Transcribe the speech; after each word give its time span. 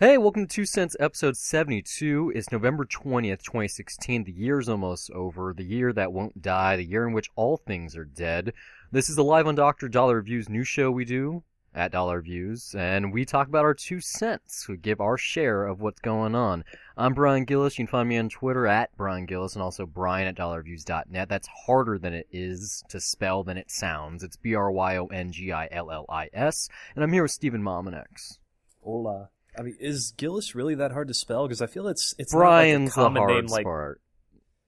Hey, 0.00 0.16
welcome 0.16 0.46
to 0.46 0.54
Two 0.54 0.64
Cents 0.64 0.94
episode 1.00 1.36
72. 1.36 2.30
It's 2.32 2.52
November 2.52 2.84
20th, 2.84 3.42
2016. 3.42 4.22
The 4.22 4.30
year's 4.30 4.68
almost 4.68 5.10
over. 5.10 5.52
The 5.52 5.64
year 5.64 5.92
that 5.92 6.12
won't 6.12 6.40
die. 6.40 6.76
The 6.76 6.84
year 6.84 7.04
in 7.08 7.12
which 7.12 7.30
all 7.34 7.56
things 7.56 7.96
are 7.96 8.04
dead. 8.04 8.52
This 8.92 9.10
is 9.10 9.16
the 9.16 9.24
Live 9.24 9.48
on 9.48 9.56
Dr. 9.56 9.88
Dollar 9.88 10.14
Reviews 10.14 10.48
new 10.48 10.62
show 10.62 10.88
we 10.92 11.04
do 11.04 11.42
at 11.74 11.90
Dollar 11.90 12.18
Reviews, 12.18 12.76
and 12.78 13.12
we 13.12 13.24
talk 13.24 13.48
about 13.48 13.64
our 13.64 13.74
two 13.74 13.98
cents. 13.98 14.68
We 14.68 14.76
give 14.76 15.00
our 15.00 15.18
share 15.18 15.66
of 15.66 15.80
what's 15.80 15.98
going 15.98 16.36
on. 16.36 16.62
I'm 16.96 17.12
Bryon 17.12 17.44
Gillis. 17.44 17.76
You 17.76 17.84
can 17.84 17.90
find 17.90 18.08
me 18.08 18.18
on 18.18 18.28
Twitter 18.28 18.68
at 18.68 18.96
Bryon 18.96 19.26
Gillis 19.26 19.54
and 19.54 19.64
also 19.64 19.84
Brian 19.84 20.28
at 20.28 20.36
dollarreviews.net. 20.36 21.28
That's 21.28 21.48
harder 21.66 21.98
than 21.98 22.14
it 22.14 22.28
is 22.30 22.84
to 22.90 23.00
spell 23.00 23.42
than 23.42 23.56
it 23.56 23.68
sounds. 23.68 24.22
It's 24.22 24.36
B 24.36 24.54
R 24.54 24.70
Y 24.70 24.96
O 24.96 25.06
N 25.06 25.32
G 25.32 25.50
I 25.50 25.66
L 25.72 25.90
L 25.90 26.06
I 26.08 26.30
S. 26.32 26.68
And 26.94 27.02
I'm 27.02 27.12
here 27.12 27.22
with 27.22 27.32
Stephen 27.32 27.64
Mominex. 27.64 28.38
Hola. 28.84 29.30
I 29.58 29.62
mean, 29.62 29.76
is 29.80 30.12
Gillis 30.16 30.54
really 30.54 30.74
that 30.76 30.92
hard 30.92 31.08
to 31.08 31.14
spell? 31.14 31.46
Because 31.46 31.60
I 31.60 31.66
feel 31.66 31.88
it's 31.88 32.14
it's 32.18 32.32
Brian's 32.32 32.96
not 32.96 33.02
like 33.02 33.10
a 33.10 33.14
the 33.14 33.20
common 33.20 33.22
hard 33.22 33.44
name. 33.44 33.52
Like 33.52 33.64
part. 33.64 34.00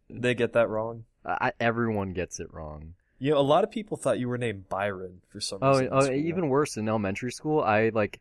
they 0.09 0.35
get 0.35 0.53
that 0.55 0.69
wrong. 0.69 1.05
I, 1.25 1.53
everyone 1.61 2.13
gets 2.13 2.41
it 2.41 2.53
wrong. 2.53 2.95
You 3.19 3.33
know, 3.33 3.39
a 3.39 3.43
lot 3.43 3.65
of 3.65 3.71
people 3.71 3.97
thought 3.99 4.19
you 4.19 4.29
were 4.29 4.39
named 4.39 4.69
Byron 4.71 5.21
for 5.29 5.41
some 5.41 5.59
Oh, 5.61 5.73
reason. 5.79 5.87
in 5.87 5.93
oh 5.93 6.11
even 6.13 6.49
worse 6.49 6.77
in 6.77 6.89
elementary 6.89 7.31
school. 7.31 7.61
I 7.61 7.91
like 7.91 8.21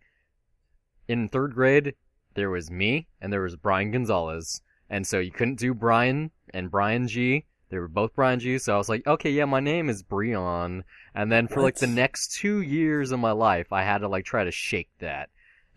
in 1.08 1.30
third 1.30 1.54
grade 1.54 1.96
there 2.36 2.50
was 2.50 2.70
me 2.70 3.08
and 3.22 3.32
there 3.34 3.41
was 3.41 3.55
Brian 3.55 3.91
Gonzalez, 3.91 4.62
and 4.90 5.08
so 5.08 5.20
you 5.20 5.32
couldn't 5.32 5.58
do 5.60 5.74
Brian 5.74 6.32
and 6.54 6.70
Brian 6.70 7.08
G. 7.08 7.46
They 7.70 7.77
were 7.80 7.88
both 7.88 8.13
Brian 8.16 8.40
G. 8.40 8.58
So 8.58 8.74
I 8.74 8.77
was 8.77 8.90
like, 8.90 9.05
okay, 9.08 9.30
yeah, 9.32 9.46
my 9.46 9.60
name 9.60 9.90
is 9.90 10.04
Breon. 10.04 10.84
And 11.16 11.32
then 11.32 11.48
for 11.48 11.62
like 11.62 11.76
the 11.76 11.88
next 11.88 12.34
two 12.34 12.62
years 12.62 13.12
of 13.12 13.20
my 13.20 13.32
life, 13.32 13.72
I 13.72 13.84
had 13.84 13.99
to 13.99 14.08
like 14.08 14.26
try 14.26 14.44
to 14.44 14.52
shake 14.52 14.90
that. 14.99 15.30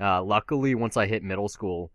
Uh, 0.02 0.23
luckily, 0.23 0.74
once 0.74 0.97
I 0.97 1.06
hit 1.06 1.23
middle 1.23 1.48
school, 1.48 1.92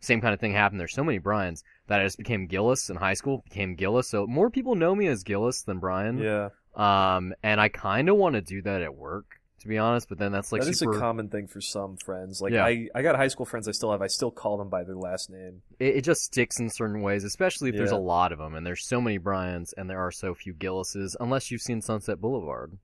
same 0.00 0.20
kind 0.20 0.34
of 0.34 0.40
thing 0.40 0.52
happened. 0.52 0.78
There's 0.78 0.92
so 0.94 1.02
many 1.04 1.18
Brians 1.18 1.64
that 1.86 2.00
I 2.00 2.04
just 2.04 2.18
became 2.18 2.46
Gillis 2.46 2.90
in 2.90 2.96
high 2.96 3.14
school. 3.14 3.42
Became 3.48 3.74
Gillis, 3.76 4.08
so 4.08 4.26
more 4.26 4.50
people 4.50 4.74
know 4.74 4.94
me 4.94 5.06
as 5.06 5.22
Gillis 5.22 5.62
than 5.62 5.78
Brian. 5.78 6.18
Yeah, 6.18 6.50
Um, 6.74 7.32
and 7.42 7.60
I 7.60 7.68
kind 7.70 8.10
of 8.10 8.16
want 8.16 8.34
to 8.34 8.42
do 8.42 8.60
that 8.62 8.82
at 8.82 8.94
work, 8.94 9.40
to 9.60 9.68
be 9.68 9.78
honest. 9.78 10.08
But 10.10 10.18
then 10.18 10.32
that's 10.32 10.52
like 10.52 10.62
that 10.62 10.68
is 10.68 10.78
super. 10.78 10.98
a 10.98 11.00
common 11.00 11.30
thing 11.30 11.46
for 11.46 11.62
some 11.62 11.96
friends. 11.96 12.42
Like 12.42 12.52
Yeah. 12.52 12.66
I, 12.66 12.88
I 12.94 13.00
got 13.00 13.16
high 13.16 13.28
school 13.28 13.46
friends 13.46 13.66
I 13.68 13.72
still 13.72 13.90
have. 13.90 14.02
I 14.02 14.08
still 14.08 14.30
call 14.30 14.58
them 14.58 14.68
by 14.68 14.84
their 14.84 14.96
last 14.96 15.30
name. 15.30 15.62
it, 15.78 15.96
it 15.96 16.00
just 16.02 16.22
sticks 16.22 16.60
in 16.60 16.68
certain 16.68 17.00
ways, 17.00 17.24
especially 17.24 17.70
if 17.70 17.76
there's 17.76 17.90
a 17.90 17.96
lot 17.96 18.32
of 18.32 18.38
them, 18.38 18.54
and 18.54 18.66
there's 18.66 18.86
so 18.86 19.00
many 19.00 19.16
Bryans, 19.16 19.72
and 19.72 19.88
there 19.88 20.00
are 20.00 20.12
so 20.12 20.34
few 20.34 20.52
Gillises, 20.52 21.16
unless 21.18 21.50
you've 21.50 21.62
seen 21.62 21.80
Sunset 21.80 22.20
Boulevard. 22.20 22.76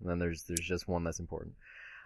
And 0.00 0.08
then 0.08 0.18
there's 0.18 0.44
there's 0.44 0.66
just 0.66 0.88
one 0.88 1.04
that's 1.04 1.20
important. 1.20 1.56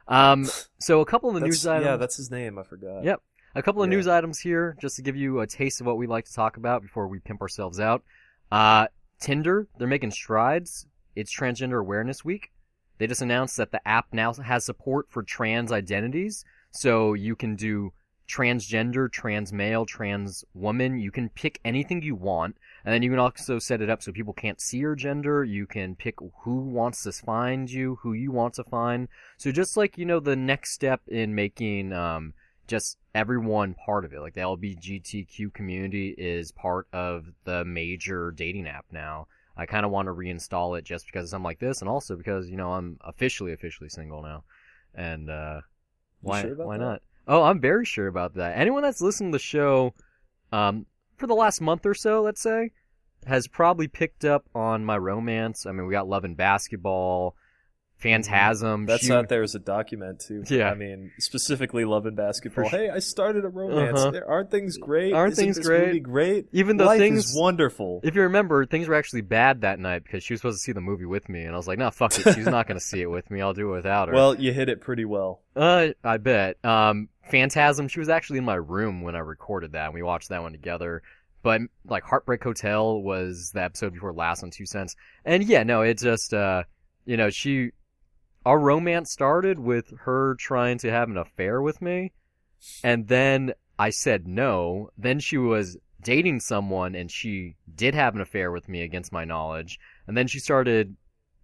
Um, 0.09 0.47
so 0.79 1.01
a 1.01 1.05
couple 1.07 1.29
of 1.31 1.35
the 1.35 1.41
That's- 1.41 1.53
news 1.55 1.67
items. 1.67 1.87
yeah, 1.87 1.97
that's 1.97 2.17
his 2.17 2.31
name. 2.31 2.59
I 2.59 2.63
forgot. 2.63 3.05
Yep. 3.05 3.21
A 3.57 3.63
couple 3.63 3.83
of 3.83 3.89
Yeah. 3.91 3.97
news 3.97 4.09
items 4.09 4.39
here, 4.41 4.77
just 4.81 4.97
to 4.97 5.03
give 5.03 5.17
you 5.17 5.41
a 5.41 5.47
taste 5.47 5.81
of 5.81 5.87
what 5.87 5.97
we 5.97 6.07
like 6.07 6.25
to 6.25 6.33
talk 6.35 6.57
about 6.57 6.83
before 6.83 7.07
we 7.07 7.21
pimp 7.21 7.41
ourselves 7.41 7.79
out. 7.79 8.03
Uh, 8.51 8.89
Tinder, 9.21 9.69
they're 9.79 9.87
making 9.89 10.11
strides. 10.11 10.87
It's 11.15 11.35
Transgender 11.35 11.81
Awareness 11.81 12.25
Week. 12.25 12.51
They 12.99 13.07
just 13.07 13.23
announced 13.23 13.57
that 13.57 13.71
the 13.71 13.87
app 13.87 14.07
now 14.13 14.33
has 14.35 14.65
support 14.65 15.09
for 15.09 15.23
trans 15.23 15.71
identities, 15.73 16.45
so 16.73 17.15
you 17.15 17.37
can 17.37 17.55
do 17.57 17.93
transgender, 18.29 19.11
trans 19.11 19.53
male, 19.53 19.87
trans 19.87 20.45
woman. 20.55 20.99
You 20.99 21.11
can 21.11 21.29
pick 21.31 21.61
anything 21.65 22.03
you 22.03 22.15
want, 22.15 22.57
and 22.85 22.93
then 22.93 23.03
you 23.03 23.11
can 23.11 23.19
also 23.19 23.59
set 23.59 23.81
it 23.81 23.91
up 23.91 24.03
so 24.03 24.13
people 24.13 24.33
can't 24.33 24.61
see 24.61 24.79
your 24.79 24.95
gender. 24.95 25.45
You 25.45 25.67
can 25.67 25.95
pick 25.95 26.17
who 26.43 26.61
wants 26.61 27.03
to 27.05 27.13
find 27.13 27.71
you, 27.71 27.99
who 28.03 28.13
you 28.13 28.33
want 28.33 28.55
to 28.55 28.65
find. 28.65 29.09
So 29.37 29.53
just 29.53 29.77
like 29.77 29.99
you 29.99 30.07
know, 30.07 30.21
the 30.21 30.37
next 30.37 30.73
step 30.73 31.03
in 31.09 31.35
making 31.35 31.93
um, 31.93 32.35
just 32.67 32.99
everyone 33.15 33.75
part 33.75 34.05
of 34.05 34.13
it. 34.13 34.21
Like 34.21 34.35
the 34.35 34.41
LGBTQ 34.41 35.53
community 35.53 36.15
is 36.17 36.53
part 36.53 36.87
of 36.93 37.27
the 37.45 37.65
major 37.65 38.31
dating 38.31 38.67
app 38.67 38.87
now. 38.91 39.27
I 39.57 39.67
kind 39.67 39.87
of 39.87 39.93
want 39.93 40.07
to 40.07 40.15
reinstall 40.15 40.77
it 40.79 40.85
just 40.85 41.07
because 41.07 41.33
I'm 41.33 41.45
like 41.45 41.61
this, 41.61 41.81
and 41.81 41.89
also 41.89 42.17
because 42.17 42.49
you 42.49 42.57
know 42.57 42.73
I'm 42.73 42.99
officially 43.03 43.53
officially 43.53 43.89
single 43.89 44.23
now, 44.23 44.45
and 44.95 45.31
uh, 45.31 45.61
why 46.23 46.43
sure 46.43 46.57
why 46.57 46.79
that? 46.79 46.85
not? 46.85 47.03
Oh, 47.27 47.43
I'm 47.43 47.61
very 47.61 47.85
sure 47.85 48.07
about 48.07 48.35
that. 48.35 48.57
Anyone 48.59 48.83
that's 48.83 49.01
listened 49.01 49.33
to 49.33 49.39
the 49.39 49.43
show, 49.43 49.95
um, 50.53 50.87
for 51.17 51.27
the 51.27 51.35
last 51.35 51.61
month 51.61 51.87
or 51.87 51.95
so, 51.95 52.23
let's 52.23 52.43
say, 52.43 52.71
has 53.27 53.49
probably 53.49 53.89
picked 53.89 54.25
up 54.25 54.45
on 54.55 54.85
my 54.85 54.99
romance. 54.99 55.65
I 55.67 55.73
mean, 55.73 55.87
we 55.87 55.93
got 55.93 56.07
Love 56.09 56.25
and 56.25 56.37
Basketball, 56.37 57.35
Phantasm. 57.97 58.81
Mm-hmm. 58.81 58.87
That's 58.87 59.07
Shoot- 59.07 59.13
out 59.15 59.29
there 59.29 59.43
as 59.43 59.55
a 59.55 59.59
document 59.59 60.21
too. 60.27 60.43
Yeah. 60.49 60.71
I 60.71 60.75
mean, 60.75 61.13
specifically 61.19 61.85
love 61.85 62.07
and 62.07 62.17
basketball. 62.17 62.69
For 62.69 62.77
Hey, 62.77 62.91
I 62.91 62.99
started 62.99 63.45
a 63.45 63.49
romance. 63.49 63.99
Uh-huh. 64.01 64.11
There 64.11 64.29
aren't 64.29 64.51
things 64.51 64.77
great? 64.77 65.15
Aren't 65.15 65.33
Isn't 65.33 65.45
things 65.55 65.67
great? 65.67 66.03
great? 66.03 66.49
Even 66.53 66.77
though 66.77 66.87
Life 66.87 66.99
things 66.99 67.27
is 67.31 67.37
wonderful. 67.39 68.01
If 68.03 68.15
you 68.15 68.23
remember, 68.23 68.67
things 68.67 68.89
were 68.89 68.95
actually 68.95 69.23
bad 69.23 69.63
that 69.63 69.79
night 69.79 70.03
because 70.03 70.23
she 70.23 70.35
was 70.35 70.41
supposed 70.41 70.59
to 70.59 70.63
see 70.63 70.73
the 70.73 70.81
movie 70.83 71.07
with 71.07 71.29
me, 71.29 71.45
and 71.45 71.55
I 71.55 71.57
was 71.57 71.69
like, 71.69 71.79
"No, 71.79 71.91
fuck 71.91 72.19
it. 72.19 72.35
She's 72.35 72.47
not 72.47 72.67
going 72.67 72.79
to 72.79 72.85
see 72.85 73.01
it 73.01 73.11
with 73.11 73.31
me. 73.31 73.41
I'll 73.41 73.55
do 73.55 73.71
it 73.71 73.77
without 73.77 74.09
her." 74.09 74.15
Well, 74.25 74.35
you 74.35 74.53
hit 74.53 74.69
it 74.69 74.81
pretty 74.81 75.05
well. 75.05 75.41
uh, 75.57 75.89
I 76.03 76.17
bet. 76.19 76.63
Um, 76.65 77.09
Phantasm. 77.31 77.89
She 77.89 78.01
was 78.01 78.09
actually 78.09 78.39
in 78.39 78.45
my 78.45 78.55
room 78.55 79.03
when 79.03 79.17
I 79.17 79.21
recorded 79.21 79.73
that, 79.73 79.87
and 79.87 79.95
we 79.95 80.03
watched 80.03 80.29
that 80.29 80.43
one 80.43 80.53
together. 80.53 81.03
But 81.43 81.63
like 81.87 82.05
Heartbreak 82.05 82.43
Hotel 82.43 83.01
was 83.01 83.51
the 83.53 83.63
episode 83.63 83.93
before 83.93 84.13
last 84.13 84.43
on 84.43 84.51
Two 84.51 84.67
Cents, 84.67 84.97
and 85.25 85.45
yeah, 85.45 85.63
no, 85.63 85.83
it 85.83 85.99
just 85.99 86.33
uh, 86.33 86.65
you 87.05 87.17
know, 87.17 87.31
she, 87.31 87.73
our 88.47 88.59
romance 88.59 89.11
started 89.11 89.59
with 89.59 89.93
her 90.01 90.37
trying 90.39 90.79
to 90.79 90.91
have 90.91 91.09
an 91.09 91.19
affair 91.19 91.61
with 91.61 91.83
me, 91.83 92.13
and 92.83 93.09
then 93.09 93.53
I 93.79 93.91
said 93.91 94.27
no. 94.27 94.91
Then 94.97 95.19
she 95.21 95.37
was 95.37 95.77
dating 96.03 96.41
someone 96.41 96.95
and 96.95 97.11
she 97.11 97.57
did 97.75 97.95
have 97.95 98.15
an 98.15 98.21
affair 98.21 98.53
with 98.53 98.69
me 98.69 98.83
against 98.83 99.13
my 99.13 99.25
knowledge. 99.25 99.81
And 100.07 100.17
then 100.17 100.29
she 100.29 100.39
started 100.39 100.97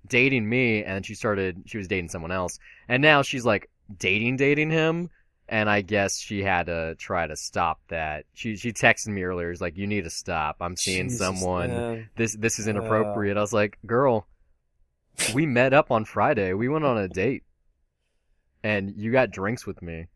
dating 0.07 0.49
me 0.49 0.85
and 0.85 1.05
she 1.05 1.15
started, 1.15 1.63
she 1.67 1.79
was 1.79 1.89
dating 1.89 2.11
someone 2.11 2.31
else. 2.31 2.59
And 2.89 3.03
now 3.03 3.23
she's 3.23 3.45
like 3.45 3.69
dating, 3.99 4.37
dating 4.37 4.71
him. 4.71 5.11
And 5.50 5.69
I 5.69 5.81
guess 5.81 6.16
she 6.16 6.44
had 6.44 6.66
to 6.66 6.94
try 6.94 7.27
to 7.27 7.34
stop 7.34 7.81
that. 7.88 8.25
She 8.34 8.55
she 8.55 8.72
texted 8.72 9.09
me 9.09 9.25
earlier. 9.25 9.53
She's 9.53 9.61
like, 9.61 9.77
"You 9.77 9.88
need 9.88 10.05
to 10.05 10.11
stop. 10.11 10.59
I'm 10.61 10.77
seeing 10.77 11.09
Jesus, 11.09 11.19
someone. 11.19 11.71
man. 11.71 12.11
This 12.16 12.37
this 12.37 12.61
is 12.61 12.69
inappropriate." 12.69 13.37
I 13.37 13.41
was 13.41 13.53
like, 13.53 13.77
"Girl, 13.84 14.28
we 15.34 15.47
met 15.47 15.75
up 15.75 15.91
on 15.91 16.05
Friday. 16.05 16.53
We 16.53 16.69
went 16.69 16.84
on 16.84 16.97
a 16.97 17.09
date, 17.09 17.43
and 18.62 18.94
you 18.97 19.10
got 19.10 19.33
drinks 19.33 19.66
with 19.66 19.83
me." 19.83 20.06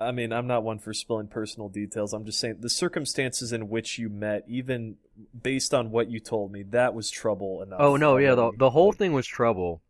I 0.00 0.10
mean, 0.10 0.32
I'm 0.32 0.46
not 0.46 0.64
one 0.64 0.78
for 0.78 0.92
spilling 0.92 1.28
personal 1.28 1.68
details. 1.68 2.12
I'm 2.12 2.24
just 2.24 2.40
saying 2.40 2.56
the 2.60 2.70
circumstances 2.70 3.52
in 3.52 3.68
which 3.68 3.98
you 3.98 4.08
met, 4.08 4.44
even 4.48 4.96
based 5.40 5.72
on 5.74 5.90
what 5.90 6.10
you 6.10 6.18
told 6.18 6.50
me, 6.50 6.62
that 6.70 6.94
was 6.94 7.10
trouble 7.10 7.62
enough. 7.62 7.78
Oh 7.80 7.96
no, 7.96 8.16
yeah, 8.16 8.34
the 8.34 8.52
the 8.56 8.70
whole 8.70 8.92
thing 8.92 9.12
was 9.12 9.26
trouble. 9.26 9.82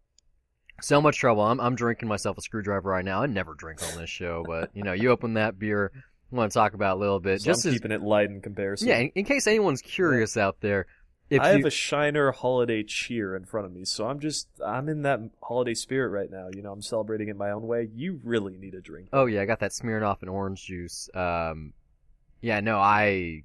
So 0.80 1.00
much 1.00 1.18
trouble. 1.18 1.42
I'm 1.42 1.60
I'm 1.60 1.74
drinking 1.76 2.08
myself 2.08 2.38
a 2.38 2.40
screwdriver 2.40 2.90
right 2.90 3.04
now. 3.04 3.22
I 3.22 3.26
never 3.26 3.54
drink 3.54 3.80
on 3.82 3.98
this 3.98 4.10
show, 4.10 4.42
but 4.46 4.70
you 4.74 4.82
know, 4.82 4.92
you 4.92 5.10
open 5.10 5.34
that 5.34 5.58
beer. 5.58 5.92
I 5.94 6.34
want 6.36 6.50
to 6.50 6.58
talk 6.58 6.74
about 6.74 6.96
a 6.96 7.00
little 7.00 7.20
bit. 7.20 7.40
so 7.42 7.46
Just 7.46 7.64
I'm 7.64 7.70
as, 7.70 7.74
keeping 7.74 7.92
it 7.92 8.02
light 8.02 8.30
in 8.30 8.40
comparison. 8.40 8.88
yeah, 8.88 8.98
in, 8.98 9.12
in 9.14 9.24
case 9.24 9.46
anyone's 9.46 9.82
curious 9.82 10.36
out 10.36 10.56
there, 10.60 10.86
if 11.30 11.40
I 11.40 11.50
you 11.52 11.58
have 11.58 11.66
a 11.66 11.70
Shiner 11.70 12.32
holiday 12.32 12.82
cheer 12.82 13.36
in 13.36 13.44
front 13.44 13.66
of 13.66 13.72
me, 13.72 13.84
so 13.84 14.06
I'm 14.08 14.18
just 14.18 14.48
I'm 14.64 14.88
in 14.88 15.02
that 15.02 15.20
holiday 15.42 15.74
spirit 15.74 16.08
right 16.08 16.30
now. 16.30 16.48
You 16.54 16.62
know, 16.62 16.72
I'm 16.72 16.82
celebrating 16.82 17.28
it 17.28 17.36
my 17.36 17.50
own 17.50 17.66
way. 17.66 17.88
You 17.94 18.20
really 18.24 18.56
need 18.56 18.74
a 18.74 18.80
drink. 18.80 19.08
oh 19.12 19.26
yeah, 19.26 19.42
I 19.42 19.44
got 19.44 19.60
that 19.60 19.72
smeared 19.72 20.02
off 20.02 20.22
in 20.22 20.28
orange 20.28 20.64
juice. 20.64 21.08
Um, 21.14 21.74
yeah, 22.40 22.60
no, 22.60 22.78
I 22.78 23.44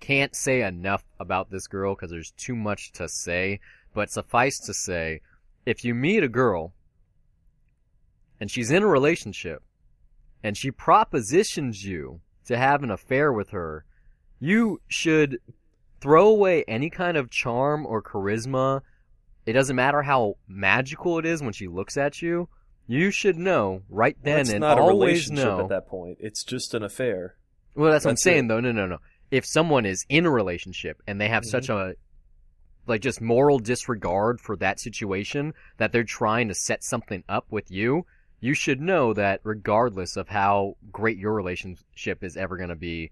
can't 0.00 0.34
say 0.34 0.62
enough 0.62 1.04
about 1.18 1.50
this 1.50 1.66
girl 1.66 1.94
because 1.94 2.10
there's 2.10 2.30
too 2.32 2.56
much 2.56 2.92
to 2.92 3.08
say. 3.08 3.60
But 3.92 4.10
suffice 4.10 4.58
to 4.60 4.72
say, 4.74 5.20
if 5.66 5.84
you 5.84 5.94
meet 5.94 6.22
a 6.22 6.28
girl 6.28 6.72
and 8.40 8.50
she's 8.50 8.70
in 8.70 8.82
a 8.82 8.86
relationship 8.86 9.62
and 10.42 10.56
she 10.56 10.70
propositions 10.70 11.84
you 11.84 12.20
to 12.46 12.56
have 12.56 12.82
an 12.82 12.90
affair 12.90 13.32
with 13.32 13.50
her, 13.50 13.84
you 14.38 14.80
should 14.88 15.38
throw 16.00 16.28
away 16.28 16.64
any 16.66 16.88
kind 16.90 17.16
of 17.16 17.30
charm 17.30 17.84
or 17.86 18.02
charisma. 18.02 18.80
It 19.46 19.52
doesn't 19.52 19.76
matter 19.76 20.02
how 20.02 20.36
magical 20.48 21.18
it 21.18 21.26
is 21.26 21.42
when 21.42 21.52
she 21.52 21.68
looks 21.68 21.96
at 21.96 22.22
you. 22.22 22.48
You 22.86 23.10
should 23.10 23.36
know 23.36 23.82
right 23.88 24.16
Well, 24.22 24.32
then 24.34 24.40
it's 24.40 24.50
and 24.50 24.60
not 24.60 24.78
a 24.78 24.80
always 24.80 25.28
relationship 25.28 25.44
know. 25.44 25.60
at 25.60 25.68
that 25.68 25.86
point. 25.88 26.18
It's 26.20 26.42
just 26.42 26.74
an 26.74 26.82
affair. 26.82 27.36
Well, 27.74 27.92
that's 27.92 28.04
what 28.04 28.12
I'm 28.12 28.16
saying 28.16 28.46
it. 28.46 28.48
though. 28.48 28.60
No, 28.60 28.72
no, 28.72 28.86
no. 28.86 28.98
If 29.30 29.46
someone 29.46 29.86
is 29.86 30.04
in 30.08 30.26
a 30.26 30.30
relationship 30.30 31.00
and 31.06 31.20
they 31.20 31.28
have 31.28 31.42
Mm-hmm. 31.44 31.50
such 31.50 31.68
a 31.68 31.94
like 32.90 33.00
just 33.00 33.20
moral 33.20 33.58
disregard 33.58 34.40
for 34.40 34.56
that 34.56 34.78
situation 34.78 35.54
that 35.78 35.92
they're 35.92 36.04
trying 36.04 36.48
to 36.48 36.54
set 36.54 36.84
something 36.84 37.24
up 37.28 37.46
with 37.50 37.70
you, 37.70 38.04
you 38.40 38.52
should 38.52 38.80
know 38.80 39.14
that 39.14 39.40
regardless 39.44 40.16
of 40.16 40.28
how 40.28 40.76
great 40.90 41.16
your 41.16 41.32
relationship 41.32 42.22
is 42.22 42.36
ever 42.36 42.56
going 42.56 42.68
to 42.68 42.76
be, 42.76 43.10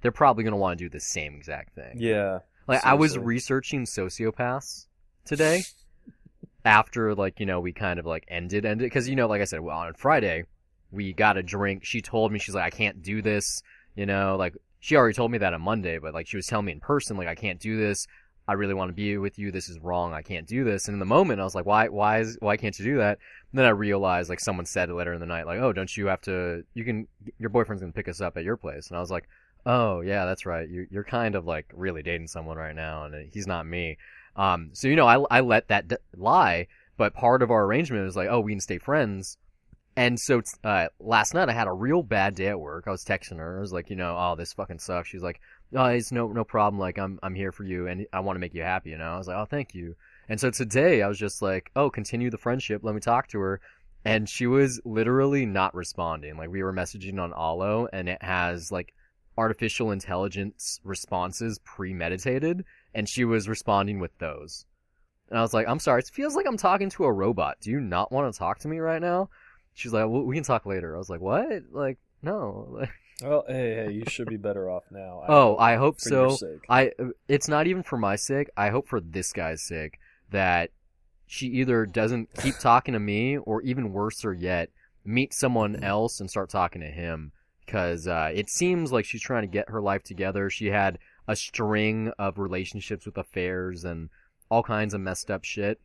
they're 0.00 0.12
probably 0.12 0.44
going 0.44 0.52
to 0.52 0.58
want 0.58 0.78
to 0.78 0.84
do 0.84 0.88
the 0.88 1.00
same 1.00 1.34
exact 1.34 1.74
thing. 1.74 1.94
Yeah. 1.96 2.40
Like 2.68 2.84
I 2.84 2.94
was 2.94 3.18
researching 3.18 3.84
sociopaths 3.84 4.86
today 5.24 5.62
after 6.64 7.14
like, 7.14 7.40
you 7.40 7.46
know, 7.46 7.60
we 7.60 7.72
kind 7.72 7.98
of 7.98 8.06
like 8.06 8.24
ended 8.28 8.64
ended 8.64 8.92
cuz 8.92 9.08
you 9.08 9.16
know, 9.16 9.26
like 9.26 9.40
I 9.40 9.44
said, 9.44 9.60
well, 9.60 9.78
on 9.78 9.94
Friday 9.94 10.44
We 10.90 11.12
got 11.12 11.36
a 11.36 11.42
drink. 11.42 11.84
She 11.84 12.02
told 12.02 12.30
me 12.30 12.38
she's 12.38 12.54
like, 12.54 12.64
I 12.64 12.70
can't 12.70 13.02
do 13.02 13.22
this. 13.22 13.62
You 13.96 14.06
know, 14.06 14.36
like 14.38 14.54
she 14.82 14.96
already 14.96 15.14
told 15.14 15.30
me 15.30 15.38
that 15.38 15.54
on 15.54 15.62
Monday, 15.62 15.98
but 15.98 16.12
like 16.12 16.26
she 16.26 16.36
was 16.36 16.46
telling 16.46 16.66
me 16.66 16.72
in 16.72 16.80
person, 16.80 17.16
like 17.16 17.28
I 17.28 17.36
can't 17.36 17.60
do 17.60 17.76
this. 17.76 18.08
I 18.48 18.54
really 18.54 18.74
want 18.74 18.88
to 18.88 18.94
be 18.94 19.16
with 19.18 19.38
you. 19.38 19.52
This 19.52 19.68
is 19.68 19.78
wrong. 19.78 20.12
I 20.12 20.22
can't 20.22 20.46
do 20.46 20.64
this. 20.64 20.88
And 20.88 20.94
in 20.94 20.98
the 20.98 21.06
moment, 21.06 21.40
I 21.40 21.44
was 21.44 21.54
like, 21.54 21.66
why, 21.66 21.88
why 21.88 22.20
is, 22.20 22.36
why 22.40 22.56
can't 22.56 22.76
you 22.78 22.84
do 22.84 22.96
that? 22.98 23.18
And 23.52 23.58
then 23.58 23.66
I 23.66 23.70
realized, 23.70 24.28
like, 24.28 24.40
someone 24.40 24.66
said 24.66 24.90
later 24.90 25.12
in 25.12 25.20
the 25.20 25.26
night, 25.26 25.46
like, 25.46 25.60
oh, 25.60 25.72
don't 25.72 25.96
you 25.96 26.06
have 26.06 26.20
to, 26.22 26.64
you 26.74 26.84
can, 26.84 27.06
your 27.38 27.50
boyfriend's 27.50 27.82
gonna 27.82 27.92
pick 27.92 28.08
us 28.08 28.20
up 28.20 28.36
at 28.36 28.44
your 28.44 28.56
place. 28.56 28.88
And 28.88 28.96
I 28.96 29.00
was 29.00 29.10
like, 29.10 29.28
oh, 29.64 30.00
yeah, 30.00 30.24
that's 30.24 30.44
right. 30.44 30.68
You're, 30.68 30.86
you're 30.90 31.04
kind 31.04 31.36
of 31.36 31.46
like 31.46 31.70
really 31.72 32.02
dating 32.02 32.26
someone 32.26 32.56
right 32.56 32.74
now, 32.74 33.04
and 33.04 33.30
he's 33.32 33.46
not 33.46 33.64
me. 33.64 33.96
Um, 34.34 34.70
so, 34.72 34.88
you 34.88 34.96
know, 34.96 35.06
I, 35.06 35.38
I 35.38 35.40
let 35.40 35.68
that 35.68 35.88
d- 35.88 35.96
lie, 36.16 36.66
but 36.96 37.14
part 37.14 37.42
of 37.42 37.50
our 37.50 37.64
arrangement 37.64 38.04
was 38.04 38.16
like, 38.16 38.28
oh, 38.28 38.40
we 38.40 38.52
can 38.52 38.60
stay 38.60 38.78
friends. 38.78 39.36
And 39.94 40.18
so, 40.18 40.42
uh, 40.64 40.86
last 40.98 41.34
night 41.34 41.48
I 41.48 41.52
had 41.52 41.68
a 41.68 41.72
real 41.72 42.02
bad 42.02 42.34
day 42.34 42.48
at 42.48 42.58
work. 42.58 42.84
I 42.86 42.90
was 42.90 43.04
texting 43.04 43.36
her. 43.36 43.58
I 43.58 43.60
was 43.60 43.72
like, 43.72 43.90
you 43.90 43.96
know, 43.96 44.16
oh, 44.18 44.34
this 44.36 44.52
fucking 44.54 44.78
sucks. 44.78 45.08
She's 45.08 45.22
like, 45.22 45.40
oh, 45.74 45.84
it's 45.86 46.12
no 46.12 46.28
no 46.28 46.44
problem. 46.44 46.78
Like 46.78 46.98
I'm 46.98 47.18
I'm 47.22 47.34
here 47.34 47.52
for 47.52 47.64
you, 47.64 47.86
and 47.86 48.06
I 48.12 48.20
want 48.20 48.36
to 48.36 48.40
make 48.40 48.54
you 48.54 48.62
happy. 48.62 48.90
You 48.90 48.98
know, 48.98 49.12
I 49.12 49.18
was 49.18 49.28
like, 49.28 49.36
oh, 49.36 49.44
thank 49.44 49.74
you. 49.74 49.94
And 50.28 50.40
so 50.40 50.50
today 50.50 51.02
I 51.02 51.08
was 51.08 51.18
just 51.18 51.42
like, 51.42 51.70
oh, 51.76 51.90
continue 51.90 52.30
the 52.30 52.38
friendship. 52.38 52.82
Let 52.84 52.94
me 52.94 53.00
talk 53.00 53.28
to 53.28 53.40
her. 53.40 53.60
And 54.04 54.28
she 54.28 54.46
was 54.46 54.80
literally 54.84 55.46
not 55.46 55.74
responding. 55.74 56.36
Like 56.36 56.50
we 56.50 56.62
were 56.62 56.72
messaging 56.72 57.20
on 57.20 57.32
Allo, 57.32 57.88
and 57.92 58.08
it 58.08 58.22
has 58.22 58.72
like 58.72 58.94
artificial 59.38 59.90
intelligence 59.90 60.80
responses 60.84 61.58
premeditated, 61.60 62.64
and 62.94 63.08
she 63.08 63.24
was 63.24 63.48
responding 63.48 64.00
with 64.00 64.16
those. 64.18 64.66
And 65.30 65.38
I 65.38 65.42
was 65.42 65.54
like, 65.54 65.66
I'm 65.66 65.78
sorry, 65.78 66.00
it 66.00 66.10
feels 66.12 66.36
like 66.36 66.46
I'm 66.46 66.58
talking 66.58 66.90
to 66.90 67.04
a 67.04 67.12
robot. 67.12 67.58
Do 67.60 67.70
you 67.70 67.80
not 67.80 68.12
want 68.12 68.32
to 68.32 68.38
talk 68.38 68.58
to 68.60 68.68
me 68.68 68.80
right 68.80 69.00
now? 69.00 69.30
She's 69.74 69.92
like, 69.92 70.06
well, 70.08 70.24
we 70.24 70.34
can 70.34 70.44
talk 70.44 70.66
later. 70.66 70.94
I 70.94 70.98
was 70.98 71.08
like, 71.08 71.20
what? 71.20 71.62
Like, 71.70 71.98
no. 72.22 72.84
Well, 73.20 73.44
hey, 73.46 73.74
hey, 73.74 73.92
you 73.92 74.04
should 74.08 74.28
be 74.28 74.36
better 74.36 74.70
off 74.70 74.84
now. 74.90 75.20
I 75.20 75.26
Oh, 75.28 75.50
hope, 75.50 75.60
I 75.60 75.76
hope 75.76 76.00
so. 76.00 76.38
I 76.68 76.92
it's 77.28 77.48
not 77.48 77.66
even 77.66 77.82
for 77.82 77.96
my 77.96 78.16
sake. 78.16 78.50
I 78.56 78.70
hope 78.70 78.88
for 78.88 79.00
this 79.00 79.32
guy's 79.32 79.62
sake 79.62 79.98
that 80.30 80.70
she 81.26 81.46
either 81.46 81.86
doesn't 81.86 82.32
keep 82.42 82.58
talking 82.58 82.94
to 82.94 83.00
me 83.00 83.38
or 83.38 83.62
even 83.62 83.92
worse 83.92 84.24
or 84.24 84.32
yet 84.32 84.70
meet 85.04 85.34
someone 85.34 85.82
else 85.82 86.20
and 86.20 86.30
start 86.30 86.50
talking 86.50 86.80
to 86.80 86.88
him 86.88 87.32
because 87.64 88.06
uh, 88.06 88.30
it 88.34 88.48
seems 88.50 88.92
like 88.92 89.04
she's 89.04 89.22
trying 89.22 89.42
to 89.42 89.48
get 89.48 89.70
her 89.70 89.80
life 89.80 90.02
together. 90.02 90.50
She 90.50 90.66
had 90.66 90.98
a 91.28 91.36
string 91.36 92.12
of 92.18 92.38
relationships 92.38 93.06
with 93.06 93.16
affairs 93.16 93.84
and 93.84 94.10
all 94.50 94.62
kinds 94.62 94.94
of 94.94 95.00
messed 95.00 95.30
up 95.30 95.44
shit. 95.44 95.80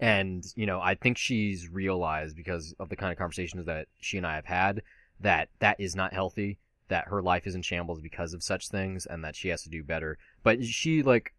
And, 0.00 0.44
you 0.56 0.66
know, 0.66 0.80
I 0.80 0.94
think 0.94 1.18
she's 1.18 1.68
realized 1.68 2.36
because 2.36 2.74
of 2.80 2.88
the 2.88 2.96
kind 2.96 3.12
of 3.12 3.18
conversations 3.18 3.66
that 3.66 3.86
she 4.00 4.16
and 4.16 4.26
I 4.26 4.34
have 4.36 4.46
had 4.46 4.82
that 5.24 5.48
that 5.58 5.80
is 5.80 5.96
not 5.96 6.12
healthy, 6.12 6.58
that 6.88 7.08
her 7.08 7.20
life 7.20 7.46
is 7.46 7.54
in 7.54 7.62
shambles 7.62 8.00
because 8.00 8.34
of 8.34 8.42
such 8.42 8.68
things 8.68 9.06
and 9.06 9.24
that 9.24 9.34
she 9.34 9.48
has 9.48 9.62
to 9.62 9.70
do 9.70 9.82
better. 9.82 10.18
But 10.42 10.62
she, 10.64 11.02
like, 11.02 11.34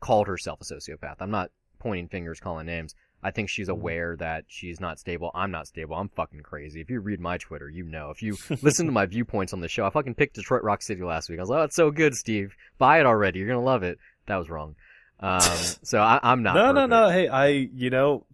called 0.00 0.26
herself 0.26 0.60
a 0.60 0.64
sociopath. 0.64 1.16
I'm 1.20 1.30
not 1.30 1.50
pointing 1.78 2.08
fingers, 2.08 2.40
calling 2.40 2.66
names. 2.66 2.94
I 3.22 3.30
think 3.30 3.48
she's 3.48 3.68
aware 3.68 4.16
that 4.16 4.44
she's 4.48 4.80
not 4.80 4.98
stable. 4.98 5.30
I'm 5.34 5.52
not 5.52 5.68
stable. 5.68 5.94
I'm 5.94 6.08
fucking 6.08 6.40
crazy. 6.40 6.80
If 6.80 6.90
you 6.90 6.98
read 6.98 7.20
my 7.20 7.38
Twitter, 7.38 7.70
you 7.70 7.84
know. 7.84 8.10
If 8.10 8.20
you 8.20 8.36
listen 8.62 8.86
to 8.86 8.92
my 8.92 9.06
viewpoints 9.16 9.52
on 9.52 9.60
the 9.60 9.68
show, 9.68 9.86
I 9.86 9.90
fucking 9.90 10.16
picked 10.16 10.34
Detroit 10.34 10.64
Rock 10.64 10.82
City 10.82 11.02
last 11.02 11.30
week. 11.30 11.38
I 11.38 11.42
was 11.42 11.48
like, 11.48 11.60
oh, 11.60 11.64
it's 11.64 11.76
so 11.76 11.92
good, 11.92 12.14
Steve. 12.14 12.56
Buy 12.78 12.98
it 12.98 13.06
already. 13.06 13.38
You're 13.38 13.48
gonna 13.48 13.62
love 13.62 13.84
it. 13.84 13.98
That 14.26 14.36
was 14.36 14.50
wrong. 14.50 14.74
Um, 15.20 15.40
so 15.84 16.00
I, 16.00 16.18
I'm 16.24 16.42
not. 16.42 16.56
no, 16.56 16.72
no, 16.72 16.88
perfect. 16.88 16.90
no. 16.90 17.08
Hey, 17.10 17.28
I, 17.28 17.46
you 17.72 17.90
know, 17.90 18.26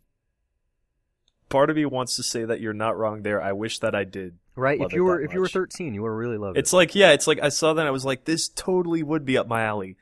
part 1.50 1.68
of 1.68 1.76
me 1.76 1.84
wants 1.84 2.16
to 2.16 2.22
say 2.22 2.44
that 2.44 2.60
you're 2.60 2.72
not 2.72 2.96
wrong 2.96 3.22
there. 3.22 3.42
I 3.42 3.52
wish 3.52 3.78
that 3.80 3.94
I 3.94 4.04
did. 4.04 4.38
Right? 4.58 4.78
love 4.80 4.90
If 4.90 4.94
you 4.96 5.04
were 5.04 5.18
that 5.18 5.24
if 5.24 5.32
you 5.34 5.40
were 5.40 5.48
13, 5.48 5.94
you 5.94 6.02
would 6.02 6.08
really 6.08 6.36
love 6.36 6.56
It's 6.56 6.72
it. 6.72 6.76
like, 6.76 6.94
yeah, 6.94 7.12
it's 7.12 7.26
like 7.26 7.40
I 7.42 7.48
saw 7.48 7.72
that. 7.74 7.80
And 7.80 7.88
I 7.88 7.92
was 7.92 8.04
like, 8.04 8.24
this 8.24 8.48
totally 8.48 9.02
would 9.02 9.24
be 9.24 9.38
up 9.38 9.46
my 9.48 9.62
alley. 9.62 9.96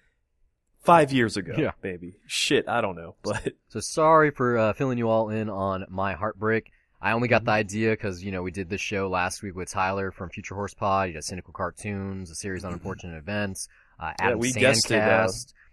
Five 0.82 1.12
years 1.12 1.36
ago, 1.36 1.54
Yeah. 1.58 1.72
maybe. 1.82 2.20
Shit, 2.28 2.68
I 2.68 2.80
don't 2.80 2.94
know, 2.96 3.16
but 3.22 3.54
So 3.68 3.80
sorry 3.80 4.30
for 4.30 4.56
uh, 4.56 4.72
filling 4.72 4.98
you 4.98 5.08
all 5.08 5.30
in 5.30 5.50
on 5.50 5.84
my 5.88 6.14
heartbreak. 6.14 6.70
I 7.02 7.12
only 7.12 7.26
got 7.28 7.44
the 7.44 7.50
Mm-hmm. 7.50 7.58
idea 7.58 7.90
because 7.90 8.22
you 8.22 8.30
know 8.32 8.42
we 8.42 8.50
did 8.52 8.70
this 8.70 8.80
show 8.80 9.08
last 9.08 9.42
week 9.42 9.54
with 9.56 9.68
Tyler 9.70 10.10
from 10.12 10.30
Future 10.30 10.54
Horse 10.54 10.74
Pod. 10.74 11.08
He 11.08 11.14
does 11.14 11.26
cynical 11.26 11.52
cartoons, 11.52 12.30
a 12.30 12.34
series 12.36 12.64
on 12.64 12.72
unfortunate 12.72 13.18
events. 13.18 13.68
Uh, 13.98 14.12
Yeah, 14.20 14.26
Adam 14.26 14.38
we 14.38 14.52
guessed 14.52 14.90
it, 14.92 15.00
uh, 15.02 15.28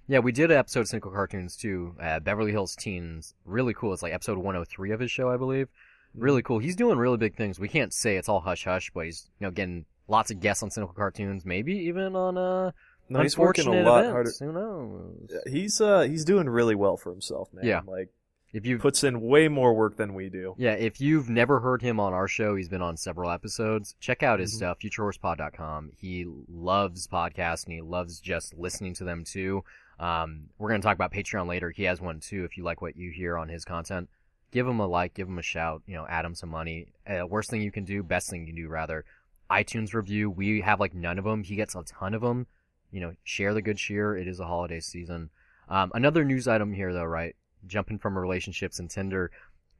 Yeah, 0.07 0.19
we 0.19 0.31
did 0.31 0.49
an 0.51 0.57
episode 0.57 0.81
of 0.81 0.87
cynical 0.87 1.11
cartoons 1.11 1.55
too. 1.55 1.95
Uh, 2.01 2.19
Beverly 2.19 2.51
Hills 2.51 2.75
Teens, 2.75 3.35
really 3.45 3.73
cool. 3.75 3.93
It's 3.93 4.01
like 4.03 4.13
episode 4.13 4.37
103 4.39 4.91
of 4.91 4.99
his 4.99 5.11
show, 5.11 5.29
I 5.29 5.37
believe. 5.37 5.69
Really 6.15 6.41
cool. 6.43 6.59
He's 6.59 6.75
doing 6.75 6.97
really 6.97 7.17
big 7.17 7.35
things. 7.35 7.59
We 7.59 7.67
can't 7.67 7.93
say 7.93 8.17
it's 8.17 8.29
all 8.29 8.41
hush 8.41 8.65
hush, 8.65 8.91
but 8.93 9.05
he's 9.05 9.29
you 9.39 9.47
know 9.47 9.51
getting 9.51 9.85
lots 10.07 10.31
of 10.31 10.39
guests 10.39 10.61
on 10.63 10.69
cynical 10.71 10.93
cartoons, 10.93 11.45
maybe 11.45 11.73
even 11.87 12.15
on 12.15 12.37
uh 12.37 12.71
no, 13.09 13.21
he's 13.21 13.37
working 13.37 13.67
a 13.67 13.83
lot 13.83 14.05
events. 14.05 14.11
harder. 14.11 14.31
Who 14.39 14.51
knows? 14.53 15.41
He's 15.51 15.81
uh 15.81 16.01
he's 16.01 16.23
doing 16.25 16.47
really 16.49 16.75
well 16.75 16.97
for 16.97 17.11
himself, 17.11 17.49
man. 17.53 17.65
Yeah. 17.65 17.81
like 17.85 18.09
If 18.53 18.65
you 18.65 18.77
puts 18.77 19.03
in 19.03 19.19
way 19.21 19.47
more 19.47 19.73
work 19.73 19.97
than 19.97 20.13
we 20.13 20.29
do. 20.29 20.53
Yeah, 20.57 20.73
if 20.73 21.01
you've 21.01 21.29
never 21.29 21.59
heard 21.59 21.81
him 21.81 21.99
on 21.99 22.13
our 22.13 22.27
show, 22.27 22.55
he's 22.55 22.69
been 22.69 22.81
on 22.83 22.95
several 22.97 23.31
episodes. 23.31 23.95
Check 23.99 24.21
out 24.23 24.39
his 24.39 24.53
Mhm. 24.53 24.57
stuff, 24.57 24.79
futurehorsepod.com. 24.79 25.91
He 25.97 26.25
loves 26.49 27.07
podcasts 27.07 27.65
and 27.65 27.73
he 27.73 27.81
loves 27.81 28.19
just 28.19 28.53
listening 28.53 28.93
to 28.95 29.03
them 29.03 29.23
too. 29.23 29.63
Um, 29.99 30.49
we're 30.57 30.69
going 30.69 30.81
to 30.81 30.85
talk 30.85 30.95
about 30.95 31.11
Patreon 31.11 31.47
later. 31.47 31.69
He 31.71 31.83
has 31.83 32.01
one 32.01 32.19
too 32.19 32.43
if 32.43 32.57
you 32.57 32.63
like 32.63 32.81
what 32.81 32.95
you 32.97 33.11
hear 33.11 33.37
on 33.37 33.47
his 33.49 33.63
content. 33.65 34.09
Give 34.53 34.67
him 34.67 34.79
a 34.79 34.85
like, 34.85 35.15
give 35.15 35.27
him 35.27 35.39
a 35.39 35.43
shout, 35.43 35.81
you 35.87 35.95
know, 35.95 36.05
add 36.07 36.25
him 36.25 36.35
some 36.35 36.49
money. 36.49 36.93
Uh, 37.07 37.25
worst 37.25 37.49
thing 37.49 37.63
you 37.63 37.71
can 37.71 37.85
do, 37.85 38.03
best 38.03 38.29
thing 38.29 38.41
you 38.41 38.53
can 38.53 38.55
do 38.55 38.69
rather. 38.69 39.03
iTunes 39.49 39.95
review, 39.95 40.29
we 40.29 40.61
have 40.61 40.79
like 40.79 40.93
none 40.93 41.17
of 41.17 41.25
them. 41.25 41.43
He 41.43 41.55
gets 41.55 41.73
a 41.73 41.81
ton 41.83 42.13
of 42.13 42.21
them. 42.21 42.45
You 42.91 43.01
know, 43.01 43.13
share 43.23 43.55
the 43.55 43.63
good 43.63 43.77
cheer. 43.77 44.15
It 44.15 44.27
is 44.27 44.39
a 44.39 44.45
holiday 44.45 44.79
season. 44.79 45.31
Um, 45.67 45.91
another 45.95 46.23
news 46.23 46.47
item 46.47 46.71
here 46.71 46.93
though, 46.93 47.03
right? 47.03 47.35
Jumping 47.65 47.97
from 47.97 48.15
relationships 48.15 48.77
and 48.77 48.91
Tinder. 48.91 49.31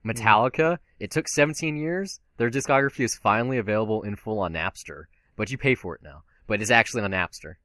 Metallica, 0.04 0.80
it 1.00 1.12
took 1.12 1.28
17 1.30 1.78
years. 1.78 2.20
Their 2.38 2.50
discography 2.50 3.06
is 3.06 3.16
finally 3.16 3.60
available 3.60 4.02
in 4.02 4.16
full 4.16 4.40
on 4.40 4.54
Napster, 4.54 5.04
but 5.36 5.52
you 5.52 5.58
pay 5.58 5.76
for 5.76 5.96
it 5.96 6.02
now. 6.04 6.24
But 6.48 6.62
it's 6.62 6.72
actually 6.72 7.04
on 7.04 7.12
Napster. 7.12 7.56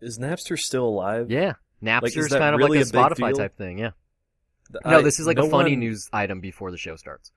Is 0.00 0.18
Napster 0.18 0.56
still 0.56 0.86
alive? 0.86 1.30
Yeah. 1.30 1.50
is 1.50 1.56
Napster's 1.82 2.28
that 2.28 2.38
kind 2.38 2.54
of 2.54 2.58
really 2.58 2.82
like 2.82 2.94
a 2.94 2.98
a 2.98 3.00
Spotify 3.00 3.36
type 3.36 3.56
thing, 3.58 3.78
yeah. 3.78 3.90
I- 4.84 4.90
No, 4.92 5.02
this 5.02 5.18
is 5.20 5.26
like 5.26 5.36
no 5.36 5.46
a 5.46 5.50
funny 5.50 5.72
one 5.72 5.80
news 5.80 6.08
item 6.12 6.40
before 6.40 6.70
the 6.70 6.78
show 6.78 6.96
starts. 6.96 7.30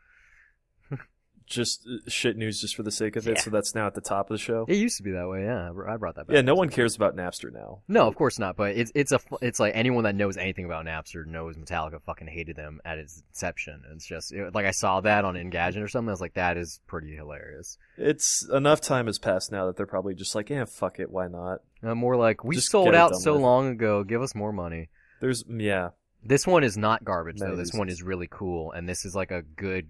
Just 1.46 1.88
uh, 1.88 2.10
shit 2.10 2.36
news 2.36 2.60
just 2.60 2.76
for 2.76 2.84
the 2.84 2.92
sake 2.92 3.16
of 3.16 3.26
it. 3.26 3.38
Yeah. 3.38 3.42
So 3.42 3.50
that's 3.52 3.74
now 3.74 3.88
at 3.88 3.94
the 3.96 4.02
top 4.02 4.30
of 4.30 4.36
the 4.38 4.44
show. 4.44 4.66
It 4.68 4.76
used 4.76 4.98
to 4.98 5.04
be 5.04 5.12
that 5.12 5.30
way, 5.30 5.44
yeah. 5.46 5.70
I 5.88 5.96
brought 5.96 6.16
that 6.16 6.28
back. 6.28 6.36
Yeah, 6.36 6.42
no 6.42 6.56
one 6.56 6.68
cares 6.68 6.98
about 6.98 7.16
Napster 7.16 7.54
now. 7.54 7.84
No, 7.88 8.06
of 8.06 8.16
course 8.16 8.38
not. 8.38 8.58
But 8.58 8.76
it's 8.76 8.92
it's 8.94 9.14
a 9.14 9.20
it's 9.42 9.58
like 9.58 9.72
anyone 9.74 10.04
that 10.04 10.14
knows 10.16 10.36
anything 10.36 10.66
about 10.66 10.86
Napster 10.86 11.26
knows 11.26 11.56
Metallica 11.56 12.02
fucking 12.02 12.28
hated 12.28 12.58
them 12.58 12.82
at 12.84 12.98
its 12.98 13.24
inception. 13.30 13.82
It's 13.94 14.06
just 14.06 14.34
it, 14.34 14.54
like 14.54 14.66
I 14.66 14.72
saw 14.72 15.00
that 15.00 15.24
on 15.24 15.36
Engadget 15.36 15.82
or 15.82 15.88
something. 15.88 16.10
I 16.10 16.12
was 16.12 16.20
like, 16.20 16.34
that 16.34 16.58
is 16.58 16.82
pretty 16.86 17.16
hilarious. 17.16 17.78
It's 17.98 18.46
enough 18.54 18.82
time 18.82 19.06
has 19.06 19.18
passed 19.18 19.50
now 19.50 19.68
that 19.68 19.78
they're 19.78 19.86
probably 19.86 20.16
just 20.16 20.36
like, 20.36 20.50
yeah, 20.50 20.66
fuck 20.66 21.00
it, 21.00 21.10
why 21.10 21.30
not? 21.30 21.60
Uh, 21.82 21.96
more 21.96 22.18
like 22.18 22.44
we 22.44 22.56
Just 22.56 22.72
sold 22.72 22.94
out 22.94 23.16
so 23.16 23.32
with. 23.34 23.42
long 23.42 23.70
ago. 23.70 24.04
Give 24.04 24.22
us 24.22 24.36
more 24.36 24.52
money. 24.52 24.90
There's 25.22 25.46
yeah, 25.48 25.92
This 26.28 26.46
one 26.46 26.66
is 26.66 26.78
not 26.78 27.06
garbage 27.06 27.40
though. 27.40 27.56
This 27.56 27.74
one 27.74 27.88
is 27.88 28.04
really 28.04 28.28
cool, 28.30 28.74
and 28.74 28.88
this 28.88 29.06
is 29.06 29.16
like 29.16 29.32
a 29.32 29.44
good, 29.44 29.88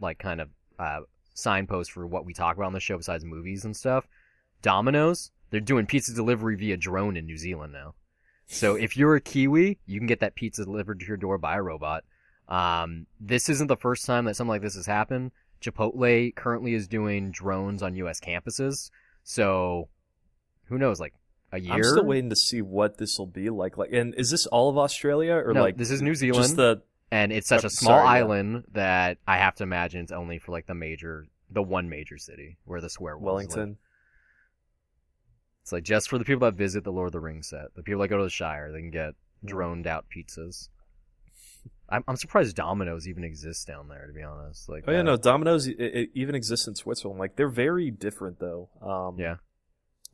like 0.00 0.20
kind 0.20 0.40
of 0.40 0.48
uh, 0.78 1.00
signpost 1.34 1.90
for 1.90 2.06
what 2.06 2.24
we 2.24 2.32
talk 2.32 2.56
about 2.56 2.66
on 2.66 2.72
the 2.72 2.78
show 2.80 2.96
besides 2.96 3.24
movies 3.24 3.64
and 3.64 3.76
stuff. 3.76 4.06
Domino's, 4.62 5.32
they're 5.50 5.60
doing 5.60 5.86
pizza 5.86 6.14
delivery 6.14 6.54
via 6.54 6.76
drone 6.76 7.16
in 7.16 7.26
New 7.26 7.36
Zealand 7.36 7.72
now. 7.72 7.94
So 8.46 8.74
if 8.76 8.96
you're 8.96 9.16
a 9.16 9.20
Kiwi, 9.20 9.78
you 9.86 9.98
can 9.98 10.06
get 10.06 10.20
that 10.20 10.36
pizza 10.36 10.64
delivered 10.64 11.00
to 11.00 11.06
your 11.06 11.16
door 11.16 11.38
by 11.38 11.56
a 11.56 11.62
robot. 11.62 12.04
Um, 12.48 13.06
this 13.18 13.48
isn't 13.48 13.66
the 13.66 13.76
first 13.76 14.06
time 14.06 14.26
that 14.26 14.36
something 14.36 14.50
like 14.50 14.62
this 14.62 14.76
has 14.76 14.86
happened. 14.86 15.32
Chipotle 15.60 16.34
currently 16.36 16.74
is 16.74 16.86
doing 16.86 17.32
drones 17.32 17.82
on 17.82 17.96
U.S. 17.96 18.20
campuses. 18.20 18.90
So 19.24 19.88
who 20.66 20.78
knows, 20.78 21.00
like 21.00 21.14
a 21.52 21.58
year? 21.60 21.74
I'm 21.74 21.82
still 21.84 22.04
waiting 22.04 22.30
to 22.30 22.36
see 22.36 22.62
what 22.62 22.98
this 22.98 23.16
will 23.18 23.26
be 23.26 23.50
like. 23.50 23.76
Like, 23.78 23.92
and 23.92 24.14
is 24.14 24.30
this 24.30 24.46
all 24.46 24.68
of 24.70 24.78
Australia 24.78 25.34
or 25.34 25.52
no, 25.52 25.60
like 25.62 25.76
this 25.76 25.90
is 25.90 26.00
New 26.02 26.14
Zealand. 26.14 26.44
just 26.44 26.56
the? 26.56 26.82
and 27.10 27.32
it's 27.32 27.48
such 27.48 27.64
Oh, 27.64 27.66
a 27.66 27.70
small 27.70 27.90
sorry, 27.98 28.04
yeah. 28.04 28.24
island 28.24 28.64
that 28.72 29.18
I 29.26 29.38
have 29.38 29.54
to 29.56 29.64
imagine 29.64 30.00
it's 30.02 30.12
only 30.12 30.38
for 30.38 30.52
like 30.52 30.66
the 30.66 30.74
major, 30.74 31.26
the 31.50 31.62
one 31.62 31.88
major 31.88 32.18
city 32.18 32.56
where 32.64 32.80
the 32.80 32.88
swear 32.90 33.18
words 33.18 33.24
live. 33.24 33.56
Wellington. 33.56 33.78
It's 35.62 35.72
like 35.72 35.82
just 35.84 36.08
for 36.08 36.18
the 36.18 36.24
people 36.24 36.46
that 36.46 36.54
visit 36.56 36.84
the 36.84 36.92
Lord 36.92 37.08
of 37.08 37.12
the 37.12 37.20
Rings 37.20 37.48
set. 37.48 37.74
The 37.74 37.82
people 37.82 38.00
that 38.02 38.08
go 38.08 38.18
to 38.18 38.24
the 38.24 38.30
Shire, 38.30 38.72
they 38.72 38.78
can 38.80 38.90
get 38.90 39.14
droned 39.44 39.86
out 39.86 40.06
pizzas. 40.14 40.68
I'm, 41.88 42.04
I'm 42.06 42.16
surprised 42.16 42.54
Domino's 42.56 43.08
even 43.08 43.24
exists 43.24 43.64
down 43.64 43.88
there, 43.88 44.06
to 44.06 44.12
be 44.12 44.22
honest. 44.22 44.68
Like, 44.68 44.84
Oh 44.86 44.92
yeah, 44.92 45.02
no, 45.02 45.16
Domino's 45.16 45.66
it, 45.66 45.74
it 45.80 46.10
even 46.14 46.34
exists 46.34 46.66
in 46.68 46.74
Switzerland. 46.76 47.18
Like 47.18 47.36
they're 47.36 47.48
very 47.48 47.90
different 47.90 48.38
though. 48.38 48.68
Um, 48.80 49.18
Yeah. 49.18 49.36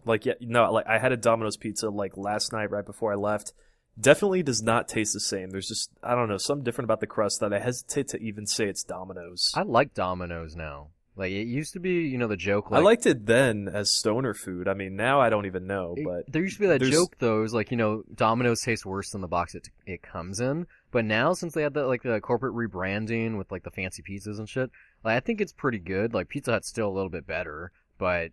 Like 0.06 0.25
yeah, 0.25 0.34
no, 0.40 0.72
like 0.72 0.86
I 0.86 0.98
had 0.98 1.12
a 1.12 1.16
Domino's 1.16 1.56
pizza 1.58 1.90
like 1.90 2.16
last 2.16 2.52
night 2.52 2.70
right 2.70 2.86
before 2.86 3.12
I 3.12 3.16
left. 3.16 3.52
Definitely 3.98 4.42
does 4.42 4.62
not 4.62 4.88
taste 4.88 5.14
the 5.14 5.20
same. 5.20 5.50
There's 5.50 5.68
just 5.68 5.90
I 6.02 6.14
don't 6.14 6.28
know 6.28 6.36
something 6.38 6.64
different 6.64 6.86
about 6.86 7.00
the 7.00 7.06
crust 7.06 7.40
that 7.40 7.52
I 7.52 7.58
hesitate 7.58 8.08
to 8.08 8.18
even 8.20 8.46
say 8.46 8.66
it's 8.66 8.84
Domino's. 8.84 9.50
I 9.54 9.62
like 9.62 9.94
Domino's 9.94 10.54
now. 10.54 10.88
Like 11.18 11.32
it 11.32 11.46
used 11.46 11.72
to 11.72 11.80
be, 11.80 12.02
you 12.02 12.18
know, 12.18 12.28
the 12.28 12.36
joke. 12.36 12.66
I 12.70 12.80
liked 12.80 13.06
it 13.06 13.25
then 13.25 13.70
as 13.72 13.96
stoner 13.96 14.34
food. 14.34 14.68
I 14.68 14.75
mean, 14.75 14.96
now 14.96 15.18
I 15.18 15.30
don't 15.30 15.46
even 15.46 15.66
know, 15.66 15.94
it- 15.96 16.04
but 16.04 16.30
there 16.30 16.42
used 16.42 16.56
to 16.56 16.60
be 16.60 16.66
that 16.66 16.80
there's- 16.80 16.94
joke 16.94 17.16
though. 17.18 17.42
Is 17.42 17.54
like 17.54 17.70
you 17.70 17.78
know, 17.78 18.02
Domino's 18.14 18.60
tastes 18.60 18.84
worse 18.84 19.10
than 19.10 19.22
the 19.22 19.28
box 19.28 19.54
it 19.54 19.70
it 19.86 20.02
comes 20.02 20.40
in. 20.40 20.66
But 20.92 21.06
now 21.06 21.32
since 21.32 21.54
they 21.54 21.62
had 21.62 21.72
that 21.75 21.86
like 21.86 22.02
the 22.02 22.20
corporate 22.20 22.54
rebranding 22.54 23.38
with 23.38 23.50
like 23.50 23.64
the 23.64 23.70
fancy 23.70 24.02
pizzas 24.02 24.38
and 24.38 24.48
shit, 24.48 24.70
like 25.02 25.16
I 25.16 25.20
think 25.20 25.40
it's 25.40 25.54
pretty 25.54 25.78
good. 25.78 26.12
Like 26.12 26.28
Pizza 26.28 26.52
Hut's 26.52 26.68
still 26.68 26.88
a 26.88 26.92
little 26.94 27.08
bit 27.10 27.26
better, 27.26 27.72
but 27.98 28.32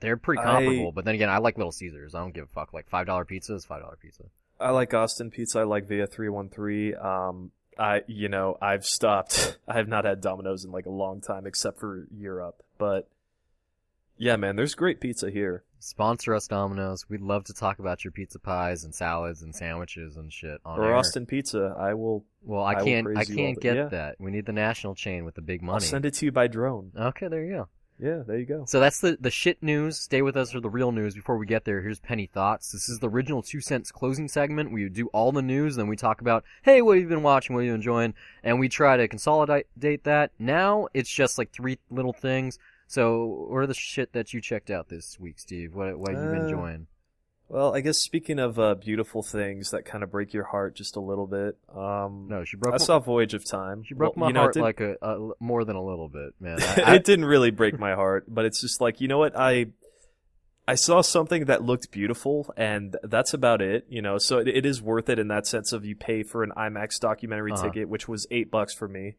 they're 0.00 0.16
pretty 0.16 0.40
I- 0.40 0.44
comparable. 0.44 0.92
But 0.92 1.04
then 1.04 1.14
again, 1.14 1.28
I 1.28 1.38
like 1.38 1.56
Little 1.56 1.72
Caesars. 1.72 2.14
I 2.14 2.20
don't 2.20 2.34
give 2.34 2.44
a 2.44 2.48
fuck. 2.48 2.72
Like 2.72 2.88
five 2.88 3.06
dollar 3.06 3.24
pizza 3.24 3.54
is 3.54 3.64
five 3.64 3.82
dollar 3.82 3.98
pizza. 4.00 4.24
I 4.58 4.70
like 4.70 4.92
Austin 4.92 5.30
Pizza. 5.30 5.60
I 5.60 5.62
like 5.64 5.88
Via 5.88 6.06
Three 6.06 6.28
One 6.28 6.50
Three. 6.50 6.94
Um, 6.94 7.50
I 7.78 8.02
you 8.06 8.28
know 8.28 8.56
I've 8.60 8.84
stopped. 8.84 9.58
I 9.68 9.74
have 9.74 9.88
not 9.88 10.04
had 10.04 10.20
Domino's 10.20 10.64
in 10.64 10.70
like 10.70 10.86
a 10.86 10.90
long 10.90 11.20
time, 11.20 11.46
except 11.46 11.80
for 11.80 12.06
Europe. 12.14 12.62
But 12.78 13.08
yeah, 14.18 14.36
man, 14.36 14.56
there's 14.56 14.74
great 14.74 15.00
pizza 15.00 15.30
here. 15.30 15.64
Sponsor 15.78 16.34
us, 16.34 16.46
Domino's. 16.46 17.08
We'd 17.08 17.22
love 17.22 17.44
to 17.44 17.54
talk 17.54 17.78
about 17.78 18.04
your 18.04 18.10
pizza 18.10 18.38
pies 18.38 18.84
and 18.84 18.94
salads 18.94 19.40
and 19.40 19.54
sandwiches 19.54 20.16
and 20.18 20.30
shit 20.30 20.60
on 20.62 20.78
or 20.78 20.88
air. 20.88 20.94
Austin 20.94 21.24
Pizza. 21.24 21.74
I 21.78 21.94
will. 21.94 22.26
Well, 22.42 22.62
I 22.62 22.72
I 22.72 22.84
can't. 22.84 23.06
I 23.16 23.20
all 23.20 23.24
can't 23.24 23.58
get 23.58 23.76
yeah. 23.76 23.86
that. 23.86 24.16
We 24.18 24.30
need 24.30 24.44
the 24.44 24.52
national 24.52 24.94
chain 24.94 25.24
with 25.24 25.36
the 25.36 25.40
big 25.40 25.62
money. 25.62 25.70
I'll 25.70 25.76
money. 25.76 25.86
send 25.86 26.04
it 26.04 26.14
to 26.14 26.26
you 26.26 26.32
by 26.32 26.48
drone. 26.48 26.92
Okay, 26.94 27.28
there 27.28 27.42
you 27.42 27.52
go. 27.52 27.68
Yeah, 28.02 28.22
there 28.26 28.38
you 28.38 28.46
go. 28.46 28.64
So 28.66 28.80
that's 28.80 29.00
the 29.00 29.18
the 29.20 29.30
shit 29.30 29.62
news. 29.62 29.98
Stay 29.98 30.22
with 30.22 30.36
us 30.36 30.52
for 30.52 30.60
the 30.60 30.70
real 30.70 30.90
news. 30.92 31.14
Before 31.14 31.36
we 31.36 31.46
get 31.46 31.64
there, 31.64 31.82
here's 31.82 32.00
Penny 32.00 32.26
Thoughts. 32.26 32.72
This 32.72 32.88
is 32.88 32.98
the 32.98 33.08
original 33.08 33.42
Two 33.42 33.60
Cents 33.60 33.92
closing 33.92 34.28
segment. 34.28 34.72
We 34.72 34.88
do 34.88 35.08
all 35.08 35.32
the 35.32 35.42
news, 35.42 35.76
then 35.76 35.86
we 35.88 35.96
talk 35.96 36.20
about, 36.20 36.44
hey, 36.62 36.80
what 36.82 36.96
have 36.96 37.02
you 37.02 37.08
been 37.08 37.22
watching? 37.22 37.54
What 37.54 37.60
are 37.60 37.64
you 37.64 37.74
enjoying? 37.74 38.14
And 38.42 38.58
we 38.58 38.68
try 38.68 38.96
to 38.96 39.06
consolidate 39.08 40.04
that. 40.04 40.30
Now 40.38 40.88
it's 40.94 41.10
just 41.10 41.36
like 41.38 41.52
three 41.52 41.78
little 41.90 42.12
things. 42.14 42.58
So, 42.86 43.46
what 43.48 43.58
are 43.58 43.66
the 43.66 43.74
shit 43.74 44.12
that 44.14 44.34
you 44.34 44.40
checked 44.40 44.70
out 44.70 44.88
this 44.88 45.20
week, 45.20 45.38
Steve? 45.38 45.74
What 45.74 45.96
what 45.98 46.12
have 46.14 46.24
you 46.24 46.30
been 46.30 46.40
Uh, 46.40 46.44
enjoying? 46.46 46.86
Well, 47.50 47.74
I 47.74 47.80
guess 47.80 47.98
speaking 47.98 48.38
of 48.38 48.60
uh, 48.60 48.76
beautiful 48.76 49.24
things 49.24 49.72
that 49.72 49.84
kind 49.84 50.04
of 50.04 50.10
break 50.12 50.32
your 50.32 50.44
heart 50.44 50.76
just 50.76 50.94
a 50.94 51.00
little 51.00 51.26
bit. 51.26 51.58
Um, 51.74 52.28
No, 52.30 52.44
she 52.44 52.56
broke. 52.56 52.74
I 52.74 52.78
my, 52.78 52.84
saw 52.84 53.00
Voyage 53.00 53.34
of 53.34 53.44
Time. 53.44 53.82
she 53.82 53.94
broke 53.94 54.16
Well, 54.16 54.20
my 54.20 54.28
you 54.28 54.34
know, 54.34 54.40
heart 54.42 54.54
like 54.56 54.80
a, 54.80 54.94
a 55.02 55.30
more 55.40 55.64
than 55.64 55.74
a 55.74 55.82
little 55.84 56.08
bit, 56.08 56.34
man. 56.38 56.58
I, 56.62 56.82
I, 56.86 56.94
it 56.94 57.04
didn't 57.04 57.24
really 57.24 57.50
break 57.50 57.76
my 57.76 57.94
heart, 57.94 58.24
but 58.28 58.44
it's 58.44 58.60
just 58.60 58.80
like 58.80 59.00
you 59.00 59.08
know 59.08 59.18
what 59.18 59.36
I 59.36 59.66
I 60.68 60.76
saw 60.76 61.00
something 61.00 61.46
that 61.46 61.64
looked 61.64 61.90
beautiful, 61.90 62.54
and 62.56 62.96
that's 63.02 63.34
about 63.34 63.60
it. 63.60 63.84
You 63.88 64.00
know, 64.00 64.18
so 64.18 64.38
it, 64.38 64.46
it 64.46 64.64
is 64.64 64.80
worth 64.80 65.08
it 65.08 65.18
in 65.18 65.26
that 65.28 65.48
sense 65.48 65.72
of 65.72 65.84
you 65.84 65.96
pay 65.96 66.22
for 66.22 66.44
an 66.44 66.52
IMAX 66.56 67.00
documentary 67.00 67.50
Uh-huh. 67.52 67.64
ticket, 67.64 67.88
which 67.88 68.06
was 68.06 68.28
eight 68.30 68.52
bucks 68.52 68.72
for 68.72 68.86
me. 68.86 69.16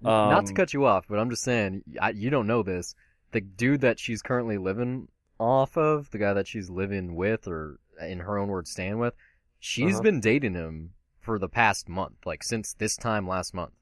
Not 0.00 0.46
to 0.46 0.50
Um, 0.52 0.54
cut 0.56 0.72
you 0.72 0.86
off, 0.86 1.06
but 1.06 1.18
I'm 1.18 1.28
just 1.28 1.42
saying, 1.42 1.82
I, 2.00 2.10
you 2.10 2.30
don't 2.30 2.46
know 2.46 2.62
this. 2.62 2.94
The 3.32 3.42
dude 3.42 3.82
that 3.82 3.98
she's 4.00 4.22
currently 4.22 4.56
living 4.56 5.08
off 5.38 5.76
of, 5.76 6.10
the 6.10 6.18
guy 6.18 6.32
that 6.34 6.46
she's 6.48 6.68
living 6.70 7.14
with, 7.14 7.46
or 7.48 7.78
in 8.00 8.20
her 8.20 8.38
own 8.38 8.48
words, 8.48 8.70
staying 8.70 8.98
with, 8.98 9.14
she's 9.58 9.94
Uh-huh. 9.94 10.02
been 10.02 10.20
dating 10.20 10.54
him 10.54 10.92
for 11.20 11.38
the 11.38 11.48
past 11.48 11.88
month, 11.88 12.24
like 12.26 12.42
since 12.42 12.72
this 12.74 12.96
time 12.96 13.26
last 13.28 13.54
month. 13.54 13.72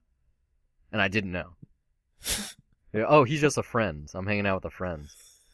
And 0.92 1.00
I 1.02 1.08
didn't 1.08 1.32
know. 1.32 1.56
Yeah, 2.92 3.04
oh, 3.08 3.25
he's 3.25 3.42
just 3.42 3.58
a 3.58 3.62
friend. 3.62 4.08
I'm 4.14 4.26
hanging 4.26 4.46
out 4.46 4.62
with 4.62 4.72
a 4.72 4.75
friend. 4.75 5.06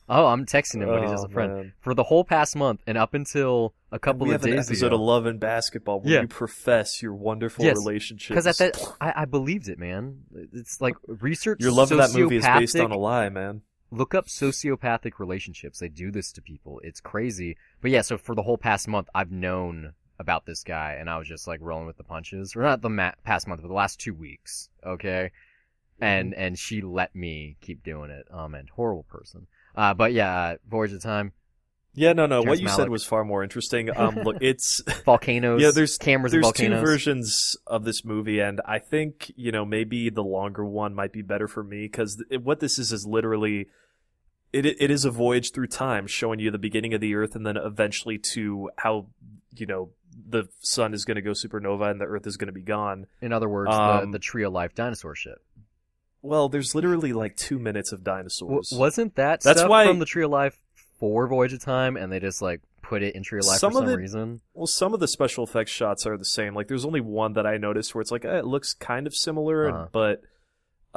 Oh, 0.09 0.27
I'm 0.27 0.47
texting 0.47 0.81
him, 0.81 0.89
but 0.91 1.01
he's 1.03 1.11
just 1.11 1.25
oh, 1.25 1.27
a 1.27 1.33
friend. 1.33 1.53
man. 1.55 1.73
For 1.81 1.93
the 1.93 2.05
whole 2.05 2.23
past 2.25 2.55
month, 2.55 2.83
and 2.87 2.97
up 2.97 3.15
until 3.15 3.75
a 3.91 3.99
couple 3.99 4.27
of 4.27 4.33
have 4.33 4.45
an 4.45 4.51
days 4.57 4.69
episode 4.69 4.89
ago. 4.89 4.95
of 4.97 5.01
Love 5.01 5.27
and 5.27 5.41
Basketball 5.41 6.01
where 6.03 6.13
Yeah. 6.13 6.21
you 6.21 6.29
profess 6.29 7.03
your 7.03 7.15
wonderful 7.15 7.65
Yes, 7.65 7.77
relationship. 7.79 8.29
Because 8.37 8.47
at 8.47 8.59
that, 8.59 8.81
I, 9.01 9.23
I 9.23 9.25
believed 9.25 9.69
it, 9.69 9.79
man. 9.81 10.19
It's 10.53 10.81
like 10.81 10.95
research. 11.07 11.59
your 11.61 11.73
love 11.73 11.91
of 11.91 11.99
that 11.99 12.13
movie 12.17 12.37
is 12.37 12.47
based 12.47 12.77
on 12.79 12.93
a 12.93 12.99
lie, 12.99 13.29
man. 13.29 13.63
Look 13.93 14.15
up 14.15 14.27
sociopathic 14.27 15.19
relationships. 15.19 15.79
They 15.79 15.89
do 15.89 16.11
this 16.11 16.33
to 16.33 16.43
people. 16.43 16.81
It's 16.83 17.01
crazy. 17.01 17.57
But 17.81 17.91
yeah, 17.93 18.01
so 18.03 18.17
for 18.19 18.35
the 18.35 18.43
whole 18.43 18.59
past 18.59 18.89
month, 18.89 19.09
I've 19.15 19.31
known 19.31 19.93
about 20.19 20.47
this 20.47 20.63
guy, 20.63 20.97
and 20.99 21.11
I 21.11 21.19
was 21.19 21.29
just 21.29 21.47
like 21.47 21.61
rolling 21.61 21.87
with 21.87 21.97
the 21.99 22.05
punches. 22.05 22.55
Or 22.57 22.63
not 22.63 22.81
the 22.81 22.89
ma- 22.91 23.13
past 23.25 23.47
month, 23.47 23.61
but 23.61 23.69
the 23.69 23.75
last 23.75 24.01
two 24.01 24.15
weeks. 24.15 24.69
Okay, 24.85 25.31
and 26.01 26.35
and 26.35 26.59
she 26.59 26.81
let 26.81 27.15
me 27.15 27.57
keep 27.61 27.85
doing 27.85 28.11
it. 28.11 28.27
Um, 28.33 28.55
and 28.55 28.69
horrible 28.71 29.05
person. 29.05 29.47
Uh, 29.75 29.95
but 29.95 30.13
yeah, 30.13 30.35
uh, 30.37 30.57
Voyage 30.69 30.93
of 30.93 31.03
Time, 31.03 31.33
Yeah, 31.95 32.13
no, 32.13 32.27
no. 32.27 32.43
Terrence 32.43 32.49
What 32.49 32.61
you 32.61 32.69
said 32.69 32.89
was 32.91 33.05
far 33.05 33.25
more 33.25 33.43
interesting. 33.43 33.89
Um, 33.97 34.17
look, 34.17 34.37
it's 34.41 34.83
volcanoes. 35.05 35.61
Yeah, 35.63 35.71
there's- 35.71 35.97
cameras 35.99 36.33
and 36.35 36.43
there's 36.45 36.53
two 36.53 36.69
versions 36.71 37.57
of 37.67 37.85
this 37.85 38.05
movie, 38.05 38.41
and 38.41 38.61
I 38.67 38.79
think 38.79 39.33
you 39.37 39.51
know 39.53 39.65
maybe 39.65 40.09
the 40.11 40.23
longer 40.25 40.65
one 40.65 40.95
might 40.95 41.13
be 41.13 41.23
better 41.23 41.49
for 41.49 41.63
me 41.65 41.83
because 41.85 42.23
what 42.43 42.61
this 42.61 42.79
is 42.79 42.93
is 42.93 43.07
literally 43.09 43.69
it. 44.53 44.67
It 44.67 44.91
is 44.91 45.05
a 45.05 45.11
voyage 45.11 45.53
through 45.53 45.69
time, 45.69 46.07
showing 46.07 46.39
you 46.41 46.51
the 46.51 46.59
beginning 46.59 46.95
of 46.95 47.01
the 47.01 47.15
Earth, 47.15 47.35
and 47.35 47.47
then 47.47 47.57
eventually 47.57 48.19
to 48.35 48.71
how 48.77 49.07
you 49.57 49.67
know 49.67 49.91
the 50.29 50.45
sun 50.61 50.95
is 50.95 51.05
going 51.05 51.15
to 51.17 51.23
go 51.23 51.31
supernova 51.31 51.91
and 51.91 52.01
the 52.01 52.05
Earth 52.05 52.27
is 52.27 52.37
going 52.37 52.47
to 52.47 52.53
be 52.53 52.63
gone. 52.63 53.07
In 53.21 53.33
other 53.33 53.49
words, 53.49 53.71
Um, 53.75 54.11
the 54.13 54.19
the 54.19 54.23
tree 54.23 54.45
of 54.45 54.53
life 54.53 54.75
dinosaur 54.75 55.15
shit. 55.15 55.39
Well, 56.21 56.49
there's 56.49 56.75
literally 56.75 57.13
like 57.13 57.37
two 57.37 57.59
minutes 57.59 57.91
of 57.93 58.05
W- 58.05 58.19
dinosaurs. 58.23 58.73
wasn't 58.77 59.17
that 59.17 59.41
That's 59.41 59.59
stuff 59.61 59.71
why- 59.71 59.87
from 59.87 59.99
the 59.99 60.05
tree 60.07 60.23
of 60.25 60.31
life 60.31 60.57
for 61.01 61.27
Voyage 61.27 61.53
of 61.53 61.61
Time, 61.65 61.97
and 61.97 62.13
they 62.13 62.21
just 62.21 62.41
like 62.41 62.61
put 62.83 63.03
it 63.03 63.15
in 63.17 63.23
tree 63.25 63.39
of 63.41 63.47
life 63.47 63.59
Some 63.59 63.73
for 63.73 63.79
some 63.81 63.89
it- 63.89 63.97
reason? 63.97 64.41
Well, 64.55 64.67
some 64.69 64.95
of 64.95 65.01
the 65.01 65.09
special 65.09 65.45
effects 65.45 65.71
shots 65.73 66.07
are 66.07 66.17
the 66.17 66.25
same. 66.25 66.55
Like, 66.55 66.69
there's 66.69 66.85
only 66.85 67.01
one 67.01 67.33
that 67.33 67.47
I 67.47 67.57
noticed 67.57 67.95
where 67.95 68.03
it's 68.03 68.11
like, 68.13 68.25
eh, 68.25 68.39
it 68.39 68.45
looks 68.45 68.75
kind 68.75 69.07
of 69.07 69.15
similar, 69.15 69.69
Uh-huh. 69.71 69.87
but, 69.93 70.21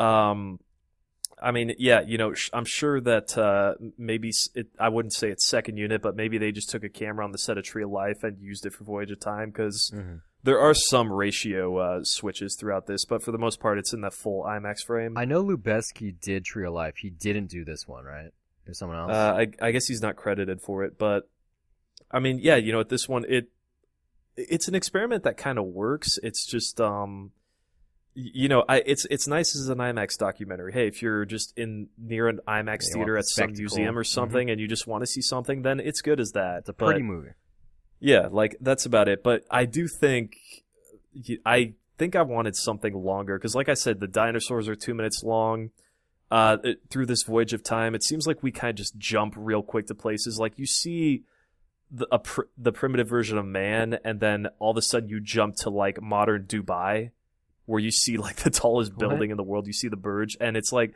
um, 0.04 0.60
I 1.42 1.52
mean, 1.52 1.74
yeah, 1.78 2.02
you 2.02 2.18
know, 2.18 2.34
sh- 2.34 2.50
I'm 2.54 2.66
sure 2.66 3.02
that 3.02 3.38
uh, 3.38 3.74
maybe 3.98 4.32
it, 4.54 4.68
I 4.80 4.88
wouldn't 4.90 5.14
say 5.14 5.30
it's 5.30 5.46
second 5.46 5.78
unit, 5.78 6.02
but 6.02 6.16
maybe 6.16 6.38
they 6.38 6.52
just 6.52 6.70
took 6.70 6.84
a 6.84 6.90
camera 6.90 7.26
on 7.26 7.32
the 7.34 7.38
set 7.38 7.58
of 7.58 7.66
Tree 7.66 7.84
of 7.84 7.90
Life 7.90 8.24
and 8.24 8.40
used 8.40 8.66
it 8.66 8.74
for 8.74 8.86
Voyage 8.86 9.12
of 9.12 9.20
Time 9.20 9.50
because 9.50 9.92
Mhm. 9.94 10.22
there 10.44 10.60
are 10.60 10.74
some 10.74 11.12
ratio 11.12 11.78
uh, 11.78 12.00
switches 12.04 12.56
throughout 12.58 12.88
this, 12.88 13.04
but 13.06 13.22
for 13.22 13.32
the 13.34 13.38
most 13.38 13.60
part, 13.60 13.78
it's 13.78 13.92
in 13.94 14.02
that 14.02 14.14
full 14.14 14.44
IMAX 14.44 14.80
frame. 14.86 15.18
I 15.18 15.26
know 15.26 15.44
Lubezki 15.44 16.20
did 16.22 16.46
Tree 16.46 16.66
of 16.66 16.74
Life. 16.74 16.96
He 16.98 17.10
didn't 17.10 17.48
do 17.48 17.66
this 17.66 17.86
one, 17.86 18.06
right? 18.06 18.32
There's 18.66 18.80
someone 18.80 18.98
else. 18.98 19.12
Uh, 19.12 19.36
I, 19.62 19.68
I 19.68 19.72
guess 19.72 19.88
he's 19.88 20.02
not 20.02 20.16
credited 20.16 20.62
for 20.62 20.84
it, 20.86 20.98
but 20.98 21.30
I 22.10 22.20
mean, 22.20 22.40
yeah, 22.42 22.56
you 22.56 22.72
know, 22.72 22.80
at 22.80 22.90
this 22.90 23.10
one, 23.10 23.26
it 23.28 23.50
it's 24.38 24.68
an 24.68 24.76
experiment 24.76 25.24
that 25.24 25.38
kind 25.38 25.58
of 25.58 25.66
works. 25.66 26.18
It's 26.24 26.46
just, 26.46 26.80
um, 26.82 27.32
you 28.18 28.48
know, 28.48 28.64
I 28.68 28.78
it's 28.86 29.06
it's 29.12 29.28
nice 29.28 29.56
as 29.56 29.68
an 29.70 29.78
IMAX 29.80 30.18
documentary. 30.18 30.72
Hey, 30.72 30.88
if 30.88 31.02
you're 31.02 31.26
just 31.26 31.58
in 31.58 31.90
near 31.98 32.28
an 32.30 32.40
IMAX 32.48 32.84
Yeah, 32.88 32.94
theater 32.96 33.18
at 33.18 33.26
some 33.26 33.52
museum 33.52 33.98
or 33.98 34.04
something, 34.06 34.50
and 34.50 34.60
you 34.60 34.68
just 34.68 34.88
want 34.88 35.02
to 35.04 35.08
see 35.08 35.22
something, 35.22 35.62
then 35.64 35.80
it's 35.80 36.02
good 36.02 36.20
as 36.20 36.32
that. 36.32 36.60
it's 36.60 36.70
a 36.70 36.74
But- 36.74 36.86
pretty 36.86 37.04
movie. 37.04 37.32
yeah, 38.00 38.28
like 38.32 38.56
that's 38.62 38.86
about 38.86 39.08
it. 39.10 39.22
But 39.24 39.44
I 39.52 39.66
do 39.66 39.88
think 39.88 40.38
I 41.46 41.74
think 41.98 42.16
I 42.16 42.22
wanted 42.22 42.56
something 42.56 42.94
longer 42.94 43.38
because, 43.38 43.56
like 43.56 43.70
I 43.70 43.74
said, 43.74 44.00
the 44.00 44.08
dinosaurs 44.08 44.68
are 44.68 44.76
two 44.76 44.94
minutes 44.94 45.22
long. 45.24 45.72
Uh, 46.32 46.58
it- 46.64 46.82
through 46.90 47.06
this 47.06 47.24
voyage 47.24 47.54
of 47.54 47.64
time, 47.64 47.94
it 47.96 48.04
seems 48.04 48.26
like 48.28 48.42
we 48.42 48.52
kind 48.52 48.72
of 48.72 48.76
just 48.76 48.98
jump 48.98 49.34
real 49.38 49.62
quick 49.62 49.88
to 49.88 49.96
places. 49.96 50.40
Like 50.40 50.58
you 50.58 50.66
see 50.66 51.24
the 51.92 52.08
a 52.12 52.20
pr- 52.20 52.50
the 52.58 52.72
primitive 52.72 53.08
version 53.08 53.38
of 53.38 53.46
man, 53.46 54.00
and 54.04 54.20
then 54.20 54.48
all 54.60 54.72
of 54.72 54.78
a 54.78 54.82
sudden 54.82 55.08
you 55.10 55.20
jump 55.20 55.56
to 55.58 55.70
like 55.70 56.02
modern 56.02 56.46
Dubai, 56.46 57.12
where 57.66 57.80
you 57.80 57.92
see 57.92 58.18
like 58.18 58.36
the 58.44 58.50
tallest 58.50 58.92
What? 58.94 59.00
building 59.00 59.32
in 59.32 59.38
the 59.38 59.44
world. 59.44 59.68
You 59.68 59.74
see 59.74 59.88
the 59.88 59.96
Burj, 59.98 60.36
and 60.40 60.56
it's 60.58 60.72
like. 60.72 60.94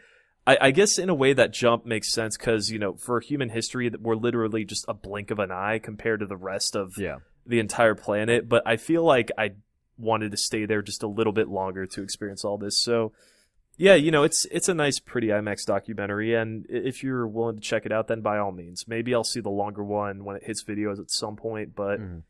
I, 0.47 0.57
I 0.61 0.71
guess 0.71 0.97
in 0.97 1.09
a 1.09 1.13
way 1.13 1.33
that 1.33 1.51
jump 1.53 1.85
makes 1.85 2.11
sense 2.13 2.37
because 2.37 2.71
you 2.71 2.79
know 2.79 2.93
for 2.93 3.19
human 3.19 3.49
history 3.49 3.91
we're 3.99 4.15
literally 4.15 4.63
just 4.63 4.85
a 4.87 4.93
blink 4.93 5.31
of 5.31 5.37
an 5.37 5.51
eye 5.51 5.79
compared 5.79 6.21
to 6.21 6.25
the 6.25 6.37
rest 6.37 6.77
of 6.77 6.93
Yeah. 6.97 7.17
the 7.45 7.59
entire 7.59 7.93
planet, 7.93 8.47
but 8.47 8.63
I 8.65 8.77
feel 8.77 9.03
like 9.03 9.31
I 9.37 9.51
wanted 9.97 10.31
to 10.31 10.37
stay 10.37 10.65
there 10.65 10.81
just 10.81 11.03
a 11.03 11.07
little 11.07 11.33
bit 11.33 11.49
longer 11.49 11.85
to 11.87 12.01
experience 12.01 12.45
all 12.45 12.57
this. 12.57 12.79
So, 12.79 13.11
yeah, 13.77 13.95
you 13.95 14.11
know, 14.11 14.23
it's 14.23 14.45
it's 14.45 14.69
a 14.69 14.73
nice, 14.73 14.97
pretty 14.97 15.27
IMAX 15.27 15.65
documentary, 15.65 16.33
and 16.33 16.65
if 16.69 17.03
you're 17.03 17.27
willing 17.27 17.57
to 17.57 17.61
check 17.61 17.85
it 17.85 17.91
out, 17.91 18.07
then 18.07 18.21
by 18.21 18.37
all 18.37 18.53
means, 18.53 18.85
maybe 18.87 19.13
I'll 19.13 19.25
see 19.25 19.41
the 19.41 19.49
longer 19.49 19.83
one 19.83 20.23
when 20.23 20.37
it 20.37 20.43
hits 20.45 20.63
videos 20.63 20.99
at 20.99 21.11
some 21.11 21.35
point. 21.35 21.75
But 21.75 21.99
Mhm. 21.99 22.23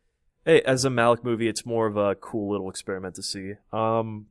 Hey, 0.50 0.64
as 0.64 0.84
a 0.84 0.90
Malick 0.90 1.24
movie, 1.24 1.48
it's 1.48 1.64
more 1.64 1.86
of 1.86 1.96
a 1.96 2.16
cool 2.16 2.50
little 2.50 2.72
experiment 2.72 3.14
to 3.18 3.22
see. 3.22 3.54
Um, 3.72 4.30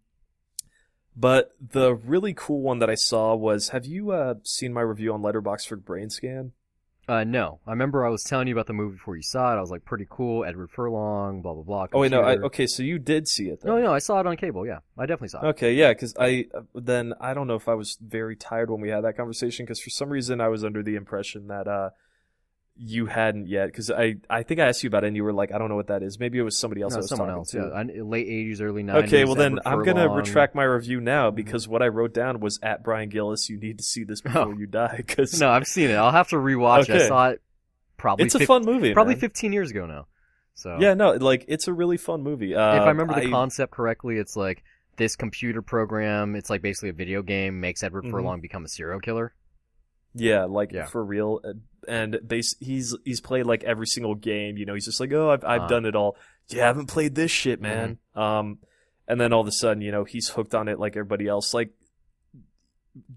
but 1.17 1.55
the 1.61 1.95
really 1.95 2.35
cool 2.35 2.61
one 2.61 2.81
that 2.81 2.91
I 2.91 2.97
saw 2.97 3.37
was, 3.37 3.69
have 3.69 3.87
you 3.87 4.11
uh, 4.11 4.35
seen 4.43 4.73
my 4.73 4.81
review 4.81 5.15
on 5.15 5.23
Letterboxd 5.23 5.69
for 5.69 5.77
Brain 5.77 6.11
Scan? 6.11 6.55
Uh, 7.09 7.23
no. 7.23 7.61
I 7.69 7.71
remember 7.71 8.05
I 8.05 8.09
was 8.09 8.25
telling 8.25 8.49
you 8.49 8.55
about 8.55 8.67
the 8.67 8.73
movie 8.73 8.97
before 8.97 9.15
you 9.15 9.23
saw 9.23 9.53
it. 9.53 9.59
I 9.59 9.61
was 9.61 9.71
like, 9.71 9.85
pretty 9.85 10.09
cool. 10.11 10.45
Edward 10.45 10.73
Furlong, 10.73 11.41
blah 11.41 11.55
blah 11.55 11.63
blah. 11.63 11.87
Oh 11.93 12.01
wait, 12.01 12.11
no, 12.11 12.23
I, 12.23 12.35
okay, 12.39 12.67
so 12.67 12.83
you 12.83 12.99
did 12.99 13.29
see 13.29 13.45
it. 13.51 13.61
Then. 13.61 13.71
No, 13.71 13.81
no, 13.81 13.95
I 13.95 14.01
saw 14.01 14.19
it 14.19 14.27
on 14.27 14.37
cable. 14.37 14.67
Yeah, 14.67 14.81
I 14.99 15.03
definitely 15.03 15.29
saw 15.29 15.47
it. 15.47 15.51
Okay, 15.51 15.75
yeah, 15.75 15.93
because 15.93 16.17
I 16.19 16.47
then 16.75 17.15
I 17.21 17.33
don't 17.33 17.47
know 17.47 17.55
if 17.55 17.69
I 17.69 17.75
was 17.75 17.97
very 18.01 18.35
tired 18.35 18.71
when 18.71 18.81
we 18.81 18.89
had 18.89 19.05
that 19.05 19.17
conversation 19.17 19.67
because 19.67 19.81
for 19.81 19.91
some 19.91 20.11
reason 20.11 20.41
I 20.41 20.49
was 20.49 20.65
under 20.65 20.83
the 20.83 20.97
impression 20.97 21.47
that 21.47 21.69
uh, 21.69 21.91
you 22.81 23.07
hadn't 23.07 23.49
yet 23.49 23.67
because 23.67 23.91
I 23.91 24.17
I 24.31 24.45
think 24.45 24.61
I 24.61 24.67
asked 24.69 24.85
you 24.85 24.87
about 24.89 25.03
it 25.03 25.09
and 25.09 25.17
you 25.17 25.25
were 25.25 25.33
like 25.33 25.53
I 25.53 25.59
don't 25.59 25.69
know 25.69 25.75
what 25.75 25.89
that 25.89 26.03
is. 26.05 26.19
Maybe 26.21 26.39
it 26.39 26.43
was 26.43 26.57
somebody 26.57 26.81
else. 26.83 26.93
I 26.95 26.97
No, 26.97 27.01
was 27.01 27.09
someone 27.09 27.31
else. 27.31 27.51
to. 27.51 27.59
Yeah, 27.59 27.65
I- 27.65 28.01
late 28.03 28.29
'80s, 28.29 28.61
early 28.61 28.85
'90s. 28.85 29.05
Okay, 29.07 29.25
well 29.25 29.35
then 29.35 29.59
I'm 29.67 29.83
gonna 29.85 30.03
Furlong. 30.05 30.17
retract 30.19 30.55
my 30.55 30.63
review 30.63 31.01
now 31.01 31.31
Mhm. 31.31 31.35
because 31.35 31.67
what 31.67 31.83
I 31.83 31.89
wrote 31.89 32.15
down 32.15 32.39
was 32.41 32.61
at 32.63 32.85
Bryon 32.85 33.09
Gillis. 33.09 33.49
You 33.51 33.59
need 33.59 33.79
to 33.79 33.85
see 33.85 34.05
this 34.05 34.21
before 34.23 34.43
Oh. 34.43 34.53
you 34.57 34.67
die 34.67 34.95
because 34.99 35.41
No, 35.41 35.51
I've 35.51 35.67
seen 35.67 35.91
it. 35.91 35.95
I'll 35.97 36.13
have 36.13 36.29
to 36.29 36.37
rewatch 36.37 36.89
it. 36.89 36.91
I 37.03 37.09
saw 37.09 37.29
it 37.31 37.43
probably 37.97 38.27
it's 38.27 38.37
a 38.37 38.47
fun 38.47 38.65
movie. 38.65 38.93
probably 38.95 39.15
man. 39.15 39.21
15 39.21 39.53
years 39.53 39.71
ago 39.73 39.87
now. 39.87 40.07
So 40.55 40.77
Yeah, 40.81 40.95
no, 40.95 41.13
like 41.13 41.45
it's 41.49 41.67
a 41.67 41.73
really 41.73 41.97
fun 41.97 42.23
movie. 42.23 42.55
Uh, 42.55 42.77
if 42.77 42.83
I 42.83 42.89
remember 42.91 43.15
the 43.21 43.29
concept 43.31 43.73
correctly, 43.73 44.19
it's 44.19 44.37
like 44.37 44.63
this 44.97 45.17
computer 45.17 45.63
program. 45.63 46.37
It's 46.37 46.49
like 46.51 46.63
basically 46.63 46.91
a 46.91 46.93
video 46.93 47.23
game 47.23 47.61
makes 47.61 47.83
Edward 47.83 48.05
Mhm. 48.05 48.11
Furlong 48.13 48.41
become 48.41 48.65
a 48.65 48.69
serial 48.69 49.01
killer. 49.01 49.35
Yeah, 50.15 50.45
like 50.45 50.73
Yeah. 50.73 50.87
for 50.87 51.05
real. 51.05 51.41
Uh, 51.87 51.91
And 51.91 52.19
base, 52.27 52.55
he's 52.61 52.97
he's 53.05 53.21
played 53.21 53.47
like 53.47 53.63
every 53.65 53.87
single 53.87 54.15
game. 54.15 54.57
You 54.57 54.67
know, 54.67 54.75
he's 54.75 54.87
just 54.87 55.01
like, 55.01 55.13
oh, 55.13 55.31
I've 55.31 55.45
I've 55.45 55.63
Uh. 55.63 55.67
done 55.69 55.85
it 55.85 55.95
all. 55.95 56.17
You 56.49 56.61
haven't 56.61 56.87
played 56.87 57.15
this 57.15 57.31
shit, 57.31 57.61
man. 57.61 57.99
Um, 58.15 58.59
and 59.07 59.21
then 59.21 59.33
all 59.35 59.43
of 59.43 59.47
a 59.47 59.53
sudden, 59.53 59.83
you 59.83 59.93
know, 59.93 60.05
he's 60.05 60.31
hooked 60.31 60.55
on 60.55 60.67
it 60.69 60.79
like 60.79 60.97
everybody 60.97 61.27
else. 61.29 61.53
Like, 61.53 61.71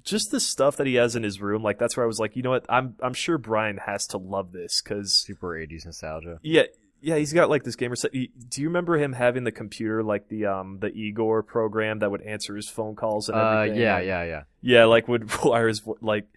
just 0.04 0.32
the 0.32 0.40
stuff 0.40 0.78
that 0.78 0.86
he 0.88 0.96
has 0.96 1.16
in 1.16 1.24
his 1.24 1.42
room. 1.42 1.64
Like 1.64 1.80
that's 1.80 1.96
where 1.98 2.04
I 2.04 2.08
was 2.08 2.20
like, 2.20 2.36
you 2.36 2.44
know 2.44 2.52
what? 2.52 2.66
I'm 2.70 2.96
I'm 3.02 3.14
sure 3.14 3.38
Brian 3.38 3.78
has 3.78 4.06
to 4.08 4.18
love 4.18 4.52
this 4.52 4.82
because 4.82 5.16
Super 5.16 5.50
80s 5.50 5.86
nostalgia. 5.86 6.40
yeah. 6.44 6.64
Yeah, 7.04 7.16
he's 7.16 7.34
got 7.34 7.50
like 7.50 7.64
this 7.64 7.76
gamer 7.76 7.96
set. 7.96 8.14
he- 8.14 8.32
Do 8.48 8.62
you 8.62 8.68
remember 8.68 8.96
him 8.96 9.14
having 9.14 9.44
the 9.44 9.52
computer, 9.52 10.04
like 10.04 10.28
the 10.28 10.46
um 10.46 10.78
the 10.82 10.90
Igor 10.94 11.42
program 11.42 11.98
that 12.00 12.12
would 12.12 12.22
answer 12.22 12.56
his 12.56 12.70
phone 12.70 12.96
calls 12.96 13.28
and 13.28 13.40
Uh, 13.40 13.64
yeah, 13.74 14.00
yeah, 14.00 14.24
yeah. 14.24 14.44
yeah, 14.62 14.86
like 14.86 15.08
would 15.08 15.32
wire 15.44 15.68
his 15.68 15.82
like 16.02 16.26
uh, 16.26 16.28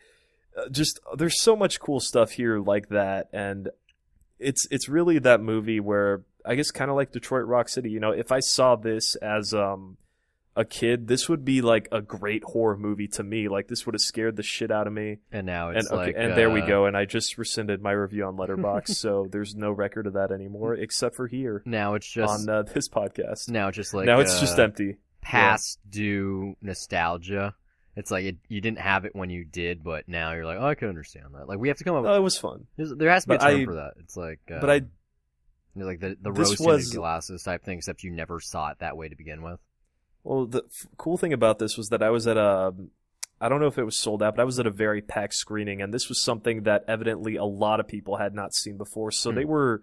just 0.71 1.01
there's 1.17 1.41
so 1.41 1.57
much 1.57 1.81
cool 1.81 2.01
stuff 2.01 2.33
here 2.33 2.59
like 2.59 2.89
that, 2.89 3.29
and 3.33 3.69
it's 4.39 4.67
it's 4.71 4.89
really 4.89 5.19
that 5.21 5.41
movie 5.41 5.81
where 5.81 6.23
I 6.45 6.55
guess 6.55 6.71
kind 6.71 6.91
of 6.91 6.97
like 6.97 7.13
Detroit 7.13 7.47
Rock 7.47 7.69
City. 7.69 7.91
You 7.91 8.01
know, 8.01 8.11
if 8.11 8.33
I 8.33 8.41
saw 8.41 8.77
this 8.77 9.17
as 9.17 9.55
um 9.55 9.97
a 10.57 10.65
kid, 10.65 11.09
this 11.09 11.29
would 11.29 11.45
be 11.45 11.63
like 11.63 11.89
a 11.91 12.01
great 12.01 12.45
horror 12.45 12.77
movie 12.77 13.09
to 13.09 13.23
me. 13.23 13.49
Like 13.49 13.69
this 13.69 13.87
would 13.87 13.95
have 13.95 14.01
scared 14.01 14.37
the 14.37 14.43
shit 14.43 14.71
out 14.71 14.87
of 14.87 14.93
me. 14.93 15.19
And 15.33 15.47
now 15.47 15.71
And 15.71 15.87
okay, 15.87 15.97
like, 15.97 16.15
and 16.17 16.37
there 16.37 16.51
we 16.51 16.63
uh, 16.63 16.67
go. 16.67 16.87
And 16.87 16.97
I 16.97 17.05
just 17.05 17.39
rescinded 17.39 17.83
my 17.83 17.93
review 17.93 18.25
on 18.25 18.37
Letterboxd, 18.37 18.89
so 18.95 19.27
there's 19.31 19.55
no 19.55 19.71
record 19.71 20.07
of 20.07 20.13
that 20.15 20.31
anymore 20.31 20.75
except 20.85 21.17
for 21.17 21.27
here 21.27 21.63
Now 21.65 21.95
it's 21.95 22.11
just 22.11 22.31
on 22.31 22.49
uh, 22.49 22.63
this 22.63 22.89
podcast. 22.89 23.49
now 23.49 23.69
it's 23.69 23.77
just 23.77 23.95
like 23.95 24.07
now 24.07 24.21
it's 24.21 24.41
just 24.41 24.59
uh, 24.59 24.63
empty. 24.63 24.97
past 25.21 25.79
due 25.89 26.57
nostalgia. 26.61 27.55
It's 27.97 28.11
like 28.11 28.25
it, 28.25 28.37
you 28.49 28.61
didn't 28.61 28.81
have 28.81 29.05
it 29.05 29.15
when 29.15 29.31
you 29.31 29.45
did, 29.45 29.85
but 29.85 30.09
now 30.09 30.33
you're 30.33 30.45
like, 30.45 30.59
oh, 30.61 30.67
I 30.67 30.75
can 30.75 30.89
understand 30.89 31.27
that. 31.35 31.49
Like 31.49 31.59
we 31.59 31.69
have 31.69 31.77
to 31.79 31.85
come 31.85 31.95
up. 31.97 32.05
Oh, 32.07 32.15
it 32.17 32.21
was 32.23 32.37
fun, 32.37 32.67
there 32.77 33.11
has 33.11 33.25
to 33.25 33.29
be 33.29 33.35
a 33.37 33.39
but 33.39 33.45
term 33.51 33.61
I- 33.61 33.65
for 33.65 33.75
that. 33.75 33.93
It's 34.01 34.17
like, 34.17 34.41
uh, 34.53 34.61
but 34.61 34.71
I 34.71 34.75
you 34.75 34.87
know, 35.77 35.87
like 35.87 36.01
the 36.01 36.17
the 36.21 36.33
rose 36.33 36.51
tinted 36.57 36.67
was- 36.67 36.93
glasses 36.95 37.43
type 37.43 37.65
thing, 37.65 37.79
except 37.79 38.03
you 38.03 38.11
never 38.11 38.41
saw 38.41 38.71
it 38.71 38.79
that 38.81 38.97
way 38.97 39.09
to 39.09 39.17
begin 39.17 39.43
with. 39.43 39.61
Well, 40.23 40.47
the 40.47 40.63
f- 40.65 40.87
cool 40.97 41.17
thing 41.19 41.33
about 41.33 41.59
this 41.59 41.77
was 41.77 41.89
that 41.91 42.03
I 42.03 42.11
was 42.11 42.27
at 42.27 42.37
a, 42.37 42.73
I 43.41 43.49
don't 43.49 43.61
know 43.61 43.67
if 43.67 43.77
it 43.79 43.85
was 43.85 43.99
sold 43.99 44.23
out, 44.23 44.37
but 44.37 44.43
I 44.43 44.45
was 44.45 44.59
at 44.59 44.67
a 44.67 44.71
very 44.71 45.03
packed 45.03 45.35
screening, 45.35 45.83
and 45.83 45.93
this 45.93 46.09
was 46.09 46.23
something 46.23 46.63
that 46.63 46.85
evidently 46.89 47.37
a 47.37 47.45
lot 47.45 47.79
of 47.81 47.87
people 47.89 48.17
had 48.17 48.35
not 48.35 48.55
seen 48.55 48.77
before. 48.79 49.11
So 49.11 49.31
Hmm. 49.31 49.37
they 49.37 49.45
were 49.45 49.83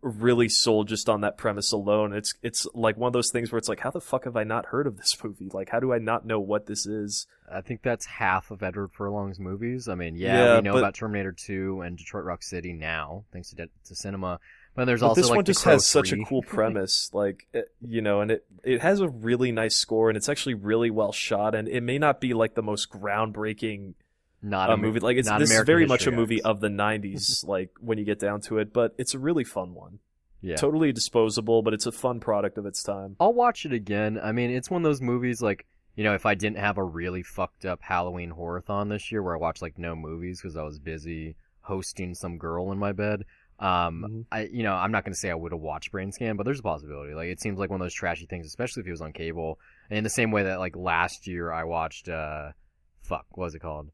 really 0.00 0.48
sold 0.48 0.88
just 0.88 1.08
on 1.08 1.22
that 1.22 1.36
premise 1.36 1.72
alone. 1.72 2.12
It's 2.12 2.34
it's 2.42 2.66
like 2.74 2.96
one 2.96 3.08
of 3.08 3.12
those 3.12 3.30
things 3.30 3.50
where 3.50 3.58
it's 3.58 3.68
like, 3.68 3.80
how 3.80 3.90
the 3.90 4.00
fuck 4.00 4.24
have 4.24 4.36
I 4.36 4.44
not 4.44 4.66
heard 4.66 4.86
of 4.86 4.96
this 4.96 5.16
movie? 5.24 5.48
Like, 5.52 5.70
how 5.70 5.80
do 5.80 5.92
I 5.92 5.98
not 5.98 6.24
know 6.24 6.38
what 6.40 6.66
this 6.66 6.86
is? 6.86 7.26
I 7.52 7.60
think 7.62 7.82
that's 7.82 8.06
half 8.06 8.50
of 8.50 8.62
Edward 8.62 8.92
Furlong's 8.92 9.40
movies. 9.40 9.88
I 9.88 9.94
mean, 9.94 10.14
yeah, 10.16 10.36
Yeah, 10.44 10.56
we 10.56 10.62
know 10.62 10.72
but- 10.74 10.78
about 10.78 10.94
Terminator 10.94 11.32
2 11.32 11.80
and 11.80 11.96
Detroit 11.96 12.24
Rock 12.24 12.42
City 12.42 12.72
now, 12.74 13.24
thanks 13.32 13.50
to, 13.50 13.56
de- 13.56 13.68
to 13.86 13.94
cinema. 13.94 14.38
But 14.74 14.84
there's 14.84 15.00
But 15.00 15.08
also 15.08 15.20
this 15.22 15.28
like 15.30 15.36
one 15.38 15.44
just 15.44 15.64
has 15.64 15.84
such 15.86 16.12
a 16.12 16.16
cool 16.24 16.42
premise, 16.46 17.10
like 17.12 17.48
it- 17.52 17.72
you 17.80 18.00
know, 18.00 18.20
and 18.20 18.30
it 18.30 18.44
it 18.62 18.80
has 18.82 19.00
a 19.00 19.08
really 19.08 19.50
nice 19.50 19.74
score, 19.76 20.08
and 20.10 20.16
it's 20.16 20.28
actually 20.28 20.54
really 20.54 20.90
well 20.90 21.10
shot, 21.10 21.54
and 21.56 21.66
it 21.68 21.82
may 21.82 21.98
not 21.98 22.20
be 22.20 22.34
like 22.34 22.54
the 22.54 22.62
most 22.62 22.88
groundbreaking 22.90 23.94
not 24.42 24.70
a 24.70 24.74
a 24.74 24.76
movie. 24.76 25.00
Like 25.00 25.16
it's 25.16 25.28
not 25.28 25.38
this 25.40 25.50
is 25.50 25.56
American 25.56 25.66
very 25.66 25.86
much 25.86 26.06
a 26.06 26.10
movie 26.12 26.42
of 26.42 26.60
the 26.60 26.68
'90s, 26.84 27.46
like 27.46 27.70
when 27.80 27.98
you 27.98 28.04
get 28.04 28.18
down 28.18 28.40
to 28.42 28.58
it. 28.58 28.72
But 28.72 28.94
it's 28.98 29.14
a 29.14 29.18
really 29.18 29.44
fun 29.44 29.74
one. 29.74 29.98
yeah. 30.40 30.56
Totally 30.56 30.92
disposable, 30.92 31.62
but 31.62 31.74
it's 31.74 31.86
a 31.86 31.92
fun 31.92 32.20
product 32.20 32.58
of 32.58 32.66
its 32.66 32.82
time. 32.82 33.16
I'll 33.18 33.32
watch 33.34 33.66
it 33.66 33.72
again. 33.72 34.18
I 34.22 34.32
mean, 34.32 34.50
it's 34.50 34.70
one 34.70 34.82
of 34.82 34.88
those 34.88 35.00
movies 35.02 35.42
like 35.42 35.66
you 35.96 36.04
know, 36.04 36.14
if 36.14 36.26
I 36.26 36.34
didn't 36.36 36.58
have 36.58 36.78
a 36.78 36.84
really 36.84 37.24
fucked 37.24 37.64
up 37.64 37.80
Halloween 37.82 38.30
horror-thon 38.30 38.88
this 38.88 39.10
year 39.10 39.20
where 39.20 39.34
I 39.34 39.38
watched 39.38 39.62
like 39.62 39.78
no 39.78 39.96
movies 39.96 40.40
because 40.40 40.56
I 40.56 40.62
was 40.62 40.78
busy 40.78 41.34
hosting 41.60 42.14
some 42.14 42.38
girl 42.38 42.70
in 42.70 42.78
my 42.78 42.92
bed. 42.92 43.24
Um, 43.58 44.04
Mhm. 44.08 44.24
I 44.30 44.42
you 44.44 44.62
know 44.62 44.74
I'm 44.74 44.92
not 44.92 45.04
gonna 45.04 45.16
say 45.16 45.28
I 45.30 45.34
would 45.34 45.50
have 45.50 45.60
watched 45.60 45.90
Brainscan, 45.90 46.36
but 46.36 46.44
there's 46.44 46.60
a 46.60 46.62
possibility. 46.62 47.14
Like 47.14 47.26
it 47.30 47.40
seems 47.40 47.58
like 47.58 47.70
one 47.70 47.80
of 47.80 47.84
those 47.84 47.92
trashy 47.94 48.26
things, 48.26 48.46
especially 48.46 48.82
if 48.82 48.86
it 48.86 48.92
was 48.92 49.00
on 49.00 49.12
cable. 49.12 49.58
And 49.90 49.98
in 49.98 50.04
the 50.04 50.10
same 50.10 50.30
way 50.30 50.44
that 50.44 50.60
like 50.60 50.76
last 50.76 51.26
year 51.26 51.50
I 51.50 51.64
watched 51.64 52.08
uh, 52.08 52.52
fuck, 53.00 53.26
what 53.32 53.46
was 53.46 53.54
it 53.56 53.60
called? 53.60 53.90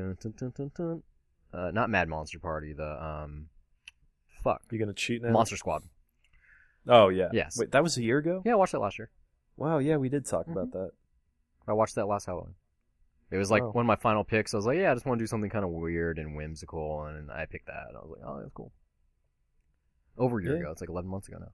Dun, 0.00 0.52
dun, 0.54 0.70
dun. 0.76 1.02
Uh, 1.52 1.70
not 1.72 1.88
Mad 1.90 2.08
Monster 2.08 2.38
Party. 2.38 2.72
The 2.74 3.02
um, 3.02 3.48
fuck, 4.42 4.62
You 4.70 4.78
gonna 4.78 4.92
cheat 4.92 5.22
now? 5.22 5.30
Monster 5.30 5.56
Squad. 5.56 5.82
Oh 6.86 7.08
yeah. 7.08 7.28
Yes. 7.32 7.56
Wait, 7.58 7.72
that 7.72 7.82
was 7.82 7.96
a 7.96 8.02
year 8.02 8.18
ago. 8.18 8.42
Yeah, 8.44 8.52
I 8.52 8.56
watched 8.56 8.72
that 8.72 8.80
last 8.80 8.98
year. 8.98 9.10
Wow. 9.56 9.78
Yeah, 9.78 9.96
we 9.96 10.08
did 10.08 10.26
talk 10.26 10.42
Mm-hmm. 10.46 10.52
about 10.58 10.72
that. 10.72 10.90
I 11.66 11.72
watched 11.72 11.94
that 11.96 12.06
last 12.06 12.26
Halloween. 12.26 12.54
It 13.30 13.38
was 13.38 13.50
like 13.50 13.62
Wow. 13.62 13.70
one 13.72 13.84
of 13.84 13.86
my 13.88 13.96
final 13.96 14.22
picks. 14.22 14.54
I 14.54 14.56
was 14.58 14.66
like, 14.66 14.78
yeah, 14.78 14.90
I 14.90 14.94
just 14.94 15.04
want 15.06 15.18
to 15.18 15.22
do 15.22 15.26
something 15.26 15.50
kind 15.50 15.64
of 15.64 15.70
weird 15.72 16.18
and 16.18 16.36
whimsical, 16.36 17.04
and 17.06 17.30
I 17.30 17.46
picked 17.46 17.66
that. 17.66 17.86
I 17.94 17.98
was 17.98 18.10
like, 18.16 18.28
oh, 18.28 18.38
that's 18.40 18.52
cool. 18.54 18.72
Over 20.18 20.38
a 20.38 20.42
year 20.44 20.54
Yeah. 20.54 20.60
ago. 20.60 20.70
It's 20.72 20.80
like 20.80 20.90
11 20.90 21.10
months 21.10 21.26
ago 21.28 21.38
now. 21.40 21.52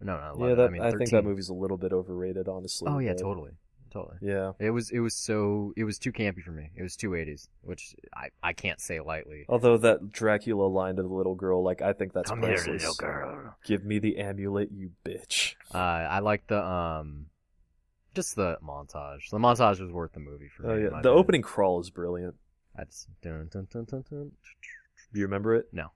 No, 0.00 0.16
no, 0.18 0.32
11, 0.34 0.48
yeah, 0.48 0.54
that, 0.56 0.68
I 0.68 0.70
mean, 0.72 0.82
I 0.82 0.90
13. 0.90 0.98
think 0.98 1.10
that 1.10 1.24
movie's 1.24 1.48
a 1.48 1.54
little 1.54 1.76
bit 1.76 1.92
overrated, 1.92 2.48
honestly. 2.48 2.88
Oh 2.90 2.98
yeah, 2.98 3.12
but- 3.12 3.20
totally, 3.22 3.52
totally. 3.92 4.16
Yeah. 4.22 4.52
It 4.58 4.70
was, 4.70 4.90
it 4.90 5.00
was 5.00 5.14
so, 5.14 5.72
it 5.76 5.84
was 5.84 5.98
too 5.98 6.12
campy 6.12 6.42
for 6.42 6.50
me. 6.52 6.70
It 6.74 6.82
was 6.82 6.96
too 6.96 7.10
80s, 7.10 7.48
which 7.62 7.94
I, 8.14 8.28
I 8.42 8.52
can't 8.52 8.80
say 8.80 9.00
lightly. 9.00 9.44
Although 9.48 9.78
that 9.78 10.10
Dracula 10.12 10.64
line 10.66 10.96
to 10.96 11.02
the 11.02 11.08
little 11.08 11.34
girl, 11.34 11.62
like 11.62 11.82
I 11.82 11.92
think 11.92 12.12
that's 12.12 12.30
Come 12.30 12.40
here, 12.42 12.54
priceless. 12.54 12.82
little 12.82 12.94
girl. 12.94 13.56
Give 13.64 13.84
me 13.84 13.98
the 13.98 14.18
amulet, 14.18 14.70
you 14.72 14.90
bitch. 15.04 15.54
Uh, 15.74 15.78
I 15.78 16.18
like 16.20 16.46
the 16.46 16.62
um, 16.62 17.26
just 18.14 18.36
the 18.36 18.56
montage. 18.66 19.30
The 19.30 19.38
montage 19.38 19.80
was 19.80 19.90
worth 19.90 20.12
the 20.12 20.20
movie 20.20 20.48
for 20.56 20.62
me. 20.64 20.68
Oh 20.68 20.76
yeah, 20.76 20.82
the 20.82 20.96
opinion. 20.96 21.18
opening 21.18 21.42
crawl 21.42 21.80
is 21.80 21.90
brilliant. 21.90 22.34
That's 22.76 23.06
dun, 23.22 23.48
dun, 23.52 23.68
dun, 23.70 23.84
dun, 23.84 24.04
dun. 24.08 24.32
Do 25.12 25.20
you 25.20 25.26
remember 25.26 25.54
it? 25.56 25.66
No. 25.72 25.88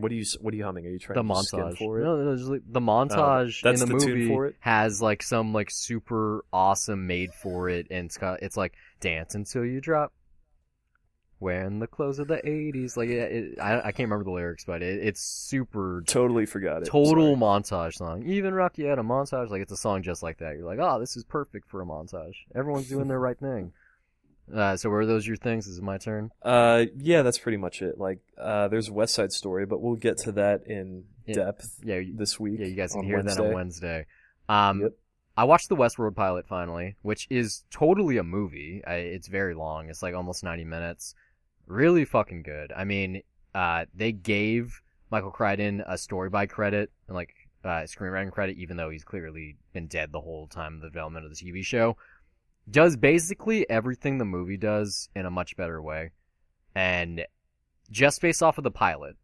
What 0.00 0.12
are 0.12 0.14
you 0.14 0.24
what 0.40 0.54
are 0.54 0.56
you 0.56 0.64
humming? 0.64 0.86
Are 0.86 0.90
you 0.90 0.98
trying 0.98 1.16
the 1.16 1.22
to 1.22 1.28
montage. 1.28 1.78
for 1.78 2.00
it? 2.00 2.04
No, 2.04 2.16
no, 2.16 2.36
just 2.36 2.48
like 2.48 2.62
the 2.66 2.80
oh, 2.80 2.82
montage 2.82 3.62
that's 3.62 3.82
in 3.82 3.88
the, 3.88 3.96
the 3.96 4.06
movie 4.06 4.54
has 4.60 5.02
like 5.02 5.22
some 5.22 5.52
like 5.52 5.70
super 5.70 6.44
awesome 6.52 7.06
made 7.06 7.32
for 7.34 7.68
it, 7.68 7.86
and 7.90 8.06
it's 8.06 8.16
got 8.16 8.42
it's 8.42 8.56
like 8.56 8.74
dance 9.00 9.34
until 9.34 9.64
you 9.64 9.80
drop. 9.80 10.12
Wearing 11.38 11.80
the 11.80 11.86
clothes 11.86 12.18
of 12.18 12.28
the 12.28 12.38
'80s, 12.38 12.96
like 12.96 13.10
it, 13.10 13.32
it, 13.32 13.60
I, 13.60 13.78
I 13.78 13.82
can't 13.92 14.08
remember 14.08 14.24
the 14.24 14.30
lyrics, 14.30 14.64
but 14.64 14.82
it, 14.82 15.06
it's 15.06 15.20
super 15.20 16.02
Totally 16.06 16.46
forgot 16.46 16.80
it. 16.80 16.86
total 16.86 17.36
montage 17.36 17.92
song. 17.92 18.22
Even 18.24 18.54
Rocky 18.54 18.86
had 18.86 18.98
a 18.98 19.02
montage, 19.02 19.50
like 19.50 19.60
it's 19.60 19.70
a 19.72 19.76
song 19.76 20.02
just 20.02 20.22
like 20.22 20.38
that. 20.38 20.56
You're 20.56 20.64
like, 20.64 20.78
oh, 20.80 20.98
this 20.98 21.14
is 21.14 21.24
perfect 21.24 21.68
for 21.68 21.82
a 21.82 21.84
montage. 21.84 22.36
Everyone's 22.54 22.88
doing 22.88 23.06
their 23.06 23.20
right 23.20 23.38
thing. 23.38 23.74
Uh, 24.52 24.76
so 24.76 24.88
were 24.88 25.06
those 25.06 25.26
your 25.26 25.36
things? 25.36 25.66
Is 25.66 25.80
my 25.82 25.98
turn. 25.98 26.30
Uh, 26.42 26.84
yeah, 26.96 27.22
that's 27.22 27.38
pretty 27.38 27.58
much 27.58 27.82
it. 27.82 27.98
Like, 27.98 28.20
uh, 28.38 28.68
there's 28.68 28.90
West 28.90 29.14
Side 29.14 29.32
Story, 29.32 29.66
but 29.66 29.80
we'll 29.80 29.96
get 29.96 30.18
to 30.18 30.32
that 30.32 30.66
in 30.66 31.04
Yeah. 31.26 31.34
depth 31.34 31.80
Yeah, 31.84 31.96
you, 31.98 32.16
this 32.16 32.38
week. 32.38 32.60
yeah, 32.60 32.66
you 32.66 32.76
guys 32.76 32.92
can 32.92 33.02
hear 33.02 33.22
that 33.22 33.38
on 33.40 33.52
Wednesday. 33.52 34.06
Um, 34.48 34.82
Yep. 34.82 34.92
I 35.38 35.44
watched 35.44 35.68
the 35.68 35.76
Westworld 35.76 36.14
pilot 36.16 36.46
finally, 36.46 36.96
which 37.02 37.26
is 37.28 37.64
totally 37.70 38.16
a 38.16 38.22
movie. 38.22 38.82
I, 38.86 38.94
it's 38.94 39.28
very 39.28 39.54
long. 39.54 39.90
It's 39.90 40.02
like 40.02 40.14
almost 40.14 40.42
90 40.44 40.64
minutes. 40.64 41.14
Really 41.66 42.04
fucking 42.04 42.42
good. 42.42 42.72
I 42.74 42.84
mean, 42.84 43.22
uh, 43.54 43.86
they 43.94 44.12
gave 44.12 44.80
Michael 45.10 45.30
Crichton 45.32 45.82
a 45.86 45.98
story 45.98 46.30
by 46.30 46.46
credit 46.46 46.90
and 47.08 47.14
like 47.16 47.34
uh, 47.64 47.82
screenwriting 47.82 48.30
credit, 48.30 48.56
even 48.58 48.76
though 48.76 48.88
he's 48.90 49.02
clearly 49.04 49.56
been 49.72 49.88
dead 49.88 50.12
the 50.12 50.20
whole 50.20 50.46
time 50.46 50.76
of 50.76 50.80
the 50.82 50.88
development 50.88 51.26
of 51.26 51.36
the 51.36 51.36
TV 51.36 51.64
show. 51.64 51.96
Does 52.70 52.96
basically 52.96 53.68
everything 53.70 54.18
the 54.18 54.24
movie 54.24 54.56
does 54.56 55.08
in 55.14 55.26
a 55.26 55.30
much 55.30 55.56
better 55.56 55.80
way. 55.80 56.10
And 56.74 57.24
just 57.90 58.20
based 58.20 58.42
off 58.42 58.58
of 58.58 58.64
the 58.64 58.70
pilot, 58.70 59.16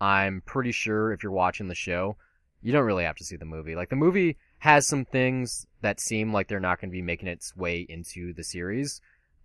I'm 0.00 0.42
pretty 0.44 0.72
sure 0.72 1.12
if 1.12 1.22
you're 1.22 1.32
watching 1.32 1.68
the 1.68 1.74
show, 1.74 2.16
you 2.62 2.72
don't 2.72 2.84
really 2.84 3.04
have 3.04 3.16
to 3.16 3.24
see 3.24 3.36
the 3.36 3.44
movie. 3.44 3.74
Like 3.74 3.88
the 3.88 3.96
movie 3.96 4.36
has 4.58 4.86
some 4.86 5.04
things 5.04 5.66
that 5.82 6.00
seem 6.00 6.32
like 6.32 6.48
they're 6.48 6.60
not 6.60 6.80
going 6.80 6.90
to 6.90 6.92
be 6.92 7.02
making 7.02 7.28
its 7.28 7.54
way 7.56 7.80
into 7.88 8.32
the 8.32 8.44
series. 8.44 9.00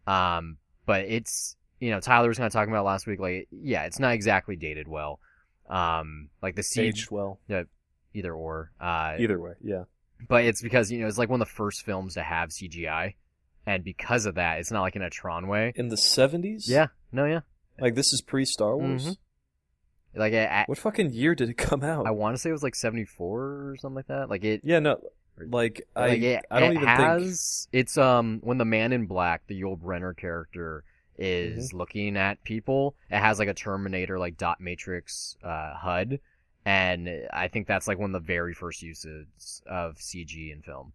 Um, 0.07 0.57
but 0.85 1.05
it's, 1.05 1.55
you 1.79 1.91
know, 1.91 1.99
Tyler 1.99 2.29
was 2.29 2.37
kind 2.37 2.47
of 2.47 2.53
talking 2.53 2.73
about 2.73 2.85
last 2.85 3.07
week, 3.07 3.19
like, 3.19 3.47
yeah, 3.51 3.83
it's 3.83 3.99
not 3.99 4.13
exactly 4.13 4.55
dated 4.55 4.87
well. 4.87 5.19
Um, 5.69 6.29
like 6.41 6.55
the 6.55 6.63
siege, 6.63 7.01
Aged 7.01 7.11
well. 7.11 7.39
Yeah, 7.47 7.63
either 8.13 8.33
or, 8.33 8.71
uh, 8.81 9.15
Either 9.19 9.39
way, 9.39 9.53
yeah. 9.61 9.83
but 10.27 10.45
it's 10.45 10.61
because, 10.61 10.91
you 10.91 10.99
know, 10.99 11.07
it's 11.07 11.17
like 11.17 11.29
one 11.29 11.41
of 11.41 11.47
the 11.47 11.53
first 11.53 11.83
films 11.83 12.15
to 12.15 12.23
have 12.23 12.49
CGI. 12.49 13.15
And 13.69 13.83
because 13.83 14.25
of 14.25 14.35
that, 14.35 14.59
it's 14.59 14.71
not 14.71 14.81
like 14.81 14.95
in 14.95 15.01
a 15.03 15.09
Tron 15.11 15.47
way. 15.47 15.73
In 15.75 15.89
the 15.89 15.95
70s? 15.95 16.67
Yeah. 16.67 16.87
No, 17.11 17.25
yeah. 17.25 17.41
Like, 17.79 17.93
this 17.95 18.13
is 18.13 18.21
pre 18.21 18.43
Star 18.45 18.75
Wars? 18.75 19.05
Mhm. 19.05 19.17
Like 20.15 20.33
I, 20.33 20.63
What 20.67 20.77
fucking 20.79 21.11
year 21.11 21.35
did 21.35 21.49
it 21.49 21.57
come 21.57 21.83
out? 21.83 22.07
I 22.07 22.11
want 22.11 22.35
to 22.35 22.41
say 22.41 22.49
it 22.49 22.53
was 22.53 22.63
like 22.63 22.75
74 22.75 23.39
or 23.39 23.75
something 23.79 23.95
like 23.95 24.07
that. 24.07 24.29
Like 24.29 24.43
it 24.43 24.61
yeah, 24.63 24.79
no, 24.79 24.99
like 25.37 25.83
I, 25.95 26.07
like 26.07 26.21
it, 26.23 26.45
I 26.49 26.59
don't 26.59 26.71
it 26.71 26.75
even 26.77 26.87
has 26.87 27.67
it's 27.71 27.95
um 27.97 28.39
when 28.43 28.57
the 28.57 28.65
man 28.65 28.91
in 28.91 29.05
black, 29.05 29.43
the 29.47 29.61
Yul 29.61 29.79
Brynner 29.79 30.17
character 30.17 30.83
is 31.17 31.67
Mm-hmm. 31.69 31.77
looking 31.77 32.17
at 32.17 32.43
people, 32.43 32.95
it 33.11 33.19
has 33.19 33.37
like 33.39 33.49
a 33.49 33.53
Terminator 33.53 34.17
like 34.17 34.35
dot 34.35 34.59
matrix 34.59 35.37
uh 35.43 35.75
HUD 35.75 36.19
and 36.65 37.07
I 37.31 37.47
think 37.47 37.67
that's 37.67 37.87
like 37.87 37.99
one 37.99 38.13
of 38.13 38.21
the 38.21 38.25
very 38.27 38.53
first 38.55 38.81
uses 38.81 39.61
of 39.67 39.97
CG 39.97 40.51
in 40.51 40.61
film. 40.63 40.93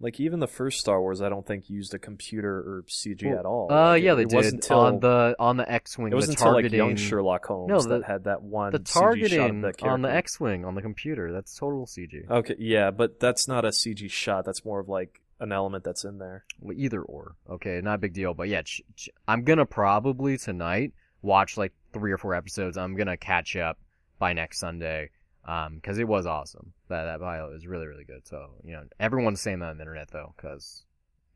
Like 0.00 0.20
even 0.20 0.40
the 0.40 0.46
first 0.46 0.80
Star 0.80 1.00
Wars, 1.00 1.22
I 1.22 1.28
don't 1.28 1.46
think 1.46 1.70
used 1.70 1.94
a 1.94 1.98
computer 1.98 2.54
or 2.58 2.84
CG 2.88 3.24
Well, 3.28 3.38
at 3.38 3.46
all. 3.46 3.68
Uh 3.72 3.74
Like, 3.92 4.02
yeah, 4.02 4.12
it, 4.12 4.16
they 4.16 4.22
it 4.22 4.28
did 4.28 4.36
wasn't 4.36 4.70
on 4.70 5.00
the 5.00 5.36
on 5.38 5.56
the 5.56 5.70
X-wing 5.72 6.12
It 6.12 6.14
was 6.16 6.26
the 6.26 6.32
until 6.32 6.52
like 6.52 6.70
young 6.72 6.96
Sherlock 6.96 7.46
Holmes 7.46 7.68
No, 7.70 7.80
the- 7.80 7.88
that 8.00 8.04
had 8.04 8.24
that 8.24 8.42
one 8.42 8.72
the 8.72 8.78
CG 8.80 8.88
shot 8.88 9.02
of 9.02 9.02
targeting 9.02 9.62
on 9.82 10.02
the. 10.02 10.12
X-wing 10.12 10.64
on 10.64 10.74
the 10.74 10.82
computer. 10.82 11.32
That's 11.32 11.56
total 11.56 11.86
CG. 11.86 12.28
Okay, 12.30 12.56
yeah, 12.58 12.90
but 12.90 13.18
that's 13.20 13.48
not 13.48 13.64
a 13.64 13.68
CG 13.68 14.10
shot. 14.10 14.44
That's 14.44 14.64
more 14.64 14.80
of 14.80 14.88
like 14.88 15.20
an 15.40 15.52
element 15.52 15.84
that's 15.84 16.04
in 16.04 16.18
there. 16.18 16.44
Well, 16.60 16.76
either 16.76 17.02
or. 17.02 17.36
Okay, 17.50 17.80
not 17.82 17.94
a 17.94 17.98
big 17.98 18.12
deal. 18.14 18.34
But 18.34 18.48
yeah, 18.48 18.62
ch- 18.62 18.82
ch- 18.96 19.10
I'm 19.28 19.44
gonna 19.44 19.66
probably 19.66 20.36
tonight 20.38 20.92
watch 21.22 21.56
like 21.56 21.72
three 21.92 22.12
or 22.12 22.18
four 22.18 22.34
episodes. 22.34 22.76
I'm 22.76 22.96
gonna 22.96 23.16
catch 23.16 23.56
up 23.56 23.78
by 24.18 24.32
next 24.32 24.60
Sunday. 24.60 25.10
Um, 25.46 25.76
because 25.76 25.98
it 25.98 26.08
was 26.08 26.26
awesome. 26.26 26.72
That 26.88 27.04
that 27.04 27.20
pilot 27.20 27.52
was 27.52 27.66
really 27.66 27.86
really 27.86 28.04
good. 28.04 28.26
So 28.26 28.48
you 28.64 28.72
know, 28.72 28.82
everyone's 28.98 29.40
saying 29.40 29.60
that 29.60 29.70
on 29.70 29.76
the 29.78 29.82
internet 29.82 30.10
though, 30.10 30.34
because 30.36 30.84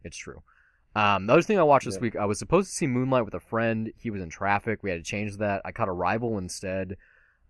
it's 0.05 0.17
true. 0.17 0.43
Um, 0.97 1.27
the 1.29 1.35
other 1.35 1.43
thing 1.43 1.59
I 1.59 1.63
watched 1.63 1.87
this 1.87 1.95
Yeah. 1.95 2.01
week, 2.01 2.17
I 2.17 2.25
was 2.25 2.39
supposed 2.41 2.69
to 2.71 2.75
see 2.75 2.89
Moonlight 2.89 3.25
with 3.25 3.35
a 3.35 3.41
friend. 3.41 3.93
He 3.97 4.11
was 4.11 4.21
in 4.21 4.29
traffic. 4.29 4.83
We 4.83 4.91
had 4.91 4.97
to 4.99 5.09
change 5.09 5.37
that. 5.37 5.63
I 5.65 5.71
caught 5.71 5.89
Arrival 5.89 6.37
instead. 6.39 6.97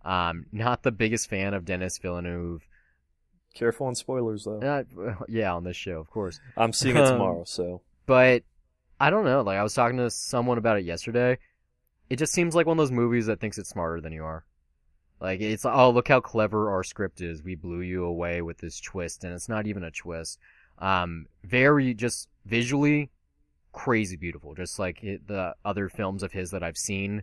Um, 0.05 0.45
not 0.51 0.83
the 0.83 0.91
biggest 0.91 1.27
fan 1.29 1.53
of 1.55 1.65
Denis 1.65 1.97
Villeneuve. 1.97 2.67
Careful 3.55 3.87
on 3.87 3.95
spoilers 3.95 4.43
though. 4.45 4.59
Uh, 4.59 5.15
yeah, 5.27 5.53
on 5.53 5.63
this 5.63 5.75
show, 5.75 5.99
of 5.99 6.09
course. 6.11 6.39
I'm 6.55 6.71
seeing 6.73 6.95
it 6.95 7.01
Um, 7.01 7.13
tomorrow, 7.13 7.43
so 7.45 7.81
but 8.05 8.43
I 8.99 9.09
don't 9.09 9.25
know. 9.25 9.41
Like 9.41 9.57
I 9.57 9.63
was 9.63 9.73
talking 9.73 9.97
to 9.97 10.11
someone 10.11 10.59
about 10.59 10.77
it 10.77 10.85
yesterday. 10.85 11.39
It 12.09 12.17
just 12.17 12.33
seems 12.33 12.53
like 12.53 12.67
one 12.67 12.77
of 12.77 12.81
those 12.83 12.91
movies 12.91 13.25
that 13.25 13.39
thinks 13.39 13.57
it's 13.57 13.69
smarter 13.69 13.99
than 14.01 14.13
you 14.13 14.23
are. 14.23 14.45
Like 15.21 15.39
it's 15.39 15.65
oh 15.65 15.91
look 15.91 16.07
how 16.07 16.19
clever 16.19 16.71
our 16.71 16.83
script 16.83 17.21
is. 17.21 17.43
We 17.43 17.55
blew 17.55 17.81
you 17.81 18.03
away 18.05 18.41
with 18.41 18.57
this 18.57 18.79
twist, 18.81 19.23
and 19.23 19.33
it's 19.33 19.47
not 19.47 19.67
even 19.67 19.83
a 19.83 19.91
twist. 19.91 20.39
Um, 20.79 21.27
very 21.43 21.93
just 21.93 22.27
visually 22.45 23.11
crazy 23.71 24.15
beautiful, 24.15 24.55
just 24.55 24.79
like 24.79 25.03
it, 25.03 25.27
the 25.27 25.53
other 25.63 25.89
films 25.89 26.23
of 26.23 26.31
his 26.31 26.49
that 26.51 26.63
I've 26.63 26.77
seen. 26.77 27.21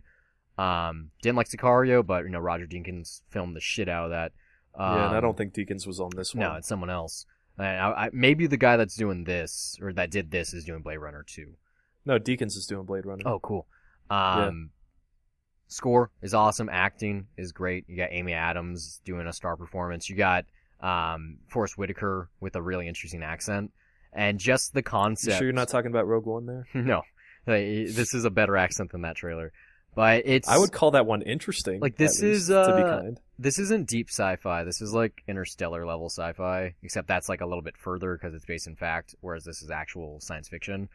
Um, 0.57 1.11
didn't 1.21 1.35
like 1.35 1.49
Sicario, 1.49 2.05
but 2.05 2.23
you 2.23 2.29
know 2.29 2.39
Roger 2.39 2.65
Deakins 2.65 3.21
filmed 3.29 3.55
the 3.55 3.61
shit 3.61 3.89
out 3.89 4.05
of 4.05 4.11
that. 4.11 4.31
Um, 4.75 4.95
yeah, 4.95 5.07
and 5.07 5.17
I 5.17 5.19
don't 5.19 5.37
think 5.37 5.53
Deakins 5.53 5.85
was 5.85 5.99
on 5.99 6.11
this 6.15 6.33
one. 6.33 6.41
no, 6.41 6.55
it's 6.55 6.67
someone 6.67 6.89
else. 6.89 7.25
And 7.57 7.67
I, 7.67 8.05
I, 8.05 8.09
maybe 8.13 8.47
the 8.47 8.55
guy 8.57 8.77
that's 8.77 8.95
doing 8.95 9.25
this 9.25 9.77
or 9.81 9.91
that 9.93 10.09
did 10.09 10.31
this 10.31 10.53
is 10.53 10.63
doing 10.63 10.81
Blade 10.81 10.97
Runner 10.97 11.23
too. 11.27 11.55
no, 12.05 12.17
Deakins 12.17 12.55
is 12.55 12.65
doing 12.65 12.85
Blade 12.85 13.05
Runner. 13.05 13.23
Oh, 13.25 13.39
cool. 13.39 13.67
Um, 14.09 14.69
Score 15.69 16.09
is 16.21 16.33
awesome. 16.33 16.67
Acting 16.69 17.27
is 17.37 17.51
great. 17.51 17.85
You 17.87 17.95
got 17.95 18.09
Amy 18.11 18.33
Adams 18.33 19.01
doing 19.05 19.27
a 19.27 19.33
star 19.33 19.55
performance. 19.55 20.09
You 20.09 20.15
got 20.15 20.45
um, 20.81 21.37
Forest 21.47 21.77
Whitaker 21.77 22.27
with 22.39 22.55
a 22.55 22.61
really 22.61 22.87
interesting 22.87 23.23
accent, 23.23 23.71
and 24.11 24.39
just 24.39 24.73
the 24.73 24.79
you 24.79 24.83
concept. 24.83 25.37
sure 25.37 25.45
you're 25.45 25.53
not 25.53 25.69
talking 25.69 25.91
about 25.91 26.07
Rogue 26.07 26.25
One 26.25 26.47
there? 26.47 26.67
no, 26.73 27.03
this 27.45 28.13
is 28.13 28.25
a 28.25 28.31
better 28.31 28.57
accent 28.57 28.91
than 28.91 29.01
that 29.01 29.15
trailer. 29.15 29.53
But 29.95 30.23
it's 30.25 30.47
I 30.47 30.57
would 30.57 30.71
call 30.71 30.91
that 30.91 31.05
one 31.05 31.21
interesting. 31.21 31.79
Like, 31.79 31.97
this 31.97 32.21
least, 32.21 32.23
is, 32.23 32.47
to 32.47 32.73
be 32.75 32.83
uh, 32.83 33.01
kind. 33.01 33.19
this 33.37 33.59
isn't 33.59 33.87
deep 33.87 34.09
sci-fi. 34.09 34.63
This 34.63 34.81
is 34.81 34.93
like 34.93 35.23
interstellar 35.27 35.85
level 35.85 36.09
sci-fi, 36.09 36.75
except 36.81 37.07
that's 37.07 37.29
like 37.29 37.41
a 37.41 37.45
little 37.45 37.63
bit 37.63 37.77
further 37.77 38.15
because 38.15 38.33
it's 38.33 38.45
based 38.45 38.67
in 38.67 38.75
fact, 38.75 39.13
whereas 39.21 39.43
this 39.43 39.61
is 39.61 39.69
actual 39.69 40.19
science 40.19 40.47
fiction. 40.47 40.89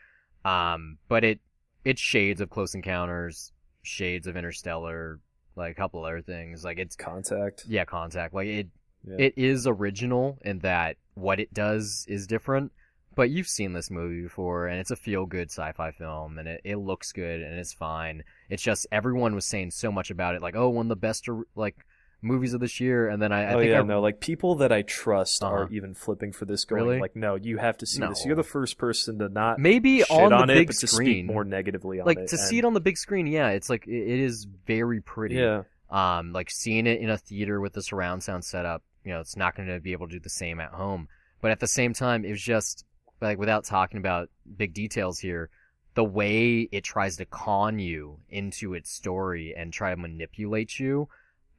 Um, 0.44 0.98
but 1.08 1.22
it 1.22 1.40
it's 1.84 2.00
shades 2.00 2.40
of 2.40 2.50
Close 2.50 2.74
Encounters, 2.74 3.52
shades 3.85 4.27
of 4.27 4.37
Interstellar, 4.37 5.20
like 5.57 5.73
a 5.73 5.75
couple 5.75 6.05
other 6.05 6.23
things. 6.23 6.64
Like 6.64 6.79
it's 6.79 6.97
Contact. 6.97 7.64
yeah, 7.68 7.85
Contact. 7.85 8.35
Like 8.35 8.49
it 8.49 8.68
Yeah. 9.07 9.16
it 9.18 9.35
is 9.37 9.66
original 9.66 10.38
in 10.44 10.59
that 10.61 10.97
what 11.14 11.38
it 11.40 11.53
does 11.55 12.05
is 12.09 12.27
different. 12.27 12.73
But 13.16 13.31
you've 13.31 13.47
seen 13.47 13.75
this 13.75 13.92
movie 13.92 14.23
before, 14.23 14.66
and 14.66 14.81
it's 14.81 14.90
a 14.90 14.97
feel-good 14.97 15.49
sci-fi 15.49 15.92
film, 15.92 16.37
and 16.37 16.49
it, 16.49 16.61
it 16.64 16.77
looks 16.79 17.12
good, 17.12 17.42
and 17.42 17.61
it's 17.61 17.73
fine. 17.73 18.25
It's 18.51 18.61
just 18.62 18.88
everyone 18.90 19.37
was 19.37 19.47
saying 19.47 19.70
so 19.70 19.92
much 19.92 20.11
about 20.11 20.35
it, 20.35 20.42
like, 20.42 20.57
oh, 20.57 20.68
one 20.70 20.87
of 20.87 20.88
the 20.88 20.97
best 20.97 21.29
like 21.55 21.77
movies 22.24 22.54
of 22.54 22.60
this 22.60 22.80
year, 22.80 23.08
and 23.08 23.20
then 23.22 23.30
I, 23.32 23.42
I 23.50 23.54
oh 23.54 23.58
think 23.58 23.70
yeah, 23.70 23.80
I, 23.80 23.82
no, 23.82 24.00
like 24.00 24.18
people 24.18 24.56
that 24.56 24.72
I 24.72 24.82
trust 24.82 25.42
Uh-huh. 25.44 25.54
are 25.54 25.68
even 25.70 25.94
flipping 25.94 26.32
for 26.32 26.44
this, 26.46 26.64
going 26.64 26.82
Really? 26.84 26.98
like, 27.00 27.14
no, 27.14 27.34
you 27.37 27.58
have 27.58 27.76
to 27.78 27.87
see 27.87 28.00
this. 28.00 28.24
You're 28.24 28.34
the 28.34 28.42
first 28.42 28.78
person 28.78 29.18
to 29.18 29.28
not 29.28 29.58
maybe 29.58 29.98
shit 29.98 30.10
on 30.10 30.30
the 30.30 30.37
on, 30.37 30.46
big 30.48 30.72
screen, 30.72 31.26
more 31.26 31.44
negatively 31.44 32.00
on 32.00 32.06
like 32.06 32.18
it. 32.18 32.28
to 32.28 32.38
see 32.38 32.58
it 32.58 32.64
on 32.64 32.72
the 32.74 32.80
big 32.80 32.96
screen, 32.96 33.26
yeah, 33.26 33.50
it's 33.50 33.68
like 33.70 33.87
it, 33.87 33.92
it 33.92 34.20
is 34.20 34.46
very 34.66 35.00
pretty. 35.00 35.37
Yeah, 35.37 35.62
um, 35.90 36.32
like 36.32 36.50
seeing 36.50 36.87
it 36.87 37.00
in 37.00 37.10
a 37.10 37.18
theater 37.18 37.60
with 37.60 37.74
the 37.74 37.82
surround 37.82 38.22
sound 38.22 38.44
setup, 38.44 38.82
you 39.04 39.12
know, 39.12 39.20
it's 39.20 39.37
not 39.37 39.54
going 39.54 39.68
to 39.68 39.78
be 39.80 39.92
able 39.92 40.08
to 40.08 40.14
do 40.14 40.20
the 40.20 40.30
same 40.30 40.58
at 40.60 40.70
home. 40.70 41.08
But 41.40 41.50
at 41.50 41.60
the 41.60 41.68
same 41.68 41.92
time, 41.92 42.24
it 42.24 42.30
was 42.30 42.42
just 42.42 42.84
like 43.20 43.38
without 43.38 43.64
talking 43.64 43.98
about 43.98 44.30
big 44.56 44.72
details 44.72 45.18
here, 45.18 45.50
the 45.94 46.02
way 46.04 46.68
it 46.72 46.82
tries 46.84 47.18
to 47.18 47.26
con 47.26 47.78
you 47.78 48.18
into 48.30 48.74
its 48.74 48.90
story 48.90 49.54
and 49.56 49.72
try 49.72 49.90
to 49.90 49.96
manipulate 49.96 50.80
you, 50.80 51.08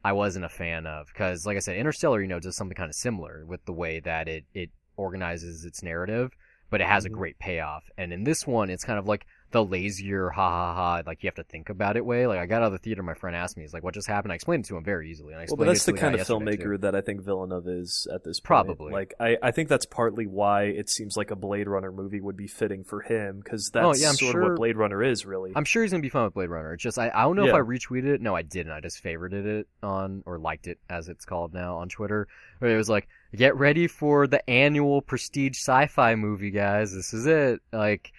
I 0.06 0.12
wasn't 0.14 0.46
a 0.46 0.50
fan 0.50 0.86
of 0.86 1.08
because, 1.08 1.48
like 1.48 1.58
I 1.58 1.62
said, 1.62 1.78
Interstellar, 1.78 2.22
you 2.22 2.28
know, 2.28 2.40
does 2.40 2.56
something 2.56 2.76
kind 2.76 2.90
of 2.92 2.96
similar 2.96 3.44
with 3.48 3.66
the 3.66 3.74
way 3.74 4.00
that 4.02 4.28
it 4.28 4.46
it 4.54 4.70
organizes 4.98 5.66
its 5.66 5.82
narrative, 5.82 6.32
but 6.70 6.80
it 6.80 6.86
has 6.88 7.04
Mhm. 7.04 7.08
a 7.08 7.10
great 7.10 7.40
payoff. 7.40 7.90
And 7.98 8.14
in 8.14 8.24
this 8.24 8.46
one, 8.46 8.70
it's 8.70 8.84
kind 8.86 9.00
of 9.00 9.08
like 9.08 9.26
the 9.56 9.64
lazier 9.64 10.30
ha 10.30 10.50
ha 10.50 10.74
ha 10.74 11.02
like 11.06 11.24
you 11.24 11.28
have 11.28 11.36
to 11.36 11.44
think 11.44 11.70
about 11.70 11.96
it 11.96 12.06
way. 12.06 12.28
Like 12.28 12.40
i 12.40 12.46
got 12.46 12.62
out 12.62 12.68
of 12.68 12.72
the 12.74 12.78
theater 12.78 13.02
my 13.02 13.14
friend 13.14 13.38
asked 13.38 13.56
me 13.56 13.64
he's 13.64 13.74
like 13.74 13.84
what 13.84 13.94
just 13.94 14.08
happened? 14.08 14.34
I 14.34 14.36
explained 14.36 14.66
it 14.66 14.68
to 14.68 14.76
him 14.76 14.84
very 14.84 15.10
easily 15.10 15.34
and 15.34 15.38
I 15.38 15.40
well, 15.40 15.44
explained 15.44 15.60
but 15.60 15.66
that's 15.72 15.86
the 15.86 15.94
kind 15.94 16.16
of 16.16 16.28
filmmaker 16.28 16.74
too. 16.74 16.78
that 16.80 16.94
I 16.94 17.00
think 17.00 17.22
Villeneuve 17.22 17.68
is 17.70 18.06
at 18.14 18.26
this 18.26 18.42
point. 18.42 18.46
Probably. 18.46 18.92
Like, 18.92 19.14
I, 19.18 19.38
I 19.42 19.52
think 19.52 19.70
that's 19.70 19.86
partly 19.86 20.28
why 20.28 20.64
it 20.64 20.90
seems 20.90 21.16
like 21.16 21.32
a 21.32 21.38
Blade 21.38 21.70
Runner 21.70 21.92
movie 21.92 22.20
would 22.20 22.36
be 22.36 22.48
fitting 22.48 22.84
for 22.84 23.00
him 23.00 23.40
because 23.40 23.72
oh, 23.74 23.80
that's 23.80 24.00
Oh, 24.00 24.02
yeah, 24.04 24.10
I'm 24.10 24.16
sort 24.16 24.36
of 24.36 24.42
what 24.42 24.58
Blade 24.58 24.76
Runner 24.76 25.02
is, 25.02 25.26
really. 25.26 25.54
i'm 25.56 25.64
sure 25.64 25.84
he's 25.84 25.92
gonna 25.92 26.02
be 26.02 26.10
fun 26.10 26.26
with 26.26 26.34
blade 26.34 26.50
runner. 26.50 26.74
It's 26.74 26.84
just 26.84 27.00
i, 27.00 27.10
I 27.14 27.24
don't 27.24 27.38
know 27.38 27.46
if 27.46 27.54
i 27.54 27.60
retweeted 27.60 28.16
it. 28.16 28.22
No 28.22 28.36
i 28.36 28.42
didn't. 28.42 28.74
I 28.74 28.82
just 28.82 29.02
favorited 29.02 29.46
it 29.46 29.68
on 29.82 30.22
or 30.26 30.38
liked 30.38 30.68
it 30.68 30.80
as 30.90 31.08
it's 31.08 31.24
called 31.24 31.54
now 31.54 31.78
on 31.78 31.88
twitter. 31.88 32.28
Where 32.60 32.74
it 32.74 32.78
was 32.78 32.90
like 32.90 33.08
get 33.34 33.56
ready 33.56 33.88
for 33.88 34.28
the 34.28 34.48
annual 34.50 35.02
prestige 35.02 35.58
sci-fi 35.58 36.16
movie 36.16 36.52
guys. 36.52 36.94
This 36.94 37.14
is 37.14 37.26
it. 37.26 37.62
Like 37.72 38.12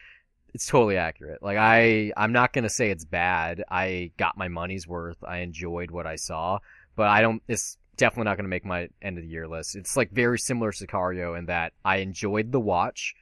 it's 0.56 0.66
totally 0.66 0.96
accurate. 0.96 1.42
Like 1.42 1.58
i 1.58 2.12
i'm 2.16 2.32
not 2.32 2.54
gonna 2.54 2.70
say 2.70 2.90
it's 2.90 3.04
bad. 3.04 3.62
I 3.70 4.10
got 4.16 4.38
my 4.38 4.48
money's 4.48 4.88
worth. 4.88 5.18
I 5.22 5.38
enjoyed 5.38 5.90
what 5.90 6.06
i 6.06 6.16
saw 6.16 6.58
but 6.96 7.08
i 7.08 7.20
don't 7.20 7.42
it's 7.46 7.76
definitely 7.98 8.24
not 8.24 8.38
gonna 8.38 8.48
make 8.48 8.64
my 8.64 8.88
end 9.02 9.18
of 9.18 9.22
the 9.22 9.28
year 9.28 9.46
list. 9.46 9.76
It's 9.76 9.98
like 9.98 10.10
very 10.10 10.38
similar 10.38 10.72
to 10.72 10.86
sicario 10.86 11.38
in 11.38 11.46
that 11.46 11.74
i 11.84 11.96
enjoyed 11.96 12.52
the 12.52 12.60
watch 12.60 13.14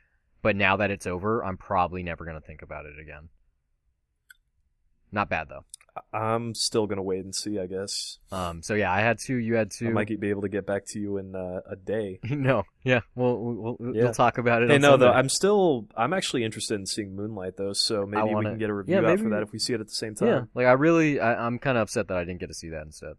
but 0.42 0.54
now 0.54 0.76
that 0.76 0.92
it's 0.92 1.08
over 1.08 1.44
i'm 1.44 1.56
probably 1.56 2.04
never 2.04 2.24
gonna 2.24 2.40
think 2.40 2.62
about 2.62 2.86
it 2.86 3.00
again. 3.02 3.28
Not 5.10 5.28
bad 5.28 5.48
though 5.48 5.64
I'm 6.12 6.54
still 6.54 6.86
gonna 6.86 7.02
wait 7.02 7.24
and 7.24 7.34
see. 7.34 7.58
I 7.58 7.66
guess 7.66 8.18
um 8.32 8.62
so 8.62 8.74
yeah 8.74 8.92
i 8.92 9.00
had 9.00 9.18
two 9.24 9.36
you 9.36 9.54
had 9.54 9.70
two 9.70 9.86
I 9.88 9.90
might 9.90 10.20
be 10.20 10.30
able 10.30 10.42
to 10.42 10.48
get 10.48 10.66
back 10.66 10.82
to 10.88 10.98
you 10.98 11.18
in 11.18 11.34
uh, 11.36 11.60
a 11.70 11.76
day. 11.76 12.18
no 12.30 12.64
yeah 12.82 13.00
we'll, 13.14 13.36
we'll, 13.38 13.76
we'll 13.78 13.94
Yeah. 13.96 14.10
talk 14.12 14.38
about 14.38 14.62
it 14.62 14.70
Hey, 14.70 14.78
no, 14.78 14.96
though, 14.96 15.12
I'm 15.12 15.28
still 15.28 15.86
I'm 15.96 16.12
actually 16.12 16.42
interested 16.44 16.74
in 16.74 16.86
seeing 16.86 17.14
Moonlight 17.14 17.56
though, 17.56 17.72
so 17.74 18.06
maybe 18.06 18.24
we 18.24 18.34
wanna- 18.34 18.50
can 18.50 18.58
get 18.58 18.70
a 18.70 18.74
review 18.74 19.00
yeah, 19.00 19.08
out 19.08 19.20
for 19.20 19.28
that 19.30 19.42
if 19.42 19.52
we 19.52 19.58
see 19.58 19.72
it 19.72 19.80
at 19.80 19.86
the 19.86 19.92
same 19.94 20.14
time. 20.16 20.28
Yeah, 20.28 20.40
like 20.54 20.66
I 20.66 20.72
really, 20.72 21.20
I, 21.20 21.46
I'm 21.46 21.58
kind 21.58 21.78
of 21.78 21.82
upset 21.82 22.08
that 22.08 22.16
I 22.16 22.24
didn't 22.24 22.40
get 22.40 22.48
to 22.48 22.54
see 22.54 22.70
that 22.70 22.82
instead. 22.82 23.14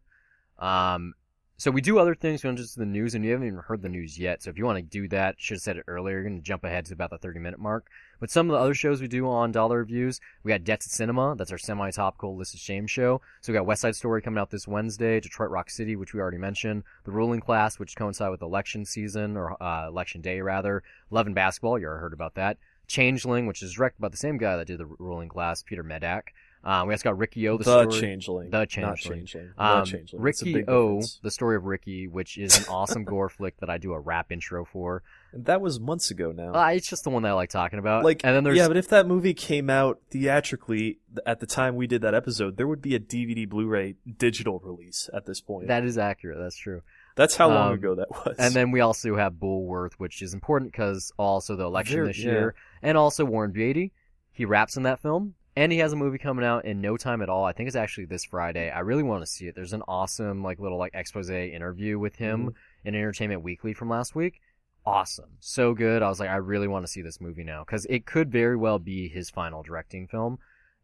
Um, 0.60 1.14
so 1.58 1.72
we 1.72 1.80
do 1.80 2.00
other 2.00 2.16
things. 2.16 2.44
We 2.44 2.50
don't 2.50 2.58
just 2.58 2.78
the 2.78 2.86
news, 2.86 3.16
and 3.16 3.24
you 3.24 3.32
haven't 3.32 3.48
even 3.48 3.60
heard 3.60 3.82
the 3.82 3.90
news 3.90 4.20
yet. 4.20 4.44
So 4.44 4.50
if 4.50 4.58
you 4.58 4.66
want 4.66 4.78
to 4.78 4.82
do 4.82 5.08
that, 5.10 5.36
should 5.38 5.56
have 5.56 5.62
said 5.62 5.78
it 5.78 5.86
earlier. 5.88 6.16
You're 6.16 6.24
going 6.24 6.36
to 6.36 6.42
jump 6.42 6.66
ahead 6.66 6.86
to 6.86 6.94
about 6.94 7.12
the 7.12 7.18
30 7.18 7.40
minute 7.40 7.60
mark. 7.60 7.88
But 8.20 8.30
some 8.30 8.50
of 8.50 8.54
the 8.54 8.60
other 8.60 8.74
shows 8.74 9.02
we 9.02 9.08
do 9.08 9.28
on 9.28 9.54
Dollar 9.54 9.80
Reviews, 9.80 10.20
we 10.44 10.50
got 10.50 10.66
Debts 10.66 10.88
at 10.88 10.92
Cinema. 10.92 11.36
That's 11.38 11.52
our 11.52 11.58
semi-topical 11.58 12.36
list 12.36 12.54
of 12.56 12.60
shame 12.60 12.88
show. 12.88 13.22
So 13.42 13.54
we 13.54 13.58
got 13.58 13.66
West 13.66 13.82
Side 13.82 13.96
Story 13.96 14.22
coming 14.22 14.40
out 14.40 14.52
this 14.52 14.68
Wednesday, 14.68 15.22
Detroit 15.22 15.50
Rock 15.50 15.70
City, 15.70 15.96
which 15.96 16.14
we 16.14 16.20
already 16.20 16.38
mentioned, 16.38 16.84
The 17.06 17.12
Ruling 17.12 17.40
Class, 17.40 17.80
which 17.80 17.96
coincide 17.96 18.32
with 18.32 18.42
election 18.42 18.84
season 18.84 19.38
or 19.38 19.62
uh, 19.62 19.88
election 19.88 20.22
day 20.22 20.42
rather. 20.42 20.84
Love 21.10 21.26
and 21.26 21.36
Basketball, 21.36 21.80
you 21.80 21.88
already 21.88 22.02
heard 22.02 22.14
about 22.14 22.36
that. 22.36 22.58
Changeling, 22.88 23.48
which 23.48 23.64
is 23.64 23.74
directed 23.74 24.02
by 24.02 24.10
the 24.10 24.18
same 24.18 24.38
guy 24.38 24.58
that 24.58 24.68
did 24.68 24.80
The 24.80 24.86
Ruling 24.86 25.30
Class, 25.30 25.64
Peter 25.64 25.84
Medak. 25.84 26.24
Um, 26.66 26.88
we 26.88 26.96
also 26.96 27.04
got 27.04 27.20
Riki-Oh, 27.20 27.58
the, 27.58 27.64
The, 27.64 27.92
story. 27.92 28.02
Changeling. 28.02 28.50
The 28.50 28.58
Not 28.58 28.70
Changeling. 28.70 29.26
Changeling. 29.26 29.54
Um, 29.56 29.80
the 29.82 29.92
Changeling. 29.92 30.22
Riki-Oh, 30.24 30.88
difference. 30.96 31.20
the 31.22 31.32
story 31.32 31.56
of 31.58 31.66
Ricky, 31.66 32.08
which 32.08 32.40
is 32.40 32.58
an 32.58 32.66
awesome 32.74 33.04
gore 33.04 33.30
flick 33.30 33.58
that 33.60 33.70
I 33.70 33.78
do 33.78 33.94
a 33.94 34.00
rap 34.00 34.32
intro 34.32 34.66
for. 34.66 35.04
And 35.32 35.46
that 35.46 35.62
was 35.62 35.80
months 35.80 36.10
ago 36.10 36.32
now. 36.32 36.56
Uh, 36.56 36.70
it's 36.70 36.90
just 36.90 37.04
the 37.04 37.12
one 37.12 37.22
that 37.22 37.30
I 37.30 37.34
like 37.34 37.52
talking 37.52 37.78
about. 37.78 38.04
like, 38.04 38.22
and 38.24 38.36
then 38.36 38.44
there's 38.44 38.58
yeah, 38.58 38.68
but 38.68 38.78
if 38.78 38.88
that 38.88 39.06
movie 39.06 39.36
came 39.36 39.70
out 39.70 40.00
theatrically 40.10 41.00
at 41.26 41.40
the 41.40 41.46
time 41.46 41.76
we 41.76 41.86
did 41.86 42.02
that 42.02 42.16
episode, 42.16 42.58
there 42.58 42.68
would 42.68 42.82
be 42.82 42.96
a 42.96 43.00
DVD, 43.00 43.48
Blu-ray, 43.48 43.96
digital 44.18 44.60
release 44.64 45.08
at 45.14 45.26
this 45.28 45.42
point. 45.42 45.68
that 45.68 45.86
is 45.86 46.00
accurate. 46.00 46.40
That's 46.40 46.58
true. 46.58 46.82
That's 47.16 47.36
how 47.36 47.50
long 47.50 47.70
um, 47.70 47.74
ago 47.76 47.96
that 47.96 48.10
was. 48.10 48.36
And 48.40 48.54
then 48.54 48.72
we 48.72 48.82
also 48.82 49.16
have 49.16 49.34
Bulworth, 49.34 49.94
which 49.98 50.22
is 50.22 50.34
important 50.34 50.72
because 50.72 51.12
also 51.18 51.56
the 51.56 51.64
election 51.64 52.06
this 52.06 52.20
yeah. 52.20 52.32
year, 52.32 52.56
and 52.82 52.98
also 52.98 53.24
Warren 53.24 53.52
Beatty. 53.52 53.94
He 54.32 54.44
raps 54.44 54.76
in 54.76 54.84
that 54.84 55.02
film, 55.02 55.36
and 55.56 55.72
he 55.72 55.78
has 55.80 55.94
a 55.94 55.96
movie 55.96 56.18
coming 56.18 56.46
out 56.46 56.66
in 56.66 56.82
no 56.82 56.98
time 56.98 57.22
at 57.22 57.30
all. 57.30 57.44
I 57.46 57.54
think 57.54 57.68
it's 57.68 57.76
actually 57.76 58.06
this 58.06 58.26
Friday. 58.26 58.70
I 58.70 58.80
really 58.80 59.04
want 59.04 59.22
to 59.24 59.28
see 59.28 59.48
it. 59.48 59.56
There's 59.56 59.74
an 59.74 59.84
awesome 59.88 60.44
like 60.44 60.60
little 60.60 60.78
like 60.78 60.92
expose 60.94 61.30
interview 61.30 61.98
with 62.00 62.16
him 62.16 62.42
Mm-hmm. 62.50 62.88
in 62.88 62.96
Entertainment 62.96 63.42
Weekly 63.44 63.74
from 63.74 63.90
last 63.90 64.16
week. 64.16 64.42
Awesome, 64.86 65.32
so 65.40 65.74
good. 65.74 66.04
I 66.04 66.10
was 66.10 66.20
like, 66.20 66.30
I 66.30 66.36
really 66.36 66.68
want 66.68 66.86
to 66.86 66.92
see 66.92 67.02
this 67.02 67.20
movie 67.20 67.44
now 67.44 67.64
because 67.64 67.86
it 67.86 68.06
could 68.06 68.32
very 68.32 68.56
well 68.56 68.78
be 68.78 69.08
his 69.08 69.32
final 69.32 69.64
directing 69.64 70.08
film, 70.08 70.38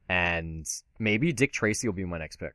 and 0.10 0.66
maybe 0.98 1.32
Dick 1.32 1.54
Tracy 1.54 1.88
will 1.88 1.94
be 1.94 2.04
my 2.06 2.18
next 2.18 2.38
pick. 2.38 2.54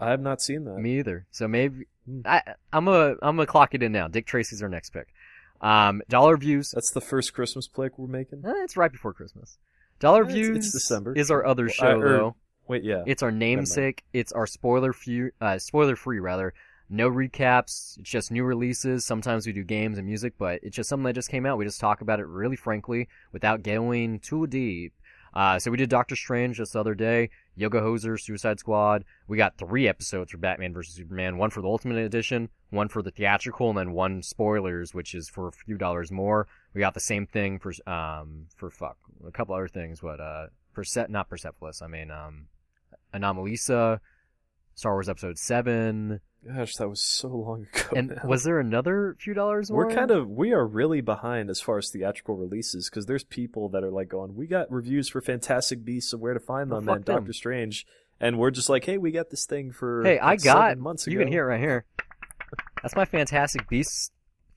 I 0.00 0.10
have 0.10 0.20
not 0.20 0.42
seen 0.42 0.64
that. 0.64 0.78
Me 0.78 0.98
either. 0.98 1.26
So 1.30 1.46
maybe 1.48 1.86
Hmm. 2.06 2.20
I, 2.26 2.42
I'm 2.72 2.86
a 2.88 3.12
I'm 3.22 3.36
gonna 3.36 3.46
clock 3.46 3.72
it 3.74 3.82
in 3.82 3.92
now. 3.92 4.08
Dick 4.08 4.26
Tracy's 4.26 4.62
our 4.62 4.68
next 4.68 4.90
pick. 4.90 5.06
Um, 5.62 6.02
dollar 6.08 6.36
views. 6.36 6.72
That's 6.72 6.90
the 6.90 7.00
first 7.00 7.32
Christmas 7.32 7.66
flick 7.66 7.96
we're 7.98 8.08
making. 8.08 8.42
Eh, 8.44 8.52
it's 8.64 8.76
right 8.76 8.92
before 8.92 9.14
Christmas. 9.14 9.56
Dollar 9.98 10.22
it's- 10.22 10.34
views 10.34 10.56
it's 10.58 10.72
December. 10.72 11.14
is 11.14 11.30
our 11.30 11.44
other 11.46 11.68
show 11.68 12.00
or- 12.00 12.08
though. 12.08 12.36
Wait, 12.66 12.82
yeah. 12.82 13.02
It's 13.06 13.22
our 13.22 13.30
namesake. 13.30 14.04
It's 14.14 14.32
our 14.32 14.46
spoiler 14.46 14.92
free, 14.94 15.30
uh, 15.40 15.58
spoiler 15.58 15.96
free 15.96 16.18
rather. 16.18 16.54
No 16.88 17.10
recaps. 17.10 17.98
It's 17.98 18.10
just 18.10 18.30
new 18.30 18.42
releases. 18.44 19.04
Sometimes 19.04 19.46
we 19.46 19.52
do 19.52 19.64
games 19.64 19.98
and 19.98 20.06
music, 20.06 20.34
but 20.38 20.60
it's 20.62 20.76
just 20.76 20.88
something 20.88 21.04
that 21.04 21.12
just 21.14 21.28
came 21.30 21.44
out. 21.44 21.58
We 21.58 21.64
just 21.66 21.80
talk 21.80 22.00
about 22.00 22.20
it 22.20 22.26
really 22.26 22.56
frankly 22.56 23.08
without 23.32 23.62
going 23.62 24.20
too 24.20 24.46
deep. 24.46 24.94
Uh, 25.34 25.58
so 25.58 25.70
we 25.70 25.76
did 25.76 25.90
Doctor 25.90 26.14
Strange 26.16 26.58
this 26.58 26.74
other 26.76 26.94
day. 26.94 27.28
Yoga 27.56 27.80
Hoser, 27.80 28.20
Suicide 28.20 28.58
Squad. 28.58 29.04
We 29.28 29.36
got 29.36 29.56
three 29.56 29.86
episodes 29.86 30.32
for 30.32 30.38
Batman 30.38 30.72
vs 30.72 30.94
Superman. 30.94 31.38
One 31.38 31.50
for 31.50 31.60
the 31.62 31.68
Ultimate 31.68 31.98
Edition, 31.98 32.48
one 32.70 32.88
for 32.88 33.02
the 33.02 33.10
theatrical, 33.10 33.68
and 33.68 33.78
then 33.78 33.92
one 33.92 34.22
spoilers, 34.22 34.92
which 34.94 35.14
is 35.14 35.28
for 35.28 35.48
a 35.48 35.52
few 35.52 35.78
dollars 35.78 36.10
more. 36.10 36.46
We 36.74 36.80
got 36.80 36.94
the 36.94 37.00
same 37.00 37.26
thing 37.26 37.58
for 37.58 37.72
um 37.88 38.46
for 38.56 38.70
fuck 38.70 38.96
a 39.26 39.30
couple 39.30 39.54
other 39.54 39.68
things. 39.68 40.02
What 40.02 40.20
uh 40.20 40.46
Perse- 40.72 41.08
not 41.08 41.28
Persepolis. 41.28 41.82
I 41.82 41.86
mean 41.86 42.10
um 42.10 42.46
Anomalisa, 43.14 44.00
Star 44.74 44.92
Wars 44.92 45.08
Episode 45.08 45.38
Seven, 45.38 46.20
Gosh, 46.46 46.74
that 46.76 46.88
was 46.88 47.02
so 47.02 47.28
long 47.28 47.66
ago. 47.74 47.96
and 47.96 48.08
now. 48.10 48.28
was 48.28 48.44
there 48.44 48.60
another 48.60 49.16
few 49.18 49.34
dollars 49.34 49.70
more? 49.70 49.86
We're 49.86 49.94
kind 49.94 50.10
of 50.10 50.28
we 50.28 50.52
are 50.52 50.66
really 50.66 51.00
behind 51.00 51.50
as 51.50 51.60
far 51.60 51.78
as 51.78 51.90
theatrical 51.90 52.36
releases 52.36 52.90
because 52.90 53.06
there's 53.06 53.24
people 53.24 53.70
that 53.70 53.82
are 53.82 53.90
like 53.90 54.08
going, 54.08 54.34
we 54.34 54.46
got 54.46 54.70
reviews 54.70 55.08
for 55.08 55.20
Fantastic 55.20 55.84
Beasts 55.84 56.12
and 56.12 56.20
where 56.20 56.34
to 56.34 56.40
find 56.40 56.70
them 56.70 56.86
fuck 56.86 56.96
and. 56.96 57.04
Doctor 57.04 57.32
Strange, 57.32 57.86
and 58.20 58.38
we're 58.38 58.50
just 58.50 58.68
like, 58.68 58.84
hey, 58.84 58.98
we 58.98 59.10
got 59.10 59.30
this 59.30 59.46
thing 59.46 59.72
for 59.72 60.02
Hey, 60.04 60.18
I 60.18 60.36
got 60.36 60.68
seven 60.70 60.80
months 60.80 61.06
ago. 61.06 61.12
you 61.12 61.18
can 61.18 61.28
hear 61.28 61.44
it 61.44 61.48
right 61.48 61.60
here. 61.60 61.84
That's 62.82 62.94
my 62.94 63.06
Fantastic 63.06 63.68
Beasts 63.68 64.10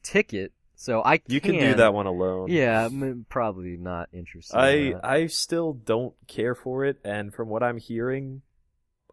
ticket, 0.03 0.51
so 0.75 1.01
I 1.01 1.21
You 1.27 1.39
can 1.39 1.57
do 1.57 1.75
that 1.75 1.93
one 1.93 2.07
alone. 2.07 2.49
Yeah, 2.51 2.85
I'm 2.85 3.03
uh, 3.03 3.15
probably 3.29 3.77
not 3.77 4.09
interested. 4.11 4.57
I 4.57 4.69
in. 4.71 4.99
I 5.01 5.27
still 5.27 5.73
don't 5.73 6.13
care 6.27 6.53
for 6.53 6.83
it, 6.83 6.99
and 7.05 7.33
from 7.33 7.47
what 7.47 7.63
I'm 7.63 7.77
hearing, 7.77 8.41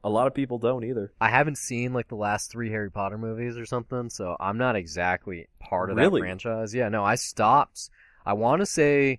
a 0.04 0.10
lot 0.10 0.26
of 0.28 0.34
people 0.34 0.58
don't 0.58 0.84
either. 0.84 1.12
I 1.20 1.30
haven't 1.30 1.58
seen 1.58 1.92
like 1.92 2.08
the 2.08 2.14
last 2.14 2.50
three 2.52 2.70
Harry 2.70 2.90
Potter 2.90 3.18
movies 3.18 3.56
or 3.56 3.66
something, 3.66 4.10
so 4.10 4.36
I'm 4.38 4.58
not 4.58 4.76
exactly 4.76 5.48
part 5.58 5.90
of 5.90 5.96
Really? 5.96 6.20
that 6.20 6.24
franchise. 6.26 6.74
Yeah, 6.74 6.88
no, 6.90 7.02
I 7.02 7.16
stopped. 7.16 7.88
I 8.26 8.34
want 8.34 8.60
to 8.60 8.66
say 8.66 9.18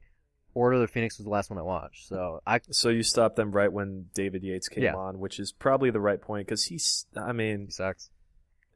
Order 0.53 0.75
of 0.75 0.81
the 0.81 0.87
Phoenix 0.87 1.17
was 1.17 1.25
the 1.25 1.31
last 1.31 1.49
one 1.49 1.59
I 1.59 1.63
watched, 1.63 2.07
so 2.07 2.39
I 2.47 2.61
So 2.69 2.87
you 2.89 3.03
stopped 3.03 3.35
them 3.35 3.51
right 3.51 3.71
when 3.73 4.05
David 4.13 4.41
Yates 4.43 4.69
came 4.69 4.83
Yeah. 4.85 4.95
on, 4.95 5.19
which 5.19 5.39
is 5.39 5.51
probably 5.51 5.89
the 5.89 5.99
right 5.99 6.21
point 6.21 6.47
because 6.47 6.65
he's. 6.65 7.07
I 7.17 7.33
mean, 7.33 7.65
he 7.65 7.71
sucks. 7.71 8.09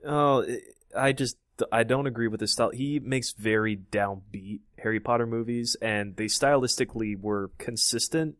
Oh, 0.05 0.45
I 0.97 1.13
just 1.13 1.37
I 1.71 1.83
don't 1.83 2.07
agree 2.07 2.27
with 2.27 2.41
his 2.41 2.53
style. 2.53 2.71
He 2.71 2.99
makes 2.99 3.33
very 3.33 3.77
downbeat 3.77 4.61
Harry 4.79 4.99
Potter 4.99 5.25
movies, 5.27 5.75
and 5.81 6.15
they 6.15 6.25
stylistically 6.25 7.19
were 7.19 7.51
consistent. 7.57 8.35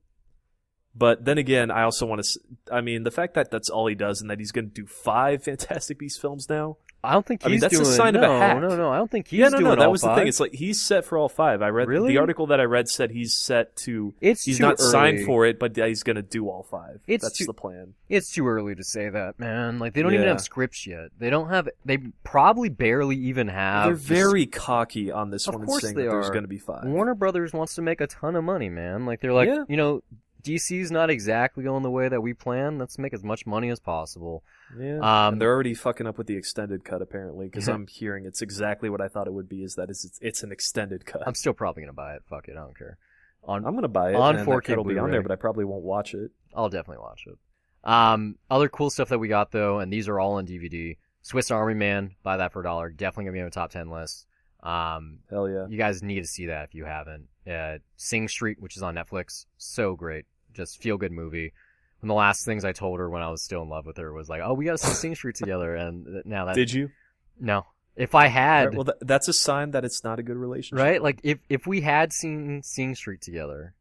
But 1.00 1.24
then 1.26 1.38
again, 1.38 1.72
I 1.72 1.84
also 1.84 2.06
want 2.06 2.24
to. 2.24 2.40
I 2.72 2.82
mean, 2.82 3.04
the 3.04 3.12
fact 3.12 3.34
that 3.36 3.50
that's 3.50 3.70
all 3.70 3.88
he 3.88 3.96
does, 3.96 4.22
and 4.22 4.30
that 4.30 4.38
he's 4.40 4.52
going 4.52 4.70
to 4.70 4.74
do 4.74 4.86
five 4.86 5.44
Fantastic 5.50 5.98
Beasts 5.98 6.20
films 6.20 6.48
now. 6.50 6.78
I 7.02 7.14
don't 7.14 7.26
think 7.26 7.44
he's 7.44 7.48
I 7.48 7.52
mean, 7.52 7.60
that's 7.62 7.76
a 7.76 7.84
doing. 7.84 7.96
sign 7.96 8.16
of 8.18 8.24
a 8.24 8.28
hack. 8.28 8.60
No, 8.62 8.76
no, 8.76 8.92
I 8.92 8.98
don't 8.98 9.10
think 9.10 9.30
he's 9.30 9.40
yeah, 9.40 9.48
no, 9.48 9.60
doing 9.60 9.70
no, 9.76 9.76
that 9.78 9.90
was 9.90 10.02
the 10.02 10.08
five. 10.08 10.18
thing. 10.18 10.28
It's 10.28 10.42
like 10.42 10.52
he's 10.52 10.82
set 10.82 11.06
for 11.06 11.18
all 11.18 11.30
five. 11.30 11.62
I 11.62 11.70
read 11.70 11.88
Really? 11.88 12.10
the 12.12 12.18
article 12.18 12.48
that 12.48 12.60
I 12.60 12.66
read 12.66 12.90
said 12.90 13.12
he's 13.12 13.38
set 13.38 13.74
to. 13.86 14.14
It's 14.20 14.44
He's 14.44 14.60
not 14.60 14.80
signed 14.82 15.26
for 15.26 15.46
it, 15.46 15.60
but 15.60 15.78
he's 15.78 16.04
going 16.04 16.18
to 16.18 16.22
do 16.22 16.50
all 16.50 16.64
five. 16.64 17.00
It's 17.08 17.24
that's 17.24 17.38
too- 17.38 17.46
the 17.46 17.54
plan. 17.54 17.94
It's 18.10 18.34
too 18.34 18.46
early 18.50 18.76
to 18.76 18.84
say 18.84 19.08
that, 19.08 19.40
man. 19.40 19.80
Like 19.80 19.94
they 19.94 20.02
don't 20.02 20.14
even 20.14 20.28
have 20.28 20.42
scripts 20.42 20.86
yet. 20.86 21.12
They 21.18 21.30
don't 21.30 21.48
have. 21.48 21.70
They 21.86 22.00
probably 22.26 22.68
barely 22.68 23.16
even 23.16 23.48
have. 23.48 23.86
They're 23.86 23.94
the 23.94 24.00
very 24.26 24.46
cocky 24.46 25.10
on 25.10 25.30
this 25.30 25.48
Of 25.48 25.54
one, 25.54 25.62
and 25.62 25.70
course 25.70 25.84
saying 25.84 25.96
they 25.96 26.04
that 26.04 26.10
there's 26.10 26.28
are. 26.28 26.34
going 26.34 26.44
to 26.44 26.50
be 26.50 26.60
five. 26.60 26.84
Warner 26.84 27.16
Brothers 27.16 27.54
wants 27.54 27.76
to 27.76 27.82
make 27.82 28.02
a 28.02 28.08
ton 28.08 28.36
of 28.36 28.44
money, 28.44 28.68
man. 28.68 29.06
Like 29.06 29.22
they're 29.22 29.32
like, 29.32 29.48
Yeah. 29.48 29.64
you 29.70 29.78
know, 29.78 30.04
DC's 30.44 30.92
not 30.92 31.10
exactly 31.10 31.64
going 31.64 31.84
the 31.84 31.92
way 31.92 32.08
that 32.08 32.22
we 32.22 32.34
plan. 32.34 32.78
Let's 32.78 32.98
make 32.98 33.14
as 33.14 33.24
much 33.24 33.46
money 33.46 33.70
as 33.70 33.80
possible. 33.80 34.44
Yeah, 34.80 35.00
Um, 35.00 35.34
and 35.34 35.42
they're 35.42 35.52
already 35.54 35.74
fucking 35.74 36.08
up 36.08 36.18
with 36.18 36.28
the 36.28 36.38
extended 36.38 36.84
cut 36.86 37.02
apparently 37.02 37.48
because 37.48 37.68
I'm 37.70 37.88
hearing 37.88 38.26
it's 38.26 38.42
exactly 38.42 38.90
what 38.90 39.02
I 39.02 39.08
thought 39.08 39.28
it 39.28 39.34
would 39.34 39.50
be. 39.50 39.64
Is 39.64 39.76
that 39.76 39.90
it's 39.90 40.20
it's 40.22 40.44
an 40.44 40.52
extended 40.52 41.06
cut. 41.06 41.24
I'm 41.28 41.36
still 41.36 41.54
probably 41.54 41.84
gonna 41.84 41.94
buy 41.94 42.16
it. 42.16 42.24
Fuck 42.30 42.48
it, 42.48 42.54
I 42.58 42.62
don't 42.62 42.78
care. 42.78 42.98
On, 43.44 43.66
I'm 43.66 43.76
gonna 43.76 43.88
buy 43.88 44.12
it 44.12 44.16
on 44.16 44.36
4K 44.46 44.68
that 44.68 44.78
will 44.78 44.84
be 44.84 44.98
on 44.98 45.12
there, 45.12 45.22
but 45.22 45.32
I 45.32 45.36
probably 45.36 45.66
won't 45.66 45.84
watch 45.84 46.14
it. 46.14 46.32
I'll 46.54 46.70
definitely 46.70 47.02
watch 47.02 47.26
it. 47.28 47.38
Um, 47.84 48.36
other 48.52 48.68
cool 48.70 48.90
stuff 48.90 49.10
that 49.10 49.20
we 49.20 49.28
got 49.30 49.52
though, 49.52 49.80
and 49.80 49.92
these 49.92 50.08
are 50.08 50.20
all 50.20 50.34
on 50.34 50.46
DVD. 50.46 50.98
Swiss 51.22 51.52
Army 51.52 51.74
Man, 51.74 52.16
buy 52.24 52.38
that 52.38 52.54
for 52.54 52.62
a 52.62 52.64
dollar. 52.64 52.90
Definitely 52.90 53.26
gonna 53.26 53.34
be 53.34 53.40
on 53.42 53.46
the 53.46 53.52
top 53.52 53.72
ten 53.72 53.90
list. 53.90 54.26
Um, 54.62 55.20
Hell 55.30 55.50
yeah! 55.50 55.68
you 55.70 55.78
guys 55.78 56.04
need 56.04 56.22
to 56.22 56.28
see 56.28 56.48
that 56.48 56.66
if 56.66 56.76
you 56.76 56.86
haven't. 56.86 57.28
Uh, 57.50 57.78
Sing 57.96 58.28
Street, 58.28 58.62
which 58.62 58.76
is 58.78 58.84
on 58.84 58.96
Netflix, 58.96 59.46
so 59.58 59.96
great. 59.96 60.26
Just 60.54 60.82
feel 60.82 60.98
good 60.98 61.12
movie. 61.12 61.54
One 62.02 62.10
of 62.10 62.14
the 62.14 62.18
last 62.18 62.46
things 62.46 62.66
I 62.66 62.72
told 62.72 63.00
her 63.00 63.10
when 63.10 63.22
I 63.22 63.30
was 63.30 63.42
still 63.42 63.62
in 63.62 63.70
love 63.70 63.86
with 63.86 63.98
her 63.98 64.12
was 64.14 64.30
like, 64.30 64.42
"Oh, 64.44 64.54
we 64.54 64.66
got 64.66 64.72
to 64.72 64.78
see 64.78 64.94
Sing 64.94 65.16
Street 65.16 65.36
together." 65.36 65.76
And 65.76 66.24
now 66.26 66.46
that 66.46 66.56
Did 66.56 66.74
you? 66.74 66.92
no, 67.40 67.66
if 67.96 68.16
I 68.16 68.28
had 68.28 68.60
Alright, 68.68 68.76
well, 68.76 68.84
that, 68.86 68.98
that's 69.02 69.28
a 69.28 69.34
sign 69.34 69.72
that 69.72 69.86
it's 69.86 70.04
not 70.04 70.20
a 70.20 70.24
good 70.24 70.38
relationship. 70.38 70.84
right, 70.84 71.02
like 71.02 71.20
if 71.24 71.40
if 71.50 71.68
we 71.68 71.82
had 71.82 72.14
seen 72.14 72.62
Sing 72.64 72.96
Street 72.96 73.22
together, 73.22 73.74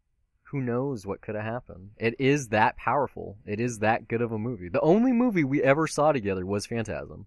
who 0.51 0.61
knows 0.61 1.07
what 1.07 1.21
could 1.21 1.35
have 1.35 1.45
happened? 1.45 1.91
It 1.99 2.15
is 2.19 2.49
that 2.49 2.77
powerful. 2.77 3.37
It 3.47 3.61
is 3.61 3.79
that 3.81 4.09
good 4.09 4.23
of 4.23 4.33
a 4.33 4.39
movie. 4.39 4.69
The 4.69 4.81
only 4.81 5.13
movie 5.13 5.45
we 5.45 5.63
ever 5.63 5.87
saw 5.87 6.13
together 6.13 6.47
was 6.47 6.67
Phantasm. 6.67 7.27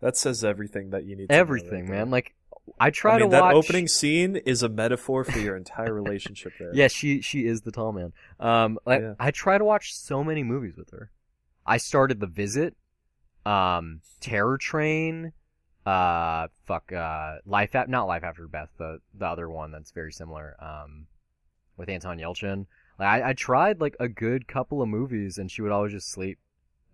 That 0.00 0.16
says 0.16 0.44
everything 0.44 0.90
that 0.90 1.04
you 1.04 1.16
need. 1.16 1.28
to 1.28 1.34
know 1.34 1.40
Everything, 1.40 1.88
man. 1.88 2.10
Like 2.10 2.34
I 2.78 2.90
try 2.90 3.14
I 3.16 3.18
mean, 3.18 3.30
to 3.30 3.36
that 3.36 3.42
watch 3.42 3.54
opening 3.54 3.88
scene 3.88 4.36
is 4.36 4.62
a 4.62 4.68
metaphor 4.68 5.24
for 5.24 5.38
your 5.38 5.56
entire 5.56 5.92
relationship 6.02 6.52
there. 6.58 6.74
Yeah, 6.74 6.88
she 6.88 7.20
she 7.20 7.46
is 7.46 7.62
the 7.62 7.72
tall 7.72 7.92
man. 7.92 8.12
Um, 8.40 8.78
like, 8.86 9.00
Yeah. 9.00 9.14
I 9.18 9.30
try 9.30 9.58
to 9.58 9.64
watch 9.64 9.94
so 9.94 10.24
many 10.24 10.42
movies 10.42 10.76
with 10.76 10.90
her. 10.90 11.10
I 11.66 11.76
started 11.78 12.20
The 12.20 12.26
Visit, 12.26 12.74
um, 13.46 14.00
Terror 14.20 14.58
Train, 14.58 15.32
uh, 15.86 16.48
fuck, 16.64 16.92
uh, 16.92 17.36
Life 17.46 17.74
After, 17.74 17.90
not 17.90 18.06
Life 18.06 18.24
After 18.24 18.46
Beth, 18.48 18.70
the 18.78 19.00
the 19.14 19.26
other 19.26 19.48
one 19.48 19.70
that's 19.70 19.90
very 19.90 20.12
similar, 20.12 20.56
um, 20.60 21.06
with 21.76 21.88
Anton 21.88 22.18
Yelchin. 22.18 22.66
Like, 22.98 23.08
I, 23.22 23.30
I 23.30 23.32
tried 23.32 23.80
like 23.80 23.96
a 24.00 24.08
good 24.08 24.46
couple 24.48 24.80
of 24.82 24.88
movies, 24.88 25.38
and 25.38 25.50
she 25.50 25.62
would 25.62 25.72
always 25.72 25.92
just 25.92 26.10
sleep. 26.10 26.38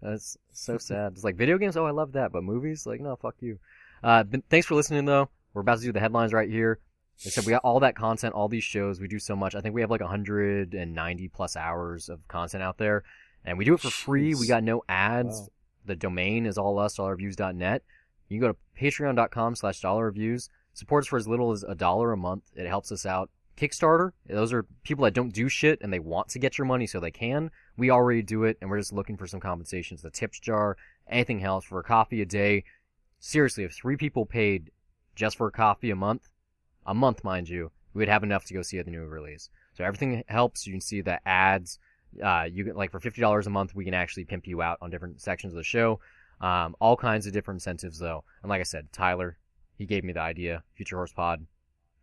That's 0.02 0.36
so 0.52 0.78
sad. 0.78 1.12
It's 1.12 1.24
like 1.24 1.36
video 1.36 1.58
games. 1.58 1.76
Oh, 1.76 1.86
I 1.86 1.90
love 1.90 2.12
that, 2.12 2.32
but 2.32 2.42
movies, 2.42 2.86
like, 2.86 3.00
no, 3.00 3.16
fuck 3.16 3.36
you. 3.40 3.58
Uh, 4.02 4.24
thanks 4.48 4.66
for 4.66 4.74
listening 4.74 5.04
though. 5.04 5.28
We're 5.52 5.60
about 5.62 5.78
to 5.78 5.84
do 5.84 5.92
the 5.92 6.00
headlines 6.00 6.32
right 6.32 6.48
here. 6.48 6.78
Except 7.24 7.46
we 7.46 7.50
got 7.50 7.64
all 7.64 7.80
that 7.80 7.96
content, 7.96 8.34
all 8.34 8.48
these 8.48 8.64
shows. 8.64 8.98
We 8.98 9.06
do 9.06 9.18
so 9.18 9.36
much. 9.36 9.54
I 9.54 9.60
think 9.60 9.74
we 9.74 9.82
have 9.82 9.90
like 9.90 10.00
190 10.00 11.28
plus 11.28 11.54
hours 11.54 12.08
of 12.08 12.26
content 12.28 12.62
out 12.62 12.78
there, 12.78 13.04
and 13.44 13.58
we 13.58 13.66
do 13.66 13.74
it 13.74 13.80
for 13.80 13.90
free. 13.90 14.34
We 14.34 14.46
got 14.46 14.64
no 14.64 14.82
ads. 14.88 15.40
Wow. 15.40 15.48
The 15.84 15.96
domain 15.96 16.46
is 16.46 16.56
all 16.56 16.78
us, 16.78 16.96
dollarreviews.net. 16.96 17.82
You 18.28 18.40
can 18.40 18.48
go 18.48 18.52
to 18.52 18.58
patreon.com 18.80 19.54
slash 19.56 19.80
dollar 19.80 20.06
reviews. 20.06 20.48
Support 20.72 21.04
us 21.04 21.08
for 21.08 21.18
as 21.18 21.28
little 21.28 21.52
as 21.52 21.62
a 21.62 21.74
dollar 21.74 22.12
a 22.12 22.16
month. 22.16 22.44
It 22.54 22.66
helps 22.66 22.90
us 22.90 23.04
out. 23.04 23.28
Kickstarter, 23.60 24.12
those 24.26 24.52
are 24.52 24.64
people 24.84 25.04
that 25.04 25.12
don't 25.12 25.34
do 25.34 25.48
shit 25.48 25.80
and 25.82 25.92
they 25.92 25.98
want 25.98 26.28
to 26.30 26.38
get 26.38 26.56
your 26.56 26.66
money 26.66 26.86
so 26.86 26.98
they 26.98 27.10
can. 27.10 27.50
We 27.76 27.90
already 27.90 28.22
do 28.22 28.44
it 28.44 28.56
and 28.60 28.70
we're 28.70 28.78
just 28.78 28.92
looking 28.92 29.18
for 29.18 29.26
some 29.26 29.40
compensations. 29.40 30.00
The 30.00 30.10
tips 30.10 30.40
jar, 30.40 30.78
anything 31.08 31.44
else 31.44 31.64
for 31.66 31.78
a 31.78 31.84
coffee 31.84 32.22
a 32.22 32.26
day. 32.26 32.64
Seriously, 33.18 33.64
if 33.64 33.74
three 33.74 33.96
people 33.96 34.24
paid 34.24 34.70
just 35.14 35.36
for 35.36 35.46
a 35.46 35.52
coffee 35.52 35.90
a 35.90 35.96
month, 35.96 36.30
a 36.86 36.94
month, 36.94 37.22
mind 37.22 37.50
you, 37.50 37.70
we 37.92 37.98
would 37.98 38.08
have 38.08 38.22
enough 38.22 38.46
to 38.46 38.54
go 38.54 38.62
see 38.62 38.80
the 38.80 38.90
new 38.90 39.04
release. 39.04 39.50
So 39.74 39.80
So 39.80 39.86
everything 39.86 40.24
helps. 40.28 40.66
You 40.66 40.74
can 40.74 40.82
see 40.82 41.00
the 41.00 41.26
ads. 41.26 41.78
Uh, 42.22 42.46
you 42.52 42.66
can 42.66 42.76
like 42.76 42.90
for 42.90 43.00
fifty 43.00 43.22
dollars 43.22 43.46
a 43.46 43.50
month, 43.50 43.74
we 43.74 43.86
can 43.86 43.94
actually 43.94 44.26
pimp 44.26 44.46
you 44.46 44.60
out 44.60 44.76
on 44.82 44.90
different 44.90 45.22
sections 45.22 45.54
of 45.54 45.56
the 45.56 45.64
show. 45.64 46.00
Um, 46.38 46.76
all 46.82 46.98
kinds 46.98 47.26
of 47.26 47.32
different 47.32 47.56
incentives 47.56 47.98
though. 47.98 48.24
And 48.42 48.50
like 48.50 48.60
I 48.60 48.64
said, 48.64 48.92
Tyler, 48.92 49.38
he 49.78 49.86
gave 49.86 50.04
me 50.04 50.12
the 50.12 50.20
idea. 50.20 50.64
Future 50.74 50.96
Horse 50.96 51.14
Pod, 51.14 51.46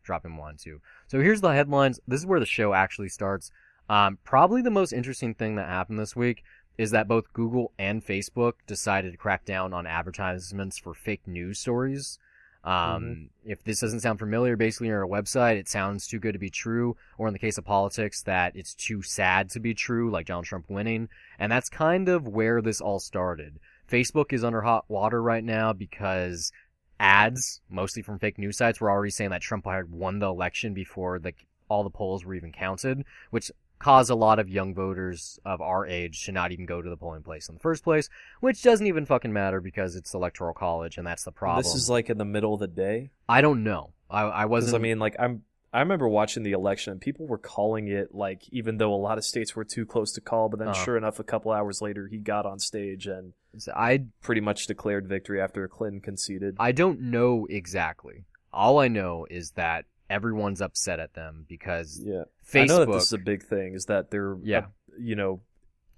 drop 0.08 0.26
him 0.26 0.38
one 0.38 0.58
too. 0.58 0.82
So 1.08 1.22
here's 1.22 1.42
the 1.42 1.50
headlines. 1.50 2.00
This 2.08 2.22
is 2.22 2.26
where 2.26 2.40
the 2.40 2.46
show 2.46 2.74
actually 2.74 3.10
starts. 3.10 3.52
Um, 3.90 4.18
probably 4.24 4.62
the 4.62 4.72
most 4.72 4.92
interesting 4.92 5.34
thing 5.36 5.56
that 5.56 5.68
happened 5.68 6.00
this 6.00 6.16
week 6.16 6.44
is 6.78 6.92
that 6.92 7.08
both 7.08 7.34
Google 7.34 7.72
and 7.78 8.06
Facebook 8.06 8.54
decided 8.66 9.12
to 9.12 9.18
crack 9.18 9.46
down 9.46 9.74
on 9.74 9.88
advertisements 9.88 10.78
for 10.78 10.94
fake 10.94 11.28
news 11.28 11.60
stories. 11.60 12.20
Um, 12.64 12.74
Mm-hmm. 12.74 13.52
If 13.52 13.64
this 13.64 13.80
doesn't 13.80 14.02
sound 14.02 14.20
familiar, 14.20 14.58
basically 14.58 14.92
on 14.92 15.02
a 15.02 15.08
website, 15.08 15.58
it 15.58 15.70
sounds 15.70 16.06
too 16.08 16.20
good 16.20 16.34
to 16.34 16.40
be 16.40 16.50
true, 16.50 16.98
or 17.18 17.28
in 17.28 17.34
the 17.34 17.40
case 17.40 17.58
of 17.58 17.66
politics, 17.66 18.22
that 18.24 18.56
it's 18.56 18.76
too 18.76 19.02
sad 19.02 19.50
to 19.52 19.60
be 19.60 19.74
true, 19.74 20.12
like 20.12 20.26
Donald 20.26 20.46
Trump 20.46 20.66
winning. 20.70 21.08
And 21.40 21.52
that's 21.52 21.70
kind 21.70 22.10
of 22.10 22.28
where 22.28 22.62
this 22.62 22.82
all 22.82 23.00
started. 23.00 23.60
Facebook 23.90 24.34
is 24.34 24.44
under 24.44 24.62
hot 24.62 24.84
water 24.90 25.22
right 25.22 25.44
now 25.44 25.72
because 25.72 26.52
ads, 27.00 27.62
mostly 27.70 28.02
from 28.02 28.20
fake 28.20 28.38
news 28.38 28.58
sites, 28.58 28.82
were 28.82 28.90
already 28.90 29.12
saying 29.12 29.30
that 29.32 29.42
Trump 29.42 29.66
had 29.66 29.92
won 29.92 30.20
the 30.20 30.28
election 30.28 30.74
before 30.74 31.20
the 31.20 31.34
all 31.70 31.84
the 31.84 31.90
polls 31.90 32.24
were 32.24 32.34
even 32.34 32.52
counted, 32.52 33.04
which 33.30 33.52
caused 33.80 34.10
a 34.10 34.16
lot 34.16 34.40
of 34.40 34.50
young 34.50 34.74
voters 34.74 35.40
of 35.46 35.62
our 35.62 35.86
age 35.86 36.24
to 36.26 36.32
not 36.32 36.52
even 36.52 36.66
go 36.66 36.82
to 36.82 36.90
the 36.90 36.98
polling 36.98 37.22
place 37.24 37.48
in 37.48 37.56
the 37.56 37.60
first 37.60 37.84
place, 37.84 38.10
which 38.40 38.64
doesn't 38.64 38.88
even 38.88 39.06
fucking 39.06 39.32
matter 39.34 39.62
because 39.62 39.96
it's 39.96 40.12
the 40.12 40.18
electoral 40.18 40.54
college 40.54 40.98
and 40.98 41.06
that's 41.06 41.24
the 41.24 41.32
problem. 41.32 41.64
This 41.64 41.76
is 41.76 41.90
like 41.90 42.10
in 42.10 42.18
the 42.18 42.26
middle 42.26 42.54
of 42.54 42.60
the 42.60 42.68
day. 42.68 43.12
I 43.30 43.42
don't 43.42 43.64
know. 43.64 43.94
I, 44.10 44.22
I 44.22 44.46
wasn't. 44.46 44.76
I 44.76 44.80
mean, 44.80 45.00
like 45.00 45.16
I'm. 45.20 45.44
I 45.74 45.82
remember 45.82 46.08
watching 46.08 46.44
the 46.44 46.54
election 46.54 46.94
and 46.94 47.02
people 47.02 47.28
were 47.28 47.38
calling 47.38 47.90
it 47.90 48.16
like 48.16 48.44
even 48.52 48.78
though 48.78 48.94
a 48.94 48.96
lot 48.96 49.18
of 49.18 49.26
states 49.26 49.54
were 49.56 49.66
too 49.66 49.86
close 49.86 50.14
to 50.14 50.22
call, 50.22 50.48
but 50.48 50.60
then 50.60 50.70
Uh-huh. 50.70 50.86
sure 50.86 50.98
enough, 50.98 51.20
a 51.20 51.24
couple 51.26 51.52
hours 51.52 51.82
later 51.82 52.08
he 52.08 52.18
got 52.18 52.46
on 52.46 52.58
stage 52.58 53.06
and 53.06 53.34
I 53.74 54.06
pretty 54.22 54.42
much 54.42 54.68
declared 54.68 55.08
victory 55.08 55.42
after 55.42 55.68
Clinton 55.68 56.02
conceded. 56.02 56.56
I 56.60 56.72
don't 56.72 57.02
know 57.02 57.48
exactly. 57.50 58.26
All 58.54 58.80
I 58.80 58.88
know 58.88 59.26
is 59.30 59.52
that 59.52 59.86
everyone's 60.10 60.62
upset 60.62 61.00
at 61.00 61.14
them 61.14 61.46
because 61.48 62.00
yeah, 62.04 62.24
Facebook, 62.50 62.62
I 62.62 62.66
know 62.66 62.80
that 62.80 62.92
this 62.92 63.04
is 63.04 63.14
a 63.14 63.18
big 63.18 63.44
thing. 63.44 63.74
Is 63.74 63.86
that 63.86 64.12
they're 64.12 64.38
Yeah. 64.44 64.66
you 65.00 65.16
know 65.16 65.42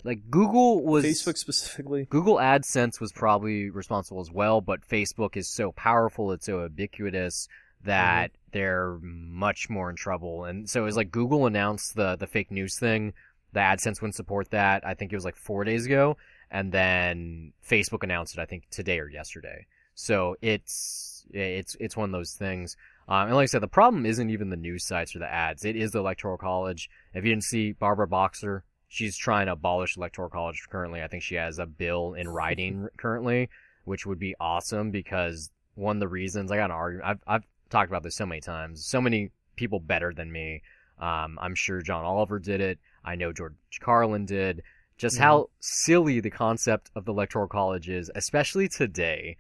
like 0.04 0.30
Google 0.30 0.84
was 0.84 1.06
Facebook 1.06 1.38
specifically. 1.38 2.06
Google 2.10 2.36
AdSense 2.36 3.00
was 3.00 3.12
probably 3.12 3.70
responsible 3.70 4.22
as 4.22 4.32
well, 4.32 4.62
but 4.62 4.88
Facebook 4.88 5.36
is 5.36 5.50
so 5.50 5.72
powerful, 5.72 6.32
it's 6.32 6.46
so 6.46 6.64
ubiquitous 6.64 7.48
that 7.84 8.32
mm-hmm. 8.32 8.50
they're 8.52 8.98
much 9.02 9.70
more 9.70 9.90
in 9.90 9.96
trouble. 9.96 10.46
And 10.46 10.70
so 10.70 10.82
it 10.82 10.86
was 10.86 10.98
like 10.98 11.12
Google 11.12 11.46
announced 11.46 11.96
the 11.96 12.16
the 12.16 12.28
fake 12.28 12.52
news 12.52 12.78
thing. 12.80 13.14
The 13.52 13.60
AdSense 13.60 14.02
wouldn't 14.02 14.16
support 14.16 14.52
that. 14.52 14.86
I 14.86 14.94
think 14.94 15.12
it 15.12 15.16
was 15.16 15.26
like 15.26 15.36
four 15.36 15.64
days 15.64 15.86
ago, 15.86 16.18
and 16.52 16.72
then 16.72 17.54
Facebook 17.68 18.04
announced 18.04 18.38
it. 18.38 18.42
I 18.42 18.46
think 18.46 18.70
today 18.70 19.00
or 19.00 19.10
yesterday. 19.10 19.66
So 19.96 20.36
it's 20.42 21.26
it's 21.32 21.76
it's 21.80 21.98
one 21.98 22.10
of 22.10 22.14
those 22.14 22.34
things. 22.34 22.76
Um, 23.08 23.28
and 23.28 23.36
like 23.36 23.44
I 23.44 23.48
said, 23.48 23.62
the 23.62 23.68
problem 23.68 24.06
isn't 24.06 24.30
even 24.30 24.50
the 24.50 24.56
news 24.56 24.86
sites 24.86 25.16
or 25.16 25.20
the 25.20 25.32
ads. 25.32 25.66
It 25.66 25.76
is 25.76 25.92
the 25.92 26.00
Electoral 26.00 26.38
College. 26.38 26.90
If 27.14 27.24
you 27.26 27.32
didn't 27.32 27.44
see 27.44 27.72
Barbara 27.72 28.08
Boxer, 28.08 28.64
she's 28.88 29.18
trying 29.18 29.48
to 29.48 29.54
abolish 29.54 29.98
Electoral 29.98 30.30
College 30.30 30.68
currently. 30.70 31.02
I 31.02 31.08
think 31.08 31.24
she 31.24 31.36
has 31.36 31.60
a 31.60 31.66
bill 31.66 32.14
in 32.14 32.28
writing 32.30 32.88
currently, 32.98 33.50
which 33.86 34.06
would 34.06 34.20
be 34.20 34.36
awesome 34.40 34.92
because 34.92 35.52
one 35.76 35.96
of 35.98 36.02
the 36.02 36.08
reasons 36.08 36.52
I 36.52 36.58
got 36.58 36.66
an 36.66 36.72
argument, 36.72 37.10
I've, 37.10 37.24
I've 37.26 37.44
talked 37.70 37.90
about 37.90 38.04
this 38.04 38.16
so 38.16 38.26
many 38.26 38.42
times. 38.42 38.86
So 38.86 39.02
many 39.02 39.32
people 39.56 39.80
better 39.80 40.14
than 40.14 40.32
me. 40.32 40.62
Um, 41.00 41.40
I'm 41.42 41.56
sure 41.56 41.82
John 41.82 42.04
Oliver 42.04 42.40
did 42.40 42.62
it. 42.62 42.80
I 43.04 43.16
know 43.16 43.32
George 43.32 43.54
Carlin 43.80 44.26
did. 44.26 44.64
Just 45.00 45.18
how 45.18 45.50
silly 45.60 46.20
the 46.20 46.30
concept 46.30 46.92
of 46.96 47.06
the 47.06 47.14
Electoral 47.14 47.48
College 47.48 47.90
is, 47.90 48.12
especially 48.14 48.68
today. 48.68 49.38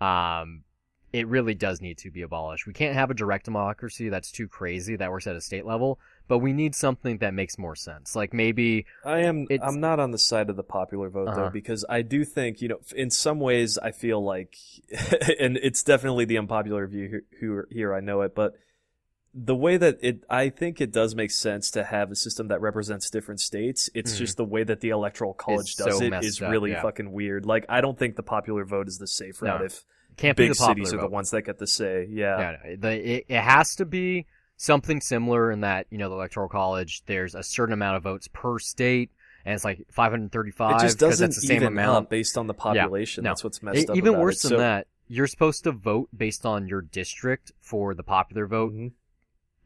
Um, 0.00 0.64
it 1.12 1.28
really 1.28 1.54
does 1.54 1.82
need 1.82 1.98
to 1.98 2.10
be 2.10 2.22
abolished. 2.22 2.66
We 2.66 2.72
can't 2.72 2.94
have 2.94 3.10
a 3.10 3.14
direct 3.14 3.44
democracy 3.44 4.08
that's 4.08 4.32
too 4.32 4.48
crazy 4.48 4.96
that 4.96 5.10
works 5.10 5.26
at 5.26 5.36
a 5.36 5.42
state 5.42 5.66
level, 5.66 6.00
but 6.26 6.38
we 6.38 6.54
need 6.54 6.74
something 6.74 7.18
that 7.18 7.34
makes 7.34 7.58
more 7.58 7.76
sense. 7.76 8.16
Like 8.16 8.32
maybe 8.32 8.86
I 9.04 9.18
am. 9.18 9.46
It's- 9.50 9.60
I'm 9.62 9.78
not 9.80 10.00
on 10.00 10.10
the 10.12 10.18
side 10.18 10.48
of 10.48 10.56
the 10.56 10.62
popular 10.62 11.10
vote 11.10 11.28
Uh-huh. 11.28 11.36
though, 11.36 11.50
because 11.50 11.84
I 11.86 12.00
do 12.00 12.24
think 12.24 12.62
you 12.62 12.68
know, 12.68 12.80
in 12.96 13.10
some 13.10 13.38
ways, 13.40 13.76
I 13.76 13.90
feel 13.90 14.24
like, 14.24 14.56
and 15.38 15.58
it's 15.58 15.82
definitely 15.82 16.24
the 16.24 16.38
unpopular 16.38 16.86
view 16.86 17.08
here, 17.08 17.22
who- 17.40 17.64
here. 17.70 17.94
I 17.94 18.00
know 18.00 18.22
it, 18.22 18.34
but 18.34 18.54
the 19.34 19.54
way 19.54 19.76
that 19.78 19.98
it, 20.02 20.24
I 20.28 20.50
think 20.50 20.80
it 20.80 20.92
does 20.92 21.14
make 21.14 21.30
sense 21.30 21.70
to 21.72 21.84
have 21.84 22.10
a 22.10 22.14
system 22.16 22.48
that 22.48 22.60
represents 22.60 23.08
different 23.08 23.40
states. 23.40 23.88
It's 23.94 24.14
Mhm. 24.14 24.18
just 24.18 24.36
the 24.36 24.44
way 24.44 24.62
that 24.64 24.80
the 24.80 24.90
electoral 24.90 25.32
college 25.32 25.74
so 25.74 25.86
does 25.86 26.00
it 26.02 26.10
messed 26.10 26.26
is 26.26 26.42
up, 26.42 26.50
really 26.50 26.72
yeah. 26.72 26.82
fucking 26.82 27.10
weird. 27.12 27.46
Like, 27.46 27.64
I 27.68 27.80
don't 27.80 27.98
think 27.98 28.16
the 28.16 28.22
popular 28.22 28.64
vote 28.64 28.88
is 28.88 28.98
the 28.98 29.06
safe 29.06 29.40
No. 29.40 29.52
route 29.52 29.62
if 29.64 29.84
can't 30.18 30.36
be 30.36 30.44
big 30.48 30.52
the 30.54 30.58
popular 30.58 30.84
cities 30.86 30.94
are 30.94 31.00
the 31.00 31.08
ones 31.08 31.30
that 31.30 31.42
get 31.42 31.56
the 31.58 31.66
say. 31.66 32.06
Yeah. 32.10 32.38
Yeah, 32.38 32.56
no, 32.64 32.76
the, 32.76 33.10
it, 33.16 33.24
it 33.28 33.40
has 33.40 33.74
to 33.76 33.86
be 33.86 34.26
something 34.58 35.00
similar 35.00 35.50
in 35.50 35.62
that 35.62 35.86
you 35.90 35.96
know 35.96 36.10
the 36.10 36.14
electoral 36.14 36.48
college. 36.48 37.02
There's 37.06 37.34
a 37.34 37.42
certain 37.42 37.72
amount 37.72 37.96
of 37.96 38.02
votes 38.02 38.28
per 38.34 38.58
state, 38.58 39.10
and 39.46 39.54
it's 39.54 39.64
like 39.64 39.86
535 39.90 40.76
It 40.76 40.84
just 40.84 40.98
doesn't 40.98 41.24
that's 41.30 41.40
the 41.40 41.46
same 41.46 41.56
even 41.56 41.68
amount. 41.68 42.10
based 42.10 42.36
on 42.36 42.46
the 42.48 42.54
population. 42.54 43.24
no. 43.24 43.30
That's 43.30 43.42
what's 43.44 43.62
messed 43.62 43.78
E- 43.78 43.88
up. 43.88 43.96
even 43.96 44.18
worse 44.18 44.44
it. 44.44 44.48
than 44.50 44.56
So- 44.56 44.62
that, 44.62 44.86
you're 45.08 45.26
supposed 45.26 45.64
to 45.64 45.72
vote 45.72 46.10
based 46.14 46.44
on 46.44 46.68
your 46.68 46.82
district 46.82 47.52
for 47.58 47.94
the 47.94 48.02
popular 48.02 48.46
vote. 48.46 48.74
Mhm. 48.74 48.92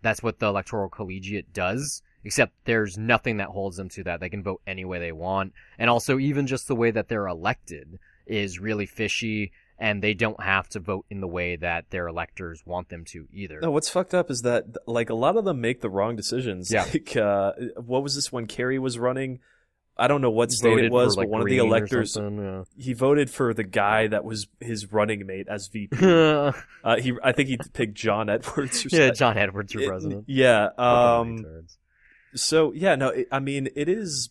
That's 0.06 0.22
what 0.22 0.38
the 0.38 0.46
electoral 0.46 0.88
collegiate 0.88 1.52
does. 1.52 2.00
Except 2.22 2.52
there's 2.64 2.96
nothing 2.96 3.38
that 3.38 3.48
holds 3.48 3.76
them 3.76 3.88
to 3.90 4.04
that. 4.04 4.20
They 4.20 4.28
can 4.28 4.44
vote 4.44 4.60
any 4.64 4.84
way 4.84 5.00
they 5.00 5.10
want, 5.10 5.52
and 5.78 5.90
also 5.90 6.18
even 6.18 6.46
just 6.46 6.68
the 6.68 6.76
way 6.76 6.92
that 6.92 7.08
they're 7.08 7.26
elected 7.26 7.98
is 8.24 8.60
really 8.60 8.86
fishy. 8.86 9.50
And 9.78 10.02
they 10.02 10.14
don't 10.14 10.40
have 10.40 10.68
to 10.70 10.80
vote 10.80 11.06
in 11.10 11.20
the 11.20 11.26
way 11.26 11.56
that 11.56 11.90
their 11.90 12.06
electors 12.06 12.62
want 12.64 12.88
them 12.88 13.04
to 13.06 13.26
either. 13.32 13.60
No, 13.60 13.70
what's 13.72 13.90
fucked 13.90 14.14
up 14.14 14.30
is 14.30 14.42
that 14.42 14.64
like 14.86 15.10
a 15.10 15.14
lot 15.14 15.36
of 15.36 15.44
them 15.44 15.60
make 15.60 15.80
the 15.80 15.90
wrong 15.90 16.14
decisions. 16.14 16.72
Yeah. 16.72 16.86
Like 16.92 17.16
uh 17.16 17.52
what 17.76 18.02
was 18.02 18.14
this 18.14 18.32
when 18.32 18.46
Kerry 18.46 18.78
was 18.78 18.98
running? 18.98 19.40
I 19.98 20.08
don't 20.08 20.20
know 20.20 20.30
what 20.30 20.52
state 20.52 20.78
it 20.78 20.92
was, 20.92 21.14
for, 21.14 21.22
like, 21.22 21.28
but 21.28 21.32
one 21.32 21.40
of 21.40 21.46
the 21.46 21.58
electors 21.58 22.12
something, 22.12 22.66
he 22.76 22.92
voted 22.92 23.30
for 23.30 23.54
the 23.54 23.64
guy 23.64 24.08
that 24.08 24.24
was 24.24 24.46
his 24.60 24.92
running 24.92 25.26
mate 25.26 25.46
as 25.48 25.68
VP. 25.68 25.96
uh, 26.02 26.52
he 26.98 27.14
I 27.22 27.32
think 27.32 27.48
he 27.48 27.58
picked 27.72 27.94
John 27.94 28.28
Edwards 28.28 28.84
or 28.84 28.88
yeah. 28.92 29.10
John 29.12 29.38
Edwards 29.38 29.72
for 29.72 29.80
It- 29.80 29.88
president. 29.88 30.24
yeah. 30.28 30.68
Um 30.76 31.44
so 32.34 32.72
yeah, 32.72 32.94
no, 32.96 33.08
it, 33.08 33.28
I 33.32 33.38
mean 33.40 33.68
it 33.74 33.88
is 33.88 34.30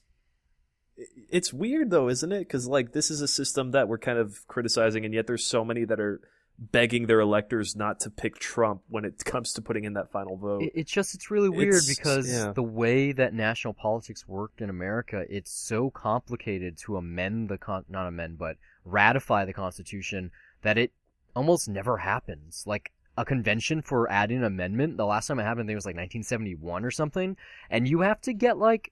it's 1.31 1.51
weird 1.51 1.89
though, 1.89 2.09
isn't 2.09 2.31
it? 2.31 2.47
Cuz 2.47 2.67
like 2.67 2.91
this 2.91 3.09
is 3.09 3.21
a 3.21 3.27
system 3.27 3.71
that 3.71 3.87
we're 3.87 3.97
kind 3.97 4.19
of 4.19 4.47
criticizing 4.47 5.03
and 5.03 5.13
yet 5.13 5.25
there's 5.25 5.45
so 5.45 5.65
many 5.65 5.83
that 5.85 5.99
are 5.99 6.21
begging 6.57 7.07
their 7.07 7.19
electors 7.19 7.75
not 7.75 7.99
to 8.01 8.09
pick 8.09 8.39
Trump 8.39 8.81
when 8.87 9.03
it 9.03 9.23
comes 9.25 9.53
to 9.53 9.61
putting 9.61 9.83
in 9.83 9.93
that 9.93 10.11
final 10.11 10.37
vote. 10.37 10.63
It, 10.63 10.71
it's 10.75 10.91
just 10.91 11.13
it's 11.13 11.29
really 11.29 11.49
weird 11.49 11.75
It's- 11.75 11.95
because 11.95 12.31
yeah. 12.31 12.51
the 12.53 12.63
way 12.63 13.11
that 13.11 13.33
national 13.33 13.73
politics 13.73 14.27
worked 14.27 14.61
in 14.61 14.69
America, 14.69 15.25
it's 15.29 15.51
so 15.51 15.89
complicated 15.89 16.77
to 16.79 16.97
amend 16.97 17.49
the 17.49 17.57
con 17.57 17.85
not 17.89 18.07
amend 18.07 18.37
but 18.37 18.57
ratify 18.85 19.45
the 19.45 19.53
Constitution 19.53 20.31
that 20.61 20.77
it 20.77 20.93
almost 21.35 21.67
never 21.67 21.97
happens. 21.97 22.63
Like 22.65 22.91
a 23.17 23.25
convention 23.25 23.81
for 23.81 24.09
adding 24.09 24.37
an 24.37 24.43
amendment, 24.43 24.97
the 24.97 25.05
last 25.05 25.27
time 25.27 25.39
it 25.39 25.43
happened, 25.43 25.61
I 25.61 25.67
think 25.67 25.73
it 25.73 25.75
was 25.75 25.85
like 25.85 25.95
1971 25.95 26.85
or 26.85 26.91
something, 26.91 27.37
and 27.69 27.87
you 27.87 28.01
have 28.01 28.21
to 28.21 28.33
get 28.33 28.57
like 28.57 28.91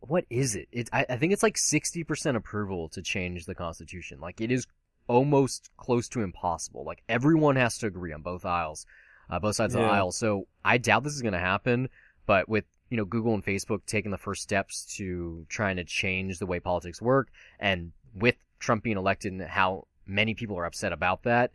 what 0.00 0.24
is 0.30 0.54
it? 0.54 0.68
It 0.70 0.88
I, 0.92 1.04
I 1.08 1.16
think 1.16 1.32
it's 1.32 1.42
like 1.42 1.56
60% 1.56 2.36
approval 2.36 2.88
to 2.90 3.02
change 3.02 3.46
the 3.46 3.54
Constitution. 3.54 4.20
Like 4.20 4.40
it 4.40 4.52
is 4.52 4.66
almost 5.08 5.70
close 5.76 6.08
to 6.10 6.22
impossible. 6.22 6.84
Like 6.84 7.02
everyone 7.08 7.56
has 7.56 7.78
to 7.78 7.86
agree 7.86 8.12
on 8.12 8.22
both 8.22 8.44
aisles, 8.44 8.86
uh, 9.30 9.38
both 9.38 9.56
sides 9.56 9.74
of 9.74 9.80
the 9.80 9.86
aisle. 9.86 10.12
So 10.12 10.46
I 10.64 10.78
doubt 10.78 11.04
this 11.04 11.14
is 11.14 11.22
going 11.22 11.34
to 11.34 11.38
happen. 11.38 11.88
But 12.26 12.48
with 12.48 12.64
you 12.90 12.96
know 12.96 13.04
Google 13.04 13.34
and 13.34 13.44
Facebook 13.44 13.86
taking 13.86 14.10
the 14.10 14.18
first 14.18 14.42
steps 14.42 14.84
to 14.96 15.46
trying 15.48 15.76
to 15.76 15.84
change 15.84 16.38
the 16.38 16.46
way 16.46 16.60
politics 16.60 17.00
work, 17.00 17.28
and 17.60 17.92
with 18.14 18.36
Trump 18.58 18.82
being 18.82 18.96
elected 18.96 19.32
and 19.32 19.42
how 19.42 19.86
many 20.06 20.34
people 20.34 20.58
are 20.58 20.64
upset 20.64 20.92
about 20.92 21.22
that, 21.24 21.52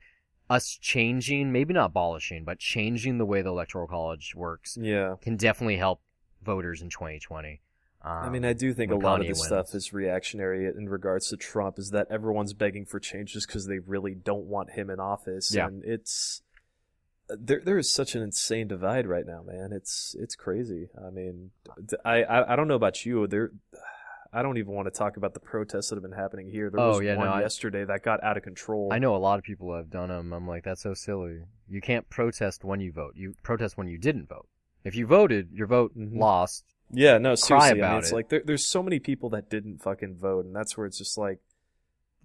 us 0.49 0.77
changing, 0.81 1.51
maybe 1.51 1.73
not 1.73 1.85
abolishing, 1.85 2.43
but 2.43 2.59
changing 2.59 3.17
the 3.17 3.25
way 3.25 3.41
the 3.41 3.49
electoral 3.49 3.87
college 3.87 4.35
works 4.35 4.77
yeah. 4.79 5.15
can 5.21 5.37
definitely 5.37 5.77
help 5.77 6.01
voters 6.43 6.81
in 6.81 6.89
2020. 6.89 7.61
Um, 8.03 8.11
I 8.11 8.29
mean, 8.29 8.45
I 8.45 8.53
do 8.53 8.73
think 8.73 8.91
a 8.91 8.95
lot 8.95 9.19
of 9.19 9.25
Kanye 9.25 9.29
this 9.29 9.39
wins. 9.39 9.47
stuff 9.47 9.75
is 9.75 9.93
reactionary 9.93 10.65
in 10.65 10.89
regards 10.89 11.29
to 11.29 11.37
Trump. 11.37 11.77
Is 11.77 11.91
that 11.91 12.07
everyone's 12.09 12.53
begging 12.53 12.85
for 12.85 12.99
change 12.99 13.33
just 13.33 13.47
because 13.47 13.67
they 13.67 13.79
really 13.79 14.15
don't 14.15 14.45
want 14.45 14.71
him 14.71 14.89
in 14.89 14.99
office? 14.99 15.53
Yeah. 15.53 15.67
and 15.67 15.83
it's 15.85 16.41
there. 17.29 17.61
There 17.63 17.77
is 17.77 17.91
such 17.91 18.15
an 18.15 18.23
insane 18.23 18.67
divide 18.67 19.05
right 19.07 19.25
now, 19.25 19.43
man. 19.45 19.69
It's 19.71 20.15
it's 20.19 20.35
crazy. 20.35 20.89
I 20.99 21.11
mean, 21.11 21.51
I 22.03 22.23
I 22.25 22.55
don't 22.55 22.67
know 22.67 22.75
about 22.75 23.05
you. 23.05 23.27
There, 23.27 23.51
I 24.33 24.41
don't 24.41 24.57
even 24.57 24.73
want 24.73 24.87
to 24.91 24.97
talk 24.97 25.15
about 25.17 25.33
the 25.35 25.39
protests 25.39 25.89
that 25.89 25.95
have 25.95 26.03
been 26.03 26.11
happening 26.13 26.49
here. 26.49 26.69
There 26.71 26.79
Oh, 26.79 26.89
was 26.97 27.01
yeah, 27.01 27.17
one 27.17 27.27
no, 27.27 27.33
I- 27.33 27.41
yesterday 27.41 27.85
that 27.85 28.01
got 28.01 28.23
out 28.23 28.35
of 28.37 28.43
control. 28.43 28.89
I 28.91 28.97
know 28.97 29.15
a 29.15 29.17
lot 29.17 29.37
of 29.37 29.43
people 29.43 29.75
have 29.75 29.89
done 29.91 30.09
them. 30.09 30.33
I'm 30.33 30.47
like, 30.47 30.63
that's 30.63 30.81
so 30.81 30.93
silly. 30.95 31.41
You 31.69 31.81
can't 31.81 32.09
protest 32.09 32.63
when 32.63 32.79
you 32.79 32.91
vote. 32.91 33.13
You 33.15 33.35
protest 33.43 33.77
when 33.77 33.87
you 33.87 33.97
didn't 33.99 34.27
vote. 34.27 34.47
If 34.83 34.95
you 34.95 35.05
voted, 35.05 35.49
your 35.51 35.67
vote 35.67 35.95
Mhm. 35.95 36.17
lost. 36.17 36.65
Yeah, 36.93 37.17
no, 37.17 37.35
seriously. 37.35 37.81
I 37.83 37.89
mean, 37.89 37.99
it's 37.99 38.11
it. 38.11 38.15
like 38.15 38.29
there, 38.29 38.41
there's 38.45 38.65
so 38.65 38.81
many 38.83 38.99
people 38.99 39.29
that 39.29 39.49
didn't 39.49 39.81
fucking 39.81 40.15
vote, 40.17 40.45
and 40.45 40.55
that's 40.55 40.75
where 40.77 40.85
it's 40.85 40.97
just 40.97 41.17
like, 41.17 41.39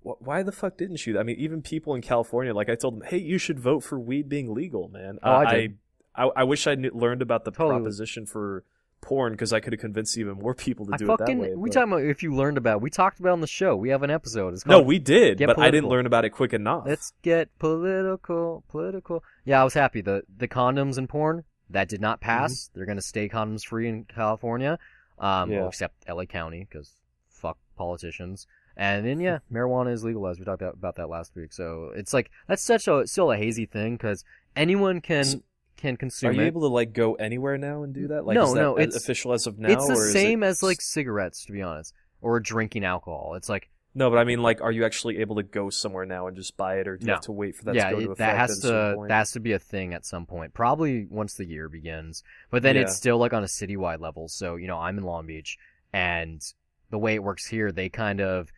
wh- 0.02 0.20
why 0.20 0.42
the 0.42 0.52
fuck 0.52 0.76
didn't 0.76 1.06
you? 1.06 1.18
I 1.18 1.22
mean, 1.22 1.36
even 1.38 1.62
people 1.62 1.94
in 1.94 2.02
California, 2.02 2.52
like 2.54 2.68
I 2.68 2.74
told 2.74 2.94
them, 2.96 3.02
hey, 3.06 3.18
you 3.18 3.38
should 3.38 3.60
vote 3.60 3.80
for 3.84 3.98
weed 3.98 4.28
being 4.28 4.52
legal, 4.54 4.88
man. 4.88 5.18
Oh, 5.22 5.30
I 5.30 5.44
Uh, 5.44 5.52
did. 5.52 5.78
I, 6.14 6.24
I, 6.24 6.30
I 6.36 6.44
wish 6.44 6.66
I 6.66 6.74
knew, 6.74 6.90
learned 6.92 7.22
about 7.22 7.44
the 7.44 7.50
Totally. 7.50 7.76
proposition 7.80 8.26
for 8.26 8.64
porn 9.02 9.32
because 9.34 9.52
I 9.52 9.60
could 9.60 9.72
have 9.74 9.80
convinced 9.80 10.16
even 10.18 10.34
more 10.38 10.54
people 10.54 10.86
to 10.86 10.94
I 10.94 10.96
do 10.96 11.12
it 11.12 11.18
that 11.18 11.28
way. 11.36 11.54
we 11.54 11.68
but- 11.68 11.74
talking 11.74 11.92
about 11.92 12.02
if 12.04 12.22
you 12.24 12.34
learned 12.34 12.56
about. 12.58 12.76
It. 12.78 12.80
We 12.82 12.90
talked 12.90 13.20
about 13.20 13.28
it 13.28 13.32
on 13.34 13.40
the 13.42 13.46
show. 13.46 13.76
We 13.76 13.90
have 13.90 14.02
an 14.02 14.10
episode. 14.10 14.54
It's 14.54 14.64
called 14.64 14.82
no, 14.82 14.86
we 14.86 14.98
did, 14.98 15.38
but 15.38 15.58
I 15.58 15.70
didn't 15.70 15.88
learn 15.90 16.06
about 16.06 16.24
it 16.24 16.30
quick 16.30 16.52
enough. 16.54 16.84
Let's 16.86 17.12
get 17.22 17.56
political, 17.58 18.64
political. 18.68 19.22
Yeah, 19.44 19.60
I 19.60 19.64
was 19.64 19.74
happy. 19.74 20.00
The 20.00 20.22
the 20.36 20.48
condoms 20.48 20.96
and 20.98 21.08
porn 21.08 21.44
that 21.70 21.88
did 21.88 22.00
not 22.00 22.20
pass. 22.20 22.70
They're 22.74 22.86
gonna 22.86 23.00
stay 23.02 23.28
condoms 23.28 23.64
free 23.66 23.88
in 23.88 24.04
California, 24.04 24.78
um, 25.18 25.50
Yeah. 25.50 25.66
except 25.66 26.04
LA 26.08 26.24
County 26.26 26.66
because 26.68 26.92
fuck 27.28 27.58
politicians. 27.76 28.46
And 28.76 29.06
then 29.06 29.20
yeah, 29.20 29.38
marijuana 29.52 29.92
is 29.92 30.04
legalized. 30.04 30.38
We 30.38 30.44
talked 30.44 30.62
about- 30.62 30.96
that 30.96 31.08
last 31.08 31.34
week. 31.34 31.52
So 31.52 31.92
it's 31.96 32.12
like 32.12 32.30
that's 32.46 32.62
such 32.62 32.86
a 32.88 33.06
still 33.06 33.32
a 33.32 33.36
hazy 33.36 33.66
thing 33.66 33.94
because 33.96 34.24
anyone 34.54 35.00
can 35.00 35.24
So- 35.24 35.42
can 35.76 35.96
consume. 35.96 36.30
Are 36.30 36.32
you 36.32 36.40
it. 36.42 36.46
able 36.46 36.62
to 36.62 36.68
like 36.68 36.92
go 36.94 37.14
anywhere 37.16 37.58
now 37.58 37.82
and 37.82 37.92
do 37.92 38.08
that? 38.08 38.24
Like, 38.24 38.34
No, 38.34 38.44
is 38.44 38.54
that 38.54 38.60
no, 38.60 38.78
it's- 38.78 38.96
official 38.96 39.32
as 39.32 39.46
of 39.46 39.58
now. 39.58 39.68
it's 39.70 39.86
the 39.86 39.96
same 39.96 40.42
it- 40.42 40.46
as 40.46 40.62
like 40.62 40.80
cigarettes, 40.80 41.44
to 41.46 41.52
be 41.52 41.60
honest, 41.62 41.92
or 42.22 42.40
drinking 42.40 42.84
alcohol. 42.84 43.34
It's 43.34 43.48
like 43.48 43.68
No, 43.98 44.10
but 44.10 44.18
I 44.18 44.24
mean, 44.24 44.42
like, 44.42 44.60
are 44.60 44.70
you 44.70 44.84
actually 44.84 45.18
able 45.18 45.36
to 45.36 45.42
go 45.42 45.70
somewhere 45.70 46.04
now 46.04 46.26
and 46.26 46.36
just 46.36 46.54
buy 46.58 46.80
it, 46.80 46.86
or 46.86 46.98
do 46.98 47.04
you 47.04 47.06
No. 47.06 47.14
have 47.14 47.22
to 47.22 47.32
wait 47.32 47.56
for 47.56 47.64
that 47.64 47.74
yeah, 47.74 47.88
to 47.88 47.94
go 47.94 47.98
it- 47.98 48.04
to 48.04 48.10
effect 48.10 48.18
that 48.18 48.34
at 48.34 48.36
has 48.36 48.50
a 48.50 48.60
certain 48.60 48.90
to 48.90 48.96
point? 48.96 49.08
that 49.08 49.14
has 49.16 49.32
to 49.32 49.40
be 49.40 49.52
a 49.52 49.58
thing 49.58 49.94
at 49.94 50.04
some 50.04 50.26
point. 50.26 50.52
Probably 50.52 51.06
once 51.06 51.34
the 51.34 51.46
year 51.46 51.70
begins. 51.70 52.22
But 52.50 52.62
then 52.62 52.76
Yeah. 52.76 52.82
it's 52.82 52.94
still 52.94 53.16
like 53.16 53.32
on 53.32 53.42
a 53.42 53.46
citywide 53.46 54.00
level. 54.00 54.28
So 54.28 54.56
you 54.56 54.66
know, 54.66 54.76
I'm 54.78 54.98
in 54.98 55.04
Long 55.04 55.26
Beach, 55.26 55.56
and 55.94 56.42
the 56.90 56.98
way 56.98 57.14
it 57.14 57.22
works 57.22 57.46
here, 57.46 57.72
they 57.72 57.88
kind 57.88 58.20
of 58.20 58.52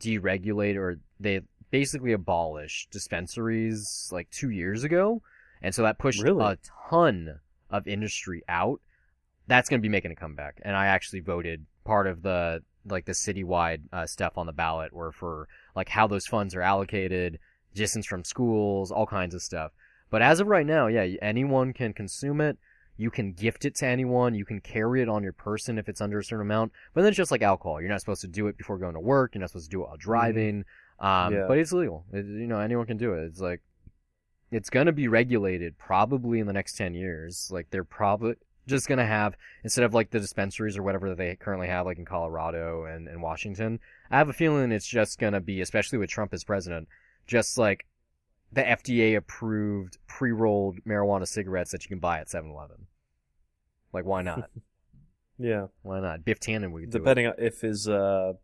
deregulate 0.00 0.76
or 0.76 0.98
they 1.20 1.42
basically 1.70 2.12
abolish 2.12 2.88
dispensaries 2.90 4.08
like 4.12 4.30
two 4.30 4.50
years 4.50 4.84
ago, 4.84 5.22
and 5.60 5.74
so 5.74 5.82
that 5.82 5.98
pushed 5.98 6.22
Really? 6.22 6.44
a 6.44 6.58
ton 6.90 7.40
of 7.70 7.86
industry 7.86 8.42
out. 8.48 8.80
That's 9.46 9.68
going 9.68 9.80
to 9.80 9.82
be 9.82 9.88
making 9.88 10.12
a 10.12 10.16
comeback, 10.16 10.60
and 10.64 10.76
I 10.76 10.86
actually 10.86 11.20
voted 11.20 11.66
part 11.84 12.06
of 12.06 12.22
the 12.22 12.62
like 12.86 13.04
the 13.04 13.12
citywide 13.12 13.82
uh, 13.92 14.06
stuff 14.06 14.36
on 14.36 14.46
the 14.46 14.52
ballot 14.52 14.92
were 14.92 15.12
for 15.12 15.48
like 15.74 15.88
how 15.88 16.06
those 16.06 16.26
funds 16.26 16.54
are 16.54 16.62
allocated, 16.62 17.38
distance 17.74 18.06
from 18.06 18.24
schools, 18.24 18.90
all 18.90 19.06
kinds 19.06 19.34
of 19.34 19.42
stuff. 19.42 19.72
But 20.10 20.22
as 20.22 20.40
of 20.40 20.46
right 20.46 20.66
now, 20.66 20.88
yeah, 20.88 21.16
anyone 21.22 21.72
can 21.72 21.92
consume 21.92 22.40
it. 22.40 22.58
You 22.98 23.10
can 23.10 23.32
gift 23.32 23.64
it 23.64 23.74
to 23.76 23.86
anyone. 23.86 24.34
You 24.34 24.44
can 24.44 24.60
carry 24.60 25.00
it 25.00 25.08
on 25.08 25.22
your 25.22 25.32
person 25.32 25.78
if 25.78 25.88
it's 25.88 26.00
under 26.00 26.18
a 26.18 26.24
certain 26.24 26.46
amount. 26.46 26.72
But 26.92 27.00
then 27.00 27.08
it's 27.08 27.16
just 27.16 27.30
like 27.30 27.42
alcohol. 27.42 27.80
You're 27.80 27.90
not 27.90 28.00
supposed 28.00 28.20
to 28.20 28.28
do 28.28 28.46
it 28.48 28.58
before 28.58 28.76
going 28.78 28.94
to 28.94 29.00
work. 29.00 29.34
You're 29.34 29.40
not 29.40 29.50
supposed 29.50 29.70
to 29.70 29.76
do 29.76 29.82
it 29.82 29.86
while 29.88 29.96
driving. 29.96 30.64
Um, 31.00 31.32
Yeah. 31.32 31.46
But 31.48 31.58
it's 31.58 31.72
legal. 31.72 32.04
It, 32.12 32.26
you 32.26 32.46
know, 32.46 32.60
anyone 32.60 32.86
can 32.86 32.98
do 32.98 33.14
it. 33.14 33.24
It's 33.24 33.40
like, 33.40 33.62
it's 34.50 34.68
going 34.68 34.86
to 34.86 34.92
be 34.92 35.08
regulated 35.08 35.78
probably 35.78 36.38
in 36.38 36.46
the 36.46 36.52
next 36.52 36.76
10 36.76 36.94
years. 36.94 37.48
Like, 37.50 37.70
they're 37.70 37.82
probably 37.82 38.34
just 38.66 38.88
going 38.88 38.98
to 38.98 39.06
have, 39.06 39.36
instead 39.64 39.84
of 39.84 39.94
like 39.94 40.10
the 40.10 40.20
dispensaries 40.20 40.76
or 40.76 40.82
whatever 40.82 41.08
that 41.10 41.18
they 41.18 41.34
currently 41.36 41.68
have, 41.68 41.86
like 41.86 41.98
in 41.98 42.04
Colorado 42.04 42.84
and, 42.84 43.08
and 43.08 43.22
Washington, 43.22 43.80
I 44.10 44.18
have 44.18 44.28
a 44.28 44.32
feeling 44.32 44.72
it's 44.72 44.86
just 44.86 45.18
going 45.18 45.32
to 45.32 45.40
be, 45.40 45.60
especially 45.60 45.98
with 45.98 46.10
Trump 46.10 46.32
as 46.32 46.44
president, 46.44 46.88
just 47.26 47.58
like 47.58 47.86
the 48.52 48.62
FDA 48.62 49.16
approved 49.16 49.98
pre 50.06 50.30
rolled 50.30 50.78
marijuana 50.86 51.26
cigarettes 51.26 51.72
that 51.72 51.84
you 51.84 51.88
can 51.88 51.98
buy 51.98 52.18
at 52.18 52.30
7 52.30 52.50
Eleven. 52.50 52.86
Like, 53.92 54.04
why 54.04 54.22
not? 54.22 54.50
yeah, 55.38 55.66
why 55.82 56.00
not? 56.00 56.24
Biff 56.24 56.40
Tannen 56.40 56.72
would 56.72 56.90
depending 56.90 57.26
on 57.26 57.34
if 57.38 57.60
his, 57.60 57.88
uh, 57.88 58.34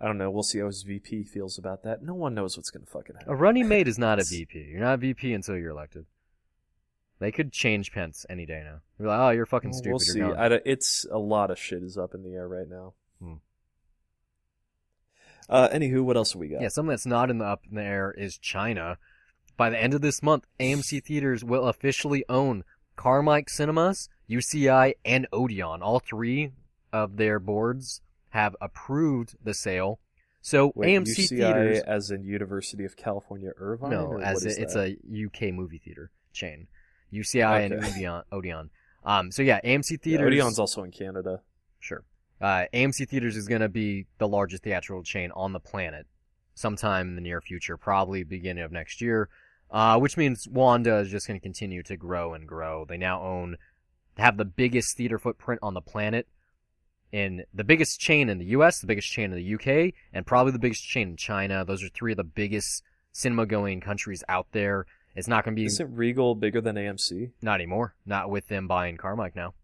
I 0.00 0.06
don't 0.06 0.18
know. 0.18 0.30
We'll 0.30 0.42
see 0.42 0.58
how 0.58 0.66
his 0.66 0.82
VP 0.82 1.24
feels 1.24 1.58
about 1.58 1.82
that. 1.84 2.02
No 2.02 2.14
one 2.14 2.34
knows 2.34 2.56
what's 2.56 2.70
gonna 2.70 2.86
fucking 2.86 3.16
happen. 3.16 3.32
A 3.32 3.36
running 3.36 3.68
mate 3.68 3.86
is 3.86 3.98
not 3.98 4.18
a 4.18 4.24
VP. 4.28 4.58
You're 4.58 4.80
not 4.80 4.94
a 4.94 4.98
VP 4.98 5.32
until 5.34 5.56
you're 5.56 5.70
elected. 5.70 6.06
They 7.20 7.30
could 7.30 7.52
change 7.52 7.92
Pence 7.92 8.24
any 8.30 8.46
day 8.46 8.62
now. 8.64 8.80
Like, 8.98 9.20
oh, 9.20 9.30
you're 9.30 9.46
fucking 9.46 9.74
stupid. 9.74 9.90
We'll 9.90 9.98
see. 10.00 10.22
I 10.22 10.46
it's 10.64 11.04
a 11.10 11.18
lot 11.18 11.50
of 11.50 11.58
shit 11.58 11.82
is 11.82 11.98
up 11.98 12.14
in 12.14 12.22
the 12.22 12.32
air 12.32 12.48
right 12.48 12.68
now. 12.68 12.94
Hmm. 13.22 13.34
Uh, 15.48 15.68
anywho, 15.68 16.02
what 16.02 16.16
else 16.16 16.32
have 16.32 16.40
we 16.40 16.48
got? 16.48 16.62
Yeah, 16.62 16.68
something 16.68 16.90
that's 16.90 17.06
not 17.06 17.28
in 17.28 17.38
the 17.38 17.44
up 17.44 17.64
in 17.68 17.76
the 17.76 17.82
air 17.82 18.10
is 18.16 18.38
China. 18.38 18.96
By 19.58 19.68
the 19.68 19.80
end 19.80 19.92
of 19.92 20.00
this 20.00 20.22
month, 20.22 20.46
AMC 20.58 21.04
theaters 21.04 21.44
will 21.44 21.66
officially 21.66 22.24
own 22.30 22.64
Carmike 22.96 23.50
Cinemas, 23.50 24.08
UCI, 24.28 24.94
and 25.04 25.26
Odeon. 25.30 25.82
All 25.82 26.00
three 26.00 26.52
of 26.90 27.18
their 27.18 27.38
boards 27.38 28.00
have 28.30 28.56
approved 28.62 29.36
the 29.42 29.52
sale. 29.52 30.00
So 30.40 30.72
Wait, 30.74 30.96
AMC 30.96 31.18
UCI 31.18 31.28
theaters, 31.28 31.80
as 31.80 32.10
in 32.10 32.24
University 32.24 32.86
of 32.86 32.96
California 32.96 33.50
Irvine. 33.58 33.90
no, 33.90 34.18
as 34.18 34.46
a, 34.46 34.62
it's 34.62 34.74
a 34.74 34.96
UK 35.26 35.52
movie 35.52 35.82
theater 35.84 36.10
chain. 36.32 36.68
UCI 37.12 37.66
and 37.66 37.74
Okay. 37.74 37.88
Odeon. 37.96 38.22
Odeon. 38.32 38.70
Um, 39.04 39.30
so 39.30 39.42
yeah, 39.42 39.60
AMC 39.64 39.90
Yeah, 39.92 39.96
theaters. 40.02 40.26
Odeon's 40.26 40.58
also 40.58 40.82
in 40.82 40.90
Canada. 40.90 41.40
Sure. 41.78 42.04
Uh, 42.40 42.64
AMC 42.72 43.08
Theaters 43.08 43.36
is 43.36 43.48
going 43.48 43.60
to 43.60 43.68
be 43.68 44.06
the 44.18 44.26
largest 44.26 44.62
theatrical 44.62 45.02
chain 45.02 45.30
on 45.32 45.52
the 45.52 45.60
planet 45.60 46.06
sometime 46.54 47.08
in 47.08 47.14
the 47.14 47.20
near 47.20 47.40
future, 47.40 47.76
probably 47.76 48.24
beginning 48.24 48.64
of 48.64 48.72
next 48.72 49.00
year, 49.00 49.28
uh, 49.70 49.98
which 49.98 50.16
means 50.16 50.48
Wanda 50.48 50.96
is 50.98 51.10
just 51.10 51.26
going 51.26 51.38
to 51.38 51.42
continue 51.42 51.82
to 51.82 51.96
grow 51.96 52.34
and 52.34 52.46
grow. 52.46 52.86
They 52.86 52.96
now 52.96 53.22
own, 53.22 53.56
have 54.16 54.36
the 54.36 54.44
biggest 54.44 54.96
theater 54.96 55.18
footprint 55.18 55.60
on 55.62 55.74
the 55.74 55.80
planet, 55.82 56.28
in 57.12 57.44
the 57.52 57.64
biggest 57.64 58.00
chain 58.00 58.28
in 58.28 58.38
the 58.38 58.46
U.S., 58.46 58.80
the 58.80 58.86
biggest 58.86 59.10
chain 59.10 59.26
in 59.26 59.32
the 59.32 59.42
U.K., 59.42 59.92
and 60.12 60.26
probably 60.26 60.52
the 60.52 60.58
biggest 60.58 60.86
chain 60.86 61.10
in 61.10 61.16
China. 61.16 61.64
Those 61.64 61.82
are 61.82 61.88
three 61.88 62.12
of 62.12 62.16
the 62.16 62.24
biggest 62.24 62.82
cinema-going 63.12 63.80
countries 63.80 64.22
out 64.28 64.46
there. 64.52 64.86
It's 65.16 65.28
not 65.28 65.44
going 65.44 65.54
to 65.54 65.60
be 65.60 65.66
Isn't 65.66 65.94
Regal 65.94 66.34
bigger 66.34 66.60
than 66.60 66.76
AMC? 66.76 67.30
not 67.42 67.56
anymore. 67.56 67.94
Not 68.06 68.30
with 68.30 68.48
them 68.48 68.68
buying 68.68 68.96
Carmike 68.96 69.34
now. 69.34 69.54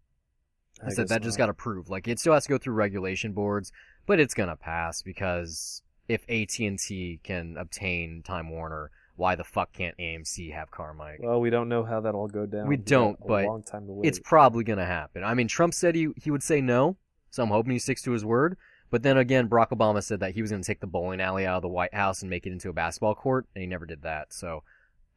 I, 0.83 0.89
said 0.89 1.03
guess 1.03 1.09
that 1.09 1.23
just 1.23 1.37
got 1.37 1.49
approved. 1.49 1.89
Like 1.89 2.07
it 2.07 2.19
still 2.19 2.33
has 2.33 2.43
to 2.43 2.49
go 2.49 2.57
through 2.57 2.73
regulation 2.73 3.33
boards, 3.33 3.71
but 4.05 4.19
it's 4.19 4.33
gonna 4.33 4.55
pass 4.55 5.01
because 5.01 5.81
if 6.07 6.23
AT 6.29 6.59
and 6.59 6.77
T 6.77 7.19
can 7.23 7.57
obtain 7.57 8.21
Time 8.23 8.49
Warner, 8.49 8.91
why 9.15 9.35
the 9.35 9.43
fuck 9.43 9.73
can't 9.73 9.97
AMC 9.97 10.53
have 10.53 10.69
Carmike? 10.69 11.19
Well, 11.19 11.41
we 11.41 11.49
don't 11.49 11.69
know 11.69 11.83
how 11.83 12.01
that'll 12.01 12.27
go 12.27 12.45
down. 12.45 12.67
We 12.67 12.77
don't, 12.77 13.17
but 13.25 13.45
long 13.45 13.63
time 13.63 13.87
to 13.87 13.93
wait. 13.93 14.07
it's 14.07 14.19
probably 14.19 14.63
gonna 14.63 14.85
happen. 14.85 15.23
I 15.23 15.33
mean, 15.33 15.47
Trump 15.47 15.73
said 15.73 15.95
he 15.95 16.09
he 16.15 16.29
would 16.29 16.43
say 16.43 16.61
no, 16.61 16.97
so 17.31 17.43
I'm 17.43 17.49
hoping 17.49 17.71
he 17.71 17.79
sticks 17.79 18.03
to 18.03 18.11
his 18.11 18.23
word. 18.23 18.57
But 18.89 19.03
then 19.03 19.17
again, 19.17 19.49
Barack 19.49 19.71
Obama 19.71 20.01
said 20.03 20.19
that 20.19 20.35
he 20.35 20.41
was 20.41 20.51
gonna 20.51 20.63
take 20.63 20.79
the 20.79 20.87
bowling 20.87 21.19
alley 21.19 21.47
out 21.47 21.57
of 21.57 21.61
the 21.63 21.67
White 21.67 21.93
House 21.95 22.21
and 22.21 22.29
make 22.29 22.45
it 22.45 22.51
into 22.51 22.69
a 22.69 22.73
basketball 22.73 23.15
court, 23.15 23.47
and 23.55 23.61
he 23.61 23.67
never 23.67 23.87
did 23.87 24.03
that. 24.03 24.31
So 24.31 24.63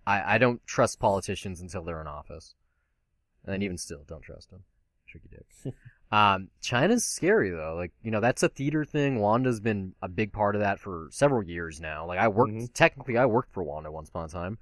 I 0.06 0.34
I 0.34 0.38
don't 0.38 0.64
trust 0.66 0.98
politicians 0.98 1.60
until 1.60 1.84
they're 1.84 2.00
in 2.00 2.06
office, 2.06 2.54
and 3.44 3.62
even 3.62 3.78
still, 3.78 4.04
don't 4.06 4.22
trust 4.22 4.50
them. 4.50 4.64
Tricky 5.06 5.28
dick. 5.30 5.74
Um, 6.12 6.48
China's 6.60 7.04
scary 7.04 7.50
though. 7.50 7.76
Like, 7.76 7.92
you 8.02 8.10
know, 8.10 8.18
that's 8.18 8.42
a 8.42 8.48
theater 8.48 8.84
thing. 8.84 9.20
Wanda's 9.20 9.60
been 9.60 9.94
a 10.02 10.08
big 10.08 10.32
part 10.32 10.56
of 10.56 10.60
that 10.60 10.80
for 10.80 11.06
several 11.12 11.44
years 11.44 11.80
now. 11.80 12.04
Like, 12.04 12.18
I 12.18 12.26
worked, 12.26 12.50
Mhm. 12.52 12.72
technically, 12.74 13.16
I 13.16 13.26
worked 13.26 13.52
for 13.52 13.62
Wanda 13.62 13.92
once 13.92 14.08
upon 14.08 14.24
a 14.24 14.28
time. 14.28 14.58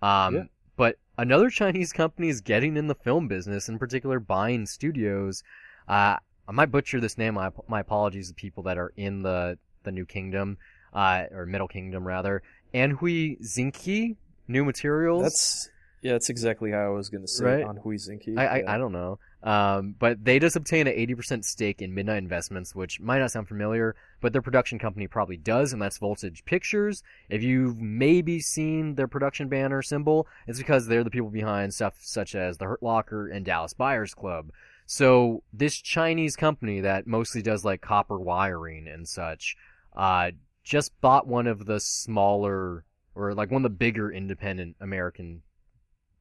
Um, 0.00 0.34
Yeah. 0.36 0.44
but 0.76 0.98
another 1.18 1.50
Chinese 1.50 1.92
company 1.92 2.28
is 2.28 2.40
getting 2.40 2.76
in 2.76 2.86
the 2.86 2.94
film 2.94 3.26
business, 3.26 3.68
in 3.68 3.80
particular, 3.80 4.20
buying 4.20 4.64
studios. 4.64 5.42
Uh, 5.88 6.18
I 6.46 6.52
might 6.52 6.70
butcher 6.70 7.00
this 7.00 7.18
name. 7.18 7.34
My, 7.34 7.50
my 7.66 7.80
apologies 7.80 8.28
to 8.28 8.34
people 8.34 8.62
that 8.62 8.78
are 8.78 8.92
in 8.96 9.22
the, 9.22 9.58
the 9.82 9.90
New 9.90 10.06
Kingdom, 10.06 10.56
uh, 10.92 11.24
or 11.32 11.46
Middle 11.46 11.66
Kingdom 11.66 12.06
rather. 12.06 12.44
Anhui 12.72 13.40
Zinki, 13.42 14.14
New 14.48 14.64
Materials. 14.64 15.22
That's 15.22 15.68
yeah, 16.02 16.12
that's 16.12 16.30
exactly 16.30 16.72
how 16.72 16.78
I 16.80 16.88
was 16.88 17.08
gonna 17.08 17.28
say 17.28 17.44
Right. 17.44 17.64
on 17.64 17.78
Huizinki. 17.78 18.36
I, 18.36 18.46
I, 18.46 18.56
yeah. 18.58 18.74
I 18.74 18.78
don't 18.78 18.92
know. 18.92 19.18
Um, 19.44 19.94
but 19.98 20.24
they 20.24 20.38
just 20.38 20.54
obtained 20.56 20.88
an 20.88 20.96
80% 20.96 21.44
stake 21.44 21.82
in 21.82 21.94
Midnight 21.94 22.18
Investments, 22.18 22.74
which 22.74 23.00
might 23.00 23.18
not 23.18 23.30
sound 23.32 23.48
familiar, 23.48 23.96
but 24.20 24.32
their 24.32 24.42
production 24.42 24.78
company 24.78 25.08
probably 25.08 25.36
does, 25.36 25.72
and 25.72 25.82
that's 25.82 25.98
Voltage 25.98 26.44
Pictures. 26.44 27.02
If 27.28 27.42
you've 27.42 27.80
maybe 27.80 28.38
seen 28.40 28.94
their 28.94 29.08
production 29.08 29.48
banner 29.48 29.82
symbol, 29.82 30.28
it's 30.46 30.58
because 30.58 30.86
they're 30.86 31.02
the 31.04 31.10
people 31.10 31.30
behind 31.30 31.74
stuff 31.74 31.94
such 32.00 32.34
as 32.36 32.58
The 32.58 32.66
Hurt 32.66 32.82
Locker 32.84 33.28
and 33.28 33.44
Dallas 33.44 33.72
Buyers 33.72 34.14
Club. 34.14 34.50
So 34.86 35.42
this 35.52 35.76
Chinese 35.76 36.36
company 36.36 36.80
that 36.80 37.06
mostly 37.06 37.42
does 37.42 37.64
like 37.64 37.80
copper 37.80 38.18
wiring 38.18 38.86
and 38.86 39.08
such, 39.08 39.56
uh, 39.96 40.30
just 40.62 40.92
bought 41.00 41.26
one 41.26 41.46
of 41.48 41.66
the 41.66 41.80
smaller, 41.80 42.84
or 43.14 43.34
like 43.34 43.50
one 43.50 43.64
of 43.64 43.70
the 43.70 43.76
bigger 43.76 44.10
independent 44.10 44.76
American 44.80 45.42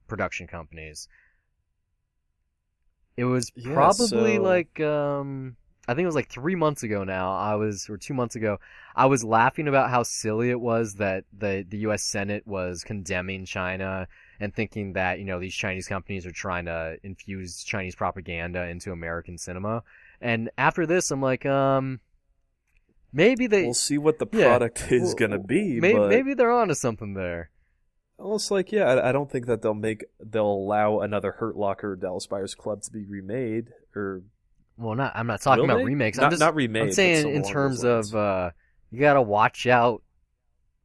production 0.08 0.48
companies. 0.48 1.08
It 3.18 3.26
was 3.26 3.52
Yeah, 3.56 3.90
probably 3.90 4.40
so- 4.40 4.42
like 4.42 4.80
um 4.80 5.56
I 5.88 5.94
think 5.96 6.04
it 6.04 6.08
was 6.08 6.16
like 6.16 6.30
3 6.30 6.56
months 6.56 6.84
ago 6.84 7.04
now. 7.04 7.34
I 7.34 7.56
was 7.56 7.90
or 7.90 7.98
2 7.98 8.14
months 8.14 8.36
ago. 8.36 8.60
I 8.96 9.08
was 9.08 9.24
laughing 9.24 9.68
about 9.68 9.90
how 9.90 10.04
silly 10.04 10.50
it 10.50 10.60
was 10.60 10.96
that 10.96 11.26
the 11.38 11.66
the 11.68 11.80
US 11.80 12.04
Senate 12.04 12.46
was 12.48 12.84
condemning 12.84 13.46
China 13.46 14.08
and 14.40 14.54
thinking 14.54 14.94
that 14.94 15.20
you 15.20 15.26
know 15.26 15.40
these 15.40 15.56
Chinese 15.56 15.88
companies 15.88 16.26
are 16.26 16.32
trying 16.32 16.66
to 16.66 16.98
infuse 17.04 17.64
Chinese 17.64 17.96
propaganda 17.96 18.68
into 18.68 18.92
American 18.92 19.38
cinema. 19.38 19.84
And 20.22 20.50
after 20.58 20.86
this, 20.86 21.10
I'm 21.12 21.22
like, 21.22 21.46
um, 21.46 22.00
maybe 23.14 23.48
they 23.48 23.64
We'll 23.64 23.74
see 23.74 23.98
what 23.98 24.20
the 24.20 24.28
Yeah. 24.32 24.46
product 24.48 24.82
is 24.92 25.10
Well, 25.10 25.16
gonna 25.16 25.40
be, 25.40 25.80
maybe, 25.80 25.98
but 25.98 26.10
maybe 26.10 26.34
they're 26.34 26.52
onto 26.52 26.74
something 26.74 27.14
there. 27.14 27.50
almost 28.18 28.52
like 28.52 28.72
yeah, 28.72 28.86
I, 28.86 29.10
I 29.10 29.12
don't 29.12 29.30
think 29.32 29.46
that 29.48 29.62
they'll 29.62 29.74
make 29.74 30.06
they'll 30.20 30.46
allow 30.46 31.00
another 31.02 31.32
Hurt 31.34 31.56
Locker 31.56 31.92
or 31.94 31.96
Dallas 31.96 32.28
Buyers 32.28 32.56
Club 32.56 32.82
to 32.84 32.92
be 32.92 33.04
remade 33.06 33.70
or 33.96 34.24
Well, 34.78 34.96
not 34.96 35.14
I'm 35.16 35.28
not 35.28 35.42
talking 35.42 35.66
about 35.66 35.78
they? 35.80 35.86
remakes. 35.86 36.18
Not, 36.18 36.26
I'm 36.26 36.32
just 36.32 36.40
not 36.42 36.56
remade. 36.56 36.84
I'm 36.84 36.92
saying 36.94 37.28
in 37.34 37.44
terms 37.44 37.84
of 37.84 38.14
uh, 38.16 38.52
you 38.92 39.00
gotta 39.00 39.22
watch 39.22 39.66
out 39.68 40.04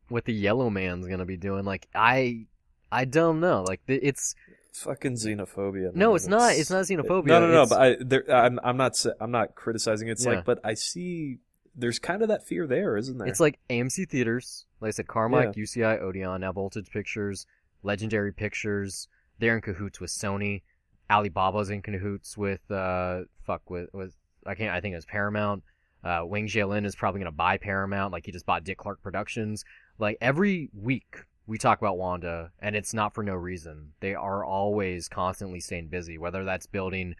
what 0.09 0.25
the 0.25 0.33
Yellow 0.33 0.71
Man's 0.71 1.07
gonna 1.09 1.27
be 1.27 1.37
doing. 1.37 1.65
Like 1.65 1.89
I, 1.95 2.47
I 2.93 3.05
don't 3.05 3.41
know. 3.41 3.65
Like 3.67 3.81
it's 3.89 4.35
fucking 4.73 5.15
xenophobia. 5.17 5.95
no, 5.95 6.09
man. 6.11 6.17
it's 6.17 6.27
not. 6.29 6.53
It's 6.55 6.71
not 6.71 6.85
xenophobia. 6.85 7.27
No, 7.27 7.41
no, 7.41 7.49
no. 7.49 7.63
It's- 7.63 7.69
But 7.71 7.81
I, 7.83 7.97
there, 8.01 8.31
I'm, 8.35 8.61
I'm 8.63 8.77
not. 8.77 8.93
I'm 9.21 9.31
not 9.31 9.55
criticizing. 9.55 10.09
it. 10.09 10.13
It's 10.13 10.25
Yeah. 10.25 10.33
like, 10.37 10.45
but 10.45 10.61
I 10.65 10.75
see. 10.75 11.39
There's 11.77 11.99
kind 11.99 12.23
of 12.23 12.29
that 12.29 12.47
fear 12.47 12.67
there, 12.67 12.97
isn't 12.97 13.19
there? 13.19 13.29
It's 13.29 13.41
like 13.41 13.59
AMC 13.69 14.09
theaters. 14.09 14.67
Like 14.81 14.89
I 14.89 14.93
said, 14.93 15.07
Carmike, 15.07 15.55
UCI, 15.57 16.01
Odeon, 16.01 16.41
now 16.41 16.53
Voltage 16.53 16.91
Pictures, 16.91 17.47
Legendary 17.83 18.33
Pictures. 18.33 19.09
They're 19.39 19.57
in 19.57 19.63
cahoots 19.63 20.01
with 20.01 20.11
Sony. 20.11 20.63
Alibaba's 21.11 21.71
in 21.71 21.83
cahoots 21.83 22.37
with 22.37 22.69
uh 22.71 23.21
fuck 23.45 23.71
with 23.71 23.89
with 23.93 24.15
I 24.47 24.55
can't 24.55 24.75
I 24.75 24.81
think 24.81 24.93
it 24.93 24.97
was 24.97 25.07
Paramount. 25.07 25.63
Uh, 26.03 26.23
Wang 26.25 26.47
Jianlin 26.47 26.87
is 26.87 26.95
probably 26.95 27.21
gonna 27.21 27.33
buy 27.33 27.59
Paramount. 27.59 28.13
Like 28.13 28.27
he 28.27 28.33
just 28.33 28.47
bought 28.47 28.65
Dick 28.65 28.79
Clark 28.79 29.03
Productions. 29.03 29.65
Like 29.99 30.19
every 30.21 30.71
week 30.73 31.25
we 31.47 31.59
talk 31.59 31.81
about 31.81 31.97
Wanda, 31.97 32.51
and 32.61 32.75
it's 32.75 32.93
not 32.93 33.15
for 33.15 33.23
no 33.23 33.35
reason. 33.35 33.93
They 34.01 34.15
are 34.15 34.45
always 34.45 35.09
constantly 35.09 35.61
staying 35.61 35.89
busy. 35.89 36.19
Whether 36.19 36.45
that's 36.45 36.67
building 36.67 37.15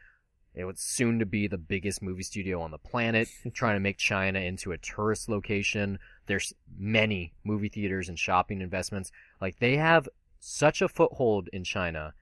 it 0.57 0.65
was 0.65 0.81
soon 0.81 1.19
to 1.19 1.27
be 1.27 1.47
the 1.47 1.59
biggest 1.59 2.03
movie 2.03 2.23
studio 2.23 2.63
on 2.63 2.71
the 2.71 2.79
planet, 2.79 3.29
trying 3.53 3.77
to 3.77 3.81
make 3.81 3.99
China 3.99 4.41
into 4.41 4.73
a 4.73 4.79
tourist 4.79 5.29
location. 5.29 5.99
There's 6.27 6.55
many 6.79 7.35
movie 7.45 7.69
theaters 7.69 8.09
and 8.09 8.19
shopping 8.19 8.63
investments. 8.63 9.13
Like 9.39 9.59
they 9.59 9.77
have 9.77 10.09
such 10.41 10.81
a 10.81 10.89
foothold 10.89 11.49
in 11.53 11.63
China, 11.63 12.15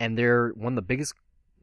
and 0.00 0.18
they're 0.18 0.48
one 0.50 0.72
of 0.72 0.76
the 0.76 0.82
biggest, 0.82 1.14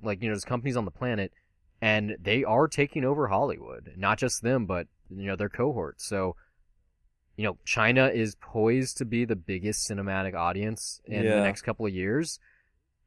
like 0.01 0.23
you 0.23 0.29
know, 0.29 0.33
there's 0.33 0.45
companies 0.45 0.77
on 0.77 0.85
the 0.85 0.91
planet, 0.91 1.33
and 1.81 2.15
they 2.21 2.45
are 2.45 2.69
taking 2.69 3.03
over 3.03 3.27
Hollywood. 3.27 3.91
Not 3.97 4.17
just 4.17 4.41
them, 4.41 4.65
but 4.65 4.87
you 5.09 5.27
know 5.27 5.35
their 5.35 5.49
cohort. 5.49 5.99
So, 5.99 6.37
you 7.35 7.43
know, 7.43 7.57
China 7.65 8.07
is 8.07 8.35
poised 8.35 8.97
to 8.99 9.05
be 9.05 9.25
the 9.25 9.35
biggest 9.35 9.89
cinematic 9.89 10.35
audience 10.35 11.01
in 11.03 11.25
the 11.25 11.41
next 11.41 11.63
couple 11.63 11.85
of 11.85 11.93
years. 11.93 12.39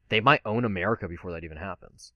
They 0.09 0.19
might 0.19 0.41
own 0.45 0.65
America 0.65 1.07
before 1.07 1.31
that 1.31 1.43
even 1.43 1.57
happens. 1.57 2.13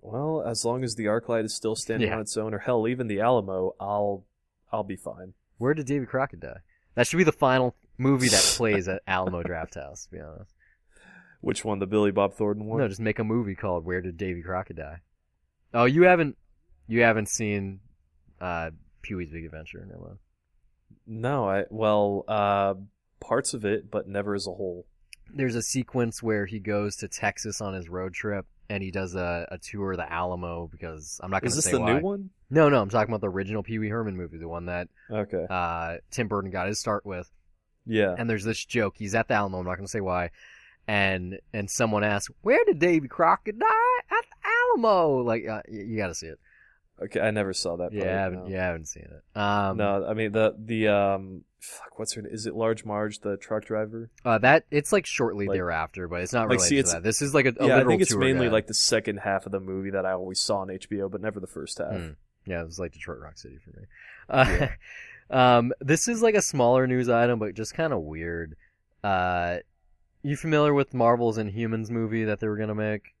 Well, 0.00 0.42
as 0.46 0.64
long 0.64 0.84
as 0.84 0.94
the 0.94 1.06
ArcLight 1.06 1.44
is 1.44 1.54
still 1.54 1.74
standing 1.76 2.08
Yeah. 2.08 2.14
on 2.16 2.20
its 2.20 2.36
own, 2.36 2.54
or 2.54 2.58
hell, 2.58 2.86
even 2.86 3.06
the 3.08 3.20
Alamo, 3.20 3.74
I'll, 3.80 4.24
I'll 4.72 4.84
be 4.84 4.96
fine. 4.96 5.34
Where 5.58 5.74
did 5.74 5.86
David 5.86 6.08
Crockett 6.08 6.40
die? 6.40 6.60
That 6.94 7.06
should 7.06 7.16
be 7.16 7.24
the 7.24 7.32
final 7.32 7.74
movie 7.98 8.28
that 8.28 8.54
plays 8.56 8.88
at 8.88 9.02
Alamo 9.06 9.42
Drafthouse. 9.42 10.04
To 10.04 10.10
be 10.10 10.20
honest, 10.20 10.54
Which 11.40 11.64
one? 11.64 11.78
The 11.78 11.86
Billy 11.86 12.10
Bob 12.10 12.34
Thornton 12.34 12.66
one? 12.66 12.80
no, 12.80 12.88
just 12.88 13.00
make 13.00 13.18
a 13.18 13.24
movie 13.24 13.54
called 13.54 13.84
"Where 13.84 14.00
Did 14.00 14.16
Davy 14.16 14.42
Crockett 14.42 14.76
Die." 14.76 15.00
Oh, 15.74 15.84
you 15.84 16.02
haven't, 16.04 16.36
you 16.86 17.02
haven't 17.02 17.28
seen 17.28 17.80
uh, 18.40 18.70
Pee 19.02 19.14
Wee's 19.14 19.30
Big 19.30 19.44
Adventure, 19.44 19.86
no 19.90 19.98
one. 19.98 20.18
No, 21.06 21.48
I 21.48 21.64
well, 21.70 22.24
uh, 22.28 22.74
parts 23.20 23.54
of 23.54 23.64
it, 23.64 23.90
but 23.90 24.08
never 24.08 24.34
as 24.34 24.46
a 24.46 24.52
whole. 24.52 24.86
There's 25.34 25.54
a 25.56 25.62
sequence 25.62 26.22
where 26.22 26.46
he 26.46 26.58
goes 26.60 26.96
to 26.96 27.08
Texas 27.08 27.60
on 27.60 27.74
his 27.74 27.88
road 27.88 28.14
trip, 28.14 28.46
and 28.68 28.82
he 28.82 28.90
does 28.90 29.14
a, 29.14 29.46
a 29.50 29.58
tour 29.58 29.92
of 29.92 29.98
the 29.98 30.10
Alamo 30.12 30.68
because 30.70 31.20
I'm 31.22 31.30
not 31.30 31.42
going 31.42 31.50
to 31.50 31.54
say 31.54 31.58
Is 31.58 31.64
this 31.64 31.72
the 31.72 31.80
why. 31.80 31.94
new 31.98 32.00
one? 32.04 32.30
No, 32.50 32.68
no, 32.68 32.80
I'm 32.80 32.88
talking 32.88 33.12
about 33.12 33.20
the 33.20 33.28
original 33.30 33.62
Pee 33.62 33.78
Wee 33.78 33.88
Herman 33.88 34.16
movie, 34.16 34.38
the 34.38 34.48
one 34.48 34.66
that 34.66 34.88
Okay. 35.10 35.46
uh, 35.50 35.96
Tim 36.10 36.28
Burton 36.28 36.50
got 36.50 36.68
his 36.68 36.78
start 36.78 37.04
with. 37.06 37.30
Yeah. 37.86 38.14
and 38.18 38.28
there's 38.28 38.44
this 38.44 38.64
joke. 38.64 38.94
He's 38.98 39.14
at 39.14 39.28
the 39.28 39.34
Alamo. 39.34 39.58
I'm 39.58 39.64
not 39.64 39.76
going 39.76 39.86
to 39.86 39.90
say 39.90 40.00
why. 40.00 40.30
And 40.88 41.38
and 41.52 41.68
someone 41.70 42.04
asks, 42.04 42.32
"Where 42.42 42.64
did 42.64 42.78
Davy 42.78 43.08
Crockett 43.08 43.58
die?" 43.58 43.66
At 44.10 44.24
the 44.24 44.48
Alamo. 44.84 45.22
Like 45.22 45.46
uh, 45.48 45.62
you 45.68 45.96
got 45.96 46.08
to 46.08 46.14
see 46.14 46.26
it. 46.28 46.38
Okay, 47.02 47.20
I 47.20 47.30
never 47.30 47.52
saw 47.52 47.76
that. 47.76 47.92
Yeah, 47.92 48.04
I 48.04 48.06
haven't. 48.06 48.44
no. 48.44 48.48
Yeah, 48.48 48.62
I 48.62 48.66
haven't 48.68 48.86
seen 48.86 49.04
it. 49.04 49.38
Um, 49.38 49.76
No, 49.76 50.06
I 50.08 50.14
mean 50.14 50.32
the 50.32 50.54
the 50.58 50.88
um, 50.88 51.44
fuck, 51.60 51.98
what's 51.98 52.14
her? 52.14 52.22
name? 52.22 52.32
Is 52.32 52.46
it 52.46 52.54
Large 52.54 52.84
Marge, 52.86 53.18
the 53.18 53.36
truck 53.36 53.66
driver? 53.66 54.10
uh, 54.24 54.38
that 54.38 54.64
it's 54.70 54.92
like 54.92 55.04
shortly 55.04 55.46
Like- 55.46 55.56
thereafter, 55.56 56.08
but 56.08 56.22
it's 56.22 56.32
not 56.32 56.48
like, 56.48 56.58
related 56.58 56.86
see, 56.86 56.90
to 56.90 56.96
that. 56.96 57.02
This 57.02 57.20
is 57.20 57.34
like 57.34 57.44
a, 57.46 57.52
a 57.60 57.66
yeah, 57.68 57.78
I 57.80 57.84
think 57.84 58.00
it's 58.00 58.14
mainly 58.16 58.46
guide. 58.46 58.52
like 58.52 58.66
the 58.66 58.74
second 58.74 59.18
half 59.18 59.44
of 59.44 59.52
the 59.52 59.60
movie 59.60 59.90
that 59.90 60.06
I 60.06 60.12
always 60.12 60.40
saw 60.40 60.58
on 60.60 60.68
HBO, 60.68 61.10
but 61.10 61.20
never 61.20 61.38
the 61.38 61.46
first 61.46 61.78
half. 61.78 61.92
Hmm. 61.92 62.10
Yeah, 62.46 62.62
it 62.62 62.66
was 62.66 62.78
like 62.78 62.92
Detroit 62.92 63.18
Rock 63.18 63.36
City 63.36 63.58
for 63.58 63.78
me. 63.78 63.86
Uh, 64.30 64.68
um, 65.36 65.72
this 65.80 66.08
is 66.08 66.22
like 66.22 66.34
a 66.36 66.42
smaller 66.42 66.86
news 66.86 67.08
item, 67.10 67.38
but 67.38 67.54
just 67.54 67.74
kind 67.74 67.92
of 67.92 68.00
weird. 68.00 68.56
Uh, 69.04 69.58
you 70.22 70.36
familiar 70.36 70.72
with 70.72 70.94
Marvel's 70.94 71.36
Inhumans 71.38 71.90
movie 71.90 72.24
that 72.24 72.40
they 72.40 72.48
were 72.48 72.56
gonna 72.56 72.74
make? 72.74 73.15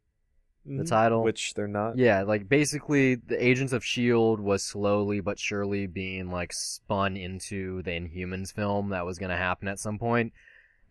The 0.66 0.82
Mhm. 0.82 0.88
title? 0.88 1.22
which 1.22 1.54
they're 1.54 1.68
not. 1.68 1.96
Yeah, 1.96 2.22
like 2.22 2.48
basically 2.48 3.14
the 3.14 3.42
Agents 3.42 3.72
of 3.72 3.84
Shield 3.84 4.40
was 4.40 4.64
slowly 4.64 5.20
but 5.20 5.38
surely 5.38 5.86
being 5.86 6.30
like 6.30 6.52
spun 6.52 7.16
into 7.16 7.82
the 7.82 7.92
Inhumans 7.92 8.52
film 8.52 8.90
that 8.90 9.06
was 9.06 9.18
going 9.18 9.30
to 9.30 9.36
happen 9.36 9.68
at 9.68 9.78
some 9.78 9.98
point. 9.98 10.32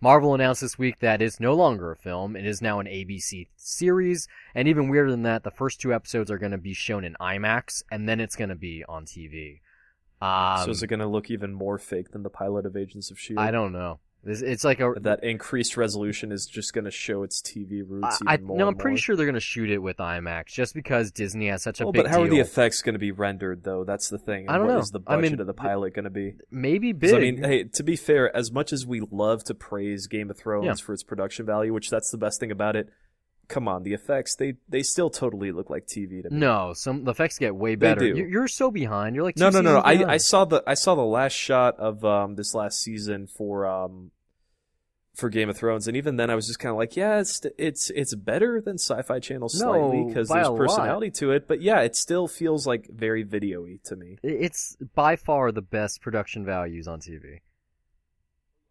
Marvel 0.02 0.34
announced 0.36 0.62
this 0.62 0.78
week 0.78 1.00
that 1.00 1.22
it's 1.22 1.40
no 1.40 1.54
longer 1.54 1.92
a 1.92 1.96
film. 1.96 2.36
It 2.36 2.46
is 2.46 2.62
now 2.62 2.80
an 2.80 2.88
ABC 2.88 3.48
series. 3.56 4.28
And 4.54 4.68
even 4.68 4.90
weirder 4.90 5.10
than 5.12 5.24
that, 5.24 5.44
the 5.44 5.52
first 5.52 5.80
two 5.82 5.94
episodes 5.94 6.30
are 6.30 6.38
going 6.38 6.52
to 6.52 6.58
be 6.58 6.74
shown 6.74 7.04
in 7.04 7.16
IMAX 7.20 7.82
and 7.92 8.08
then 8.08 8.20
it's 8.20 8.36
going 8.36 8.50
to 8.50 8.56
be 8.56 8.84
on 8.88 9.06
TV. 9.06 9.62
Um, 10.22 10.66
so 10.66 10.72
is 10.72 10.82
it 10.84 10.88
going 10.88 11.00
to 11.02 11.08
look 11.08 11.30
even 11.30 11.54
more 11.54 11.78
fake 11.78 12.12
than 12.12 12.24
the 12.24 12.30
pilot 12.30 12.66
of 12.66 12.76
Agents 12.78 13.12
of 13.12 13.20
Shield? 13.20 13.40
I 13.40 13.52
don't 13.52 13.72
know. 13.74 14.00
It's, 14.26 14.42
it's 14.42 14.64
like 14.64 14.80
a. 14.80 14.94
That 15.02 15.24
increased 15.24 15.78
resolution 15.78 16.32
is 16.32 16.46
just 16.46 16.74
going 16.74 16.86
to 16.86 16.92
show 16.92 17.24
its 17.24 17.42
TV 17.42 17.84
roots 17.88 18.20
I, 18.26 18.34
I, 18.34 18.38
more. 18.38 18.58
no, 18.58 18.68
I'm 18.68 18.76
pretty 18.76 18.98
sure 18.98 19.16
they're 19.16 19.26
going 19.26 19.36
to 19.36 19.40
shoot 19.40 19.70
it 19.70 19.78
with 19.78 19.98
IMAX 19.98 20.48
just 20.48 20.74
because 20.74 21.12
Disney 21.12 21.48
has 21.50 21.62
such 21.64 21.80
a 21.80 21.84
Well, 21.86 21.92
big 21.94 22.04
but 22.04 22.12
how 22.12 22.22
are 22.24 22.28
the 22.28 22.40
effects 22.40 22.82
going 22.82 22.94
to 22.94 23.00
be 23.00 23.12
rendered 23.12 23.64
though? 23.64 23.84
That's 23.84 24.10
the 24.10 24.18
thing. 24.18 24.48
And 24.48 24.50
I 24.50 24.58
don't 24.58 24.68
what 24.68 24.74
know. 24.74 24.80
is 24.80 24.90
the 24.92 25.00
I 25.06 25.16
budget 25.18 25.32
mean, 25.34 25.42
of 25.42 25.48
the 25.48 25.54
pilot 25.54 25.94
going 25.94 26.06
to 26.06 26.10
be? 26.10 26.36
Maybe 26.52 26.92
big. 26.92 27.14
I 27.14 27.20
mean, 27.20 27.44
hey, 27.44 27.64
to 27.66 27.84
be 27.84 27.96
fair, 27.96 28.36
as 28.36 28.52
much 28.52 28.74
as 28.74 28.86
we 28.86 29.02
love 29.12 29.44
to 29.46 29.54
praise 29.54 30.08
Game 30.08 30.30
of 30.30 30.38
Thrones 30.38 30.66
Yeah. 30.66 30.74
for 30.86 30.94
its 30.94 31.04
production 31.04 31.46
value, 31.46 31.74
which 31.74 31.90
that's 31.90 32.10
the 32.12 32.18
best 32.18 32.40
thing 32.40 32.52
about 32.52 32.76
it, 32.76 32.90
come 33.48 33.68
on, 33.68 33.84
the 33.84 33.94
effects 33.94 34.36
they 34.36 34.56
they 34.68 34.82
still 34.82 35.12
totally 35.12 35.52
look 35.52 35.70
like 35.70 35.86
TV 35.86 36.24
to 36.24 36.32
me. 36.32 36.40
No, 36.40 36.74
some 36.74 37.04
the 37.04 37.12
effects 37.12 37.38
get 37.38 37.56
way 37.56 37.72
They 37.76 37.76
better. 37.76 38.00
do. 38.00 38.18
You're, 38.18 38.28
you're 38.28 38.48
so 38.48 38.72
behind. 38.72 39.16
You're 39.16 39.24
like 39.24 39.38
no, 39.38 39.52
no, 39.52 39.62
no, 39.62 39.74
no. 39.76 39.80
I 39.82 40.14
I 40.14 40.18
saw 40.18 40.46
the 40.46 40.64
I 40.66 40.74
saw 40.74 40.96
the 40.96 41.04
last 41.04 41.34
shot 41.34 41.78
of 41.80 42.04
um 42.04 42.34
this 42.36 42.56
last 42.56 42.82
season 42.82 43.28
for 43.28 43.68
um 43.68 44.10
for 45.16 45.30
Game 45.30 45.50
of 45.50 45.58
Thrones, 45.58 45.88
and 45.88 45.96
even 45.98 46.18
then 46.18 46.30
I 46.30 46.36
was 46.36 46.48
just 46.48 46.60
kind 46.60 46.72
of 46.72 46.78
like, 46.78 46.96
yeah, 46.96 47.20
it's 47.20 47.42
it's 47.58 47.90
it's 47.90 48.14
better 48.14 48.62
than 48.62 48.76
Sci-Fi 48.76 49.20
Channel 49.20 49.50
slightly 49.50 50.06
because 50.08 50.30
by 50.30 50.36
there's 50.36 50.48
a 50.48 50.52
lot. 50.52 50.58
personality 50.58 51.12
to 51.12 51.32
it, 51.32 51.48
but 51.48 51.62
yeah, 51.62 51.82
it 51.82 51.96
still 51.96 52.28
feels 52.28 52.68
like 52.68 52.88
very 52.90 53.24
video-y 53.24 53.80
to 53.86 53.96
me. 53.96 54.18
It's 54.22 54.76
by 54.94 55.16
far 55.16 55.52
the 55.52 55.62
best 55.62 56.02
production 56.02 56.46
values 56.46 56.88
on 56.88 57.00
TV. 57.00 57.40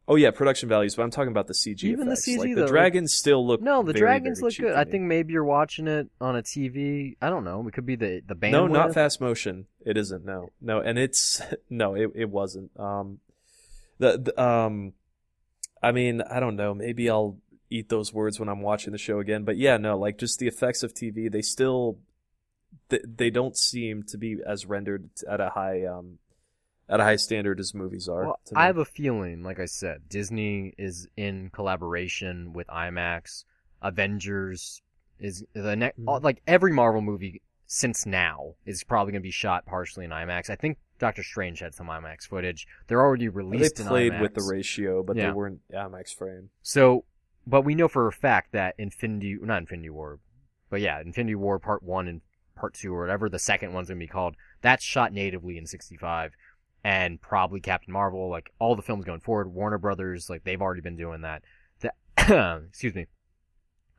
Oh 0.07 0.17
yeah, 0.17 0.31
production 0.33 0.69
values, 0.69 0.95
but 0.95 1.03
I'm 1.03 1.11
talking 1.11 1.31
about 1.31 1.47
the 1.47 1.55
CG. 1.55 1.83
Even 1.85 2.07
the 2.07 2.13
effects. 2.13 2.29
CG 2.29 2.39
like, 2.39 2.49
though, 2.51 2.55
the 2.57 2.61
like- 2.63 2.71
dragons 2.71 3.15
still 3.15 3.47
look. 3.47 3.63
No, 3.63 3.83
the 3.83 3.95
very, 3.95 4.01
dragons 4.01 4.41
very 4.41 4.51
look 4.51 4.59
good. 4.59 4.75
I 4.75 4.85
think 4.85 5.05
maybe 5.05 5.33
you're 5.33 5.45
watching 5.45 5.89
it 5.89 6.11
on 6.21 6.37
a 6.37 6.43
TV. 6.43 7.17
I 7.23 7.31
don't 7.31 7.45
know. 7.45 7.67
It 7.67 7.73
could 7.73 7.87
be 7.87 7.97
the 7.97 8.21
the 8.27 8.35
band. 8.35 8.53
No, 8.53 8.67
not 8.67 8.93
fast 8.93 9.21
motion. 9.21 9.67
It 9.85 9.97
isn't. 9.97 10.25
No, 10.27 10.51
no, 10.61 10.81
and 10.81 10.99
it's 10.99 11.41
no, 11.71 11.95
it 11.95 12.11
it 12.15 12.29
wasn't. 12.29 12.79
Um, 12.79 13.21
the, 13.99 14.19
the 14.19 14.43
um, 14.43 14.93
I 15.85 15.93
mean, 15.93 16.23
I 16.23 16.41
don't 16.41 16.57
know. 16.57 16.75
Maybe 16.75 17.11
I'll 17.11 17.37
eat 17.69 17.89
those 17.89 18.13
words 18.13 18.41
when 18.41 18.49
I'm 18.49 18.63
watching 18.63 18.93
the 18.93 18.99
show 18.99 19.19
again. 19.19 19.45
But 19.45 19.59
yeah, 19.59 19.77
no, 19.77 19.99
like 19.99 20.19
just 20.19 20.39
the 20.39 20.49
effects 20.49 20.83
of 20.83 20.95
TV, 20.95 21.31
they 21.31 21.43
still, 21.43 21.99
they, 22.89 23.01
they 23.05 23.31
don't 23.31 23.57
seem 23.57 24.03
to 24.05 24.17
be 24.17 24.39
as 24.47 24.65
rendered 24.65 25.11
at 25.29 25.41
a 25.41 25.51
high 25.51 25.85
um, 25.85 26.19
at 26.89 27.01
a 27.01 27.05
high 27.05 27.17
standard 27.17 27.61
as 27.61 27.75
movies 27.75 28.09
are. 28.09 28.25
Well. 28.25 28.41
I 28.57 28.67
have 28.67 28.79
a 28.79 28.85
feeling, 28.85 29.43
like 29.43 29.59
I 29.61 29.67
said, 29.67 30.09
Disney 30.09 30.73
is 30.79 31.07
in 31.17 31.51
collaboration 31.51 32.53
with 32.53 32.67
IMAX. 32.69 33.45
Avengers 33.83 34.81
is 35.19 35.45
the 35.53 35.77
next. 35.77 35.99
Mhm. 36.01 36.23
Like 36.23 36.43
every 36.47 36.73
Marvel 36.73 37.03
movie 37.03 37.43
since 37.67 38.07
now 38.07 38.55
is 38.65 38.85
probably 38.85 39.13
going 39.13 39.23
to 39.23 39.27
be 39.27 39.31
shot 39.31 39.67
partially 39.67 40.05
in 40.05 40.11
IMAX. 40.11 40.49
I 40.49 40.57
think 40.57 40.79
Doctor 41.05 41.23
Strange 41.23 41.59
had 41.59 41.75
some 41.75 41.89
IMAX 41.89 42.23
footage. 42.27 42.67
They're 42.87 43.03
already 43.03 43.27
they 43.27 43.29
released 43.29 43.79
in 43.79 43.87
played 43.87 44.19
with 44.23 44.33
the 44.33 44.43
ratio, 44.51 45.03
but 45.03 45.17
Yeah. 45.17 45.27
they 45.27 45.33
weren't 45.33 45.61
IMAX 45.71 46.15
frame. 46.15 46.49
So, 46.63 47.05
but 47.47 47.61
we 47.61 47.75
know 47.75 47.89
for 47.89 48.09
a 48.09 48.13
fact 48.13 48.53
that 48.53 48.75
Infinity, 48.79 49.37
not 49.43 49.59
Infinity 49.59 49.91
War, 49.91 50.19
but 50.71 50.81
yeah, 50.81 50.99
Infinity 51.03 51.35
War 51.35 51.59
Part 51.59 51.83
1 51.83 52.09
and 52.09 52.23
Part 52.57 52.73
2 52.73 52.95
or 52.95 53.03
whatever 53.03 53.29
the 53.29 53.39
second 53.39 53.75
one's 53.75 53.89
going 53.89 54.01
to 54.01 54.03
be 54.03 54.09
called, 54.09 54.35
that's 54.63 54.83
shot 54.83 55.13
natively 55.13 55.59
in 55.59 55.67
65. 55.67 56.33
And 56.83 57.21
probably 57.21 57.61
Captain 57.61 57.93
Marvel, 57.93 58.31
like 58.31 58.51
all 58.59 58.75
the 58.75 58.81
films 58.81 59.05
going 59.05 59.21
forward, 59.21 59.53
Warner 59.53 59.77
Brothers, 59.77 60.31
like 60.31 60.45
they've 60.45 60.63
already 60.63 60.81
been 60.81 60.97
doing 60.97 61.21
that. 61.21 61.43
The, 61.81 61.93
excuse 62.71 62.95
me. 62.95 63.09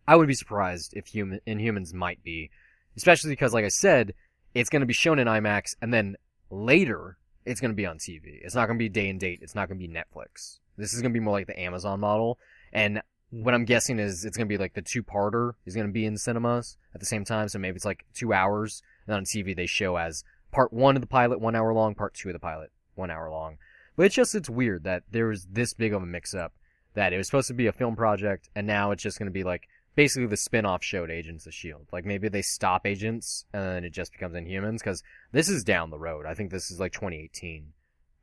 I 0.07 0.15
would 0.15 0.27
be 0.27 0.33
surprised 0.33 0.95
if 0.95 1.05
human 1.05 1.39
Inhumans 1.45 1.93
might 1.93 2.23
be, 2.23 2.49
especially 2.97 3.29
because, 3.29 3.53
like 3.53 3.65
I 3.65 3.69
said, 3.69 4.15
it's 4.55 4.71
going 4.71 4.79
to 4.79 4.87
be 4.87 4.93
shown 4.93 5.19
in 5.19 5.27
IMAX, 5.27 5.75
and 5.83 5.93
then 5.93 6.15
later 6.55 7.17
it's 7.45 7.61
going 7.61 7.71
to 7.71 7.75
be 7.75 7.85
on 7.85 7.97
TV. 7.97 8.39
It's 8.41 8.55
not 8.55 8.67
going 8.67 8.77
to 8.77 8.83
be 8.83 8.89
day 8.89 9.09
and 9.09 9.19
date. 9.19 9.39
It's 9.41 9.55
not 9.55 9.67
going 9.67 9.79
to 9.79 9.87
be 9.87 9.93
Netflix. 9.93 10.59
This 10.77 10.93
is 10.93 11.01
going 11.01 11.11
to 11.11 11.19
be 11.19 11.23
more 11.23 11.33
like 11.33 11.47
the 11.47 11.59
Amazon 11.59 11.99
model, 11.99 12.37
and 12.73 13.01
what 13.29 13.53
I'm 13.53 13.65
guessing 13.65 13.99
is 13.99 14.23
it's 14.23 14.37
going 14.37 14.47
to 14.47 14.53
be 14.53 14.57
like 14.57 14.73
the 14.73 14.81
two-parter 14.81 15.53
is 15.65 15.75
going 15.75 15.87
to 15.87 15.93
be 15.93 16.05
in 16.05 16.17
cinemas 16.17 16.77
at 16.93 16.99
the 16.99 17.05
same 17.05 17.25
time. 17.25 17.49
So 17.49 17.59
maybe 17.59 17.75
it's 17.75 17.85
like 17.85 18.05
two 18.13 18.33
hours, 18.33 18.81
and 19.07 19.15
on 19.15 19.25
TV 19.25 19.55
they 19.55 19.65
show 19.65 19.97
as 19.97 20.23
part 20.51 20.71
one 20.71 20.95
of 20.95 21.01
the 21.01 21.07
pilot, 21.07 21.39
one 21.39 21.55
hour 21.55 21.73
long, 21.73 21.95
part 21.95 22.13
two 22.13 22.29
of 22.29 22.33
the 22.33 22.39
pilot, 22.39 22.71
one 22.95 23.11
hour 23.11 23.29
long. 23.29 23.57
But 23.95 24.07
it's 24.07 24.15
just 24.15 24.35
it's 24.35 24.49
weird 24.49 24.83
that 24.83 25.03
there 25.09 25.27
was 25.27 25.47
this 25.49 25.73
big 25.73 25.93
of 25.93 26.03
a 26.03 26.05
mix-up 26.05 26.53
that 26.93 27.13
it 27.13 27.17
was 27.17 27.27
supposed 27.27 27.47
to 27.47 27.53
be 27.53 27.67
a 27.67 27.73
film 27.73 27.95
project, 27.95 28.49
and 28.55 28.65
now 28.65 28.91
it's 28.91 29.03
just 29.03 29.19
going 29.19 29.27
to 29.27 29.33
be 29.33 29.43
like 29.43 29.67
basically 29.95 30.27
the 30.27 30.37
spin-off 30.37 30.83
show 30.83 31.05
to 31.05 31.13
Agents 31.13 31.47
of 31.47 31.53
Shield. 31.53 31.87
Like 31.91 32.05
maybe 32.05 32.27
they 32.29 32.41
stop 32.41 32.85
Agents 32.85 33.45
and 33.53 33.63
then 33.63 33.83
it 33.85 33.91
just 33.93 34.11
becomes 34.11 34.35
Inhumans 34.35 34.79
because 34.79 35.03
this 35.31 35.49
is 35.49 35.63
down 35.63 35.89
the 35.89 35.99
road. 35.99 36.25
I 36.25 36.33
think 36.33 36.51
this 36.51 36.69
is 36.71 36.79
like 36.79 36.93
2018, 36.93 37.73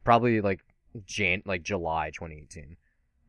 probably 0.04 0.40
like 0.40 0.60
Jan 1.06 1.42
like 1.46 1.62
July 1.62 2.10
2018. 2.14 2.76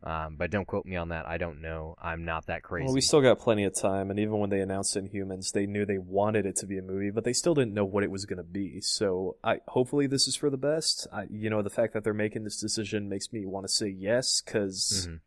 Um, 0.06 0.36
but 0.38 0.52
don't 0.52 0.68
quote 0.68 0.86
me 0.86 0.98
on 0.98 1.10
that. 1.10 1.26
I 1.26 1.38
don't 1.38 1.62
know. 1.62 1.96
I'm 2.02 2.26
not 2.26 2.48
that 2.48 2.62
crazy. 2.62 2.84
Well, 2.84 2.94
we 2.94 3.00
still 3.00 3.22
got 3.22 3.40
plenty 3.40 3.64
of 3.64 3.74
time, 3.74 4.10
and 4.10 4.20
even 4.20 4.38
when 4.38 4.50
they 4.50 4.60
announced 4.60 4.98
Inhumans, 4.98 5.54
they 5.54 5.66
knew 5.66 5.86
they 5.86 5.98
wanted 5.98 6.46
it 6.46 6.58
to 6.58 6.66
be 6.66 6.78
a 6.78 6.82
movie, 6.82 7.10
but 7.10 7.24
they 7.24 7.32
still 7.32 7.54
didn't 7.54 7.74
know 7.74 7.86
what 7.86 8.04
it 8.04 8.12
was 8.12 8.26
going 8.26 8.36
to 8.36 8.44
be. 8.44 8.82
So, 8.82 9.38
I 9.46 9.60
hopefully 9.70 10.08
this 10.08 10.28
is 10.28 10.36
for 10.36 10.50
the 10.50 10.58
best. 10.58 11.08
I, 11.14 11.28
you 11.32 11.50
know, 11.50 11.62
the 11.62 11.70
fact 11.70 11.94
that 11.94 12.04
they're 12.04 12.14
making 12.14 12.44
this 12.44 12.60
decision 12.60 13.08
makes 13.08 13.32
me 13.32 13.46
want 13.46 13.66
to 13.66 13.72
say 13.72 13.88
yes, 13.88 14.42
because 14.46 15.08
Mhm. 15.10 15.20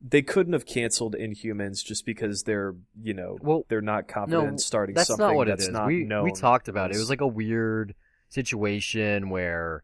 They 0.00 0.22
couldn't 0.22 0.52
have 0.52 0.66
canceled 0.66 1.16
Inhumans 1.18 1.84
just 1.84 2.04
because 2.04 2.42
they're, 2.42 2.74
you 3.02 3.14
know, 3.14 3.38
Well, 3.40 3.64
they're 3.68 3.80
not 3.80 4.08
confident 4.08 4.44
no, 4.44 4.48
in 4.50 4.58
starting 4.58 4.94
that's 4.94 5.08
something 5.08 5.26
not 5.26 5.34
what 5.34 5.48
that's 5.48 5.64
it 5.64 5.68
is. 5.68 5.72
not 5.72 5.86
we 5.86 6.04
known. 6.04 6.24
we 6.24 6.32
talked 6.32 6.68
about 6.68 6.90
it. 6.90 6.96
It 6.96 7.00
was 7.00 7.10
like 7.10 7.22
a 7.22 7.26
weird 7.26 7.94
situation 8.28 9.30
where 9.30 9.82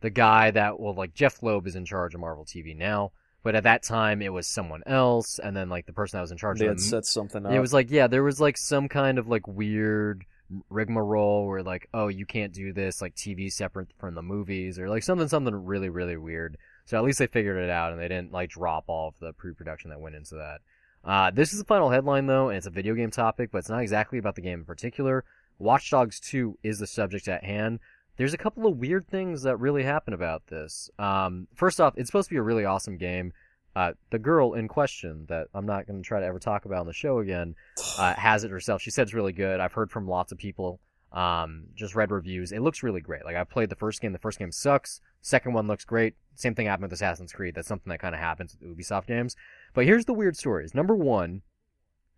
the 0.00 0.10
guy 0.10 0.50
that 0.50 0.78
well, 0.78 0.94
like 0.94 1.14
Jeph 1.14 1.42
Loeb 1.42 1.66
is 1.66 1.76
in 1.76 1.86
charge 1.86 2.14
of 2.14 2.20
Marvel 2.20 2.44
TV 2.44 2.76
now, 2.76 3.12
but 3.42 3.54
at 3.54 3.62
that 3.64 3.82
time 3.82 4.20
it 4.20 4.32
was 4.32 4.46
someone 4.46 4.82
else, 4.86 5.38
and 5.38 5.56
then 5.56 5.68
like 5.70 5.86
the 5.86 5.92
person 5.92 6.18
that 6.18 6.22
was 6.22 6.30
in 6.30 6.36
charge 6.38 6.58
they 6.58 6.66
of 6.66 6.72
had 6.72 6.78
the 6.78 6.82
set 6.82 7.06
something 7.06 7.44
up. 7.46 7.52
It 7.52 7.60
was 7.60 7.72
like, 7.72 7.90
yeah, 7.90 8.06
there 8.06 8.22
was 8.22 8.40
like 8.40 8.58
some 8.58 8.88
kind 8.88 9.18
of 9.18 9.28
like 9.28 9.48
weird 9.48 10.24
rigmarole 10.68 11.46
where 11.46 11.62
like, 11.62 11.88
oh, 11.94 12.08
you 12.08 12.26
can't 12.26 12.52
do 12.52 12.72
this, 12.72 13.00
like 13.00 13.14
TV 13.14 13.50
separate 13.50 13.88
from 13.98 14.14
the 14.14 14.22
movies, 14.22 14.78
or 14.78 14.88
like 14.88 15.02
something, 15.02 15.28
something 15.28 15.54
really, 15.54 15.88
really 15.88 16.16
weird. 16.16 16.58
So 16.84 16.98
at 16.98 17.04
least 17.04 17.18
they 17.18 17.26
figured 17.26 17.62
it 17.62 17.70
out 17.70 17.92
and 17.92 18.00
they 18.00 18.08
didn't 18.08 18.32
like 18.32 18.50
drop 18.50 18.84
all 18.88 19.08
of 19.08 19.18
the 19.18 19.32
pre-production 19.32 19.90
that 19.90 20.00
went 20.00 20.16
into 20.16 20.34
that. 20.36 20.60
Uh, 21.04 21.30
this 21.30 21.52
is 21.52 21.58
the 21.58 21.64
final 21.64 21.90
headline 21.90 22.26
though, 22.26 22.48
and 22.48 22.56
it's 22.56 22.66
a 22.66 22.70
video 22.70 22.94
game 22.94 23.10
topic, 23.10 23.50
but 23.52 23.58
it's 23.58 23.68
not 23.68 23.82
exactly 23.82 24.18
about 24.18 24.34
the 24.34 24.42
game 24.42 24.60
in 24.60 24.64
particular. 24.64 25.24
Watch 25.58 25.90
Dogs 25.90 26.18
2 26.20 26.58
is 26.62 26.78
the 26.78 26.86
subject 26.86 27.28
at 27.28 27.44
hand. 27.44 27.78
There's 28.16 28.34
a 28.34 28.38
couple 28.38 28.66
of 28.66 28.78
weird 28.78 29.06
things 29.08 29.42
that 29.42 29.56
really 29.56 29.82
happen 29.82 30.14
about 30.14 30.46
this. 30.46 30.90
Um, 30.98 31.48
first 31.54 31.80
off, 31.80 31.94
it's 31.96 32.08
supposed 32.08 32.28
to 32.28 32.34
be 32.34 32.38
a 32.38 32.42
really 32.42 32.64
awesome 32.64 32.96
game. 32.96 33.32
Uh, 33.76 33.92
the 34.10 34.20
girl 34.20 34.54
in 34.54 34.68
question 34.68 35.26
that 35.28 35.48
I'm 35.52 35.66
not 35.66 35.86
going 35.86 36.00
to 36.00 36.06
try 36.06 36.20
to 36.20 36.26
ever 36.26 36.38
talk 36.38 36.64
about 36.64 36.80
on 36.80 36.86
the 36.86 36.92
show 36.92 37.18
again 37.18 37.56
uh, 37.98 38.14
has 38.14 38.44
it 38.44 38.52
herself. 38.52 38.80
She 38.80 38.90
said 38.90 39.02
it's 39.02 39.14
really 39.14 39.32
good. 39.32 39.58
I've 39.58 39.72
heard 39.72 39.90
from 39.90 40.06
lots 40.06 40.30
of 40.30 40.38
people. 40.38 40.80
Um, 41.14 41.66
just 41.76 41.94
read 41.94 42.10
reviews. 42.10 42.50
It 42.50 42.60
looks 42.60 42.82
really 42.82 43.00
great. 43.00 43.24
Like 43.24 43.36
I 43.36 43.44
played 43.44 43.70
the 43.70 43.76
first 43.76 44.00
game. 44.00 44.12
The 44.12 44.18
first 44.18 44.38
game 44.38 44.50
sucks. 44.50 45.00
Second 45.22 45.54
one 45.54 45.68
looks 45.68 45.84
great. 45.84 46.16
Same 46.34 46.56
thing 46.56 46.66
happened 46.66 46.90
with 46.90 46.92
Assassin's 46.92 47.32
Creed. 47.32 47.54
That's 47.54 47.68
something 47.68 47.90
that 47.90 48.00
kind 48.00 48.16
of 48.16 48.20
happens 48.20 48.56
with 48.60 48.76
Ubisoft 48.76 49.06
games. 49.06 49.36
But 49.74 49.84
here's 49.84 50.06
the 50.06 50.12
weird 50.12 50.36
stories. 50.36 50.74
Number 50.74 50.96
one, 50.96 51.42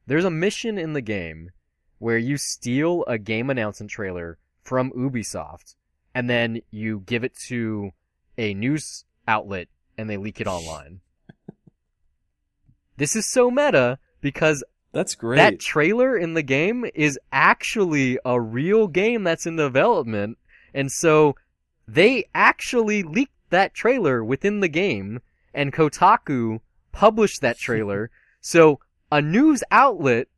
there's 0.07 0.25
a 0.25 0.31
mission 0.31 0.79
in 0.79 0.95
the 0.95 1.03
game 1.03 1.51
where 1.99 2.17
you 2.17 2.39
steal 2.39 3.05
a 3.07 3.19
game 3.19 3.51
announcement 3.51 3.91
trailer 3.91 4.39
from 4.63 4.91
Ubisoft 4.93 5.75
and 6.15 6.31
then 6.31 6.63
you 6.71 7.03
give 7.05 7.23
it 7.23 7.37
to 7.37 7.91
a 8.39 8.55
news 8.55 9.05
outlet 9.29 9.69
and 9.99 10.09
they 10.09 10.17
leak 10.17 10.41
it 10.41 10.47
online. 10.47 11.01
this 12.97 13.15
is 13.15 13.27
so 13.27 13.51
meta 13.51 13.99
because 14.23 14.65
That's 14.97 15.15
great. 15.15 15.37
that 15.37 15.61
trailer 15.61 16.17
in 16.17 16.33
the 16.33 16.43
game 16.43 16.87
is 16.95 17.19
actually 17.31 18.19
a 18.25 18.41
real 18.41 18.89
game 18.89 19.25
that's 19.25 19.47
in 19.47 19.57
development. 19.57 20.39
And 20.73 20.91
so 20.91 21.37
they 21.87 22.25
actually 22.35 23.03
leaked 23.03 23.51
that 23.51 23.75
trailer 23.75 24.25
within 24.25 24.61
the 24.61 24.69
game 24.69 25.21
and 25.53 25.71
Kotaku 25.71 26.61
published 26.93 27.43
that 27.43 27.59
trailer. 27.59 28.11
so 28.41 28.81
a 29.13 29.21
news 29.21 29.63
outlet 29.71 30.29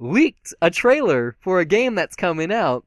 leaked 0.00 0.52
a 0.60 0.70
trailer 0.70 1.36
for 1.38 1.60
a 1.60 1.64
game 1.64 1.94
that's 1.94 2.16
coming 2.16 2.52
out 2.52 2.84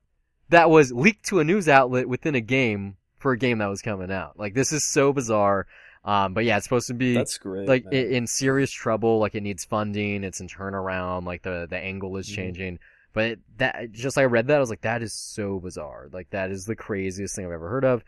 that 0.50 0.70
was 0.70 0.92
leaked 0.92 1.26
to 1.28 1.40
a 1.40 1.46
news 1.46 1.70
outlet 1.70 2.10
within 2.10 2.36
a 2.36 2.42
game 2.42 2.98
for 3.18 3.32
a 3.32 3.38
game 3.38 3.60
that 3.60 3.70
was 3.70 3.82
coming 3.82 4.12
out. 4.12 4.38
Like 4.38 4.56
this 4.56 4.74
is 4.74 4.92
so 4.92 5.14
bizarre. 5.14 5.68
Um, 6.04 6.34
but 6.34 6.46
yeah, 6.46 6.58
it's 6.58 6.66
supposed 6.66 6.88
to 6.88 6.94
be 6.96 7.14
That's 7.14 7.38
great. 7.38 7.68
like 7.68 7.86
man. 7.86 7.94
in 7.94 8.28
serious 8.28 8.72
trouble 8.72 9.20
like 9.20 9.36
it 9.36 9.42
needs 9.42 9.64
funding 9.66 10.24
it's 10.24 10.40
in 10.42 10.48
turnaround 10.48 11.26
like 11.26 11.44
the 11.44 11.68
the 11.70 11.78
angle 11.78 12.18
is 12.18 12.28
Mhm. 12.28 12.36
changing 12.36 12.80
but 13.14 13.38
that 13.58 13.92
just 13.92 14.18
like 14.18 14.24
i 14.24 14.26
read 14.26 14.48
that 14.48 14.58
i 14.58 14.60
was 14.60 14.72
like 14.72 14.82
that 14.82 15.04
is 15.04 15.14
so 15.14 15.60
bizarre 15.60 16.08
like 16.12 16.28
that 16.32 16.50
is 16.50 16.66
the 16.66 16.76
craziest 16.76 17.36
thing 17.36 17.46
i've 17.46 17.52
ever 17.52 17.70
heard 17.70 17.86
of 17.86 18.04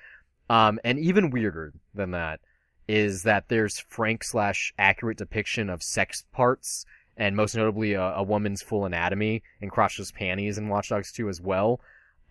um 0.50 0.80
and 0.84 0.98
even 0.98 1.30
weirder 1.30 1.72
than 1.94 2.12
that 2.12 2.40
is 2.88 3.24
that 3.24 3.48
there's 3.50 3.78
frank 3.80 4.24
slash 4.24 4.74
accurate 4.80 5.18
depiction 5.20 5.70
of 5.70 5.84
sex 5.84 6.24
parts 6.34 6.86
and 7.16 7.36
most 7.36 7.56
notably 7.56 7.94
a, 7.94 8.02
a 8.02 8.24
woman's 8.24 8.64
full 8.64 8.86
anatomy 8.86 9.44
and 9.62 9.72
crotchless 9.72 10.12
panties 10.12 10.58
in 10.58 10.68
watch 10.68 10.90
dogs 10.90 11.12
2 11.12 11.30
as 11.30 11.40
well 11.40 11.80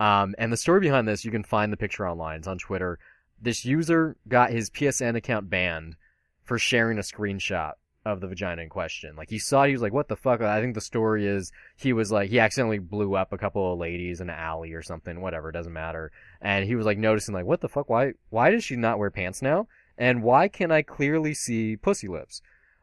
um 0.01 0.35
and 0.37 0.51
the 0.51 0.57
story 0.57 0.81
behind 0.81 1.07
this 1.07 1.23
you 1.23 1.31
can 1.31 1.43
find 1.43 1.71
the 1.71 1.77
picture 1.77 2.05
online 2.07 2.39
it's 2.39 2.47
on 2.47 2.57
twitter 2.57 2.99
this 3.43 3.65
user 3.65 4.15
got 4.27 4.51
his 4.51 4.69
psn 4.69 5.15
account 5.15 5.49
banned 5.49 5.95
for 6.43 6.57
sharing 6.57 6.97
a 6.97 7.01
screenshot 7.01 7.73
of 8.05 8.19
the 8.19 8.27
vagina 8.27 8.61
in 8.61 8.67
question. 8.69 9.15
Like 9.15 9.29
he 9.29 9.39
saw 9.39 9.63
it, 9.63 9.67
he 9.67 9.73
was 9.73 9.81
like, 9.81 9.93
"What 9.93 10.09
the 10.09 10.15
fuck?" 10.17 10.41
I 10.41 10.59
think 10.59 10.75
the 10.75 10.81
story 10.81 11.25
is 11.25 11.51
he 11.77 11.93
was 11.93 12.11
like 12.11 12.29
he 12.29 12.39
accidentally 12.39 12.79
blew 12.79 13.15
up 13.15 13.31
a 13.31 13.37
couple 13.37 13.71
of 13.71 13.79
ladies 13.79 14.19
in 14.19 14.29
an 14.29 14.35
alley 14.35 14.73
or 14.73 14.81
something. 14.81 15.21
Whatever, 15.21 15.49
it 15.49 15.53
doesn't 15.53 15.71
matter. 15.71 16.11
And 16.41 16.65
he 16.65 16.75
was 16.75 16.85
like 16.85 16.97
noticing 16.97 17.33
like, 17.33 17.45
"What 17.45 17.61
the 17.61 17.69
fuck? 17.69 17.89
Why? 17.89 18.13
Why 18.29 18.51
does 18.51 18.63
she 18.63 18.75
not 18.75 18.99
wear 18.99 19.09
pants 19.09 19.41
now? 19.41 19.67
And 19.97 20.21
why 20.23 20.47
can 20.49 20.71
I 20.71 20.81
clearly 20.81 21.33
see 21.33 21.77
pussy 21.77 22.07
lips?" 22.09 22.41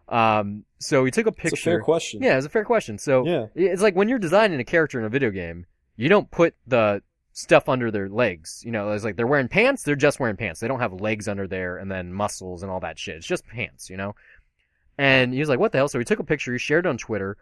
Um, 0.09 0.65
so 0.79 1.05
he 1.05 1.11
took 1.11 1.27
a 1.27 1.33
picture. 1.33 1.49
it's 1.55 1.61
a 1.61 1.65
fair 1.65 1.81
question. 1.83 2.23
Yeah, 2.23 2.37
it's 2.37 2.47
a 2.47 2.51
fair 2.51 2.65
question. 2.65 2.99
So 2.99 3.25
Yeah. 3.27 3.47
it's 3.55 3.83
like 3.83 3.95
when 3.95 4.09
you're 4.09 4.19
designing 4.19 4.59
a 4.59 4.65
character 4.65 4.99
in 4.99 5.05
a 5.05 5.09
video 5.09 5.31
game, 5.31 5.67
you 5.97 6.09
don't 6.09 6.31
put 6.31 6.55
the 6.67 7.03
stuff 7.41 7.69
under 7.69 7.91
their 7.91 8.09
legs. 8.09 8.63
You 8.65 8.71
know, 8.73 8.91
it's 8.91 9.05
like 9.05 9.17
they're 9.17 9.27
wearing 9.27 9.49
pants, 9.49 9.83
they're 9.83 9.97
just 9.97 10.21
wearing 10.21 10.37
pants. 10.37 10.61
They 10.61 10.69
don't 10.69 10.81
have 10.81 10.93
legs 11.01 11.29
under 11.29 11.47
there 11.47 11.79
and 11.79 11.91
then 11.91 12.13
muscles 12.13 12.63
and 12.63 12.71
all 12.71 12.81
that 12.81 12.99
shit. 12.99 13.17
It's 13.17 13.27
just 13.27 13.47
pants, 13.47 13.89
you 13.91 13.97
know? 13.97 14.15
And 14.99 15.33
he 15.33 15.41
was 15.41 15.49
like, 15.49 15.59
what 15.59 15.73
the 15.73 15.79
hell? 15.79 15.89
So 15.89 15.99
he 15.99 16.05
took 16.05 16.19
a 16.19 16.25
picture, 16.25 16.53
he 16.53 16.59
shared 16.59 16.87
it 16.87 16.89
on 16.89 16.99
Twitter. 16.99 17.37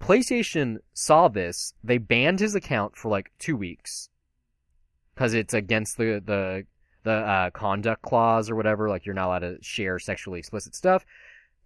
PlayStation 0.00 0.76
saw 0.94 1.28
this. 1.28 1.74
They 1.82 1.98
banned 1.98 2.40
his 2.40 2.54
account 2.54 2.96
for 2.96 3.08
like 3.08 3.32
two 3.38 3.56
weeks. 3.56 4.08
Cause 5.16 5.34
it's 5.34 5.54
against 5.54 5.96
the, 5.96 6.22
the, 6.24 6.64
the, 7.02 7.10
uh, 7.10 7.50
conduct 7.50 8.02
clause 8.02 8.48
or 8.48 8.54
whatever. 8.54 8.88
Like 8.88 9.04
you're 9.04 9.14
not 9.16 9.26
allowed 9.26 9.38
to 9.40 9.58
share 9.60 9.98
sexually 9.98 10.38
explicit 10.38 10.76
stuff. 10.76 11.04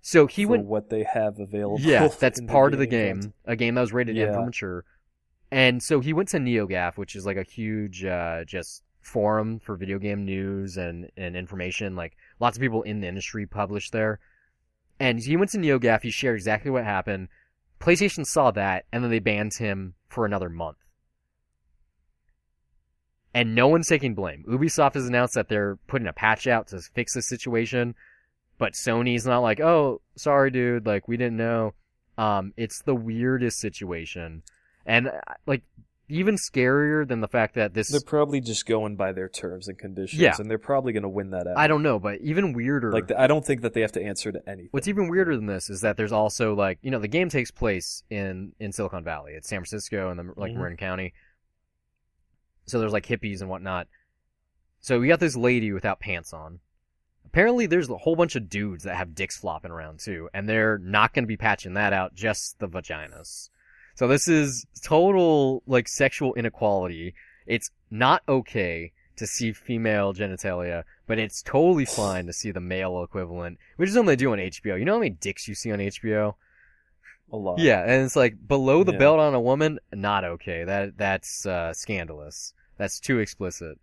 So 0.01 0.27
he 0.27 0.45
for 0.45 0.53
went 0.53 0.65
what 0.65 0.89
they 0.89 1.05
have 1.05 1.39
available. 1.39 1.79
yeah, 1.81 2.09
that's 2.09 2.41
part 2.49 2.73
of 2.73 2.79
the 2.81 2.87
game. 2.87 3.35
A 3.45 3.55
game 3.55 3.75
that 3.75 3.83
was 3.83 3.93
rated 3.93 4.17
M 4.19 4.27
Yeah. 4.29 4.35
for 4.35 4.45
mature. 4.47 4.85
And 5.53 5.83
so 5.83 6.01
he 6.01 6.15
went 6.15 6.31
to 6.31 6.39
NeoGAF, 6.39 6.97
which 6.97 7.15
is 7.15 7.27
like 7.27 7.37
a 7.37 7.43
huge 7.43 8.07
uh, 8.07 8.43
just 8.47 8.83
forum 9.03 9.61
for 9.61 9.77
video 9.77 9.99
game 9.99 10.25
news 10.25 10.79
and, 10.79 11.11
and 11.15 11.37
information. 11.37 11.95
Like 11.95 12.17
lots 12.41 12.57
of 12.57 12.63
people 12.63 12.81
in 12.83 13.01
the 13.01 13.07
industry 13.07 13.47
publish 13.47 13.91
there. 13.91 14.19
And 14.99 15.21
he 15.21 15.37
went 15.37 15.51
to 15.51 15.59
NeoGAF. 15.59 16.03
He 16.03 16.11
shared 16.11 16.37
exactly 16.37 16.71
what 16.71 16.85
happened. 16.85 17.29
PlayStation 17.81 18.25
saw 18.25 18.51
that, 18.53 18.87
and 18.93 19.05
then 19.05 19.11
they 19.11 19.19
banned 19.19 19.53
him 19.55 19.95
for 20.09 20.25
another 20.25 20.49
month. 20.49 20.79
And 23.35 23.55
no 23.55 23.69
one's 23.69 23.89
taking 23.89 24.15
blame. 24.15 24.45
Ubisoft 24.49 24.95
has 24.95 25.07
announced 25.07 25.35
that 25.35 25.51
they're 25.51 25.77
putting 25.87 26.09
a 26.09 26.15
patch 26.15 26.47
out 26.47 26.69
to 26.69 26.81
fix 26.95 27.13
this 27.13 27.29
situation, 27.29 27.95
but 28.57 28.73
Sony's 28.73 29.27
not 29.27 29.41
like, 29.41 29.59
"Oh, 29.61 30.01
sorry, 30.17 30.51
dude. 30.51 30.87
Like 30.87 31.09
we 31.09 31.17
didn't 31.17 31.37
know." 31.37 31.75
Um, 32.17 32.53
it's 32.57 32.83
the 32.83 32.95
weirdest 32.95 33.59
situation, 33.59 34.43
and 34.87 35.09
uh, 35.09 35.13
like 35.47 35.63
even 36.09 36.35
scarier 36.37 37.07
than 37.09 37.21
the 37.21 37.29
fact 37.29 37.55
that 37.55 37.73
this. 37.75 37.89
They're 37.91 38.01
probably 38.01 38.41
just 38.41 38.67
going 38.67 38.97
by 38.97 39.13
their 39.13 39.29
terms 39.29 39.69
and 39.69 39.79
conditions, 39.79 40.21
Yeah. 40.21 40.35
and 40.39 40.51
they're 40.51 40.59
probably 40.59 40.93
going 40.93 41.05
to 41.05 41.09
win 41.09 41.31
that 41.31 41.47
out. 41.47 41.57
I 41.57 41.67
don't 41.69 41.83
know, 41.83 41.99
but 41.99 42.21
even 42.21 42.53
weirder. 42.53 42.93
like. 42.93 43.11
I 43.17 43.27
don't 43.27 43.45
think 43.45 43.63
that 43.63 43.73
they 43.73 43.81
have 43.81 43.93
to 43.93 44.03
answer 44.03 44.31
to 44.33 44.41
anything. 44.47 44.69
What's 44.73 44.89
even 44.89 45.09
weirder 45.09 45.37
than 45.37 45.47
this 45.47 45.71
is 45.71 45.81
that 45.81 45.97
there's 45.97 46.13
also 46.13 46.55
like 46.55 46.79
you 46.83 46.91
know 46.91 46.99
the 46.99 47.09
game 47.09 47.29
takes 47.29 47.51
place 47.51 48.03
in 48.11 48.53
in 48.61 48.73
Silicon 48.73 49.05
Valley. 49.05 49.33
It's 49.33 49.49
San 49.49 49.61
Francisco 49.61 50.11
and 50.11 50.19
the 50.19 50.33
like 50.37 50.53
Mhm. 50.53 50.57
Marin 50.57 50.77
County. 50.77 51.15
So 52.67 52.79
there's 52.79 52.93
like 52.93 53.07
hippies 53.07 53.41
and 53.41 53.49
whatnot. 53.51 53.89
So 54.81 54.99
we 55.01 55.09
got 55.09 55.21
this 55.21 55.37
lady 55.37 55.73
without 55.73 56.01
pants 56.01 56.33
on, 56.33 56.61
Apparently, 57.25 57.65
there's 57.65 57.89
a 57.89 57.97
whole 57.97 58.15
bunch 58.17 58.37
of 58.37 58.51
dudes 58.51 58.85
that 58.85 58.97
have 58.97 59.15
dicks 59.15 59.39
flopping 59.39 59.71
around 59.71 60.01
too, 60.01 60.29
and 60.35 60.47
they're 60.47 60.77
not 60.79 61.15
going 61.15 61.23
to 61.25 61.29
be 61.29 61.37
patching 61.39 61.73
that 61.75 61.95
out, 61.95 62.15
just 62.15 62.59
the 62.59 62.69
vaginas. 62.69 63.49
So 64.03 64.09
this 64.09 64.27
is 64.27 64.67
total 64.83 65.63
like 65.65 65.87
sexual 65.87 66.35
inequality. 66.35 67.15
It's 67.47 67.71
not 67.89 68.25
okay 68.29 68.91
to 69.15 69.29
see 69.29 69.53
female 69.53 70.13
genitalia, 70.13 70.83
but 71.07 71.21
it's 71.21 71.41
totally 71.41 71.85
fine 71.85 72.27
to 72.27 72.33
see 72.33 72.51
the 72.51 72.59
male 72.61 73.05
equivalent, 73.05 73.59
which 73.77 73.91
is 73.91 73.95
something 73.95 74.09
they 74.09 74.17
do 74.17 74.33
on 74.33 74.39
HBO. 74.39 74.77
You 74.77 74.85
know 74.85 74.95
how 74.95 74.99
many 74.99 75.11
dicks 75.11 75.47
you 75.47 75.55
see 75.55 75.71
on 75.71 75.79
HBO? 75.79 76.35
A 77.33 77.37
lot. 77.37 77.61
Yeah, 77.61 77.83
and 77.83 78.05
it's 78.05 78.17
like 78.17 78.35
below 78.49 78.83
the 78.83 78.91
Yeah. 78.91 78.99
belt 78.99 79.21
on 79.21 79.35
a 79.35 79.41
woman, 79.41 79.79
not 79.93 80.25
okay. 80.25 80.65
That 80.65 80.99
that's 80.99 81.47
uh, 81.47 81.73
scandalous. 81.73 82.55
That's 82.79 82.99
too 82.99 83.21
explicit. 83.21 83.79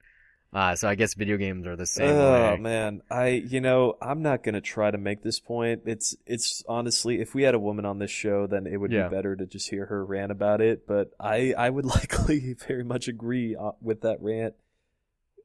Uh, 0.51 0.75
so 0.75 0.89
I 0.89 0.95
guess 0.95 1.13
video 1.13 1.37
games 1.37 1.67
are 1.67 1.75
the 1.75 1.85
same 1.85 2.09
Oh 2.09 2.53
way. 2.53 2.57
man, 2.57 3.01
I 3.11 3.27
you 3.27 3.61
know 3.61 3.97
I'm 4.01 4.23
not 4.23 4.41
gonna 4.43 4.61
try 4.61 4.89
to 4.89 4.97
make 4.97 5.21
this 5.21 5.39
point. 5.39 5.81
It's 5.85 6.15
it's 6.25 6.63
honestly, 6.67 7.21
if 7.21 7.35
we 7.35 7.43
had 7.43 7.53
a 7.53 7.59
woman 7.59 7.85
on 7.85 7.99
this 7.99 8.09
show, 8.09 8.47
then 8.47 8.65
it 8.65 8.77
would 8.77 8.91
Yeah. 8.91 9.09
be 9.09 9.15
better 9.15 9.35
to 9.35 9.45
just 9.45 9.69
hear 9.69 9.85
her 9.85 10.03
rant 10.03 10.31
about 10.31 10.59
it. 10.59 10.87
But 10.87 11.11
I 11.19 11.53
I 11.55 11.69
would 11.69 11.85
likely 11.97 12.55
very 12.67 12.83
much 12.83 13.07
agree 13.07 13.55
uh, 13.55 13.73
with 13.79 14.01
that 14.01 14.17
rant. 14.21 14.55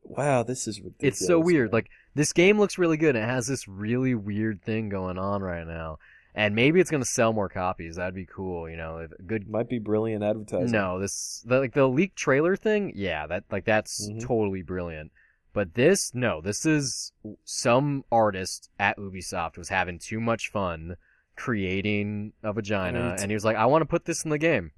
Wow, 0.05 0.43
this 0.43 0.67
is 0.67 0.81
ridiculous. 0.81 1.19
It's 1.19 1.27
so 1.27 1.39
weird. 1.39 1.67
man. 1.73 1.79
Like 1.79 1.91
this 2.15 2.33
game 2.33 2.59
looks 2.59 2.79
really 2.79 2.97
good. 2.97 3.15
It 3.17 3.25
has 3.25 3.47
this 3.47 3.69
really 3.69 4.15
weird 4.15 4.63
thing 4.63 4.89
going 4.89 5.19
on 5.19 5.43
right 5.43 5.67
now, 5.67 5.99
and 6.35 6.55
maybe 6.55 6.81
it's 6.81 6.91
gonna 6.91 7.05
sell 7.05 7.33
more 7.33 7.49
copies. 7.49 7.97
That'd 7.97 8.15
be 8.15 8.27
cool. 8.27 8.69
You 8.69 8.77
know, 8.77 8.99
if 8.99 9.13
good. 9.27 9.49
might 9.49 9.69
be 9.69 9.79
brilliant 9.79 10.23
advertising. 10.25 10.71
No, 10.73 10.99
this 10.99 11.43
the, 11.47 11.59
like 11.61 11.75
the 11.75 11.89
leaked 11.89 12.17
trailer 12.17 12.57
thing. 12.57 12.93
Yeah, 12.95 13.27
that 13.27 13.45
like 13.51 13.65
that's 13.65 14.09
Mhm. 14.09 14.21
totally 14.21 14.63
brilliant. 14.63 15.13
But 15.53 15.75
this, 15.75 16.13
no, 16.15 16.41
this 16.41 16.67
is 16.67 17.13
some 17.45 18.05
artist 18.11 18.71
at 18.79 18.99
Ubisoft 18.99 19.57
was 19.57 19.69
having 19.69 20.01
too 20.01 20.21
much 20.21 20.51
fun 20.51 20.97
creating 21.37 22.33
a 22.43 22.53
vagina, 22.53 23.11
Right. 23.11 23.21
and 23.21 23.31
he 23.31 23.35
was 23.35 23.45
like, 23.45 23.57
"I 23.57 23.67
want 23.67 23.83
to 23.83 23.87
put 23.87 24.05
this 24.05 24.25
in 24.25 24.31
the 24.31 24.39
game. 24.39 24.73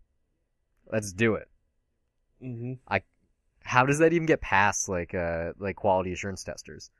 Let's 0.92 1.12
do 1.12 1.34
it." 1.34 1.48
hmm 2.38 2.74
how 3.68 3.84
does 3.84 3.98
that 3.98 4.12
even 4.12 4.26
get 4.26 4.40
past 4.40 4.88
like 4.88 5.12
uh 5.12 5.52
like 5.58 5.74
quality 5.74 6.12
assurance 6.12 6.44
testers? 6.44 6.90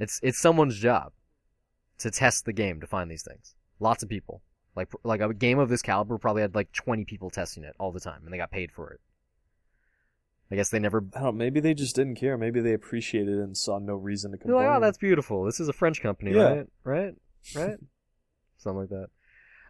It's 0.00 0.18
it's 0.22 0.40
someone's 0.40 0.76
job 0.78 1.12
to 1.98 2.10
test 2.10 2.44
the 2.44 2.52
game 2.52 2.80
to 2.80 2.86
find 2.88 3.08
these 3.08 3.22
things. 3.22 3.54
Lots 3.80 4.02
of 4.02 4.08
people. 4.08 4.42
Like 4.76 4.88
like 5.04 5.20
a 5.20 5.34
game 5.34 5.58
of 5.58 5.68
this 5.68 5.82
caliber 5.82 6.18
probably 6.18 6.42
had 6.42 6.54
like 6.54 6.72
20 6.72 7.04
people 7.04 7.30
testing 7.30 7.64
it 7.64 7.74
all 7.80 7.90
the 7.92 8.00
time 8.00 8.20
and 8.24 8.32
they 8.32 8.36
got 8.38 8.50
paid 8.50 8.70
for 8.72 8.90
it. 8.92 9.00
I 10.50 10.54
guess 10.56 10.70
they 10.70 10.78
never 10.78 11.04
I 11.14 11.20
don't. 11.20 11.36
Maybe 11.36 11.60
they 11.60 11.74
just 11.74 11.94
didn't 11.94 12.14
care. 12.14 12.38
Maybe 12.38 12.60
they 12.60 12.72
appreciated 12.72 13.38
it 13.38 13.42
and 13.42 13.56
saw 13.56 13.78
no 13.78 13.94
reason 13.96 14.30
to 14.30 14.36
They're 14.38 14.42
complain. 14.54 14.66
like, 14.66 14.76
"Oh, 14.76 14.80
that's 14.80 14.96
beautiful. 14.98 15.44
This 15.44 15.60
is 15.60 15.68
a 15.68 15.72
French 15.74 16.00
company, 16.00 16.32
Yeah. 16.32 16.42
right? 16.42 16.66
Right? 16.84 17.14
Right?" 17.54 17.76
Something 18.56 18.80
like 18.80 18.88
that. 18.88 19.08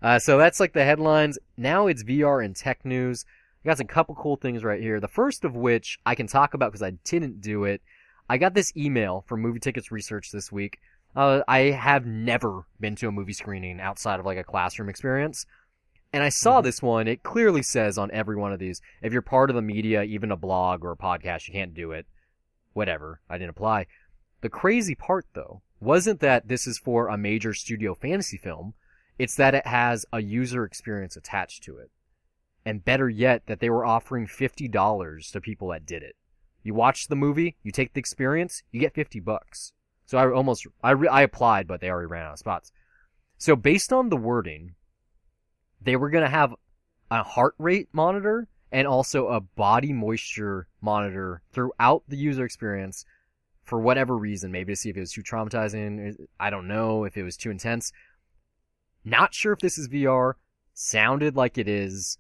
Uh, 0.00 0.18
so 0.20 0.38
that's 0.38 0.60
like 0.60 0.74
the 0.74 0.84
headlines. 0.84 1.38
Now 1.56 1.88
it's 1.88 2.04
VR 2.04 2.44
and 2.44 2.54
tech 2.54 2.84
news. 2.84 3.24
I 3.64 3.68
got 3.68 3.80
a 3.80 3.84
couple 3.84 4.14
cool 4.14 4.36
things 4.36 4.62
right 4.62 4.80
here. 4.80 5.00
The 5.00 5.08
first 5.08 5.44
of 5.44 5.56
which 5.56 5.98
I 6.06 6.14
can 6.14 6.28
talk 6.28 6.54
about 6.54 6.70
because 6.70 6.82
I 6.82 6.92
didn't 7.04 7.40
do 7.40 7.64
it. 7.64 7.82
I 8.30 8.38
got 8.38 8.54
this 8.54 8.72
email 8.76 9.24
from 9.26 9.40
Movie 9.40 9.58
Tickets 9.58 9.90
Research 9.90 10.30
this 10.30 10.52
week. 10.52 10.78
Uh, 11.18 11.42
I 11.48 11.72
have 11.72 12.06
never 12.06 12.62
been 12.78 12.94
to 12.94 13.08
a 13.08 13.12
movie 13.12 13.32
screening 13.32 13.80
outside 13.80 14.20
of 14.20 14.24
like 14.26 14.38
a 14.38 14.44
classroom 14.44 14.88
experience. 14.88 15.46
And 16.12 16.22
I 16.22 16.28
saw 16.28 16.60
Mhm. 16.60 16.62
this 16.62 16.80
one. 16.80 17.08
It 17.08 17.24
clearly 17.24 17.60
says 17.60 17.98
on 17.98 18.12
every 18.12 18.36
one 18.36 18.52
of 18.52 18.60
these, 18.60 18.80
if 19.02 19.12
you're 19.12 19.20
part 19.20 19.50
of 19.50 19.56
the 19.56 19.60
media, 19.60 20.04
even 20.04 20.30
a 20.30 20.36
blog 20.36 20.84
or 20.84 20.92
a 20.92 20.96
podcast, 20.96 21.48
you 21.48 21.54
can't 21.54 21.74
do 21.74 21.90
it. 21.90 22.06
Whatever. 22.72 23.20
I 23.28 23.36
didn't 23.36 23.50
apply. 23.50 23.86
The 24.42 24.48
crazy 24.48 24.94
part, 24.94 25.26
though, 25.32 25.62
wasn't 25.80 26.20
that 26.20 26.46
this 26.46 26.68
is 26.68 26.78
for 26.78 27.08
a 27.08 27.18
major 27.18 27.52
studio 27.52 27.96
fantasy 27.96 28.36
film. 28.36 28.74
It's 29.18 29.34
that 29.34 29.56
it 29.56 29.66
has 29.66 30.06
a 30.12 30.22
user 30.22 30.62
experience 30.62 31.16
attached 31.16 31.64
to 31.64 31.78
it. 31.78 31.90
And 32.64 32.84
better 32.84 33.08
yet, 33.08 33.46
that 33.46 33.58
they 33.58 33.70
were 33.70 33.84
offering 33.84 34.28
$50 34.28 35.32
to 35.32 35.40
people 35.40 35.66
that 35.70 35.84
did 35.84 36.04
it. 36.04 36.14
You 36.62 36.74
watch 36.74 37.08
the 37.08 37.16
movie, 37.16 37.56
you 37.64 37.72
take 37.72 37.94
the 37.94 37.98
experience, 37.98 38.62
you 38.70 38.78
get 38.78 38.94
50 38.94 39.18
bucks. 39.18 39.72
So 40.08 40.16
I 40.16 40.32
almost, 40.32 40.66
I, 40.82 40.92
re- 40.92 41.08
I 41.08 41.20
applied, 41.20 41.68
but 41.68 41.82
they 41.82 41.90
already 41.90 42.06
ran 42.06 42.24
out 42.24 42.32
of 42.32 42.38
spots. 42.38 42.72
So 43.36 43.54
based 43.54 43.92
on 43.92 44.08
the 44.08 44.16
wording, 44.16 44.74
they 45.82 45.96
were 45.96 46.10
to 46.10 46.30
have 46.30 46.54
a 47.10 47.22
heart 47.22 47.54
rate 47.58 47.88
monitor 47.92 48.48
and 48.72 48.88
also 48.88 49.28
a 49.28 49.42
body 49.42 49.92
moisture 49.92 50.66
monitor 50.80 51.42
throughout 51.52 52.04
the 52.08 52.16
user 52.16 52.46
experience 52.46 53.04
for 53.64 53.78
whatever 53.78 54.16
reason, 54.16 54.50
maybe 54.50 54.72
to 54.72 54.76
see 54.76 54.88
if 54.88 54.96
it 54.96 55.00
was 55.00 55.12
too 55.12 55.22
traumatizing. 55.22 56.16
I 56.40 56.48
don't 56.48 56.68
know 56.68 57.04
if 57.04 57.18
it 57.18 57.22
was 57.22 57.36
too 57.36 57.50
intense. 57.50 57.92
Not 59.04 59.34
sure 59.34 59.52
if 59.52 59.60
this 59.60 59.76
is 59.76 59.90
VR. 59.90 60.34
Sounded 60.72 61.36
like 61.36 61.58
it 61.58 61.68
is. 61.68 62.16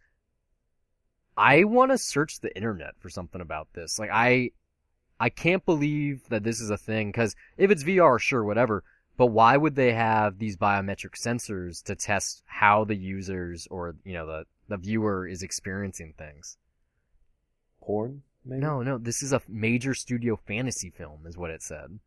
I 1.38 1.64
want 1.64 1.90
to 1.90 1.96
search 1.96 2.40
the 2.40 2.54
internet 2.54 2.94
for 2.98 3.08
something 3.08 3.40
about 3.40 3.68
this. 3.72 3.98
Like 3.98 4.10
I, 4.12 4.50
I 5.20 5.28
can't 5.28 5.64
believe 5.64 6.28
that 6.28 6.44
this 6.44 6.60
is 6.60 6.70
a 6.70 6.76
thing 6.76 7.08
because 7.08 7.34
if 7.56 7.70
it's 7.70 7.84
VR, 7.84 8.20
sure, 8.20 8.44
whatever. 8.44 8.84
But 9.16 9.26
why 9.26 9.56
would 9.56 9.74
they 9.74 9.92
have 9.92 10.38
these 10.38 10.56
biometric 10.56 11.20
sensors 11.20 11.82
to 11.84 11.96
test 11.96 12.44
how 12.46 12.84
the 12.84 12.94
users 12.94 13.66
or 13.68 13.96
you 14.04 14.12
know 14.12 14.26
the 14.26 14.44
the 14.68 14.76
viewer 14.76 15.26
is 15.26 15.42
experiencing 15.42 16.14
things? 16.16 16.56
porn. 17.88 18.22
Maybe? 18.44 18.60
No, 18.60 18.82
no, 18.82 18.98
this 18.98 19.22
is 19.22 19.32
a 19.32 19.42
major 19.48 19.94
studio 19.94 20.38
fantasy 20.46 20.90
film, 20.90 21.26
is 21.26 21.36
what 21.36 21.50
it 21.50 21.62
said. 21.62 21.98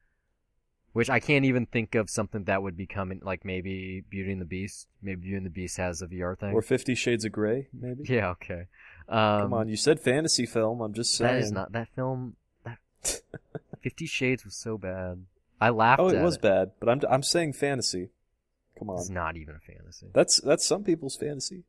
Which 0.94 1.10
I 1.10 1.20
can't 1.20 1.46
even 1.46 1.66
think 1.66 1.96
of 1.96 2.10
something 2.10 2.44
that 2.46 2.62
would 2.62 2.76
be 2.76 2.86
coming, 2.86 3.22
like 3.24 3.46
maybe 3.46 4.04
Beauty 4.10 4.32
and 4.32 4.42
the 4.42 4.46
Beast. 4.46 4.88
Maybe 5.02 5.22
Beauty 5.22 5.38
and 5.38 5.46
the 5.46 5.50
Beast 5.50 5.78
has 5.78 6.02
a 6.02 6.08
VR 6.08 6.38
thing. 6.38 6.52
Or 6.54 6.62
Fifty 6.62 6.96
Shades 6.96 7.24
of 7.24 7.32
Grey. 7.32 7.70
Maybe. 7.74 8.04
yeah, 8.14 8.30
okay. 8.32 8.68
Um, 9.08 9.42
Come 9.42 9.54
on, 9.54 9.70
you 9.70 9.78
said 9.78 10.00
fantasy 10.02 10.46
film. 10.46 10.82
I'm 10.82 10.94
just 10.94 11.16
saying. 11.16 11.34
that 11.34 11.42
is 11.42 11.52
not 11.52 11.72
that 11.72 11.88
film. 11.96 12.36
Fifty 13.82 14.06
Shades 14.06 14.46
was 14.46 14.56
so 14.56 14.78
bad. 14.78 15.26
I 15.60 15.70
laughed. 15.70 16.00
Oh, 16.02 16.10
it 16.10 16.22
was 16.22 16.38
bad, 16.38 16.72
but 16.80 16.90
I'm 16.90 17.02
I'm 17.10 17.24
saying 17.24 17.54
fantasy. 17.54 18.10
Come 18.78 18.90
on, 18.90 19.00
It's 19.00 19.10
not 19.10 19.38
even 19.38 19.56
a 19.56 19.60
fantasy. 19.60 20.08
that's 20.14 20.40
that's 20.42 20.66
some 20.68 20.84
people's 20.84 21.16
fantasy. 21.16 21.64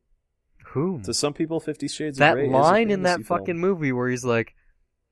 Who? 0.67 1.01
To 1.03 1.13
some 1.13 1.33
people, 1.33 1.59
Fifty 1.59 1.87
Shades 1.87 2.17
that 2.17 2.37
line 2.47 2.89
in 2.89 3.03
that 3.03 3.17
film. 3.23 3.39
fucking 3.39 3.57
movie 3.59 3.91
where 3.91 4.09
he's 4.09 4.25
like, 4.25 4.55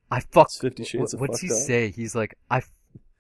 "I 0.09 0.22
fuck." 0.22 0.47
It's 0.47 0.57
Fifty 0.59 0.84
Shades 0.84 1.13
What, 1.13 1.13
of 1.13 1.19
what's 1.30 1.41
he 1.41 1.51
up. 1.51 1.57
say? 1.57 1.91
He's 1.91 2.15
like, 2.15 2.36
"I, 2.49 2.61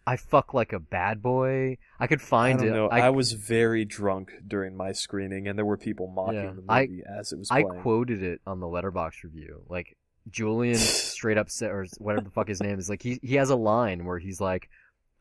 I 0.07 0.15
fuck 0.15 0.53
like 0.53 0.73
a 0.73 0.79
bad 0.79 1.21
boy." 1.21 1.77
I 1.99 2.07
could 2.07 2.21
I 2.21 2.23
find 2.23 2.59
don't 2.59 2.69
it. 2.69 2.71
know. 2.71 2.87
I, 2.87 3.09
was 3.11 3.33
very 3.33 3.85
drunk 3.85 4.31
during 4.47 4.75
my 4.75 4.93
screening, 4.93 5.47
and 5.47 5.57
there 5.57 5.65
were 5.65 5.77
people 5.77 6.07
mocking 6.07 6.35
Yeah. 6.35 6.51
the 6.53 6.63
I- 6.67 6.87
movie 6.87 7.03
as 7.19 7.31
it 7.33 7.37
was 7.39 7.51
I 7.51 7.63
playing. 7.63 7.81
quoted 7.83 8.23
it 8.23 8.41
on 8.47 8.59
the 8.59 8.65
Letterboxd 8.67 9.23
review. 9.25 9.61
Like 9.69 9.95
Julian 10.29 10.77
straight 10.77 11.37
up 11.37 11.49
said, 11.49 11.71
or 11.71 11.85
whatever 11.97 12.25
the 12.25 12.31
fuck 12.31 12.47
his 12.47 12.61
name 12.61 12.79
is. 12.79 12.89
Like 12.89 13.01
he 13.01 13.19
he 13.21 13.35
has 13.35 13.49
a 13.49 13.55
line 13.55 14.05
where 14.05 14.19
he's 14.19 14.39
like, 14.39 14.69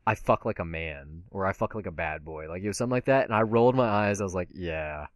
"I 0.06 0.14
fuck 0.14 0.44
like 0.44 0.58
a 0.58 0.64
man" 0.64 1.24
or 1.30 1.46
"I 1.46 1.52
fuck 1.52 1.74
like 1.74 1.86
a 1.86 1.92
bad 1.92 2.24
boy." 2.24 2.48
Like 2.48 2.62
it 2.62 2.68
was 2.68 2.78
something 2.78 2.92
like 2.92 3.06
that, 3.06 3.24
and 3.24 3.34
I 3.34 3.42
rolled 3.42 3.74
my 3.74 3.88
eyes. 3.88 4.20
I 4.20 4.24
was 4.24 4.34
like, 4.34 4.48
"Yeah, 4.52 5.06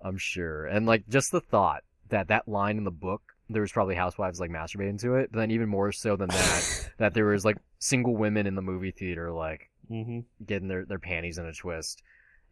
I'm 0.00 0.18
sure." 0.18 0.66
And 0.66 0.86
like 0.86 1.08
just 1.08 1.32
the 1.32 1.40
thought 1.40 1.82
that 2.08 2.28
that 2.28 2.48
line 2.48 2.78
in 2.78 2.84
the 2.84 2.90
book, 2.90 3.22
there 3.48 3.62
was 3.62 3.72
probably 3.72 3.94
housewives 3.94 4.40
like 4.40 4.50
masturbating 4.50 5.00
to 5.00 5.16
it, 5.16 5.30
but 5.32 5.40
then 5.40 5.50
even 5.50 5.68
more 5.68 5.92
so 5.92 6.16
than 6.16 6.28
that, 6.28 6.90
that 6.98 7.14
there 7.14 7.26
was 7.26 7.44
like 7.44 7.56
single 7.78 8.16
women 8.16 8.46
in 8.46 8.54
the 8.54 8.62
movie 8.62 8.92
theater 8.92 9.32
like 9.32 9.68
hmm 9.88 10.20
getting 10.46 10.68
their, 10.68 10.84
their 10.84 10.98
panties 10.98 11.38
in 11.38 11.46
a 11.46 11.52
twist. 11.52 12.02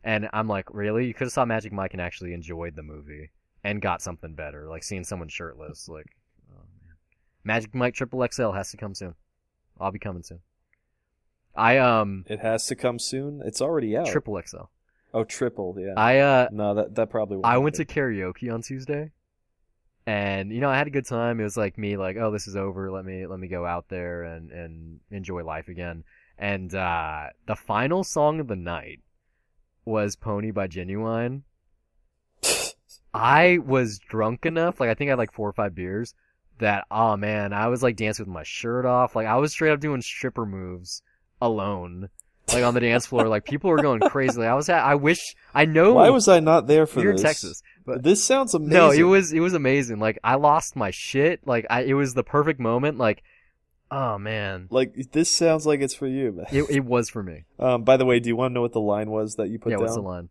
And 0.05 0.29
I'm 0.33 0.49
like, 0.49 0.66
really? 0.73 1.07
You 1.07 1.14
could 1.14 1.27
have 1.27 1.33
saw 1.33 1.45
Magic 1.45 1.73
Mike 1.73 1.93
and 1.93 2.01
actually 2.01 2.33
enjoyed 2.33 2.77
the 2.77 2.83
movie 2.83 3.31
and 3.69 3.83
got 3.83 4.01
something 4.01 4.35
better, 4.35 4.66
like 4.66 4.83
seeing 4.83 5.05
someone 5.05 5.29
shirtless. 5.29 5.89
Like, 5.89 6.07
oh 6.51 6.62
man, 6.83 6.95
Magic 7.45 7.75
Mike 7.75 7.95
Triple 7.95 8.27
XL 8.31 8.53
has 8.53 8.71
to 8.71 8.79
come 8.79 8.95
soon. 8.95 9.14
I'll 9.79 9.93
be 9.93 9.99
coming 9.99 10.23
soon. 10.23 10.41
I 11.55 11.79
um 11.79 12.25
It 12.29 12.41
has 12.41 12.66
to 12.66 12.75
come 12.75 12.99
soon. 12.99 13.43
It's 13.45 13.61
already 13.61 13.97
out. 13.97 14.07
Triple 14.07 14.41
XL. 14.45 14.71
Oh, 15.12 15.25
triple. 15.25 15.77
Yeah. 15.79 15.95
I 15.97 16.19
uh 16.19 16.49
no, 16.51 16.75
that 16.75 16.95
that 16.95 17.11
probably. 17.11 17.37
Won't 17.37 17.47
I 17.47 17.59
went 17.59 17.77
to 17.77 17.85
karaoke 17.85 18.53
on 18.53 18.62
Tuesday, 18.62 19.11
and 20.07 20.51
you 20.51 20.61
know 20.61 20.71
I 20.71 20.79
had 20.79 20.87
a 20.87 20.91
good 20.91 21.07
time. 21.07 21.39
It 21.39 21.45
was 21.45 21.57
like 21.57 21.77
me, 21.77 21.99
like, 21.99 22.16
oh, 22.16 22.31
this 22.31 22.47
is 22.49 22.57
over. 22.57 22.91
Let 22.91 23.05
me 23.05 23.27
let 23.27 23.39
me 23.39 23.49
go 23.49 23.66
out 23.66 23.89
there 23.89 24.23
and 24.23 24.51
and 24.51 25.01
enjoy 25.11 25.45
life 25.45 25.69
again. 25.69 26.05
And 26.39 26.75
uh 26.75 27.27
the 27.47 27.57
final 27.57 28.03
song 28.03 28.41
of 28.41 28.49
the 28.49 28.57
night 28.57 29.01
was 29.85 30.16
"Pony" 30.16 30.53
by 30.53 30.69
Ginuwine. 30.69 31.43
I 33.19 33.59
was 33.59 33.99
drunk 33.99 34.47
enough, 34.47 34.81
like 34.81 34.91
I 34.91 34.95
think 34.95 35.09
I 35.09 35.12
had 35.12 35.19
like 35.19 35.33
four 35.33 35.49
or 35.49 35.53
five 35.53 35.75
beers, 35.75 36.14
that 36.59 36.87
oh 36.91 37.16
man, 37.16 37.53
I 37.53 37.69
was 37.69 37.83
like 37.83 37.97
dancing 37.97 38.27
with 38.27 38.33
my 38.33 38.43
shirt 38.45 38.87
off. 38.87 39.16
Like 39.16 39.27
I 39.27 39.37
was 39.37 39.53
straight 39.53 39.73
up 39.73 39.81
doing 39.81 40.03
stripper 40.03 40.47
moves 40.47 41.03
alone, 41.41 42.11
like 42.53 42.64
on 42.64 42.75
the 42.75 42.81
dance 42.81 43.07
floor. 43.07 43.29
Like 43.29 43.45
people 43.45 43.71
were 43.71 43.83
going 43.83 44.01
crazy. 44.01 44.39
Like, 44.39 44.49
I 44.49 44.55
was, 44.55 44.69
I 44.69 44.95
wish 44.95 45.21
I 45.55 45.64
know. 45.64 45.95
Why 45.95 46.11
was 46.11 46.29
I 46.29 46.41
not 46.41 46.66
there 46.66 46.87
for 46.87 47.01
you're 47.01 47.12
this? 47.12 47.21
in 47.21 47.27
Texas? 47.27 47.62
But 47.85 48.03
this 48.03 48.23
sounds 48.23 48.55
amazing. 48.55 48.75
no, 48.75 48.91
it 48.91 49.03
was 49.03 49.33
it 49.33 49.41
was 49.41 49.55
amazing. 49.55 49.99
Like 49.99 50.19
I 50.23 50.37
lost 50.37 50.77
my 50.77 50.91
shit. 50.91 51.47
Like 51.47 51.66
I, 51.71 51.83
it 51.83 51.95
was 51.95 52.14
the 52.14 52.25
perfect 52.25 52.61
moment. 52.61 52.99
Like 52.99 53.23
Oh 53.91 54.19
man, 54.19 54.69
Like 54.71 54.95
this 55.12 55.35
sounds 55.35 55.66
like 55.66 55.81
it's 55.81 55.95
for 55.95 56.07
you, 56.07 56.33
man. 56.33 56.47
it 56.53 56.64
it 56.69 56.85
was 56.85 57.09
for 57.09 57.23
me. 57.23 57.45
Um, 57.59 57.85
by 57.85 57.97
the 57.97 58.05
way, 58.05 58.21
do 58.21 58.29
you 58.29 58.37
want 58.37 58.51
to 58.51 58.55
know 58.55 58.61
what 58.61 58.73
the 58.73 58.81
line 58.81 59.11
was 59.11 59.37
that 59.37 59.49
you 59.49 59.59
put 59.59 59.71
yeah, 59.71 59.77
down? 59.77 59.83
what's 59.83 59.95
the 59.95 60.03
line? 60.03 60.29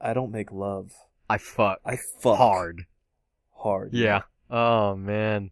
I 0.00 0.14
don't 0.14 0.32
make 0.32 0.50
love. 0.50 0.92
I 1.34 1.38
fuck 1.38 1.78
I 1.84 1.96
fuck 1.96 2.38
hard. 2.38 2.82
hard. 3.52 3.92
Yeah. 3.92 4.22
Oh 4.50 4.94
man. 4.94 5.50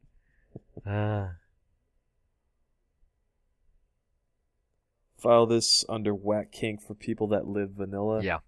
Ah. 0.87 1.33
File 5.19 5.47
this 5.47 5.85
under 5.89 6.15
whack 6.15 6.51
kink 6.53 6.83
for 6.83 6.95
people 6.95 7.29
that 7.29 7.47
live 7.47 7.71
vanilla. 7.77 8.23
yeah. 8.23 8.39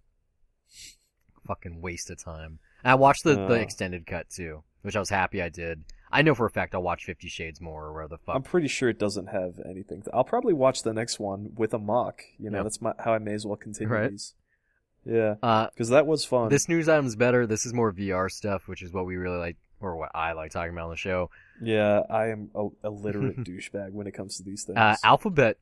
Fucking 1.46 1.80
waste 1.80 2.10
of 2.10 2.22
time. 2.22 2.58
And 2.82 2.90
I 2.92 2.94
watched 2.94 3.24
the, 3.24 3.34
the 3.34 3.46
Uh. 3.54 3.54
extended 3.54 4.06
cut 4.06 4.28
too, 4.30 4.64
which 4.82 4.96
I 4.96 5.00
was 5.00 5.10
happy 5.10 5.42
I 5.42 5.48
did. 5.50 5.84
I 6.10 6.22
know 6.22 6.34
for 6.34 6.46
a 6.46 6.50
fact 6.50 6.74
I'll 6.74 6.82
watch 6.82 7.04
Fifty 7.04 7.28
Shades 7.28 7.60
more 7.60 7.86
or 7.86 7.92
where 7.92 8.08
the 8.08 8.18
fuck. 8.18 8.34
I'm 8.36 8.42
pretty 8.42 8.68
sure 8.68 8.88
it 8.88 8.98
doesn't 8.98 9.26
have 9.26 9.54
anything. 9.68 10.02
I'll 10.12 10.24
probably 10.24 10.52
watch 10.52 10.82
the 10.82 10.92
next 10.92 11.18
one 11.18 11.50
with 11.54 11.74
a 11.74 11.78
mock. 11.78 12.22
You 12.38 12.50
know, 12.50 12.58
Yeah. 12.58 12.62
that's 12.62 12.80
my, 12.80 12.92
how 12.98 13.12
I 13.14 13.18
may 13.18 13.34
as 13.34 13.44
well 13.46 13.56
continue 13.56 13.92
Right. 13.92 14.10
these. 14.12 14.34
Yeah, 15.04 15.34
uh, 15.42 15.66
because 15.66 15.90
that 15.90 16.06
was 16.06 16.24
fun. 16.24 16.48
this 16.48 16.68
news 16.68 16.88
item's 16.88 17.16
better. 17.16 17.46
This 17.46 17.66
is 17.66 17.74
more 17.74 17.92
VR 17.92 18.30
stuff, 18.30 18.68
which 18.68 18.82
is 18.82 18.92
what 18.92 19.06
we 19.06 19.16
really 19.16 19.38
like, 19.38 19.56
or 19.80 19.96
what 19.96 20.10
I 20.14 20.32
like 20.32 20.50
talking 20.50 20.72
about 20.72 20.84
on 20.84 20.90
the 20.90 20.96
show. 20.96 21.30
Yeah, 21.62 22.00
I 22.10 22.28
am 22.28 22.50
a, 22.54 22.68
a 22.84 22.90
literate 22.90 23.36
douchebag 23.44 23.90
when 23.90 24.06
it 24.06 24.12
comes 24.12 24.36
to 24.38 24.42
these 24.42 24.64
things. 24.64 24.78
Uh, 24.78 24.96
Alphabet 25.04 25.58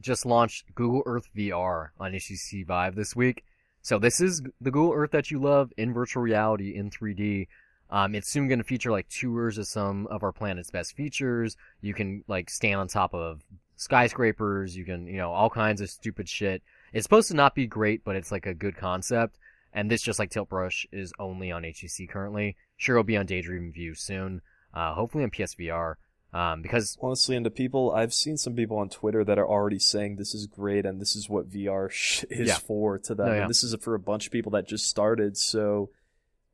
just 0.00 0.26
launched 0.26 0.74
Google 0.74 1.02
Earth 1.06 1.28
VR 1.36 1.88
on 1.98 2.12
HTC 2.12 2.66
Vive 2.66 2.94
this 2.94 3.14
week. 3.14 3.44
So 3.82 3.98
this 3.98 4.20
is 4.20 4.42
the 4.60 4.70
Google 4.70 4.92
Earth 4.94 5.12
that 5.12 5.30
you 5.30 5.40
love 5.40 5.72
in 5.76 5.92
virtual 5.92 6.22
reality 6.22 6.74
in 6.74 6.90
3D. 6.90 7.48
Um, 7.90 8.14
it's 8.14 8.28
soon 8.28 8.46
going 8.48 8.58
to 8.58 8.64
feature 8.64 8.90
like 8.90 9.08
tours 9.08 9.58
of 9.58 9.66
some 9.66 10.06
of 10.08 10.22
our 10.22 10.32
planet's 10.32 10.70
best 10.70 10.94
features. 10.96 11.56
You 11.80 11.94
can 11.94 12.22
like 12.28 12.50
stand 12.50 12.76
on 12.80 12.88
top 12.88 13.14
of 13.14 13.42
skyscrapers. 13.76 14.76
You 14.76 14.84
can, 14.84 15.06
you 15.06 15.16
know, 15.16 15.32
all 15.32 15.50
kinds 15.50 15.80
of 15.80 15.90
stupid 15.90 16.28
shit. 16.28 16.62
It's 16.92 17.04
supposed 17.04 17.28
to 17.28 17.36
not 17.36 17.54
be 17.54 17.66
great, 17.66 18.04
but 18.04 18.16
it's 18.16 18.32
like 18.32 18.46
a 18.46 18.54
good 18.54 18.76
concept. 18.76 19.38
And 19.72 19.90
this, 19.90 20.02
just 20.02 20.18
like 20.18 20.30
Tilt 20.30 20.48
Brush, 20.48 20.86
is 20.90 21.12
only 21.18 21.52
on 21.52 21.62
HTC 21.62 22.08
currently. 22.08 22.56
Sure, 22.76 22.96
it'll 22.96 23.04
be 23.04 23.16
on 23.16 23.26
Daydream 23.26 23.72
View 23.72 23.94
soon. 23.94 24.42
Uh, 24.74 24.94
hopefully 24.94 25.24
on 25.24 25.30
PSVR. 25.30 25.94
Um, 26.32 26.62
because 26.62 26.96
Honestly, 27.00 27.34
and 27.34 27.44
to 27.44 27.50
people, 27.50 27.90
I've 27.90 28.14
seen 28.14 28.36
some 28.36 28.54
people 28.54 28.78
on 28.78 28.88
Twitter 28.88 29.24
that 29.24 29.38
are 29.38 29.48
already 29.48 29.80
saying 29.80 30.16
this 30.16 30.34
is 30.34 30.46
great 30.46 30.86
and 30.86 31.00
this 31.00 31.16
is 31.16 31.28
what 31.28 31.50
VR 31.50 31.90
sh- 31.90 32.24
is 32.30 32.48
Yeah. 32.48 32.58
for 32.58 32.98
to 32.98 33.14
them. 33.14 33.26
No, 33.26 33.34
yeah. 33.34 33.40
And 33.42 33.50
this 33.50 33.64
is 33.64 33.74
for 33.80 33.94
a 33.94 34.00
bunch 34.00 34.26
of 34.26 34.32
people 34.32 34.52
that 34.52 34.68
just 34.68 34.86
started, 34.86 35.36
so 35.36 35.90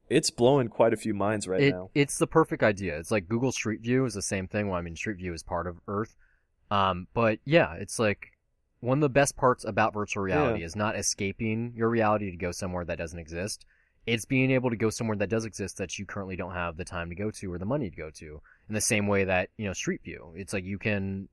it's 0.08 0.30
blowing 0.30 0.68
quite 0.68 0.92
a 0.92 0.96
few 0.96 1.12
minds 1.14 1.46
right 1.46 1.60
it, 1.60 1.74
now. 1.74 1.90
It's 1.94 2.16
the 2.16 2.26
perfect 2.26 2.62
idea. 2.62 2.98
It's 2.98 3.10
like 3.10 3.28
Google 3.28 3.52
Street 3.52 3.80
View 3.80 4.04
is 4.04 4.14
the 4.14 4.22
same 4.22 4.46
thing. 4.46 4.68
Well, 4.68 4.78
I 4.78 4.82
mean, 4.82 4.96
Street 4.96 5.18
View 5.18 5.34
is 5.34 5.42
part 5.42 5.66
of 5.66 5.78
Earth. 5.88 6.16
Um, 6.70 7.06
but 7.12 7.38
yeah, 7.44 7.74
it's 7.74 7.98
like 7.98 8.32
one 8.80 8.98
of 8.98 9.02
the 9.02 9.08
best 9.08 9.36
parts 9.36 9.64
about 9.64 9.94
virtual 9.94 10.22
reality 10.22 10.62
is 10.64 10.76
not 10.76 10.96
escaping 10.96 11.72
your 11.74 11.88
reality 11.88 12.30
to 12.30 12.36
go 12.36 12.52
somewhere 12.52 12.84
that 12.84 12.98
doesn't 12.98 13.18
exist. 13.18 13.64
It's 14.06 14.24
being 14.24 14.50
able 14.52 14.70
to 14.70 14.76
go 14.76 14.90
somewhere 14.90 15.16
that 15.16 15.30
does 15.30 15.44
exist 15.44 15.78
that 15.78 15.98
you 15.98 16.06
currently 16.06 16.36
don't 16.36 16.52
have 16.52 16.76
the 16.76 16.84
time 16.84 17.08
to 17.08 17.16
go 17.16 17.30
to 17.32 17.52
or 17.52 17.58
the 17.58 17.64
money 17.64 17.90
to 17.90 17.96
go 17.96 18.10
to. 18.10 18.40
In 18.68 18.74
the 18.74 18.80
same 18.80 19.08
way 19.08 19.24
that, 19.24 19.48
you 19.56 19.66
know, 19.66 19.72
Street 19.72 20.02
View. 20.04 20.32
It's 20.36 20.52
like 20.52 20.64
you 20.64 20.78
can 20.78 21.28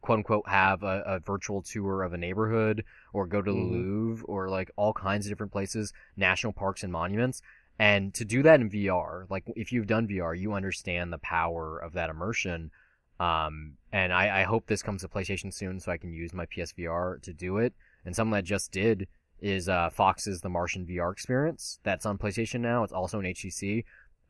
quote 0.00 0.18
unquote 0.18 0.46
have 0.48 0.82
a, 0.82 1.02
a 1.06 1.18
virtual 1.18 1.62
tour 1.62 2.02
of 2.02 2.12
a 2.12 2.18
neighborhood 2.18 2.84
or 3.12 3.26
go 3.26 3.40
to 3.42 3.50
the 3.50 3.56
Mhm. 3.56 3.70
Louvre 3.72 4.26
or 4.26 4.48
like 4.48 4.70
all 4.76 4.92
kinds 4.92 5.26
of 5.26 5.30
different 5.30 5.52
places, 5.52 5.92
national 6.16 6.52
parks 6.52 6.84
and 6.84 6.92
monuments. 6.92 7.42
And 7.78 8.14
to 8.14 8.24
do 8.24 8.42
that 8.44 8.60
in 8.60 8.70
VR, 8.70 9.26
like 9.30 9.44
if 9.56 9.72
you've 9.72 9.86
done 9.88 10.06
VR, 10.06 10.34
you 10.38 10.52
understand 10.52 11.12
the 11.12 11.18
power 11.18 11.78
of 11.78 11.94
that 11.94 12.10
immersion. 12.10 12.70
Um, 13.20 13.74
and 13.92 14.12
I, 14.12 14.40
I 14.40 14.42
hope 14.42 14.66
this 14.66 14.82
comes 14.82 15.02
to 15.02 15.08
PlayStation 15.08 15.52
soon 15.52 15.78
so 15.78 15.92
I 15.92 15.98
can 15.98 16.12
use 16.12 16.32
my 16.32 16.46
PSVR 16.46 17.22
to 17.22 17.32
do 17.32 17.58
it. 17.58 17.72
And 18.04 18.14
something 18.14 18.34
I 18.34 18.40
just 18.40 18.72
did 18.72 19.06
is 19.40 19.68
uh, 19.68 19.90
Fox's 19.90 20.40
The 20.40 20.48
Martian 20.48 20.86
VR 20.86 21.12
experience. 21.12 21.78
That's 21.84 22.06
on 22.06 22.18
PlayStation 22.18 22.60
now. 22.60 22.82
It's 22.82 22.92
also 22.92 23.20
in 23.20 23.26
HTC. 23.26 23.84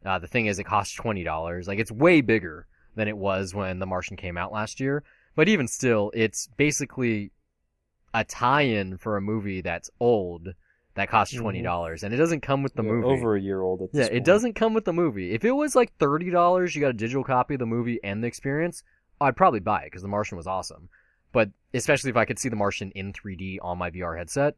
Uh, 0.04 0.18
the 0.18 0.26
thing 0.26 0.46
is, 0.46 0.58
it 0.58 0.64
costs 0.64 0.94
twenty 0.94 1.24
dollars. 1.24 1.66
Like 1.66 1.78
it's 1.78 1.90
way 1.90 2.20
bigger 2.20 2.66
than 2.94 3.08
it 3.08 3.16
was 3.16 3.54
when 3.54 3.78
The 3.78 3.86
Martian 3.86 4.16
came 4.16 4.36
out 4.36 4.52
last 4.52 4.80
year. 4.80 5.02
But 5.34 5.48
even 5.48 5.66
still, 5.66 6.10
it's 6.14 6.48
basically 6.56 7.32
a 8.12 8.24
tie-in 8.24 8.98
for 8.98 9.16
a 9.16 9.22
movie 9.22 9.60
that's 9.60 9.90
old 9.98 10.48
that 10.94 11.08
costs 11.08 11.34
Mhm. 11.34 11.40
twenty 11.40 11.62
dollars, 11.62 12.02
and 12.02 12.14
it 12.14 12.16
doesn't 12.16 12.40
come 12.42 12.62
with 12.62 12.74
the 12.74 12.82
Yeah, 12.84 12.90
movie. 12.92 13.06
Over 13.08 13.36
a 13.36 13.40
year 13.40 13.60
old 13.62 13.82
at 13.82 13.92
this 13.92 14.08
Yeah, 14.08 14.16
it 14.16 14.24
doesn't 14.24 14.54
come 14.54 14.74
with 14.74 14.84
the 14.84 14.92
movie. 14.92 15.32
If 15.32 15.44
it 15.44 15.52
was 15.52 15.74
like 15.74 15.92
thirty 15.96 16.30
dollars, 16.30 16.74
you 16.74 16.80
got 16.80 16.90
a 16.90 16.92
digital 16.94 17.24
copy 17.24 17.54
of 17.54 17.60
the 17.60 17.66
movie 17.66 17.98
and 18.04 18.22
the 18.22 18.28
experience, 18.28 18.82
I'd 19.20 19.36
probably 19.36 19.60
buy 19.60 19.82
it 19.82 19.86
because 19.86 20.02
The 20.02 20.08
Martian 20.08 20.36
was 20.36 20.46
awesome. 20.46 20.88
But 21.32 21.50
especially 21.72 22.10
if 22.10 22.16
I 22.16 22.24
could 22.24 22.38
see 22.38 22.48
The 22.48 22.56
Martian 22.56 22.90
in 22.92 23.12
3D 23.12 23.58
on 23.60 23.78
my 23.78 23.90
VR 23.90 24.16
headset. 24.16 24.56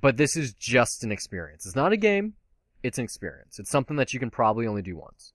But 0.00 0.16
this 0.16 0.36
is 0.36 0.54
just 0.54 1.04
an 1.04 1.12
experience. 1.12 1.64
It's 1.66 1.76
not 1.76 1.92
a 1.92 1.96
game. 1.96 2.34
It's 2.82 2.98
an 2.98 3.04
experience. 3.04 3.58
It's 3.58 3.70
something 3.70 3.96
that 3.96 4.12
you 4.12 4.18
can 4.18 4.30
probably 4.30 4.66
only 4.66 4.82
do 4.82 4.96
once. 4.96 5.32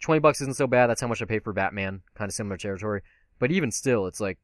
Twenty 0.00 0.18
bucks 0.20 0.40
isn't 0.42 0.56
so 0.56 0.66
bad. 0.66 0.88
That's 0.88 1.00
how 1.00 1.06
much 1.08 1.22
I 1.22 1.24
pay 1.24 1.38
for 1.38 1.52
Batman. 1.52 2.02
Kind 2.14 2.28
of 2.28 2.34
similar 2.34 2.56
territory. 2.58 3.00
But 3.38 3.50
even 3.50 3.70
still, 3.70 4.06
it's 4.06 4.20
like 4.20 4.38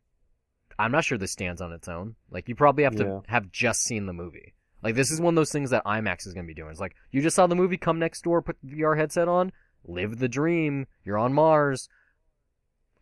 I'm 0.78 0.92
not 0.92 1.04
sure 1.04 1.18
this 1.18 1.32
stands 1.32 1.60
on 1.60 1.72
its 1.72 1.88
own. 1.88 2.14
Like 2.30 2.48
you 2.48 2.54
probably 2.54 2.84
have 2.84 2.96
to 2.96 3.04
Yeah. 3.04 3.20
have 3.28 3.50
just 3.52 3.82
seen 3.82 4.06
the 4.06 4.12
movie. 4.12 4.54
Like 4.82 4.94
this 4.94 5.10
is 5.10 5.20
one 5.20 5.34
of 5.34 5.36
those 5.36 5.52
things 5.52 5.70
that 5.70 5.84
IMAX 5.84 6.26
is 6.26 6.34
going 6.34 6.44
to 6.46 6.48
be 6.48 6.54
doing. 6.54 6.70
It's 6.70 6.80
like 6.80 6.94
you 7.10 7.22
just 7.22 7.36
saw 7.36 7.46
the 7.46 7.54
movie, 7.54 7.76
come 7.76 7.98
next 7.98 8.22
door, 8.22 8.42
put 8.42 8.56
the 8.62 8.76
VR 8.80 8.96
headset 8.96 9.28
on, 9.28 9.52
live 9.84 10.18
the 10.18 10.28
dream. 10.28 10.86
You're 11.04 11.18
on 11.18 11.32
Mars. 11.32 11.88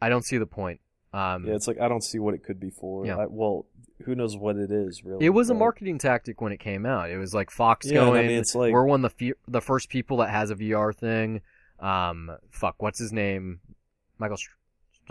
I 0.03 0.09
don't 0.09 0.25
see 0.25 0.39
the 0.39 0.47
point. 0.47 0.81
Um, 1.13 1.47
Yeah, 1.47 1.55
it's 1.55 1.67
like 1.67 1.81
I 1.81 1.89
don't 1.89 2.05
see 2.05 2.19
what 2.19 2.35
it 2.35 2.43
could 2.45 2.61
be 2.61 2.71
for. 2.71 3.07
Yeah. 3.07 3.17
I, 3.19 3.27
well, 3.27 3.67
who 4.05 4.15
knows 4.15 4.37
what 4.37 4.57
it 4.57 4.71
is 4.71 5.03
really? 5.05 5.25
it 5.27 5.31
was 5.31 5.51
a 5.51 5.55
marketing 5.55 5.99
tactic 5.99 6.41
when 6.41 6.53
it 6.53 6.61
came 6.61 6.87
out. 6.87 7.11
It 7.11 7.19
was 7.19 7.35
like 7.35 7.51
Fox 7.51 7.87
Yeah, 7.87 8.01
and 8.01 8.09
I 8.11 8.13
going, 8.13 8.27
mean, 8.29 8.39
it's 8.39 8.55
like- 8.55 8.73
we're 8.73 8.85
one 8.85 9.05
of 9.05 9.11
the 9.11 9.17
fe- 9.33 9.39
the 9.49 9.61
first 9.61 9.89
people 9.91 10.19
that 10.19 10.31
has 10.31 10.51
a 10.51 10.55
VR 10.57 10.93
thing. 10.95 11.41
Um, 11.81 12.31
fuck, 12.51 12.77
what's 12.83 12.99
his 12.99 13.13
name? 13.13 13.61
Michael 14.19 14.37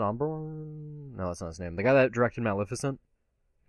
Stromberg? 0.00 1.16
No, 1.18 1.26
that's 1.28 1.40
not 1.40 1.48
his 1.48 1.60
name. 1.60 1.76
The 1.76 1.82
guy 1.82 1.92
that 1.92 2.12
directed 2.12 2.42
Maleficent. 2.42 2.98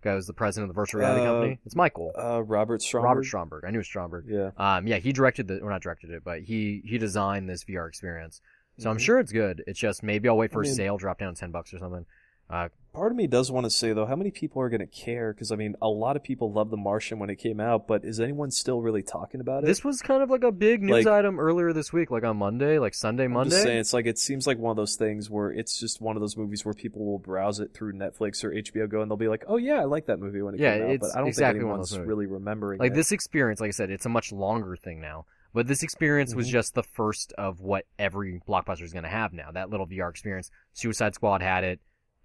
The 0.00 0.08
guy 0.08 0.10
who 0.12 0.16
was 0.16 0.26
the 0.26 0.32
president 0.32 0.70
of 0.70 0.74
the 0.74 0.80
virtual 0.80 1.00
reality 1.00 1.22
Uh, 1.22 1.30
company. 1.30 1.58
It's 1.66 1.76
Michael. 1.76 2.12
Uh, 2.18 2.42
Robert 2.42 2.80
Stromberg. 2.82 3.04
Robert 3.08 3.24
Stromberg. 3.24 3.64
I 3.66 3.70
knew 3.70 3.76
it 3.76 3.80
was 3.80 3.86
Stromberg. 3.86 4.24
Yeah. 4.28 4.50
Um, 4.56 4.86
yeah, 4.86 4.96
he 4.96 5.12
directed 5.12 5.46
the, 5.48 5.60
or 5.60 5.70
not 5.70 5.82
directed 5.82 6.10
it, 6.10 6.22
but 6.24 6.40
he 6.42 6.82
he 6.84 6.98
designed 6.98 7.48
this 7.48 7.64
VR 7.64 7.86
experience. 7.88 8.40
So 8.78 8.90
I'm 8.90 8.96
Mhm. 8.96 9.00
sure 9.00 9.18
it's 9.20 9.32
good. 9.32 9.62
It's 9.66 9.78
just 9.78 10.02
maybe 10.02 10.28
I'll 10.28 10.36
wait 10.36 10.50
for 10.50 10.62
I 10.62 10.64
a 10.64 10.68
mean- 10.68 10.74
sale, 10.74 10.96
drop 10.96 11.18
down 11.18 11.34
ten 11.34 11.50
bucks 11.50 11.72
or 11.74 11.78
something. 11.78 12.06
Uh, 12.52 12.68
Part 12.92 13.10
of 13.10 13.16
me 13.16 13.26
does 13.26 13.50
want 13.50 13.64
to 13.64 13.70
say 13.70 13.94
though, 13.94 14.04
how 14.04 14.16
many 14.16 14.30
people 14.30 14.60
are 14.60 14.68
going 14.68 14.80
to 14.82 14.86
care? 14.86 15.32
Because 15.32 15.50
I 15.50 15.56
mean, 15.56 15.76
a 15.80 15.88
lot 15.88 16.14
of 16.14 16.22
people 16.22 16.52
loved 16.52 16.70
The 16.70 16.76
Martian 16.76 17.18
when 17.18 17.30
it 17.30 17.36
came 17.36 17.58
out, 17.58 17.88
but 17.88 18.04
is 18.04 18.20
anyone 18.20 18.50
still 18.50 18.82
really 18.82 19.02
talking 19.02 19.40
about 19.40 19.64
it? 19.64 19.66
this 19.66 19.82
was 19.82 20.02
kind 20.02 20.22
of 20.22 20.28
like 20.28 20.42
a 20.44 20.52
big 20.52 20.82
news 20.82 21.06
Like- 21.06 21.20
item 21.20 21.40
earlier 21.40 21.72
this 21.72 21.90
week, 21.90 22.10
like 22.10 22.22
on 22.22 22.36
Monday, 22.36 22.78
like 22.78 22.92
Sunday, 22.92 23.24
I'm 23.24 23.32
Monday. 23.32 23.48
just 23.52 23.62
saying, 23.62 23.78
it's 23.78 23.94
like 23.94 24.04
it 24.04 24.18
seems 24.18 24.46
like 24.46 24.58
one 24.58 24.72
of 24.72 24.76
those 24.76 24.96
things 24.96 25.30
where 25.30 25.50
it's 25.50 25.80
just 25.80 26.02
one 26.02 26.16
of 26.16 26.20
those 26.20 26.36
movies 26.36 26.66
where 26.66 26.74
people 26.74 27.06
will 27.06 27.18
browse 27.18 27.60
it 27.60 27.72
through 27.72 27.94
Netflix 27.94 28.44
or 28.44 28.52
HBO 28.52 28.86
Go 28.86 29.00
and 29.00 29.10
they'll 29.10 29.16
be 29.16 29.26
like, 29.28 29.44
"Oh 29.48 29.56
yeah, 29.56 29.80
I 29.80 29.84
like 29.84 30.04
that 30.08 30.18
movie 30.18 30.42
when 30.42 30.52
it 30.54 30.60
Yeah, 30.60 30.74
came 30.74 30.82
out," 30.82 30.90
it's 30.90 31.08
but 31.08 31.16
I 31.16 31.20
don't 31.20 31.28
exactly 31.28 31.60
think 31.60 31.70
one 31.70 31.80
of 31.80 31.86
anyone's 31.86 31.92
movies. 31.92 32.06
really 32.08 32.26
remembering. 32.26 32.78
like 32.78 32.92
it. 32.92 32.94
this 32.94 33.10
experience, 33.10 33.58
like 33.62 33.68
I 33.68 33.72
said, 33.72 33.88
it's 33.90 34.04
a 34.04 34.10
much 34.10 34.32
longer 34.32 34.76
thing 34.76 35.00
now. 35.00 35.24
But 35.54 35.66
this 35.66 35.82
experience 35.82 36.34
was 36.34 36.48
Mhm. 36.48 36.52
just 36.52 36.74
the 36.74 36.82
first 36.82 37.32
of 37.38 37.60
what 37.60 37.86
every 37.98 38.40
blockbuster 38.46 38.82
is 38.82 38.92
going 38.92 39.04
to 39.04 39.08
have 39.08 39.32
now. 39.32 39.50
That 39.50 39.70
little 39.70 39.86
VR 39.86 40.10
experience. 40.10 40.50
Suicide 40.74 41.14
Squad 41.14 41.40
had 41.40 41.64
it. 41.64 41.80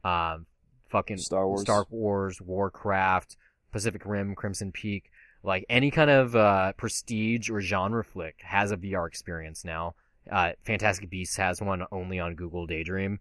Um, 0.08 0.46
fucking 0.90 1.18
Star 1.18 1.48
Wars. 1.48 1.62
Star 1.62 1.86
Wars, 1.90 2.42
Warcraft, 2.42 3.36
Pacific 3.72 4.06
Rim, 4.06 4.36
Crimson 4.36 4.72
Peak. 4.72 5.12
Like 5.44 5.66
any 5.70 5.92
kind 5.92 6.10
of 6.10 6.36
uh, 6.36 6.74
prestige 6.74 7.50
or 7.50 7.62
genre 7.62 8.04
flick 8.04 8.40
has 8.44 8.72
a 8.72 8.78
VR 8.78 9.08
experience 9.08 9.64
now. 9.64 9.96
Uh, 10.32 10.52
Fantastic 10.64 11.10
Beasts 11.10 11.38
has 11.38 11.62
one 11.62 11.84
only 11.92 12.20
on 12.20 12.36
Google 12.36 12.66
Daydream. 12.66 13.20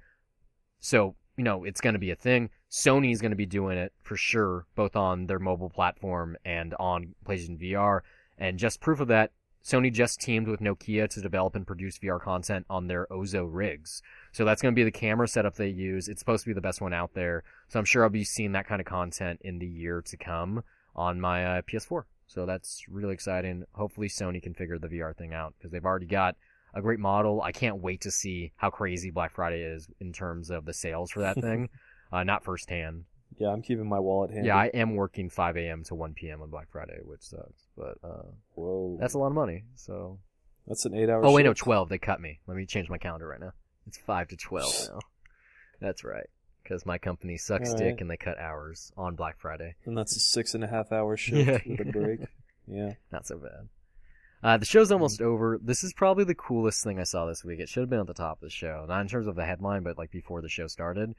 So, 0.81 1.15
you 1.37 1.45
know, 1.45 1.65
it's 1.65 1.81
going 1.81 1.95
to 1.95 2.01
be 2.01 2.11
a 2.11 2.17
thing. 2.17 2.51
Sony's 2.71 3.21
going 3.21 3.31
to 3.31 3.37
be 3.37 3.47
doing 3.47 3.79
it 3.79 3.93
for 4.03 4.17
sure, 4.17 4.67
both 4.75 4.97
on 4.97 5.27
their 5.27 5.39
mobile 5.39 5.71
platform 5.71 6.37
and 6.45 6.75
on 6.81 7.15
PlayStation 7.25 7.61
VR. 7.61 8.01
And 8.39 8.59
just 8.59 8.81
proof 8.81 9.01
of 9.01 9.09
that, 9.09 9.31
Sony 9.65 9.93
just 9.93 10.21
teamed 10.21 10.47
with 10.47 10.61
Nokia 10.61 11.09
to 11.11 11.21
develop 11.21 11.57
and 11.57 11.67
produce 11.67 11.99
VR 11.99 12.21
content 12.21 12.67
on 12.71 12.87
their 12.87 13.07
Ozo 13.11 13.49
rigs. 13.49 14.01
So 14.37 14.45
that's 14.45 14.61
going 14.61 14.75
to 14.75 14.79
be 14.79 14.85
the 14.85 14.91
camera 14.91 15.27
setup 15.27 15.55
they 15.55 15.69
use. 15.69 16.09
It's 16.09 16.21
supposed 16.21 16.45
to 16.45 16.51
be 16.51 16.53
the 16.53 16.61
best 16.61 16.83
one 16.83 16.93
out 16.93 17.15
there. 17.15 17.43
So 17.69 17.79
I'm 17.79 17.87
sure 17.87 18.03
I'll 18.03 18.11
be 18.11 18.23
seeing 18.23 18.53
that 18.53 18.67
kind 18.67 18.83
of 18.83 18.87
content 18.87 19.41
in 19.43 19.59
the 19.59 19.67
year 19.67 20.03
to 20.03 20.17
come 20.19 20.63
on 20.95 21.19
my 21.19 21.43
uh, 21.43 21.63
PS4. 21.63 22.03
So 22.27 22.45
that's 22.45 22.85
really 22.87 23.15
exciting. 23.15 23.65
Hopefully 23.73 24.09
Sony 24.09 24.43
can 24.43 24.53
figure 24.53 24.79
the 24.79 24.89
VR 24.89 25.17
thing 25.17 25.33
out 25.33 25.55
because 25.57 25.73
they've 25.73 25.87
already 25.87 26.05
got 26.05 26.37
a 26.75 26.83
great 26.83 26.99
model. 26.99 27.41
I 27.41 27.51
can't 27.51 27.79
wait 27.79 28.03
to 28.03 28.11
see 28.11 28.53
how 28.57 28.69
crazy 28.69 29.11
Black 29.11 29.33
Friday 29.33 29.63
is 29.63 29.89
in 30.01 30.13
terms 30.13 30.51
of 30.51 30.67
the 30.67 30.75
sales 30.75 31.11
for 31.13 31.21
that 31.21 31.41
thing. 31.41 31.71
uh, 32.13 32.23
not 32.23 32.45
firsthand. 32.45 33.05
yeah, 33.39 33.49
I'm 33.49 33.63
keeping 33.63 33.89
my 33.89 34.01
wallet 34.01 34.33
handy. 34.33 34.49
Yeah, 34.49 34.57
I 34.57 34.67
am 34.67 34.97
working 34.97 35.31
5 35.31 35.57
a.m. 35.57 35.83
to 35.85 35.95
1 35.95 36.13
p.m. 36.13 36.43
on 36.43 36.51
Black 36.51 36.69
Friday, 36.71 36.99
which 37.03 37.23
sucks. 37.23 37.69
But 37.75 37.97
uh, 38.05 38.25
Whoa, 38.53 38.99
that's 39.01 39.15
a 39.15 39.19
lot 39.19 39.29
of 39.29 39.33
money. 39.33 39.65
So. 39.77 40.19
that's 40.67 40.85
an 40.85 40.93
eight-hour. 40.93 41.25
Oh 41.25 41.33
wait, 41.33 41.47
no, 41.47 41.55
12. 41.55 41.89
They 41.89 41.97
cut 41.97 42.21
me. 42.21 42.41
Let 42.47 42.59
me 42.59 42.67
change 42.67 42.91
my 42.91 42.99
calendar 42.99 43.29
right 43.29 43.41
now. 43.41 43.55
It's 43.87 43.99
5 43.99 44.29
to 44.29 44.37
12 44.37 44.89
now. 44.93 44.99
That's 45.81 46.05
right. 46.05 46.27
Because 46.63 46.85
my 46.85 46.99
company 46.99 47.37
sucks 47.37 47.71
All 47.71 47.77
dick 47.77 47.87
right. 47.93 48.01
and 48.01 48.11
they 48.11 48.17
cut 48.17 48.39
hours 48.39 48.91
on 48.97 49.15
Black 49.15 49.39
Friday. 49.39 49.77
And 49.85 49.97
that's 49.97 50.17
a 50.17 50.21
six 50.21 50.55
and 50.55 50.65
a 50.65 50.67
half 50.67 50.91
hour 50.91 51.17
shift 51.17 51.47
Yeah. 51.49 51.59
with 51.79 51.89
a 51.89 51.93
break. 51.93 52.21
Yeah. 52.67 52.95
Not 53.13 53.27
so 53.27 53.39
bad. 53.39 53.69
Uh, 54.43 54.57
the 54.59 54.67
show's 54.67 54.91
almost 54.93 55.23
over. 55.23 55.59
This 55.63 55.85
is 55.85 55.93
probably 55.93 56.25
the 56.25 56.35
coolest 56.35 56.83
thing 56.85 56.99
I 56.99 57.05
saw 57.05 57.27
this 57.27 57.45
week. 57.45 57.61
It 57.61 57.69
should 57.69 57.81
have 57.81 57.91
been 57.91 58.01
at 58.01 58.07
the 58.07 58.15
top 58.15 58.39
of 58.39 58.41
the 58.43 58.51
show. 58.51 58.85
Not 58.89 59.01
in 59.01 59.09
terms 59.09 59.27
of 59.29 59.37
the 59.37 59.45
headline, 59.45 59.83
but 59.83 59.97
like 59.97 60.11
before 60.11 60.43
the 60.43 60.49
show 60.49 60.67
started. 60.67 61.15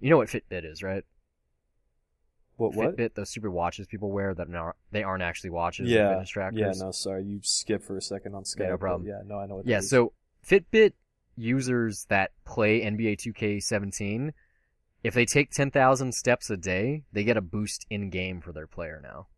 You 0.00 0.10
know 0.10 0.16
what 0.16 0.28
Fitbit 0.28 0.64
is, 0.70 0.82
right? 0.82 1.04
What? 2.56 2.74
What? 2.74 2.96
Fitbit, 2.96 3.14
those 3.14 3.30
stupid 3.30 3.50
watches 3.50 3.86
people 3.86 4.10
wear 4.10 4.34
that 4.34 4.52
are, 4.54 4.74
they 4.90 5.02
aren't 5.02 5.22
actually 5.22 5.50
watches. 5.50 5.88
Yeah. 5.90 6.22
Yeah. 6.54 6.72
No, 6.76 6.90
sorry. 6.90 7.24
You 7.24 7.40
skipped 7.42 7.84
for 7.84 7.96
a 7.98 8.02
second 8.02 8.34
on 8.34 8.44
Skype. 8.44 8.60
Yeah, 8.60 8.68
no 8.70 8.76
problem. 8.78 9.06
Yeah. 9.08 9.20
No, 9.26 9.38
I 9.38 9.46
know 9.46 9.56
what. 9.56 9.66
Yeah, 9.66 9.76
that 9.76 9.84
is. 9.84 9.90
so 9.90 10.12
Fitbit 10.46 10.92
users 11.36 12.06
that 12.08 12.32
play 12.44 12.80
NBA 12.80 13.18
2K17, 13.18 14.32
if 15.02 15.14
they 15.14 15.24
take 15.24 15.50
10,000 15.50 16.12
steps 16.12 16.50
a 16.50 16.56
day, 16.56 17.04
they 17.12 17.24
get 17.24 17.36
a 17.36 17.42
boost 17.42 17.86
in 17.90 18.10
game 18.10 18.40
for 18.40 18.52
their 18.52 18.66
player 18.66 19.00
now. 19.02 19.28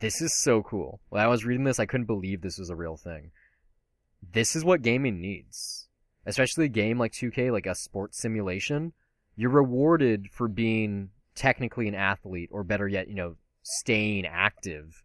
This 0.00 0.20
is 0.20 0.34
so 0.34 0.62
cool. 0.62 1.00
When 1.08 1.22
I 1.22 1.26
was 1.26 1.44
reading 1.44 1.64
this, 1.64 1.78
I 1.78 1.86
couldn't 1.86 2.06
believe 2.06 2.40
this 2.40 2.58
was 2.58 2.70
a 2.70 2.76
real 2.76 2.96
thing. 2.96 3.32
This 4.32 4.56
is 4.56 4.64
what 4.64 4.82
gaming 4.82 5.20
needs. 5.20 5.88
Especially 6.26 6.66
a 6.66 6.68
game 6.68 6.98
like 6.98 7.12
2K, 7.12 7.50
like 7.52 7.66
a 7.66 7.74
sports 7.74 8.18
simulation. 8.18 8.92
You're 9.36 9.50
rewarded 9.50 10.28
for 10.32 10.48
being 10.48 11.10
technically 11.34 11.88
an 11.88 11.94
athlete, 11.94 12.50
or 12.52 12.64
better 12.64 12.88
yet, 12.88 13.08
you 13.08 13.14
know, 13.14 13.36
staying 13.62 14.26
active 14.26 15.02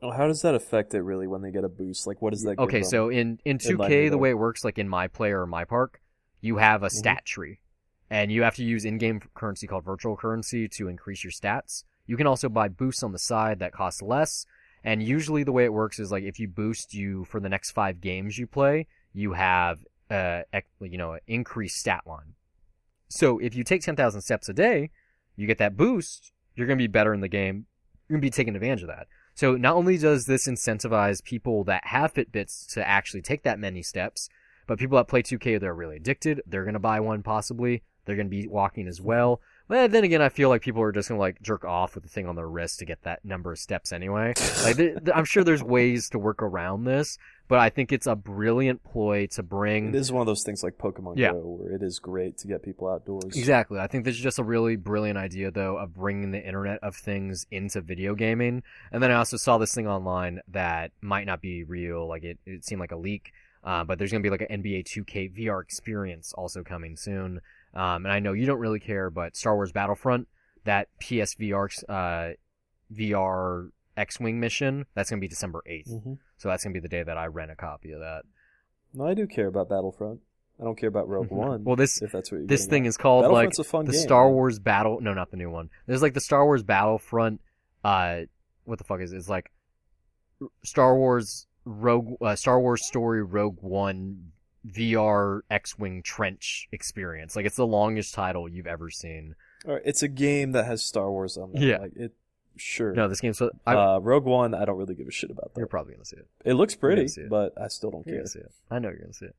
Oh, 0.00 0.10
how 0.12 0.28
does 0.28 0.42
that 0.42 0.54
affect 0.54 0.94
it 0.94 1.02
really 1.02 1.26
when 1.26 1.42
they 1.42 1.50
get 1.50 1.64
a 1.64 1.68
boost? 1.68 2.06
Like, 2.06 2.22
what 2.22 2.30
does 2.30 2.42
that? 2.44 2.58
Okay, 2.58 2.82
so 2.82 3.08
in 3.08 3.40
in 3.44 3.52
In 3.52 3.58
2K, 3.58 4.08
the 4.10 4.18
way 4.18 4.30
it 4.30 4.38
works, 4.38 4.64
like 4.64 4.78
in 4.78 4.88
my 4.88 5.08
player 5.08 5.40
or 5.40 5.46
my 5.46 5.64
park, 5.64 6.00
you 6.40 6.58
have 6.58 6.82
a 6.82 6.86
Mhm. 6.86 6.92
stat 6.92 7.24
tree, 7.24 7.58
and 8.08 8.30
you 8.30 8.42
have 8.42 8.54
to 8.56 8.64
use 8.64 8.84
in-game 8.84 9.20
currency 9.34 9.66
called 9.66 9.84
virtual 9.84 10.16
currency 10.16 10.68
to 10.68 10.88
increase 10.88 11.24
your 11.24 11.32
stats. 11.32 11.84
You 12.06 12.16
can 12.16 12.26
also 12.26 12.48
buy 12.48 12.68
boosts 12.68 13.02
on 13.02 13.12
the 13.12 13.18
side 13.18 13.58
that 13.58 13.72
cost 13.72 14.00
less, 14.00 14.46
and 14.84 15.02
usually 15.02 15.42
the 15.42 15.52
way 15.52 15.64
it 15.64 15.72
works 15.72 15.98
is 15.98 16.12
like 16.12 16.22
if 16.22 16.38
you 16.38 16.46
boost 16.48 16.94
you 16.94 17.24
for 17.24 17.40
the 17.40 17.48
next 17.48 17.72
five 17.72 18.00
games 18.00 18.38
you 18.38 18.46
play, 18.46 18.86
you 19.12 19.32
have 19.32 19.84
uh 20.10 20.42
you 20.80 20.96
know 20.96 21.14
an 21.14 21.20
increased 21.26 21.76
stat 21.76 22.06
line. 22.06 22.34
So 23.08 23.38
if 23.38 23.54
you 23.56 23.64
take 23.64 23.82
ten 23.82 23.96
thousand 23.96 24.20
steps 24.20 24.48
a 24.48 24.52
day, 24.54 24.90
you 25.34 25.46
get 25.48 25.58
that 25.58 25.76
boost. 25.76 26.32
You're 26.54 26.66
gonna 26.68 26.76
be 26.76 26.86
better 26.86 27.12
in 27.12 27.20
the 27.20 27.28
game. 27.28 27.66
You're 28.08 28.16
gonna 28.16 28.22
be 28.22 28.30
taking 28.30 28.54
advantage 28.54 28.82
of 28.82 28.88
that. 28.88 29.08
So 29.38 29.54
not 29.56 29.76
only 29.76 29.96
does 29.98 30.26
this 30.26 30.48
incentivize 30.48 31.22
people 31.22 31.62
that 31.62 31.86
have 31.86 32.12
Fitbits 32.12 32.66
to 32.74 32.84
actually 32.84 33.22
take 33.22 33.44
that 33.44 33.60
many 33.60 33.82
steps, 33.84 34.28
but 34.66 34.80
people 34.80 34.96
that 34.96 35.06
play 35.06 35.22
2K, 35.22 35.60
they're 35.60 35.72
really 35.72 35.94
addicted. 35.94 36.42
They're 36.44 36.64
going 36.64 36.72
to 36.74 36.80
buy 36.80 36.98
one 36.98 37.22
possibly. 37.22 37.84
They're 38.04 38.16
going 38.16 38.26
to 38.26 38.36
be 38.36 38.48
walking 38.48 38.88
as 38.88 39.00
well. 39.00 39.40
But 39.68 39.92
then 39.92 40.02
again, 40.02 40.22
I 40.22 40.30
feel 40.30 40.48
like 40.48 40.62
people 40.62 40.82
are 40.82 40.92
just 40.92 41.08
going 41.10 41.18
to 41.18 41.20
like 41.20 41.42
jerk 41.42 41.64
off 41.64 41.94
with 41.94 42.02
the 42.04 42.10
thing 42.10 42.26
on 42.26 42.36
their 42.36 42.48
wrist 42.48 42.78
to 42.78 42.86
get 42.86 43.02
that 43.02 43.24
number 43.24 43.52
of 43.52 43.58
steps 43.58 43.92
anyway. 43.92 44.34
Like 44.64 44.76
th- 44.76 44.98
th- 45.04 45.10
I'm 45.14 45.24
sure 45.24 45.44
there's 45.44 45.62
ways 45.62 46.08
to 46.10 46.18
work 46.18 46.42
around 46.42 46.84
this, 46.84 47.16
but 47.46 47.60
I 47.60 47.70
think 47.70 47.92
it's 47.92 48.08
a 48.08 48.16
brilliant 48.16 48.82
ploy 48.82 49.26
to 49.28 49.42
bring 49.42 49.92
This 49.92 50.02
is 50.02 50.12
one 50.12 50.20
of 50.20 50.26
those 50.26 50.42
things 50.42 50.64
like 50.64 50.78
Pokemon 50.78 51.16
Yeah. 51.16 51.32
Go, 51.32 51.60
where 51.60 51.74
it 51.74 51.82
is 51.82 52.00
great 52.00 52.38
to 52.38 52.48
get 52.48 52.62
people 52.62 52.88
outdoors. 52.88 53.36
Exactly. 53.36 53.78
I 53.78 53.86
think 53.86 54.04
this 54.04 54.16
is 54.16 54.20
just 54.20 54.38
a 54.40 54.44
really 54.44 54.74
brilliant 54.74 55.16
idea, 55.16 55.50
though, 55.52 55.76
of 55.76 55.94
bringing 55.94 56.32
the 56.32 56.44
Internet 56.44 56.80
of 56.82 56.96
Things 56.96 57.46
into 57.52 57.80
video 57.80 58.14
gaming. 58.14 58.64
And 58.90 59.00
then 59.02 59.12
I 59.12 59.14
also 59.14 59.36
saw 59.36 59.58
this 59.58 59.72
thing 59.74 59.86
online 59.86 60.40
that 60.48 60.90
might 61.00 61.26
not 61.26 61.40
be 61.40 61.62
real. 61.62 62.08
Like 62.08 62.24
it, 62.24 62.38
it 62.44 62.64
seemed 62.64 62.80
like 62.80 62.92
a 62.92 62.96
leak. 62.96 63.32
Uh, 63.62 63.84
but 63.84 63.98
there's 63.98 64.10
going 64.10 64.22
to 64.22 64.26
be 64.26 64.30
like 64.30 64.46
an 64.48 64.62
NBA 64.62 64.84
2K 64.84 65.36
VR 65.36 65.62
experience 65.62 66.32
also 66.32 66.62
coming 66.62 66.96
soon. 66.96 67.40
Um, 67.74 68.06
and 68.06 68.12
I 68.12 68.18
know 68.20 68.32
you 68.32 68.46
don't 68.46 68.58
really 68.58 68.80
care, 68.80 69.10
but 69.10 69.36
Star 69.36 69.54
Wars 69.54 69.72
Battlefront, 69.72 70.28
that 70.64 70.88
PSVR 71.00 71.68
uh, 71.88 72.34
VR 72.92 73.70
X-wing 73.96 74.40
mission, 74.40 74.86
that's 74.94 75.10
going 75.10 75.18
to 75.18 75.24
be 75.24 75.28
December 75.28 75.62
8th. 75.68 76.02
hmm 76.02 76.14
So 76.38 76.48
that's 76.48 76.64
going 76.64 76.72
to 76.74 76.80
be 76.80 76.82
the 76.82 76.88
day 76.88 77.02
that 77.02 77.18
I 77.18 77.26
rent 77.26 77.50
a 77.50 77.56
copy 77.56 77.92
of 77.92 78.00
that. 78.00 78.22
No, 78.94 79.06
I 79.06 79.14
do 79.14 79.26
care 79.26 79.46
about 79.46 79.68
Battlefront. 79.68 80.20
I 80.60 80.64
don't 80.64 80.76
care 80.76 80.88
about 80.88 81.08
Rogue 81.08 81.30
One. 81.30 81.62
Well, 81.62 81.76
this 81.76 82.02
if 82.02 82.10
that's 82.10 82.32
what 82.32 82.38
you're 82.38 82.46
this 82.48 82.66
thing 82.66 82.84
at. 82.84 82.88
is 82.88 82.96
called 82.96 83.30
like 83.30 83.50
Battlefront's 83.50 83.58
a 83.60 83.64
fun 83.64 83.84
the 83.84 83.92
game. 83.92 84.00
Star 84.00 84.30
Wars 84.30 84.58
Battle. 84.58 84.98
No, 85.00 85.14
not 85.14 85.30
the 85.30 85.36
new 85.36 85.50
one. 85.50 85.70
There's 85.86 86.02
like 86.02 86.14
the 86.14 86.20
Star 86.20 86.44
Wars 86.44 86.64
Battlefront. 86.64 87.40
Uh, 87.84 88.22
what 88.64 88.78
the 88.78 88.84
fuck 88.84 89.00
is 89.00 89.12
it? 89.12 89.18
It's 89.18 89.28
like 89.28 89.52
Star 90.64 90.96
Wars 90.96 91.46
Rogue, 91.64 92.14
uh, 92.20 92.34
Star 92.34 92.60
Wars 92.60 92.84
Story 92.86 93.22
Rogue 93.22 93.58
One 93.60 94.32
VR 94.72 95.40
X-wing 95.50 96.02
trench 96.02 96.68
experience. 96.72 97.34
Like 97.36 97.46
it's 97.46 97.56
the 97.56 97.66
longest 97.66 98.14
title 98.14 98.48
you've 98.48 98.66
ever 98.66 98.90
seen. 98.90 99.34
Right, 99.64 99.82
it's 99.84 100.02
a 100.02 100.08
game 100.08 100.52
that 100.52 100.64
has 100.66 100.84
Star 100.84 101.10
Wars 101.10 101.36
on 101.36 101.50
it. 101.54 101.62
Yeah. 101.62 101.78
Like, 101.78 101.96
it. 101.96 102.12
Sure. 102.56 102.92
No, 102.92 103.06
this 103.08 103.20
game's 103.20 103.38
so. 103.38 103.50
I, 103.66 103.74
uh, 103.74 103.98
Rogue 104.00 104.24
One, 104.24 104.52
I 104.54 104.64
don't 104.64 104.76
really 104.78 104.94
give 104.96 105.06
a 105.06 105.12
shit 105.12 105.30
about 105.30 105.54
that. 105.54 105.58
you're 105.60 105.68
probably 105.68 105.92
gonna 105.94 106.04
see 106.04 106.16
it. 106.16 106.26
It 106.44 106.54
looks 106.54 106.74
pretty, 106.74 107.02
it. 107.04 107.28
but 107.30 107.52
I 107.60 107.68
still 107.68 107.90
don't 107.92 108.04
You're 108.06 108.16
care. 108.18 108.26
see 108.26 108.40
it. 108.40 108.50
I 108.70 108.78
know 108.80 108.88
you're 108.88 108.98
gonna 108.98 109.12
see 109.12 109.26
it. 109.26 109.36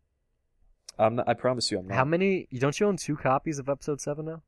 I'm 0.98 1.16
not, 1.16 1.28
I 1.28 1.34
promise 1.34 1.70
you, 1.72 1.80
I'm 1.80 1.88
not. 1.88 1.96
How 1.96 2.06
many? 2.06 2.48
You 2.50 2.60
don't 2.62 2.80
you 2.80 2.86
own 2.88 2.96
two 2.98 3.18
copies 3.18 3.60
of 3.60 3.68
Episode 3.70 4.00
Seven 4.02 4.26
now? 4.26 4.42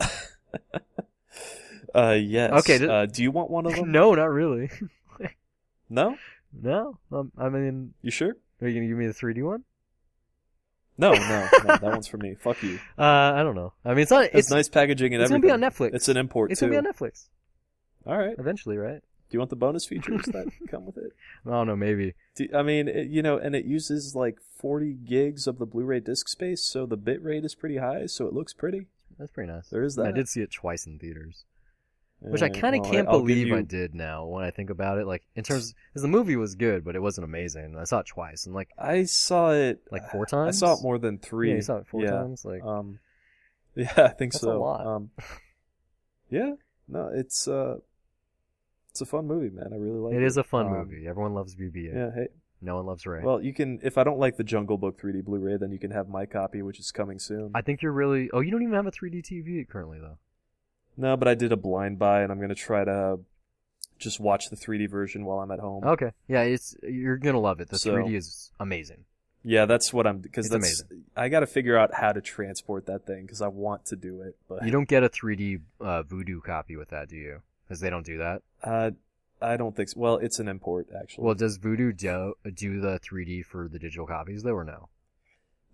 Uh, 1.94 2.12
yes. 2.18 2.50
Okay, 2.60 2.86
Uh, 2.88 3.04
do 3.04 3.22
you 3.22 3.30
want 3.30 3.50
one 3.50 3.66
of 3.66 3.74
them? 3.76 3.92
no, 3.92 4.14
not 4.14 4.30
really. 4.30 4.70
No. 5.90 6.16
no, 6.58 6.96
um, 7.12 7.30
I 7.36 7.50
mean, 7.50 7.92
You 8.00 8.10
sure? 8.10 8.38
Are 8.62 8.68
you 8.68 8.74
gonna 8.74 8.88
give 8.88 8.96
me 8.96 9.06
the 9.06 9.12
3D 9.12 9.44
one? 9.44 9.64
No, 10.98 11.12
no, 11.12 11.18
no. 11.18 11.48
That 11.64 11.82
one's 11.82 12.06
for 12.06 12.18
me. 12.18 12.34
Fuck 12.34 12.62
you. 12.62 12.78
Uh, 12.98 13.02
I 13.34 13.42
don't 13.42 13.54
know. 13.56 13.72
I 13.84 13.90
mean, 13.90 14.00
it's 14.00 14.10
not. 14.10 14.26
It's, 14.32 14.50
nice 14.50 14.68
packaging 14.68 15.14
and 15.14 15.22
everything. 15.22 15.22
it's 15.22 15.30
gonna 15.30 15.56
everything. 15.56 15.60
be 15.60 15.84
on 15.86 15.90
Netflix. 15.90 15.94
It's 15.96 16.08
an 16.08 16.16
import 16.16 16.50
It's 16.52 16.60
too. 16.60 16.66
gonna 16.68 16.82
be 16.82 16.86
on 16.86 16.92
Netflix 16.92 17.28
All 18.06 18.16
right. 18.16 18.36
Do 18.36 18.42
eventually, 18.42 18.76
right? 18.76 19.00
Do 19.00 19.36
you 19.36 19.38
want 19.38 19.50
the 19.50 19.56
bonus 19.56 19.86
features 19.86 20.26
that 20.26 20.46
come 20.68 20.84
with 20.84 20.98
it? 20.98 21.12
I 21.46 21.50
don't 21.50 21.66
know. 21.66 21.74
Maybe. 21.76 22.14
Do, 22.36 22.46
I 22.54 22.62
mean, 22.62 22.86
it, 22.86 23.08
you 23.08 23.22
know, 23.22 23.38
and 23.38 23.56
it 23.56 23.64
uses 23.64 24.14
like 24.14 24.38
40 24.58 24.92
gigs 24.92 25.46
of 25.46 25.58
the 25.58 25.64
Blu-ray 25.66 26.00
disc 26.00 26.28
space, 26.28 26.62
so 26.62 26.84
the 26.84 26.98
bit 26.98 27.22
rate 27.22 27.44
is 27.44 27.54
pretty 27.54 27.78
high, 27.78 28.06
so 28.06 28.26
it 28.26 28.34
looks 28.34 28.52
pretty. 28.52 28.86
That's 29.18 29.32
pretty 29.32 29.50
nice. 29.50 29.68
There 29.70 29.82
is 29.82 29.94
that. 29.96 30.06
I 30.06 30.12
did 30.12 30.28
see 30.28 30.42
it 30.42 30.52
twice 30.52 30.86
in 30.86 30.98
theaters, 30.98 31.44
which 32.30 32.42
I 32.42 32.48
kind 32.48 32.74
of 32.76 32.82
well, 32.82 32.90
can't 32.92 33.08
I'll 33.08 33.18
believe 33.20 33.48
you- 33.48 33.56
I 33.56 33.62
did 33.62 33.94
now 33.94 34.26
when 34.26 34.44
I 34.44 34.50
think 34.50 34.70
about 34.70 34.98
it. 34.98 35.06
Like 35.06 35.22
in 35.34 35.42
terms, 35.44 35.74
because 35.90 36.02
the 36.02 36.08
movie 36.08 36.36
was 36.36 36.54
good, 36.54 36.84
but 36.84 36.94
it 36.96 37.00
wasn't 37.02 37.24
amazing. 37.24 37.76
I 37.78 37.84
saw 37.84 38.00
it 38.00 38.06
twice, 38.06 38.46
and 38.46 38.54
like, 38.54 38.68
I 38.78 39.04
saw 39.04 39.50
it 39.52 39.82
Like 39.90 40.08
four 40.10 40.26
times. 40.26 40.56
I 40.62 40.66
saw 40.66 40.74
it 40.74 40.82
more 40.82 40.98
than 40.98 41.18
three. 41.18 41.50
yeah, 41.50 41.56
you 41.56 41.62
saw 41.62 41.76
it 41.78 41.86
four 41.86 42.02
yeah. 42.02 42.10
times. 42.12 42.44
Like, 42.44 42.62
Um, 42.62 42.98
yeah, 43.76 43.90
I 43.96 44.08
think 44.08 44.32
That's 44.32 44.42
a 44.42 44.46
so. 44.46 44.60
lot. 44.60 44.86
Um, 44.86 45.10
yeah, 46.30 46.52
no, 46.88 47.10
it's 47.12 47.46
uh, 47.48 47.76
it's 48.90 49.00
a 49.00 49.06
fun 49.06 49.26
movie, 49.26 49.50
man. 49.50 49.68
I 49.72 49.76
really 49.76 49.98
like 49.98 50.14
it. 50.14 50.22
it 50.22 50.26
is 50.26 50.36
a 50.36 50.44
fun 50.44 50.66
Um, 50.66 50.72
movie. 50.72 51.06
Everyone 51.08 51.34
loves 51.34 51.54
BB-8. 51.56 51.94
Yeah. 51.94 52.10
Hey, 52.14 52.28
No 52.60 52.76
one 52.76 52.86
loves 52.86 53.06
Rey. 53.06 53.22
well, 53.22 53.42
you 53.42 53.52
can. 53.54 53.80
If 53.82 53.98
I 53.98 54.04
don't 54.04 54.18
like 54.18 54.36
the 54.36 54.44
Jungle 54.44 54.76
Book 54.78 55.00
3D 55.00 55.24
Blu-ray, 55.24 55.56
then 55.56 55.72
you 55.72 55.78
can 55.78 55.90
have 55.90 56.08
my 56.08 56.26
copy, 56.26 56.62
which 56.62 56.78
is 56.78 56.92
coming 56.92 57.18
soon. 57.18 57.50
I 57.54 57.62
think 57.62 57.82
you're 57.82 57.92
really. 57.92 58.30
Oh, 58.32 58.40
you 58.40 58.50
don't 58.50 58.62
even 58.62 58.74
have 58.74 58.86
a 58.86 58.90
3D 58.92 59.22
TV 59.22 59.66
currently, 59.68 59.98
though. 59.98 60.18
No, 60.96 61.16
but 61.16 61.28
I 61.28 61.34
did 61.34 61.52
a 61.52 61.56
blind 61.56 61.98
buy, 61.98 62.22
and 62.22 62.30
I'm 62.30 62.40
gonna 62.40 62.54
try 62.54 62.84
to 62.84 63.20
just 63.98 64.20
watch 64.20 64.50
the 64.50 64.56
3D 64.56 64.88
version 64.90 65.24
while 65.24 65.38
I'm 65.38 65.50
at 65.50 65.60
home. 65.60 65.84
Okay. 65.84 66.10
Yeah, 66.28 66.42
it's 66.42 66.76
you're 66.82 67.16
gonna 67.18 67.40
love 67.40 67.60
it. 67.60 67.68
The 67.68 67.78
So- 67.78 67.92
3D 67.94 68.14
is 68.16 68.50
amazing. 68.60 69.04
Yeah, 69.44 69.66
that's 69.66 69.92
what 69.92 70.06
I'm 70.06 70.18
because 70.18 70.52
It's 70.52 70.82
that's 70.82 71.02
I 71.16 71.28
got 71.28 71.40
to 71.40 71.48
figure 71.48 71.76
out 71.76 71.94
how 71.94 72.12
to 72.12 72.20
transport 72.20 72.86
that 72.86 73.06
thing 73.06 73.22
because 73.22 73.42
I 73.42 73.48
want 73.48 73.84
to 73.86 73.96
do 73.96 74.22
it, 74.22 74.36
but 74.48 74.64
You 74.64 74.70
don't 74.70 74.88
get 74.88 75.02
a 75.02 75.08
3D 75.08 75.60
uh, 75.80 76.04
Vudu 76.04 76.40
copy 76.42 76.76
with 76.76 76.90
that, 76.90 77.08
do 77.08 77.16
you? 77.16 77.42
Because 77.64 77.80
they 77.80 77.90
don't 77.90 78.06
do 78.06 78.18
that. 78.18 78.42
Uh, 78.62 78.92
I 79.40 79.56
don't 79.56 79.74
think 79.74 79.88
so. 79.88 79.98
Well, 79.98 80.16
it's 80.18 80.38
an 80.38 80.46
import 80.46 80.88
actually. 80.96 81.24
Well, 81.24 81.34
does 81.34 81.58
Vudu 81.58 81.96
do, 81.96 82.34
do 82.54 82.80
the 82.80 83.00
3D 83.00 83.44
for 83.44 83.66
the 83.68 83.80
digital 83.80 84.06
copies 84.06 84.44
though, 84.44 84.54
or 84.54 84.64
no? 84.64 84.88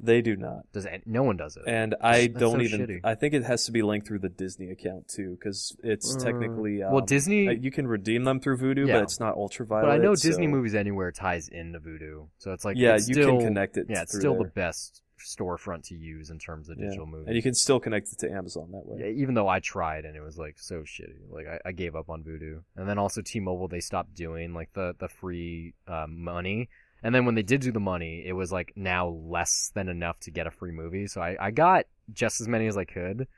They 0.00 0.22
do 0.22 0.36
not, 0.36 0.70
Does 0.72 0.86
any, 0.86 1.02
no 1.06 1.22
one 1.24 1.36
does 1.36 1.56
it? 1.56 1.64
and 1.66 1.94
I 2.00 2.28
That's 2.28 2.38
don't 2.40 2.58
so 2.58 2.60
even. 2.62 2.80
shitty. 2.80 3.00
I 3.02 3.14
think 3.16 3.34
it 3.34 3.42
has 3.44 3.64
to 3.64 3.72
be 3.72 3.82
linked 3.82 4.06
through 4.06 4.20
the 4.20 4.28
Disney 4.28 4.70
account 4.70 5.08
too 5.08 5.30
because 5.38 5.76
it's 5.82 6.14
Uh, 6.16 6.20
technically. 6.20 6.82
Um, 6.84 6.92
well, 6.92 7.04
Disney, 7.04 7.48
uh, 7.48 7.52
you 7.52 7.70
can 7.72 7.86
redeem 7.88 8.22
them 8.24 8.38
through 8.40 8.58
Vudu, 8.58 8.86
Yeah. 8.86 8.94
but 8.98 9.02
it's 9.02 9.18
not 9.18 9.34
ultraviolet. 9.34 9.84
but 9.86 9.90
I 9.90 9.98
know 9.98 10.14
Disney 10.14 10.46
so- 10.46 10.50
Movies 10.52 10.74
Anywhere 10.76 11.10
ties 11.10 11.48
into 11.48 11.80
Vudu, 11.80 12.28
so 12.38 12.52
it's 12.52 12.64
like 12.64 12.76
yeah, 12.76 12.94
it's 12.94 13.08
you 13.08 13.14
still, 13.14 13.38
can 13.38 13.46
connect 13.46 13.76
it. 13.76 13.86
Yeah, 13.88 14.02
it's 14.02 14.12
through 14.12 14.20
still 14.20 14.34
there. 14.34 14.44
the 14.44 14.50
best 14.50 15.02
storefront 15.18 15.82
to 15.88 15.96
use 15.96 16.30
in 16.30 16.38
terms 16.38 16.68
of 16.68 16.78
Yeah. 16.78 16.84
digital 16.86 17.06
movies. 17.06 17.26
and 17.26 17.34
you 17.36 17.42
can 17.42 17.52
still 17.54 17.80
connect 17.80 18.12
it 18.12 18.18
to 18.20 18.30
Amazon 18.30 18.70
that 18.70 18.86
way. 18.86 19.00
Yeah, 19.00 19.06
even 19.20 19.34
though 19.34 19.48
I 19.48 19.58
tried 19.58 20.04
and 20.04 20.16
it 20.16 20.20
was 20.20 20.38
like 20.38 20.60
so 20.60 20.82
shitty, 20.82 21.28
like 21.28 21.46
I, 21.48 21.58
I 21.66 21.72
gave 21.72 21.96
up 21.96 22.08
on 22.08 22.22
Vudu. 22.22 22.62
And 22.76 22.88
then 22.88 22.98
also 22.98 23.20
T-Mobile, 23.20 23.66
they 23.66 23.80
stopped 23.80 24.14
doing 24.14 24.54
like 24.54 24.72
the 24.74 24.94
the 24.98 25.08
free 25.08 25.74
um, 25.88 26.22
money. 26.22 26.68
And 27.02 27.14
then 27.14 27.24
when 27.24 27.34
they 27.34 27.42
did 27.42 27.60
do 27.60 27.72
the 27.72 27.80
money, 27.80 28.24
it 28.26 28.32
was 28.32 28.50
like 28.50 28.72
now 28.76 29.08
less 29.08 29.70
than 29.74 29.88
enough 29.88 30.18
to 30.20 30.30
get 30.30 30.46
a 30.46 30.50
free 30.50 30.72
movie. 30.72 31.06
So 31.06 31.20
I, 31.20 31.36
I 31.40 31.50
got 31.50 31.86
just 32.12 32.40
as 32.40 32.48
many 32.48 32.66
as 32.66 32.76
I 32.76 32.84
could, 32.84 33.28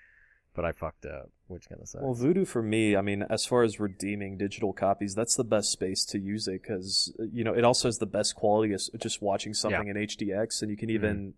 but 0.54 0.64
I 0.64 0.72
fucked 0.72 1.04
up, 1.04 1.30
which 1.48 1.68
kind 1.68 1.80
of 1.80 1.88
sucks. 1.88 2.02
Well, 2.02 2.14
Vudu 2.14 2.46
for 2.46 2.62
me, 2.62 2.96
I 2.96 3.02
mean, 3.02 3.24
as 3.28 3.44
far 3.44 3.62
as 3.62 3.78
redeeming 3.78 4.38
digital 4.38 4.72
copies, 4.72 5.14
that's 5.14 5.36
the 5.36 5.44
best 5.44 5.70
space 5.70 6.04
to 6.06 6.18
use 6.18 6.48
it 6.48 6.62
because 6.62 7.12
you 7.32 7.44
know 7.44 7.52
it 7.52 7.64
also 7.64 7.88
has 7.88 7.98
the 7.98 8.06
best 8.06 8.34
quality 8.34 8.72
of 8.72 8.80
just 8.98 9.20
watching 9.20 9.54
something 9.54 9.88
in 9.88 9.96
HDX, 9.96 10.62
and 10.62 10.70
you 10.70 10.76
can 10.76 10.90
even 10.90 11.16
mm-hmm. 11.16 11.30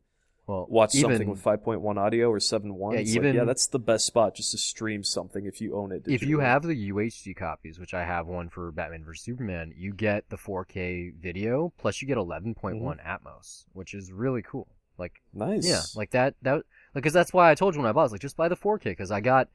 Well, 0.47 0.67
watch 0.69 0.95
even, 0.97 1.11
something 1.11 1.29
with 1.31 1.43
5.1 1.43 1.97
audio 1.99 2.29
or 2.29 2.39
7.1. 2.39 2.95
Yeah, 2.95 2.99
it's 3.01 3.15
even- 3.15 3.27
like, 3.29 3.35
yeah, 3.37 3.45
that's 3.45 3.69
the 3.69 3.79
best 3.79 4.07
spot 4.07 4.35
just 4.35 4.51
to 4.51 4.59
stream 4.59 5.05
something 5.05 5.47
if 5.47 5.61
you 5.61 5.77
own 5.77 5.93
it. 5.93 6.03
if 6.07 6.23
you 6.25 6.41
have 6.41 6.63
the 6.63 6.75
UHD 6.91 7.35
copies, 7.37 7.79
which 7.79 7.95
I 7.95 8.05
have 8.05 8.27
one 8.27 8.49
for 8.49 8.71
Batman 8.73 9.05
vs 9.05 9.25
Superman, 9.25 9.73
you 9.77 9.93
get 9.95 10.29
the 10.31 10.37
4K 10.37 11.13
video 11.15 11.73
plus 11.79 12.03
you 12.03 12.09
get 12.09 12.17
11.1 12.19 12.57
Mm-hmm. 12.57 12.89
Atmos, 13.09 13.65
which 13.73 13.95
is 13.95 14.11
really 14.13 14.43
cool. 14.43 14.67
Like 14.99 15.23
nice, 15.33 15.67
yeah, 15.67 15.81
like 15.97 16.11
that 16.11 16.35
that 16.43 16.63
because 16.93 17.13
that's 17.15 17.33
why 17.33 17.51
I 17.51 17.55
told 17.55 17.75
you 17.75 17.81
when 17.81 17.89
I 17.89 17.93
bought, 17.93 18.03
I 18.03 18.05
was 18.05 18.13
like 18.13 18.21
just 18.21 18.37
buy 18.37 18.49
the 18.49 18.57
4K 18.57 18.85
because 18.85 19.11
I 19.11 19.21
got 19.21 19.49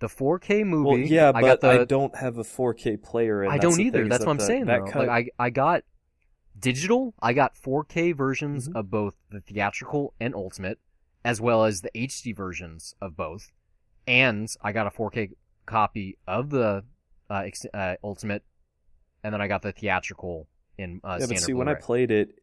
the 0.00 0.06
4K 0.06 0.64
movie. 0.66 0.88
well, 0.88 0.98
yeah, 0.98 1.32
I 1.34 1.40
got 1.40 1.60
but 1.60 1.60
the 1.62 1.80
I 1.80 1.84
don't 1.84 2.14
have 2.16 2.36
a 2.36 2.42
4K 2.44 3.02
player. 3.02 3.46
I 3.48 3.56
don't 3.58 3.80
either. 3.80 4.06
That's 4.06 4.18
that 4.20 4.26
what 4.26 4.32
I'm 4.32 4.36
the- 4.38 4.44
saying 4.46 4.66
that 4.66 4.80
though. 4.84 4.90
cut- 4.90 5.06
Like 5.08 5.32
I 5.38 5.44
I 5.46 5.50
got 5.50 5.84
digital. 6.62 7.12
I 7.20 7.34
got 7.34 7.54
4K 7.56 8.12
versions 8.12 8.68
Mhm. 8.70 8.76
of 8.76 8.90
both 8.90 9.16
the 9.30 9.40
theatrical 9.42 10.14
and 10.18 10.34
ultimate, 10.34 10.78
as 11.24 11.40
well 11.40 11.64
as 11.64 11.82
the 11.82 11.90
HD 11.94 12.32
versions 12.32 12.94
of 13.02 13.14
both, 13.16 13.52
and 14.06 14.48
I 14.62 14.72
got 14.72 14.86
a 14.86 14.90
4K 14.90 15.32
copy 15.66 16.16
of 16.26 16.48
the 16.50 16.84
uh, 17.30 17.42
ex- 17.46 17.66
uh, 17.74 17.96
ultimate, 18.04 18.42
and 19.22 19.32
then 19.34 19.40
I 19.40 19.48
got 19.48 19.62
the 19.62 19.72
theatrical 19.72 20.48
in 20.78 21.00
uh, 21.04 21.18
yeah, 21.20 21.26
but 21.26 21.38
see, 21.38 21.52
when 21.54 21.68
I 21.68 21.74
played 21.74 22.10
it, 22.10 22.38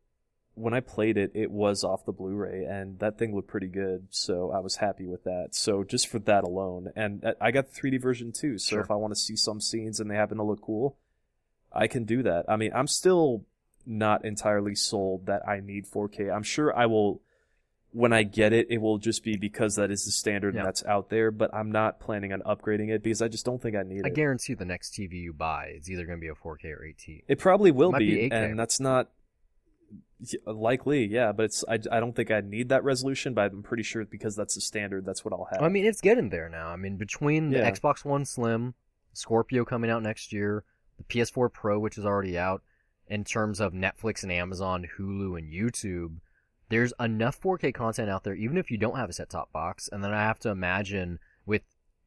when 0.55 0.73
I 0.73 0.79
played 0.81 1.17
it, 1.17 1.31
it 1.35 1.51
was 1.51 1.83
off 1.83 2.05
the 2.05 2.11
Blu-ray, 2.11 2.65
and 2.65 2.99
that 2.99 3.17
thing 3.17 3.33
looked 3.35 3.47
pretty 3.47 3.67
good. 3.67 4.07
So 4.09 4.51
I 4.51 4.59
was 4.59 4.77
happy 4.77 5.05
with 5.05 5.23
that. 5.23 5.49
So 5.55 5.83
just 5.83 6.07
for 6.07 6.19
that 6.19 6.43
alone, 6.43 6.91
and 6.95 7.23
uh, 7.23 7.33
I 7.39 7.51
got 7.51 7.67
the 7.71 7.79
3D 7.79 7.97
version 8.01 8.31
too. 8.31 8.57
So 8.57 8.75
Sure. 8.75 8.81
if 8.81 8.91
I 8.91 8.95
want 8.95 9.13
to 9.13 9.19
see 9.19 9.35
some 9.35 9.61
scenes 9.61 9.99
and 9.99 10.09
they 10.11 10.15
happen 10.15 10.37
to 10.37 10.43
look 10.43 10.61
cool, 10.61 10.97
I 11.71 11.87
can 11.87 12.03
do 12.03 12.23
that. 12.23 12.45
I 12.49 12.55
mean, 12.57 12.71
I'm 12.73 12.87
still 12.87 13.45
not 13.89 14.23
entirely 14.23 14.75
sold 14.75 15.25
that 15.25 15.41
I 15.47 15.59
need 15.59 15.85
4K. 15.87 16.33
I'm 16.33 16.43
sure 16.43 16.75
I 16.77 16.85
will. 16.85 17.21
When 17.91 18.13
I 18.13 18.21
get 18.21 18.53
it, 18.53 18.67
it 18.69 18.77
will 18.77 18.99
just 18.99 19.23
be 19.23 19.35
because 19.35 19.75
that 19.77 19.89
is 19.89 20.05
the 20.05 20.11
standard 20.11 20.53
Yeah. 20.53 20.59
and 20.59 20.67
that's 20.67 20.85
out 20.85 21.09
there. 21.09 21.31
But 21.31 21.51
I'm 21.55 21.71
not 21.71 21.99
planning 21.99 22.31
on 22.31 22.41
upgrading 22.41 22.89
it 22.89 23.01
because 23.01 23.19
I 23.23 23.27
just 23.29 23.45
don't 23.45 23.59
think 23.59 23.75
I 23.75 23.81
need 23.81 24.05
I 24.05 24.09
it. 24.09 24.11
I 24.11 24.13
guarantee 24.13 24.53
the 24.53 24.63
next 24.63 24.93
TV 24.93 25.13
you 25.13 25.33
buy 25.33 25.73
is 25.75 25.89
either 25.89 26.05
going 26.05 26.19
to 26.19 26.21
be 26.21 26.27
a 26.27 26.35
4K 26.35 26.65
or 26.65 26.85
8K. 26.87 27.23
It 27.27 27.39
probably 27.39 27.71
will 27.71 27.91
Might 27.91 27.99
be, 27.99 28.15
be 28.15 28.29
8K. 28.29 28.51
and 28.51 28.59
that's 28.59 28.79
not 28.79 29.09
likely. 30.45 31.05
Yeah, 31.05 31.31
but 31.31 31.45
it's 31.45 31.63
I, 31.67 31.79
I 31.91 31.99
don't 31.99 32.15
think 32.15 32.29
I 32.31 32.41
need 32.41 32.69
that 32.69 32.83
resolution, 32.83 33.33
but 33.33 33.51
I'm 33.51 33.63
pretty 33.63 33.83
sure 33.83 34.05
because 34.05 34.35
that's 34.35 34.55
the 34.55 34.61
standard. 34.61 35.05
That's 35.05 35.23
what 35.25 35.33
I'll 35.33 35.47
have. 35.51 35.61
I 35.63 35.69
mean, 35.69 35.85
it's 35.85 36.01
getting 36.01 36.29
there 36.29 36.49
now. 36.49 36.67
I 36.67 36.75
mean, 36.75 36.97
between 36.97 37.49
the 37.51 37.59
Yeah. 37.59 37.71
Xbox 37.71 38.05
One 38.05 38.25
Slim, 38.25 38.73
Scorpio 39.13 39.65
coming 39.65 39.89
out 39.89 40.03
next 40.03 40.31
year, 40.33 40.63
the 40.97 41.03
PS4 41.05 41.51
Pro, 41.51 41.79
which 41.79 41.97
is 41.97 42.05
already 42.05 42.37
out, 42.37 42.61
in 43.09 43.23
terms 43.23 43.59
of 43.59 43.73
Netflix 43.73 44.23
and 44.23 44.31
Amazon, 44.31 44.87
Hulu, 44.97 45.37
and 45.37 45.51
YouTube, 45.51 46.17
there's 46.69 46.93
enough 46.99 47.41
4K 47.41 47.73
content 47.73 48.09
out 48.09 48.23
there, 48.23 48.35
even 48.35 48.55
if 48.57 48.69
you 48.69 48.77
don't 48.77 48.97
have 48.97 49.09
a 49.09 49.13
set 49.13 49.29
top 49.29 49.51
box. 49.51 49.89
And 49.91 50.03
then 50.03 50.13
I 50.13 50.21
have 50.21 50.39
to 50.39 50.49
imagine 50.49 51.19
with, 51.45 51.63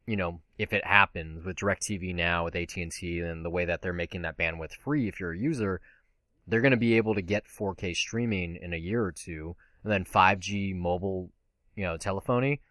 you 0.07 0.15
know, 0.15 0.39
if 0.57 0.71
it 0.71 0.85
happens 0.85 1.43
with 1.45 1.57
DirecTV 1.57 2.15
now, 2.15 2.45
with 2.45 2.55
AT&T, 2.55 3.19
and 3.19 3.43
the 3.43 3.49
way 3.49 3.65
that 3.65 3.81
they're 3.81 3.91
making 3.91 4.21
that 4.21 4.37
bandwidth 4.37 4.73
free 4.73 5.09
if 5.09 5.19
you're 5.19 5.33
a 5.33 5.37
user, 5.37 5.81
they're 6.47 6.61
going 6.61 6.71
to 6.71 6.77
be 6.77 6.95
able 6.95 7.15
to 7.15 7.21
get 7.21 7.47
4K 7.47 7.95
streaming 7.95 8.57
in 8.61 8.73
a 8.73 8.77
year 8.77 9.03
or 9.03 9.11
two, 9.11 9.55
and 9.83 9.91
then 9.91 10.05
5G 10.05 10.73
mobile, 10.73 11.31
you 11.75 11.83
know, 11.83 11.97
telephony. 11.97 12.61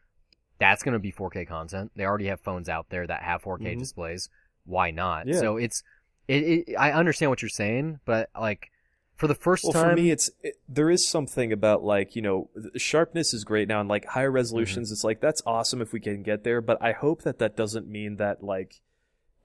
That's 0.58 0.82
going 0.82 0.92
to 0.94 0.98
be 0.98 1.12
4K 1.12 1.46
content. 1.46 1.90
They 1.96 2.06
already 2.06 2.26
have 2.26 2.40
phones 2.40 2.68
out 2.68 2.86
there 2.88 3.06
that 3.06 3.22
have 3.22 3.42
4K 3.42 3.74
Mhm. 3.74 3.78
displays. 3.78 4.30
Why 4.64 4.90
not? 4.90 5.26
Yeah. 5.26 5.40
So 5.40 5.56
it's, 5.56 5.82
it, 6.28 6.68
it. 6.68 6.76
I 6.76 6.92
understand 6.92 7.30
what 7.30 7.42
you're 7.42 7.48
saying, 7.48 8.00
but 8.04 8.30
like, 8.38 8.70
for 9.14 9.26
the 9.26 9.34
first 9.34 9.64
well, 9.64 9.72
time, 9.72 9.90
for 9.90 9.96
me, 9.96 10.10
it's 10.10 10.30
it, 10.42 10.54
there 10.68 10.90
is 10.90 11.06
something 11.08 11.52
about 11.52 11.84
like 11.84 12.16
you 12.16 12.22
know 12.22 12.50
sharpness 12.76 13.34
is 13.34 13.44
great 13.44 13.68
now, 13.68 13.80
and 13.80 13.88
like 13.88 14.04
higher 14.06 14.30
resolutions, 14.30 14.88
Mm-hmm. 14.88 14.94
it's 14.94 15.04
like 15.04 15.20
that's 15.20 15.42
awesome 15.46 15.80
if 15.80 15.92
we 15.92 16.00
can 16.00 16.22
get 16.22 16.44
there. 16.44 16.60
But 16.60 16.78
I 16.80 16.92
hope 16.92 17.22
that 17.22 17.38
that 17.38 17.56
doesn't 17.56 17.86
mean 17.88 18.16
that 18.16 18.42
like 18.42 18.80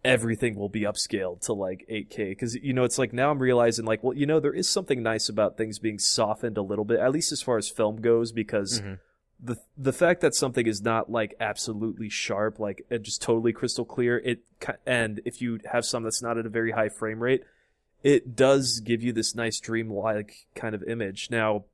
everything 0.05 0.55
will 0.55 0.69
be 0.69 0.81
upscaled 0.81 1.41
to 1.41 1.53
like 1.53 1.85
8K 1.91 2.29
because 2.29 2.55
you 2.55 2.71
know 2.71 2.85
it's 2.85 2.97
like 2.97 3.11
now 3.11 3.29
I'm 3.29 3.39
realizing 3.39 3.83
like 3.83 4.03
well 4.03 4.15
you 4.15 4.25
know 4.25 4.39
there 4.39 4.53
is 4.53 4.69
something 4.69 5.03
nice 5.03 5.27
about 5.27 5.57
things 5.57 5.79
being 5.79 5.99
softened 5.99 6.57
a 6.57 6.61
little 6.61 6.85
bit 6.85 6.99
at 6.99 7.11
least 7.11 7.31
as 7.31 7.41
far 7.41 7.57
as 7.57 7.69
film 7.69 7.99
goes 7.99 8.31
because. 8.31 8.81
Mhm. 8.81 8.99
The 9.39 9.57
the 9.77 9.93
fact 9.93 10.21
that 10.21 10.33
something 10.33 10.65
is 10.65 10.81
not 10.81 11.11
like 11.11 11.35
absolutely 11.39 12.09
sharp, 12.09 12.59
like 12.59 12.85
uh, 12.91 12.97
just 12.97 13.21
totally 13.21 13.53
crystal 13.53 13.85
clear, 13.85 14.17
it 14.19 14.39
and 14.85 15.21
if 15.25 15.41
you 15.41 15.59
have 15.71 15.85
some 15.85 16.03
that's 16.03 16.21
not 16.21 16.37
at 16.37 16.45
a 16.45 16.49
very 16.49 16.71
high 16.71 16.89
frame 16.89 17.21
rate, 17.21 17.43
it 18.03 18.35
does 18.35 18.79
give 18.79 19.03
you 19.03 19.13
this 19.13 19.35
nice 19.35 19.59
dreamlike 19.59 20.47
kind 20.55 20.73
of 20.73 20.83
image. 20.83 21.29
Now, 21.29 21.65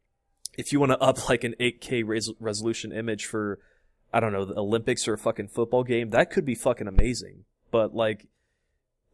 if 0.57 0.73
you 0.73 0.79
want 0.79 0.91
to 0.91 0.99
up 0.99 1.29
like 1.29 1.43
an 1.43 1.55
8K 1.59 2.05
res- 2.05 2.31
resolution 2.39 2.91
image 2.91 3.25
for 3.25 3.59
I 4.13 4.19
don't 4.19 4.33
know 4.33 4.45
the 4.45 4.59
Olympics 4.59 5.07
or 5.07 5.13
a 5.13 5.17
fucking 5.17 5.47
football 5.47 5.83
game, 5.83 6.09
that 6.09 6.31
could 6.31 6.45
be 6.45 6.55
fucking 6.55 6.87
amazing. 6.87 7.45
But 7.71 7.95
like 7.95 8.27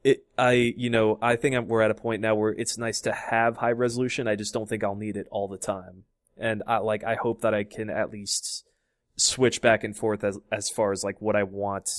it, 0.03 0.25
I 0.39 0.73
you 0.75 0.89
know 0.89 1.19
I 1.21 1.35
think 1.35 1.55
I'm, 1.55 1.67
we're 1.67 1.83
at 1.83 1.91
a 1.91 1.95
point 1.95 2.21
now 2.23 2.33
where 2.33 2.51
it's 2.51 2.79
nice 2.79 2.99
to 3.01 3.11
have 3.11 3.57
high 3.57 3.73
resolution. 3.73 4.27
I 4.27 4.35
just 4.35 4.55
don't 4.55 4.67
think 4.67 4.83
I'll 4.83 4.95
need 4.95 5.17
it 5.17 5.27
all 5.29 5.47
the 5.47 5.57
time 5.57 6.05
and 6.39 6.63
I 6.67 6.77
like 6.77 7.03
I 7.03 7.15
hope 7.15 7.41
that 7.41 7.53
I 7.53 7.63
can 7.63 7.89
at 7.89 8.11
least 8.11 8.65
switch 9.17 9.61
back 9.61 9.83
and 9.83 9.95
forth 9.95 10.23
as 10.23 10.39
as 10.51 10.69
far 10.69 10.91
as 10.91 11.03
like 11.03 11.21
what 11.21 11.35
I 11.35 11.43
want 11.43 11.89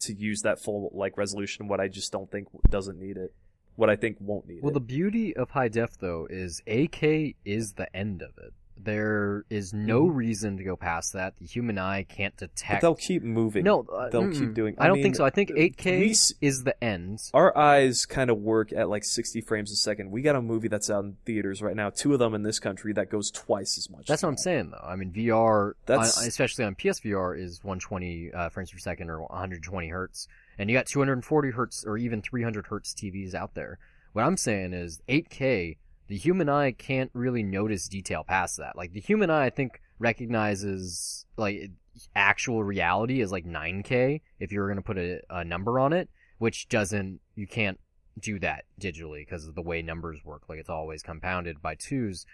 to 0.00 0.14
use 0.14 0.42
that 0.42 0.62
full 0.62 0.90
like 0.94 1.16
resolution, 1.16 1.68
what 1.68 1.80
I 1.80 1.88
just 1.88 2.10
don't 2.10 2.30
think 2.30 2.48
doesn't 2.70 2.98
need 2.98 3.16
it, 3.16 3.34
what 3.76 3.90
I 3.90 3.96
think 3.96 4.16
won't 4.20 4.46
need 4.46 4.62
Well, 4.62 4.70
it. 4.70 4.72
Well, 4.72 4.74
the 4.74 4.80
beauty 4.80 5.36
of 5.36 5.50
high 5.50 5.68
def 5.68 5.98
though 5.98 6.26
is 6.30 6.62
8K 6.66 7.36
is 7.44 7.74
the 7.74 7.94
end 7.94 8.22
of 8.22 8.30
it. 8.38 8.52
There 8.82 9.44
is 9.50 9.74
no 9.74 10.04
Mhm. 10.06 10.14
reason 10.14 10.56
to 10.56 10.64
go 10.64 10.74
past 10.76 11.12
that. 11.12 11.36
The 11.38 11.44
human 11.46 11.78
eye 11.78 12.02
can't 12.04 12.34
but 12.38 12.48
detect. 12.54 12.80
they'll 12.82 12.94
keep 12.94 13.22
moving. 13.22 13.64
no, 13.64 13.82
uh, 13.82 14.08
they'll 14.08 14.22
mm-mm. 14.22 14.38
keep 14.38 14.54
doing. 14.54 14.74
I 14.78 14.86
don't 14.86 14.94
mean, 14.96 15.02
think 15.02 15.16
so. 15.16 15.24
I 15.24 15.30
think 15.30 15.50
8K 15.54 15.98
we 16.00 16.10
is 16.40 16.64
the 16.64 16.74
end. 16.82 17.20
our 17.34 17.56
eyes 17.56 18.06
kind 18.06 18.30
of 18.30 18.38
work 18.38 18.72
at 18.72 18.88
like 18.88 19.04
60 19.04 19.40
frames 19.42 19.70
a 19.70 19.76
second. 19.76 20.10
We 20.10 20.22
got 20.22 20.34
a 20.36 20.42
movie 20.42 20.68
that's 20.68 20.88
out 20.90 21.04
in 21.04 21.16
theaters 21.26 21.60
right 21.62 21.76
now, 21.76 21.90
two 21.90 22.12
of 22.12 22.18
them 22.18 22.34
in 22.34 22.42
this 22.42 22.58
country 22.58 22.92
that 22.94 23.10
goes 23.10 23.30
twice 23.30 23.76
as 23.76 23.90
much. 23.90 24.06
That's 24.06 24.20
as 24.20 24.22
what 24.24 24.30
I'm 24.30 24.36
saying 24.38 24.70
though. 24.70 24.84
I 24.86 24.96
mean, 24.96 25.12
VR, 25.12 25.74
That's- 25.86 26.18
on- 26.18 26.26
especially 26.26 26.64
on 26.64 26.74
PSVR, 26.74 27.34
is 27.34 27.62
120 27.62 28.32
uh, 28.32 28.48
frames 28.48 28.70
per 28.70 28.78
second 28.78 29.10
or 29.10 29.20
120 29.22 29.88
hertz, 29.88 30.26
and 30.58 30.70
you 30.70 30.76
got 30.76 30.86
240 30.86 31.50
hertz 31.50 31.84
or 31.84 31.98
even 31.98 32.22
300 32.22 32.66
hertz 32.68 32.94
TVs 32.94 33.34
out 33.34 33.54
there. 33.54 33.78
What 34.12 34.22
I'm 34.24 34.36
saying 34.36 34.72
is 34.72 35.00
8K. 35.08 35.76
The 36.10 36.16
human 36.16 36.48
eye 36.48 36.72
can't 36.72 37.08
really 37.14 37.44
notice 37.44 37.86
detail 37.86 38.24
past 38.24 38.56
that. 38.56 38.74
Like 38.76 38.92
the 38.92 39.00
human 39.00 39.30
eye, 39.30 39.46
I 39.46 39.50
think 39.50 39.80
recognizes 40.00 41.24
like 41.36 41.70
actual 42.16 42.64
reality 42.64 43.20
is 43.20 43.30
like 43.30 43.46
9K 43.46 44.20
if 44.40 44.50
you 44.50 44.58
were 44.58 44.66
gonna 44.66 44.82
put 44.82 44.98
a, 44.98 45.20
a 45.30 45.44
number 45.44 45.78
on 45.78 45.92
it, 45.92 46.08
which 46.38 46.68
doesn't. 46.68 47.20
You 47.36 47.46
can't 47.46 47.78
do 48.18 48.40
that 48.40 48.64
digitally 48.80 49.20
because 49.24 49.46
of 49.46 49.54
the 49.54 49.62
way 49.62 49.82
numbers 49.82 50.18
work. 50.24 50.48
Like 50.48 50.58
it's 50.58 50.68
always 50.68 51.04
compounded 51.04 51.62
by 51.62 51.76
twos. 51.76 52.26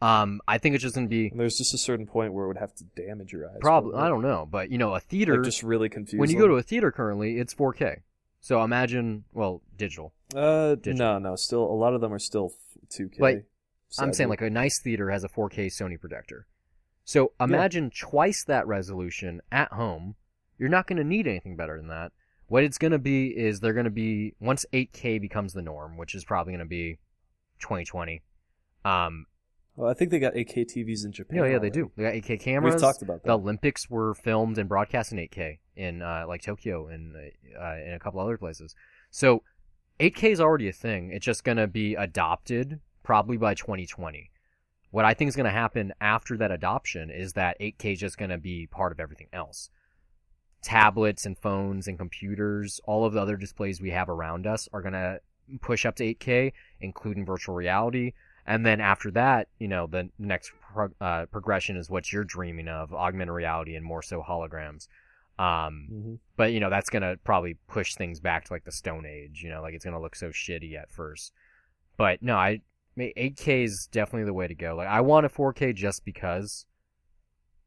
Um, 0.00 0.40
I 0.48 0.56
think 0.56 0.74
it's 0.74 0.82
just 0.82 0.94
gonna 0.94 1.06
be 1.06 1.28
And 1.28 1.38
there's 1.38 1.58
just 1.58 1.74
a 1.74 1.78
certain 1.78 2.06
point 2.06 2.32
where 2.32 2.46
it 2.46 2.48
would 2.48 2.56
have 2.56 2.74
to 2.76 2.84
damage 2.96 3.30
your 3.30 3.46
eyes. 3.46 3.58
Probably, 3.60 3.94
I 3.94 4.08
don't 4.08 4.22
know, 4.22 4.48
but 4.50 4.70
you 4.70 4.78
know, 4.78 4.94
a 4.94 5.00
theater. 5.00 5.34
Like 5.34 5.44
just 5.44 5.62
really 5.62 5.90
confused. 5.90 6.18
when 6.18 6.30
you 6.30 6.38
go 6.38 6.48
to 6.48 6.54
a 6.54 6.62
theater 6.62 6.90
currently, 6.90 7.38
it's 7.38 7.52
4K. 7.52 7.98
So 8.40 8.62
imagine, 8.62 9.24
well, 9.34 9.62
digital. 9.76 10.14
uh, 10.34 10.76
digital. 10.76 10.96
no, 10.96 11.18
no, 11.18 11.36
still 11.36 11.62
a 11.64 11.74
lot 11.74 11.94
of 11.94 12.00
them 12.00 12.14
are 12.14 12.18
still 12.18 12.52
2K. 12.90 13.18
But 13.18 13.34
I'm 13.98 14.12
saying 14.12 14.28
like 14.28 14.42
a 14.42 14.50
nice 14.50 14.80
theater 14.80 15.10
has 15.10 15.24
a 15.24 15.28
4K 15.28 15.66
Sony 15.66 15.98
projector. 15.98 16.46
So 17.04 17.32
imagine 17.40 17.90
twice 17.90 18.44
that 18.44 18.66
resolution 18.66 19.40
at 19.50 19.72
home. 19.72 20.16
You're 20.58 20.68
not 20.68 20.86
going 20.86 20.98
to 20.98 21.04
need 21.04 21.26
anything 21.26 21.56
better 21.56 21.78
than 21.78 21.88
that. 21.88 22.12
What 22.48 22.64
it's 22.64 22.78
going 22.78 22.92
to 22.92 22.98
be 22.98 23.28
is 23.28 23.60
they're 23.60 23.72
going 23.72 23.84
to 23.84 23.90
be 23.90 24.34
once 24.40 24.66
8K 24.72 25.20
becomes 25.20 25.52
the 25.52 25.62
norm, 25.62 25.96
which 25.96 26.14
is 26.14 26.24
probably 26.24 26.52
going 26.52 26.60
to 26.60 26.66
be 26.66 26.98
2020. 27.60 28.22
Um, 28.84 29.26
Well, 29.76 29.90
I 29.90 29.94
think 29.94 30.10
they 30.10 30.18
got 30.18 30.34
8K 30.34 30.66
TVs 30.66 31.04
in 31.04 31.12
Japan. 31.12 31.38
yeah, 31.38 31.46
yeah, 31.52 31.58
they 31.58 31.70
do. 31.70 31.90
They 31.96 32.02
got 32.04 32.12
8K 32.14 32.40
cameras. 32.40 32.74
We've 32.74 32.80
talked 32.80 33.02
about 33.02 33.22
that. 33.22 33.26
The 33.26 33.38
Olympics 33.38 33.88
were 33.88 34.14
filmed 34.14 34.58
and 34.58 34.68
broadcast 34.68 35.12
in 35.12 35.18
8K 35.18 35.58
in 35.76 36.02
uh, 36.02 36.24
like 36.26 36.42
Tokyo 36.42 36.88
and 36.88 37.14
uh, 37.16 37.76
in 37.86 37.92
a 37.94 37.98
couple 37.98 38.20
other 38.20 38.36
places. 38.36 38.74
So 39.10 39.42
8K 40.00 40.30
is 40.30 40.40
already 40.40 40.68
a 40.68 40.72
thing. 40.72 41.10
It's 41.10 41.26
just 41.26 41.42
gonna 41.42 41.66
be 41.66 41.96
adopted 41.96 42.78
probably 43.02 43.36
by 43.36 43.54
2020. 43.54 44.30
What 44.90 45.04
I 45.04 45.12
think 45.12 45.28
is 45.28 45.34
gonna 45.34 45.50
happen 45.50 45.92
after 46.00 46.36
that 46.36 46.52
adoption 46.52 47.10
is 47.10 47.32
that 47.32 47.56
8K 47.58 47.94
is 47.94 47.98
just 48.00 48.16
gonna 48.16 48.38
be 48.38 48.68
part 48.68 48.92
of 48.92 49.00
everything 49.00 49.26
else. 49.32 49.70
Tablets 50.62 51.26
and 51.26 51.36
phones 51.36 51.88
and 51.88 51.98
computers, 51.98 52.80
all 52.84 53.04
of 53.04 53.12
the 53.12 53.20
other 53.20 53.36
displays 53.36 53.80
we 53.80 53.90
have 53.90 54.08
around 54.08 54.46
us 54.46 54.68
are 54.72 54.82
gonna 54.82 55.18
push 55.60 55.84
up 55.84 55.96
to 55.96 56.04
8K, 56.04 56.52
including 56.80 57.26
virtual 57.26 57.56
reality. 57.56 58.12
And 58.46 58.64
then 58.64 58.80
after 58.80 59.10
that, 59.10 59.48
you 59.58 59.66
know, 59.66 59.88
the 59.88 60.10
next 60.16 60.52
pro- 60.60 60.94
uh, 61.00 61.26
progression 61.26 61.76
is 61.76 61.90
what 61.90 62.12
you're 62.12 62.24
dreaming 62.24 62.68
of, 62.68 62.94
augmented 62.94 63.34
reality 63.34 63.74
and 63.74 63.84
more 63.84 64.02
so 64.02 64.22
holograms. 64.22 64.86
Um, 65.38 65.86
hmm 65.90 66.14
but 66.36 66.52
you 66.52 66.60
know, 66.60 66.70
that's 66.70 66.88
gonna 66.90 67.16
probably 67.24 67.54
push 67.66 67.94
things 67.94 68.20
back 68.20 68.44
to 68.44 68.52
like 68.52 68.64
the 68.64 68.72
Stone 68.72 69.06
Age. 69.06 69.42
You 69.42 69.50
know, 69.50 69.60
like 69.62 69.74
it's 69.74 69.84
gonna 69.84 70.00
look 70.00 70.14
so 70.16 70.28
shitty 70.28 70.76
at 70.80 70.90
first. 70.90 71.32
But 71.96 72.22
no, 72.22 72.36
I 72.36 72.60
8K 72.96 73.64
is 73.64 73.88
definitely 73.90 74.24
the 74.26 74.32
way 74.34 74.46
to 74.48 74.54
go. 74.54 74.74
Like 74.76 74.88
I 74.88 75.00
want 75.00 75.26
a 75.26 75.28
4K 75.28 75.74
just 75.74 76.04
because. 76.04 76.66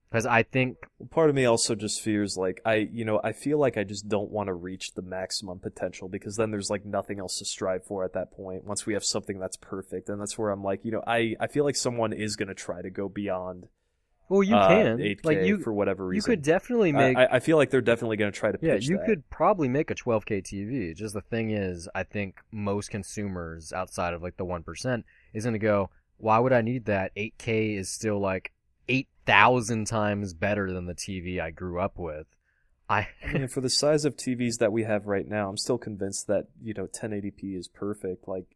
because 0.10 0.26
I 0.26 0.43
think 0.43 0.77
part 1.10 1.30
of 1.30 1.35
me 1.35 1.45
also 1.45 1.76
just 1.76 2.02
fears 2.02 2.38
like 2.38 2.61
I, 2.65 2.76
you 2.91 3.06
know, 3.06 3.19
I 3.23 3.31
feel 3.34 3.57
like 3.57 3.77
I 3.77 3.84
just 3.84 4.07
don't 4.10 4.31
want 4.31 4.48
to 4.48 4.53
reach 4.53 4.93
the 4.93 5.02
maximum 5.02 5.60
potential 5.60 6.10
because 6.10 6.35
then 6.35 6.52
there's 6.52 6.69
like 6.69 6.85
nothing 6.85 7.19
else 7.19 7.39
to 7.39 7.45
strive 7.45 7.85
for 7.85 8.03
at 8.03 8.14
that 8.14 8.31
point. 8.31 8.65
Once 8.65 8.85
we 8.85 8.93
have 8.93 9.03
something 9.06 9.39
that's 9.39 9.57
perfect, 9.57 10.10
and 10.10 10.19
that's 10.19 10.38
where 10.38 10.49
I'm 10.52 10.64
like, 10.64 10.84
you 10.84 10.91
know, 10.91 11.03
I 11.07 11.35
I 11.39 11.48
feel 11.48 11.64
like 11.65 11.76
someone 11.77 12.14
is 12.14 12.35
gonna 12.35 12.53
try 12.53 12.81
to 12.81 12.89
go 12.89 13.07
beyond. 13.10 13.68
Well 14.32 14.44
you 14.44 14.56
uh, 14.56 14.68
can 14.68 14.98
8K 14.98 15.26
like 15.26 15.41
you 15.44 15.60
for 15.60 15.74
whatever 15.74 16.06
reason. 16.08 16.32
you 16.32 16.36
could 16.36 16.41
definitely 16.44 16.91
make 16.91 17.18
I, 17.18 17.26
I 17.34 17.40
feel 17.40 17.58
like 17.58 17.70
they're 17.70 17.82
definitely 17.82 18.18
gonna 18.18 18.32
try 18.32 18.52
to 18.52 18.58
Yeah, 18.62 18.76
you 18.76 18.98
that. 18.98 19.06
could 19.06 19.30
probably 19.30 19.68
make 19.68 19.91
a 19.91 19.95
12K 19.95 20.41
TV. 20.44 20.95
Just 20.95 21.14
the 21.14 21.22
thing 21.22 21.52
is, 21.52 21.90
I 21.94 22.03
think 22.03 22.40
most 22.52 22.90
consumers 22.90 23.74
outside 23.74 24.14
of 24.14 24.22
like 24.24 24.38
the 24.38 24.45
1% 24.45 25.03
is 25.34 25.44
going 25.44 25.53
to 25.53 25.60
go, 25.60 25.90
why 26.18 26.40
would 26.40 26.53
I 26.53 26.62
need 26.62 26.86
that? 26.86 27.14
8K 27.16 27.78
is 27.78 27.90
still 27.90 28.20
like 28.20 28.52
8,000 28.88 29.86
times 29.86 30.34
better 30.34 30.72
than 30.72 30.86
the 30.86 30.95
TV 30.95 31.41
I 31.41 31.52
grew 31.52 31.80
up 31.80 31.98
with. 31.98 32.28
I, 32.90 33.08
I 33.24 33.34
mean, 33.34 33.48
for 33.48 33.62
the 33.62 33.70
size 33.70 34.06
of 34.06 34.16
TVs 34.18 34.58
that 34.60 34.72
we 34.72 34.84
have 34.84 35.08
right 35.08 35.28
now, 35.28 35.49
I'm 35.49 35.58
still 35.58 35.78
convinced 35.78 36.28
that 36.28 36.48
you 36.62 36.74
know 36.74 36.88
1080p 36.88 37.58
is 37.58 37.68
perfect. 37.68 38.28
Like, 38.28 38.56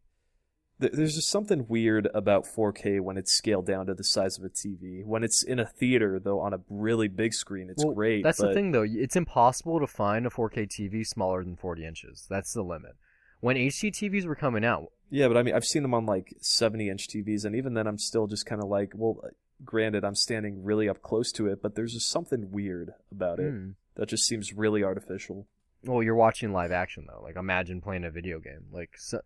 there's 0.78 1.14
just 1.14 1.28
something 1.28 1.66
weird 1.68 2.08
about 2.12 2.44
4K 2.44 3.00
when 3.00 3.16
it's 3.16 3.32
scaled 3.32 3.66
down 3.66 3.86
to 3.86 3.94
the 3.94 4.04
size 4.04 4.38
of 4.38 4.44
a 4.44 4.48
TV. 4.48 5.04
When 5.04 5.24
it's 5.24 5.42
in 5.42 5.58
a 5.58 5.64
theater, 5.64 6.20
though, 6.22 6.40
on 6.40 6.52
a 6.52 6.60
really 6.68 7.08
big 7.08 7.32
screen, 7.32 7.70
it's 7.70 7.84
well, 7.84 7.94
great. 7.94 8.22
That's 8.22 8.40
but 8.40 8.48
the 8.48 8.54
thing 8.54 8.72
though. 8.72 8.84
It's 8.86 9.16
impossible 9.16 9.80
to 9.80 9.86
find 9.86 10.26
a 10.26 10.30
4K 10.30 10.68
TV 10.68 11.06
smaller 11.06 11.42
than 11.42 11.56
40 11.56 11.84
inches. 11.86 12.26
That's 12.28 12.52
the 12.52 12.62
limit. 12.62 12.92
When 13.40 13.56
HD 13.56 13.90
TVs 13.90 14.26
were 14.26 14.34
coming 14.34 14.64
out, 14.64 14.92
Yeah, 15.10 15.28
but 15.28 15.36
I 15.36 15.42
mean, 15.42 15.54
I've 15.54 15.64
seen 15.64 15.82
them 15.82 15.94
on 15.94 16.04
like 16.04 16.34
70 16.40 16.90
inch 16.90 17.08
TVs, 17.08 17.44
and 17.44 17.56
even 17.56 17.74
then, 17.74 17.86
I'm 17.86 17.98
still 17.98 18.26
just 18.26 18.46
kind 18.46 18.62
of 18.62 18.68
like, 18.68 18.92
well, 18.94 19.20
granted, 19.64 20.04
I'm 20.04 20.14
standing 20.14 20.62
really 20.62 20.88
up 20.88 21.02
close 21.02 21.32
to 21.32 21.46
it, 21.46 21.62
but 21.62 21.74
there's 21.74 21.94
just 21.94 22.10
something 22.10 22.50
weird 22.50 22.92
about 23.10 23.38
it 23.38 23.50
hmm, 23.50 23.70
that 23.94 24.08
just 24.08 24.26
seems 24.26 24.52
really 24.52 24.82
artificial. 24.82 25.46
well, 25.84 26.02
you're 26.02 26.14
watching 26.14 26.52
live 26.52 26.72
action 26.72 27.06
though. 27.08 27.22
Like 27.22 27.36
imagine 27.36 27.80
playing 27.80 28.04
a 28.04 28.10
video 28.10 28.40
game. 28.40 28.66
Like, 28.70 28.90
so, 28.96 29.20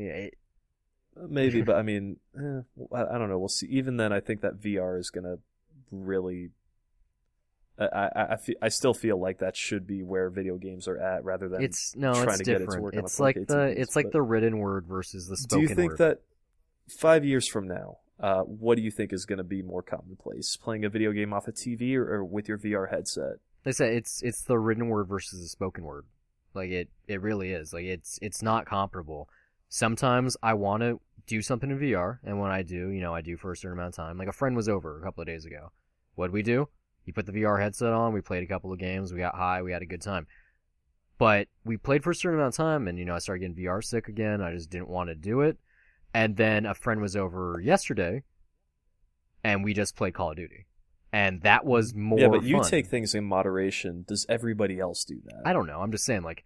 yeah, 0.00 0.12
it, 0.12 0.34
Uh, 1.16 1.26
Maybe, 1.28 1.62
but 1.68 1.76
I 1.76 1.82
mean, 1.82 2.16
eh, 2.36 2.62
I, 2.94 3.14
I 3.14 3.18
don't 3.18 3.28
know. 3.28 3.38
We'll 3.38 3.48
see. 3.48 3.66
Even 3.66 3.96
then, 3.96 4.12
I 4.12 4.20
think 4.20 4.40
that 4.40 4.60
VR 4.60 4.98
is 4.98 5.10
gonna 5.10 5.36
really. 5.90 6.50
I, 7.78 7.84
I, 8.14 8.32
I, 8.32 8.36
fe- 8.36 8.56
I 8.60 8.68
still 8.68 8.92
feel 8.92 9.18
like 9.18 9.38
that 9.38 9.56
should 9.56 9.86
be 9.86 10.02
where 10.02 10.28
video 10.28 10.58
games 10.58 10.86
are 10.86 10.98
at, 10.98 11.24
rather 11.24 11.48
than. 11.48 11.62
it's 11.62 11.94
no, 11.96 12.12
trying 12.12 12.28
it's 12.28 12.38
to 12.38 12.44
get 12.44 12.56
it 12.56 12.58
to 12.58 12.64
different. 12.66 12.82
work 12.82 12.94
on 12.94 13.00
a 13.00 13.04
it's 13.04 13.18
like 13.18 13.36
the 13.36 13.54
TVs, 13.54 13.76
it's 13.78 13.96
like 13.96 14.10
the 14.10 14.20
written 14.20 14.58
word 14.58 14.84
versus 14.86 15.28
the 15.28 15.36
spoken. 15.36 15.62
Word. 15.62 15.66
Do 15.66 15.70
you 15.70 15.76
think 15.76 15.90
word. 15.92 15.98
that 15.98 16.18
five 16.98 17.24
years 17.24 17.48
from 17.48 17.66
now, 17.66 17.98
uh, 18.20 18.42
what 18.42 18.76
do 18.76 18.82
you 18.82 18.90
think 18.90 19.14
is 19.14 19.24
going 19.24 19.38
to 19.38 19.44
be 19.44 19.62
more 19.62 19.82
commonplace? 19.82 20.58
Playing 20.58 20.84
a 20.84 20.90
video 20.90 21.12
game 21.12 21.32
off 21.32 21.48
a 21.48 21.52
TV 21.52 21.94
or, 21.96 22.16
or 22.16 22.24
with 22.24 22.48
your 22.48 22.58
VR 22.58 22.90
headset? 22.90 23.36
They 23.64 23.72
say 23.72 23.96
it's 23.96 24.20
it's 24.22 24.42
the 24.42 24.58
written 24.58 24.88
word 24.88 25.08
versus 25.08 25.40
the 25.40 25.48
spoken 25.48 25.84
word. 25.84 26.04
Like 26.52 26.70
it 26.70 26.90
it 27.08 27.22
really 27.22 27.52
is. 27.52 27.72
Like 27.72 27.84
it's 27.84 28.18
it's 28.20 28.42
not 28.42 28.66
comparable. 28.66 29.28
Sometimes 29.70 30.36
I 30.42 30.54
want 30.54 30.82
to 30.82 31.00
do 31.26 31.40
something 31.40 31.70
in 31.70 31.78
VR, 31.78 32.18
and 32.24 32.40
when 32.40 32.50
I 32.50 32.62
do, 32.62 32.88
you 32.88 33.00
know, 33.00 33.14
I 33.14 33.20
do 33.20 33.36
for 33.36 33.52
a 33.52 33.56
certain 33.56 33.78
amount 33.78 33.94
of 33.94 34.04
time. 34.04 34.18
Like 34.18 34.28
a 34.28 34.32
friend 34.32 34.56
was 34.56 34.68
over 34.68 34.98
a 34.98 35.02
couple 35.02 35.22
of 35.22 35.28
days 35.28 35.44
ago. 35.44 35.70
What'd 36.16 36.34
we 36.34 36.42
do? 36.42 36.68
He 37.04 37.12
put 37.12 37.24
the 37.24 37.32
VR 37.32 37.62
headset 37.62 37.92
on. 37.92 38.12
We 38.12 38.20
played 38.20 38.42
a 38.42 38.46
couple 38.46 38.72
of 38.72 38.80
games. 38.80 39.12
We 39.12 39.20
got 39.20 39.36
high. 39.36 39.62
We 39.62 39.70
had 39.70 39.80
a 39.80 39.86
good 39.86 40.02
time. 40.02 40.26
But 41.18 41.46
we 41.64 41.76
played 41.76 42.02
for 42.02 42.10
a 42.10 42.14
certain 42.14 42.40
amount 42.40 42.54
of 42.54 42.56
time, 42.56 42.88
and 42.88 42.98
you 42.98 43.04
know, 43.04 43.14
I 43.14 43.20
started 43.20 43.40
getting 43.40 43.64
VR 43.64 43.82
sick 43.82 44.08
again. 44.08 44.42
I 44.42 44.52
just 44.52 44.70
didn't 44.70 44.88
want 44.88 45.08
to 45.08 45.14
do 45.14 45.40
it. 45.42 45.56
And 46.12 46.36
then 46.36 46.66
a 46.66 46.74
friend 46.74 47.00
was 47.00 47.14
over 47.14 47.60
yesterday, 47.62 48.24
and 49.44 49.62
we 49.62 49.72
just 49.72 49.94
played 49.94 50.14
Call 50.14 50.32
of 50.32 50.36
Duty, 50.36 50.66
and 51.12 51.42
that 51.42 51.64
was 51.64 51.94
more. 51.94 52.18
yeah, 52.18 52.28
but 52.28 52.42
you 52.42 52.56
fun. 52.56 52.70
take 52.70 52.86
things 52.86 53.14
in 53.14 53.24
moderation. 53.24 54.04
Does 54.08 54.26
everybody 54.28 54.80
else 54.80 55.04
do 55.04 55.20
that? 55.26 55.42
I 55.46 55.52
don't 55.52 55.68
know. 55.68 55.80
I'm 55.80 55.92
just 55.92 56.04
saying, 56.04 56.22
like, 56.22 56.42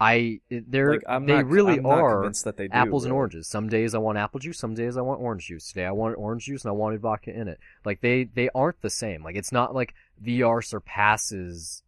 I 0.00 0.40
they're 0.48 0.92
like, 0.92 1.02
I'm 1.08 1.26
they 1.26 1.34
not, 1.34 1.46
really 1.46 1.78
I'm 1.78 1.86
are 1.86 2.30
they 2.30 2.68
do, 2.68 2.72
apples 2.72 3.04
and 3.04 3.12
oranges. 3.12 3.48
Some 3.48 3.68
days 3.68 3.94
I 3.94 3.98
want 3.98 4.16
apple 4.16 4.38
juice. 4.38 4.58
Some 4.58 4.74
days 4.74 4.96
I 4.96 5.00
want 5.00 5.20
orange 5.20 5.46
juice. 5.46 5.68
Today 5.68 5.86
I 5.86 5.90
wanted 5.90 6.14
orange 6.14 6.44
juice 6.44 6.62
and 6.64 6.70
I 6.70 6.72
wanted 6.72 7.00
vodka 7.00 7.32
in 7.32 7.48
it. 7.48 7.58
Like 7.84 8.00
they 8.00 8.24
they 8.24 8.48
aren't 8.54 8.80
the 8.80 8.90
same. 8.90 9.24
Like 9.24 9.36
it's 9.36 9.50
not 9.50 9.74
like 9.74 9.94
VR 10.22 10.64
surpasses 10.64 11.82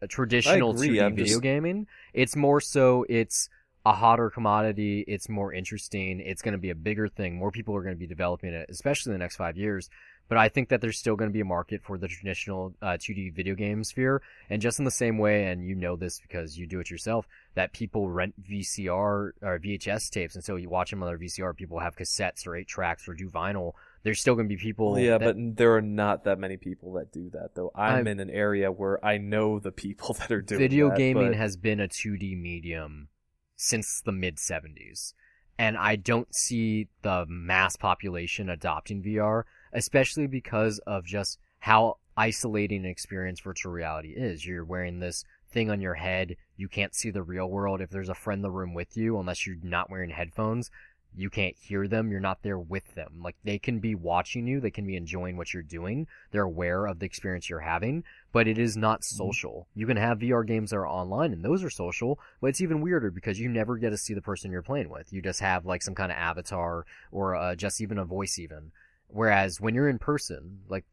a 0.00 0.06
traditional 0.06 0.74
2D 0.74 1.02
I'm 1.04 1.16
video 1.16 1.34
just- 1.34 1.42
gaming. 1.42 1.86
It's 2.12 2.36
more 2.36 2.60
so 2.60 3.04
it's 3.08 3.48
a 3.84 3.92
hotter 3.92 4.30
commodity. 4.30 5.04
It's 5.06 5.28
more 5.28 5.52
interesting. 5.52 6.20
It's 6.20 6.42
going 6.42 6.52
to 6.52 6.58
be 6.58 6.70
a 6.70 6.74
bigger 6.74 7.08
thing. 7.08 7.36
More 7.36 7.52
people 7.52 7.74
are 7.76 7.82
going 7.82 7.94
to 7.94 7.98
be 7.98 8.08
developing 8.08 8.52
it, 8.52 8.68
especially 8.68 9.10
in 9.10 9.14
the 9.18 9.22
next 9.22 9.36
five 9.36 9.56
years. 9.56 9.88
But 10.28 10.38
I 10.38 10.48
think 10.48 10.70
that 10.70 10.80
there's 10.80 10.98
still 10.98 11.14
going 11.14 11.30
to 11.30 11.32
be 11.32 11.40
a 11.40 11.44
market 11.44 11.82
for 11.82 11.98
the 11.98 12.08
traditional 12.08 12.74
uh, 12.82 12.96
2D 12.98 13.32
video 13.34 13.54
game 13.54 13.84
sphere. 13.84 14.22
And 14.50 14.60
just 14.60 14.78
in 14.78 14.84
the 14.84 14.90
same 14.90 15.18
way, 15.18 15.46
and 15.46 15.64
you 15.64 15.74
know 15.74 15.94
this 15.96 16.18
because 16.20 16.58
you 16.58 16.66
do 16.66 16.80
it 16.80 16.90
yourself, 16.90 17.28
that 17.54 17.72
people 17.72 18.10
rent 18.10 18.34
VCR 18.42 18.88
or 18.90 19.32
VHS 19.42 20.10
tapes, 20.10 20.34
and 20.34 20.42
so 20.44 20.56
you 20.56 20.68
watch 20.68 20.90
them 20.90 21.02
on 21.02 21.08
their 21.08 21.18
VCR. 21.18 21.56
People 21.56 21.78
have 21.78 21.96
cassettes 21.96 22.46
or 22.46 22.56
eight 22.56 22.66
tracks 22.66 23.08
or 23.08 23.14
do 23.14 23.30
vinyl. 23.30 23.72
There's 24.02 24.20
still 24.20 24.34
going 24.34 24.48
to 24.48 24.54
be 24.54 24.60
people. 24.60 24.92
Well, 24.92 25.00
yeah, 25.00 25.18
that, 25.18 25.36
but 25.36 25.56
there 25.56 25.74
are 25.74 25.82
not 25.82 26.24
that 26.24 26.38
many 26.38 26.56
people 26.56 26.92
that 26.94 27.12
do 27.12 27.30
that, 27.30 27.50
though. 27.54 27.70
I'm, 27.74 27.94
I'm- 27.94 28.06
in 28.06 28.20
an 28.20 28.30
area 28.30 28.70
where 28.72 29.04
I 29.04 29.18
know 29.18 29.58
the 29.58 29.72
people 29.72 30.14
that 30.18 30.30
are 30.30 30.42
doing 30.42 30.58
video 30.60 30.88
that, 30.90 30.98
gaming 30.98 31.30
but- 31.32 31.36
has 31.36 31.56
been 31.56 31.80
a 31.80 31.88
2D 31.88 32.40
medium 32.40 33.08
since 33.56 34.00
the 34.04 34.12
mid 34.12 34.36
70s. 34.36 35.14
And 35.58 35.78
I 35.78 35.96
don't 35.96 36.34
see 36.34 36.88
the 37.00 37.24
mass 37.26 37.76
population 37.76 38.50
adopting 38.50 39.02
VR, 39.02 39.44
especially 39.72 40.26
because 40.26 40.78
of 40.86 41.04
just 41.04 41.38
how 41.58 41.96
isolating 42.16 42.84
an 42.84 42.90
experience 42.90 43.40
virtual 43.40 43.72
reality 43.72 44.10
is. 44.10 44.46
You're 44.46 44.64
wearing 44.64 45.00
this 45.00 45.24
thing 45.50 45.70
on 45.70 45.80
your 45.80 45.94
head. 45.94 46.36
You 46.56 46.68
can't 46.68 46.94
see 46.94 47.10
the 47.10 47.22
real 47.22 47.48
world. 47.48 47.80
If 47.80 47.90
there's 47.90 48.08
a 48.08 48.14
friend 48.14 48.38
in 48.38 48.42
the 48.42 48.50
room 48.50 48.74
with 48.74 48.96
you, 48.96 49.18
unless 49.18 49.46
you're 49.46 49.56
not 49.62 49.90
wearing 49.90 50.10
headphones, 50.10 50.70
you 51.16 51.30
can't 51.30 51.56
hear 51.58 51.88
them. 51.88 52.10
You're 52.10 52.20
not 52.20 52.42
there 52.42 52.58
with 52.58 52.94
them. 52.94 53.20
Like 53.22 53.36
they 53.42 53.58
can 53.58 53.78
be 53.78 53.94
watching 53.94 54.46
you. 54.46 54.60
They 54.60 54.70
can 54.70 54.86
be 54.86 54.96
enjoying 54.96 55.36
what 55.36 55.52
you're 55.52 55.62
doing. 55.62 56.06
They're 56.30 56.42
aware 56.42 56.86
of 56.86 56.98
the 56.98 57.06
experience 57.06 57.48
you're 57.48 57.60
having, 57.60 58.04
but 58.32 58.46
it 58.46 58.58
is 58.58 58.76
not 58.76 59.02
social. 59.02 59.66
You 59.74 59.86
can 59.86 59.96
have 59.96 60.18
VR 60.18 60.46
games 60.46 60.70
that 60.70 60.76
are 60.76 60.88
online 60.88 61.32
and 61.32 61.42
those 61.42 61.64
are 61.64 61.70
social, 61.70 62.18
but 62.40 62.48
it's 62.48 62.60
even 62.60 62.82
weirder 62.82 63.10
because 63.10 63.40
you 63.40 63.48
never 63.48 63.78
get 63.78 63.90
to 63.90 63.96
see 63.96 64.14
the 64.14 64.20
person 64.20 64.52
you're 64.52 64.62
playing 64.62 64.90
with. 64.90 65.12
You 65.12 65.22
just 65.22 65.40
have 65.40 65.64
like 65.64 65.82
some 65.82 65.94
kind 65.94 66.12
of 66.12 66.18
avatar 66.18 66.84
or 67.10 67.34
uh, 67.34 67.54
just 67.54 67.80
even 67.80 67.98
a 67.98 68.04
voice 68.04 68.38
even. 68.38 68.72
Whereas 69.08 69.60
when 69.60 69.74
you're 69.74 69.88
in 69.88 69.98
person, 69.98 70.60
like 70.68 70.84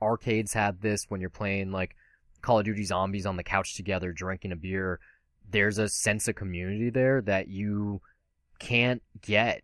arcades 0.00 0.52
had 0.52 0.80
this 0.80 1.06
when 1.08 1.20
you're 1.20 1.30
playing 1.30 1.72
like 1.72 1.96
Call 2.42 2.58
of 2.58 2.64
Duty 2.64 2.84
Zombies 2.84 3.26
on 3.26 3.36
the 3.36 3.42
couch 3.42 3.74
together 3.74 4.12
drinking 4.12 4.52
a 4.52 4.56
beer, 4.56 5.00
there's 5.50 5.78
a 5.78 5.88
sense 5.88 6.28
of 6.28 6.34
community 6.34 6.90
there 6.90 7.20
that 7.22 7.48
you 7.48 8.00
can't 8.58 9.02
get 9.20 9.62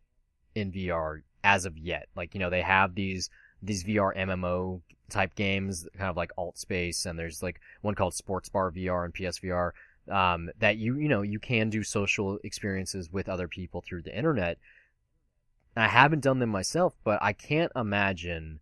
in 0.54 0.72
VR 0.72 1.22
as 1.44 1.64
of 1.64 1.76
yet. 1.78 2.08
Like, 2.16 2.34
you 2.34 2.40
know, 2.40 2.50
they 2.50 2.62
have 2.62 2.94
these 2.94 3.30
these 3.62 3.84
VR 3.84 4.16
MMO 4.16 4.80
type 5.08 5.34
games, 5.34 5.86
kind 5.96 6.10
of 6.10 6.16
like 6.16 6.32
Alt 6.36 6.58
Space, 6.58 7.06
and 7.06 7.18
there's 7.18 7.42
like 7.42 7.60
one 7.82 7.94
called 7.94 8.14
Sports 8.14 8.48
Bar 8.48 8.72
VR 8.72 9.04
and 9.04 9.14
PSVR, 9.14 9.70
um, 10.10 10.50
that 10.58 10.78
you 10.78 10.96
you 10.96 11.08
know 11.08 11.22
you 11.22 11.38
can 11.38 11.70
do 11.70 11.82
social 11.82 12.38
experiences 12.42 13.12
with 13.12 13.28
other 13.28 13.48
people 13.48 13.82
through 13.86 14.02
the 14.02 14.16
internet. 14.16 14.58
I 15.76 15.88
haven't 15.88 16.20
done 16.20 16.38
them 16.38 16.50
myself, 16.50 16.94
but 17.04 17.22
I 17.22 17.32
can't 17.32 17.72
imagine 17.74 18.60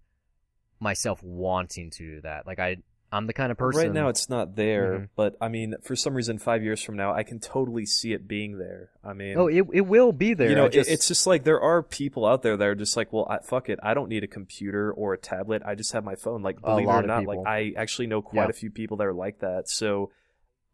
myself 0.79 1.23
wanting 1.23 1.91
to 1.91 1.99
do 2.17 2.21
that. 2.23 2.47
Like 2.47 2.59
I, 2.59 2.77
I'm 3.13 3.27
the 3.27 3.33
kind 3.33 3.51
of 3.51 3.59
person. 3.59 3.83
Right 3.83 3.93
now, 3.93 4.09
it's 4.09 4.29
not 4.31 4.55
there, 4.55 4.93
Mhm. 5.01 5.09
but 5.17 5.37
I 5.41 5.49
mean, 5.49 5.75
for 5.83 5.97
some 5.97 6.15
reason, 6.15 6.39
five 6.39 6.63
years 6.63 6.81
from 6.81 6.97
now, 6.97 7.13
I 7.13 7.25
can 7.25 7.41
totally 7.41 7.85
see 7.85 8.13
it 8.13 8.29
being 8.29 8.57
there. 8.59 8.91
I 9.03 9.13
mean, 9.15 9.37
oh, 9.37 9.49
it 9.49 9.67
it 9.73 9.81
will 9.81 10.13
be 10.13 10.33
there. 10.35 10.49
you 10.49 10.55
know, 10.55 10.67
it- 10.67 10.73
just, 10.73 10.89
it's 10.89 11.09
just 11.09 11.27
like 11.27 11.43
there 11.43 11.61
are 11.61 11.83
people 11.83 12.25
out 12.25 12.43
there 12.43 12.57
that 12.57 12.65
are 12.67 12.77
just 12.77 12.97
like, 12.97 13.13
well, 13.13 13.27
I, 13.29 13.39
fuck 13.41 13.69
it, 13.69 13.81
I 13.83 13.95
don't 13.95 14.09
need 14.09 14.23
a 14.23 14.29
computer 14.29 14.93
or 14.93 15.13
a 15.13 15.19
tablet. 15.19 15.63
I 15.67 15.75
just 15.75 15.93
have 15.93 16.05
my 16.05 16.15
phone. 16.15 16.43
Like, 16.43 16.61
believe 16.63 16.87
it 16.87 16.91
or 16.93 17.03
not, 17.03 17.21
people. 17.23 17.43
like 17.43 17.49
I 17.49 17.73
actually 17.77 18.07
know 18.07 18.23
quite 18.23 18.45
Yeah. 18.45 18.51
a 18.51 18.53
few 18.53 18.71
people 18.71 18.97
that 18.99 19.07
are 19.09 19.13
like 19.13 19.41
that. 19.41 19.69
So, 19.69 20.13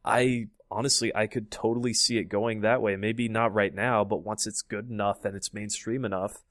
I 0.05 0.49
honestly, 0.71 1.15
I 1.15 1.27
could 1.27 1.51
totally 1.51 1.95
see 1.95 2.19
it 2.19 2.25
going 2.25 2.63
that 2.63 2.83
way. 2.83 2.97
Maybe 2.97 3.29
not 3.29 3.55
right 3.55 3.75
now, 3.75 4.05
but 4.05 4.25
once 4.25 4.47
it's 4.47 4.63
good 4.63 4.91
enough 4.91 5.25
and 5.25 5.37
it's 5.37 5.53
mainstream 5.55 6.05
enough, 6.05 6.43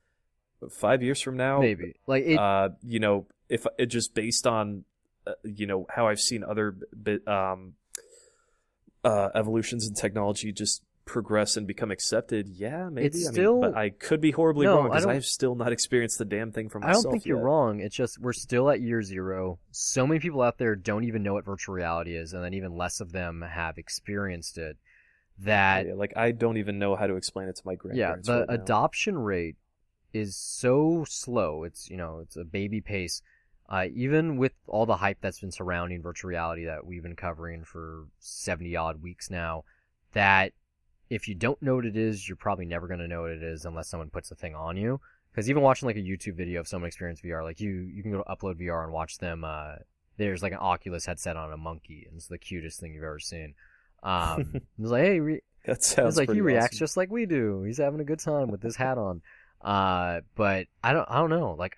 five 0.72 1.04
years 1.04 1.22
from 1.22 1.38
now, 1.38 1.60
maybe 1.60 1.96
like 2.08 2.26
it. 2.26 2.38
uh, 2.38 2.70
you 2.84 3.00
know, 3.00 3.28
if 3.50 3.66
it 3.78 3.88
just 3.88 4.14
based 4.14 4.48
on, 4.48 4.86
uh, 5.28 5.34
you 5.44 5.68
know, 5.68 5.86
how 5.90 6.08
I've 6.08 6.20
seen 6.20 6.44
other 6.44 6.76
bit, 7.02 7.28
um, 7.28 7.74
uh, 9.04 9.30
evolutions 9.36 9.88
in 9.88 9.94
technology 9.94 10.52
just 10.52 10.82
progress 11.06 11.56
and 11.56 11.68
become 11.68 11.92
accepted, 11.92 12.50
yeah, 12.50 12.90
maybe. 12.90 13.20
It's 13.20 13.28
I 13.30 13.32
mean, 13.32 13.62
but 13.62 13.76
I 13.78 13.92
could 13.92 14.22
be 14.22 14.32
horribly 14.32 14.66
No, 14.66 14.78
wrong 14.78 14.90
because 14.90 15.06
I've 15.06 15.26
still 15.26 15.56
not 15.56 15.72
experienced 15.72 16.18
the 16.18 16.26
damn 16.26 16.52
thing 16.52 16.70
for 16.70 16.80
myself. 16.80 17.00
I 17.00 17.04
don't 17.04 17.12
think 17.12 17.26
you're 17.26 17.38
wrong. 17.40 17.80
It's 17.80 17.96
just 17.96 18.20
we're 18.20 18.34
still 18.34 18.70
at 18.70 18.82
year 18.82 19.02
zero. 19.04 19.60
So 19.72 20.06
many 20.08 20.20
people 20.20 20.42
out 20.42 20.58
there 20.58 20.76
don't 20.76 21.04
even 21.06 21.24
know 21.24 21.34
what 21.34 21.46
virtual 21.46 21.76
reality 21.76 22.16
is, 22.16 22.34
and 22.34 22.44
then 22.44 22.54
even 22.54 22.76
less 22.76 23.00
of 23.00 23.12
them 23.12 23.42
have 23.48 23.78
experienced 23.78 24.58
it. 24.58 24.78
That 25.40 25.88
Yeah, 25.88 25.94
like 25.96 26.14
I 26.16 26.32
don't 26.32 26.58
even 26.58 26.80
know 26.80 26.96
how 26.96 27.08
to 27.08 27.16
explain 27.16 27.50
it 27.50 27.56
to 27.58 27.62
my 27.66 27.76
grandparents. 27.76 28.28
yeah, 28.28 28.34
the 28.36 28.46
right 28.48 28.60
adoption 28.62 29.18
rate 29.18 29.58
is 30.14 30.36
so 30.38 31.06
slow. 31.08 31.64
It's 31.66 31.90
you 31.90 31.98
know 31.98 32.20
it's 32.20 32.38
a 32.38 32.44
baby 32.46 32.82
pace. 32.82 33.22
uh, 33.68 33.88
even 33.94 34.38
with 34.38 34.54
all 34.68 34.86
the 34.86 34.96
hype 34.98 35.18
that's 35.22 35.40
been 35.42 35.52
surrounding 35.52 36.02
virtual 36.02 36.30
reality 36.30 36.66
that 36.66 36.86
we've 36.86 37.04
been 37.04 37.16
covering 37.16 37.64
for 37.64 38.06
70 38.20 38.76
odd 38.76 39.02
weeks 39.02 39.30
now, 39.30 39.64
that 40.14 40.54
if 41.10 41.28
you 41.28 41.36
don't 41.36 41.62
know 41.62 41.76
what 41.76 41.86
it 41.86 41.96
is, 41.98 42.28
you're 42.28 42.36
probably 42.36 42.66
never 42.66 42.88
going 42.88 43.00
to 43.00 43.08
know 43.08 43.22
what 43.24 43.32
it 43.32 43.44
is 43.44 43.66
unless 43.66 43.90
someone 43.90 44.10
puts 44.10 44.30
the 44.30 44.36
thing 44.36 44.56
on 44.56 44.78
you. 44.78 45.00
Because 45.32 45.50
even 45.50 45.62
watching 45.62 45.88
like 45.88 45.98
a 45.98 46.00
YouTube 46.00 46.36
video 46.36 46.62
of 46.62 46.68
someone 46.68 46.88
experience 46.88 47.22
VR, 47.22 47.44
like 47.44 47.60
you, 47.60 47.72
you 47.72 48.02
can 48.02 48.12
go 48.12 48.24
to 48.24 48.24
Upload 48.24 48.56
VR 48.60 48.84
and 48.84 48.94
watch 48.94 49.18
them. 49.18 49.44
Uh, 49.44 49.76
there's 50.18 50.42
like 50.42 50.54
an 50.54 50.60
Oculus 50.62 51.06
headset 51.06 51.36
on 51.36 51.52
a 51.52 51.58
monkey, 51.58 52.06
and 52.08 52.16
it's 52.16 52.28
the 52.28 52.38
cutest 52.38 52.80
thing 52.80 52.94
you've 52.94 53.04
ever 53.04 53.20
seen. 53.20 53.54
Um, 54.02 54.54
it's 54.80 54.90
like, 54.92 55.04
hey, 55.04 55.20
re- 55.20 55.42
That 55.66 55.84
sounds 55.84 56.18
it's 56.18 56.28
like 56.28 56.34
he 56.34 56.42
reacts 56.42 56.76
awesome. 56.76 56.80
just 56.80 56.98
like 56.98 57.12
we 57.12 57.26
do. 57.26 57.64
He's 57.64 57.80
having 57.80 58.00
a 58.00 58.06
good 58.06 58.20
time 58.20 58.50
with 58.50 58.62
this 58.62 58.76
hat 58.78 58.98
on. 58.98 59.22
Uh, 59.62 60.22
but 60.36 60.68
I 60.84 60.94
don't, 60.94 61.10
I 61.10 61.16
don't 61.16 61.30
know. 61.32 61.56
Like, 61.58 61.76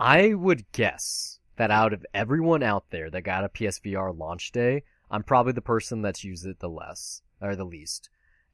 I 0.00 0.34
would 0.34 0.70
guess 0.72 1.38
that 1.56 1.70
out 1.70 1.92
of 1.92 2.04
everyone 2.12 2.62
out 2.62 2.86
there 2.90 3.10
that 3.10 3.22
got 3.22 3.44
a 3.44 3.48
PSVR 3.48 4.18
launch 4.18 4.50
day, 4.50 4.82
I'm 5.10 5.22
probably 5.22 5.52
the 5.52 5.60
person 5.60 6.02
that's 6.02 6.24
used 6.24 6.46
it 6.46 6.60
the 6.60 6.68
less 6.68 7.22
or 7.40 7.54
the 7.56 7.64
least. 7.64 8.08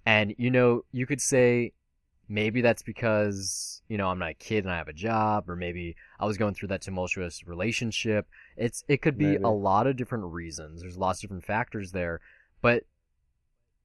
And 0.05 0.35
you 0.39 0.51
know, 0.51 0.85
you 0.93 1.07
could 1.07 1.21
say 1.21 1.73
maybe 2.29 2.61
that's 2.61 2.83
because 2.83 3.83
you 3.89 3.99
know 3.99 4.09
I'm 4.09 4.19
not 4.19 4.31
a 4.31 4.35
kid 4.35 4.65
and 4.65 4.73
I 4.73 4.79
have 4.79 4.89
a 4.89 4.93
job, 4.93 5.51
or 5.51 5.57
maybe 5.57 5.97
I 6.19 6.27
was 6.27 6.39
going 6.39 6.55
through 6.55 6.69
that 6.69 6.83
tumultuous 6.83 7.47
relationship. 7.47 8.29
It's 8.57 8.85
it 8.89 9.03
could 9.03 9.19
be 9.19 9.27
Maybe. 9.27 9.43
a 9.43 9.49
lot 9.49 9.87
of 9.87 9.97
different 9.97 10.25
reasons. 10.25 10.81
There's 10.81 10.97
lots 10.97 11.19
of 11.19 11.23
different 11.23 11.45
factors 11.45 11.93
there, 11.93 12.21
but 12.63 12.85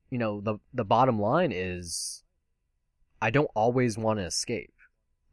you 0.10 0.18
know 0.18 0.40
the 0.40 0.58
the 0.74 0.86
bottom 0.86 1.20
line 1.20 1.52
is 1.54 2.24
I 3.22 3.32
don't 3.32 3.50
always 3.56 3.98
want 3.98 4.20
to 4.20 4.26
escape. 4.26 4.74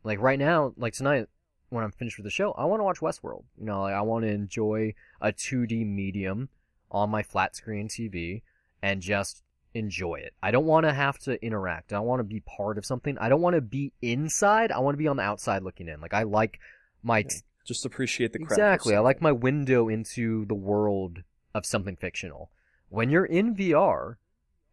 Like 0.02 0.20
right 0.20 0.38
now, 0.38 0.72
like 0.76 0.94
tonight 0.94 1.28
when 1.68 1.84
I'm 1.84 1.92
finished 1.92 2.18
with 2.18 2.24
the 2.24 2.30
show, 2.30 2.52
I 2.52 2.64
want 2.64 2.80
to 2.80 2.84
watch 2.84 3.00
Westworld. 3.00 3.44
You 3.59 3.66
know, 3.66 3.82
like 3.82 3.94
I 3.94 4.02
want 4.02 4.24
to 4.24 4.30
enjoy 4.30 4.94
a 5.20 5.32
2D 5.32 5.86
medium 5.86 6.48
on 6.93 7.10
my 7.10 7.23
flat 7.23 7.56
screen 7.56 7.89
TV 7.89 8.43
and 8.82 9.01
just 9.01 9.43
enjoy 9.74 10.16
it. 10.16 10.35
I 10.43 10.51
don't 10.51 10.66
want 10.66 10.85
to 10.86 10.93
have 10.93 11.19
to 11.20 11.43
interact. 11.44 11.93
I 11.93 12.01
want 12.01 12.20
to 12.20 12.24
be 12.24 12.40
part 12.40 12.78
of 12.78 12.85
something. 12.85 13.16
I 13.19 13.28
don't 13.28 13.40
want 13.40 13.56
to 13.56 13.60
be 13.62 13.93
inside. 14.02 14.70
I 14.70 14.78
want 14.81 14.94
to 14.94 14.98
be 14.98 15.09
on 15.09 15.16
the 15.16 15.23
outside 15.23 15.62
looking 15.62 15.89
in. 15.89 16.01
Like 16.01 16.14
I 16.14 16.23
like 16.24 16.60
my 17.02 17.20
Yeah. 17.20 17.40
Just 17.64 17.86
appreciate 17.86 18.32
the 18.32 18.40
craft. 18.40 18.52
exactly. 18.52 18.97
I 18.97 18.98
like 18.98 19.23
my 19.23 19.31
window 19.31 19.89
into 19.89 20.44
the 20.47 20.55
world 20.55 21.23
of 21.55 21.64
something 21.64 21.94
fictional. 21.94 22.51
When 22.89 23.09
you're 23.09 23.24
in 23.24 23.55
VR, 23.55 24.16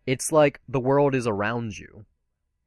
it's 0.07 0.31
like 0.31 0.59
the 0.67 0.79
world 0.79 1.13
is 1.13 1.27
around 1.27 1.77
you. 1.77 2.05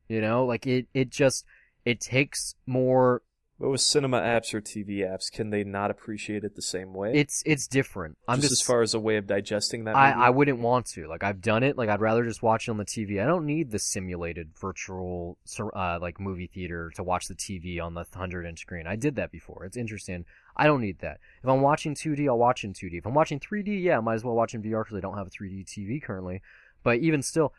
You 0.09 0.21
know, 0.21 0.45
like 0.45 0.65
it 0.67 0.87
it 0.95 1.11
just 1.11 1.45
it 1.85 2.01
takes 2.01 2.55
more 2.67 3.23
But 3.63 3.71
with 3.71 3.81
cinema 3.81 4.21
apps 4.21 4.53
or 4.55 4.61
TV 4.61 5.09
apps, 5.09 5.31
can 5.31 5.51
they 5.51 5.63
not 5.63 5.93
appreciate 5.93 6.43
it 6.43 6.57
the 6.57 6.63
same 6.63 6.93
way? 6.93 7.13
it's 7.15 7.45
it's 7.47 7.69
different. 7.69 8.19
I'm 8.27 8.41
just, 8.41 8.51
just, 8.51 8.63
as 8.63 8.67
far 8.67 8.83
as 8.83 8.93
a 8.93 8.99
way 8.99 9.19
of 9.19 9.29
digesting 9.29 9.85
that. 9.85 9.95
I? 9.95 10.11
I 10.11 10.31
wouldn't 10.31 10.59
want 10.59 10.87
to. 10.87 11.07
Like 11.07 11.23
I've 11.23 11.41
done 11.41 11.63
it. 11.63 11.79
Like 11.79 11.89
I'd 11.89 12.01
rather 12.01 12.25
just 12.25 12.43
watch 12.43 12.67
it 12.67 12.73
on 12.73 12.77
the 12.77 12.85
TV. 12.85 13.23
I 13.23 13.27
don't 13.27 13.47
need 13.47 13.71
the 13.71 13.79
simulated 13.79 14.51
virtual 14.61 15.39
uh, 15.77 16.01
like 16.03 16.19
movie 16.19 16.49
theater 16.49 16.91
to 16.97 17.05
watch 17.05 17.29
the 17.29 17.37
TV 17.37 17.81
on 17.81 17.95
the 17.95 18.01
100 18.01 18.47
inch 18.47 18.59
screen. 18.59 18.89
I 18.89 18.97
did 18.97 19.15
that 19.15 19.31
before. 19.31 19.65
It's 19.65 19.77
interesting. 19.77 20.25
I 20.57 20.67
don't 20.67 20.81
need 20.81 20.99
that. 20.99 21.21
If 21.41 21.49
I'm 21.49 21.61
watching 21.61 21.95
2D, 21.95 22.27
I'll 22.27 22.39
watch 22.39 22.65
in 22.65 22.73
2D. 22.73 22.95
If 22.95 23.07
I'm 23.07 23.15
watching 23.15 23.39
3D, 23.39 23.81
yeah, 23.81 23.99
I 23.99 24.01
might 24.01 24.15
as 24.15 24.25
well 24.25 24.35
watch 24.35 24.55
in 24.55 24.63
VR 24.65 24.83
because 24.83 24.97
I 24.97 25.01
don't 25.01 25.17
have 25.17 25.29
a 25.29 25.31
3D 25.31 25.67
TV 25.67 26.03
currently. 26.03 26.43
But 26.83 26.99
even 26.99 27.23
still, 27.23 27.55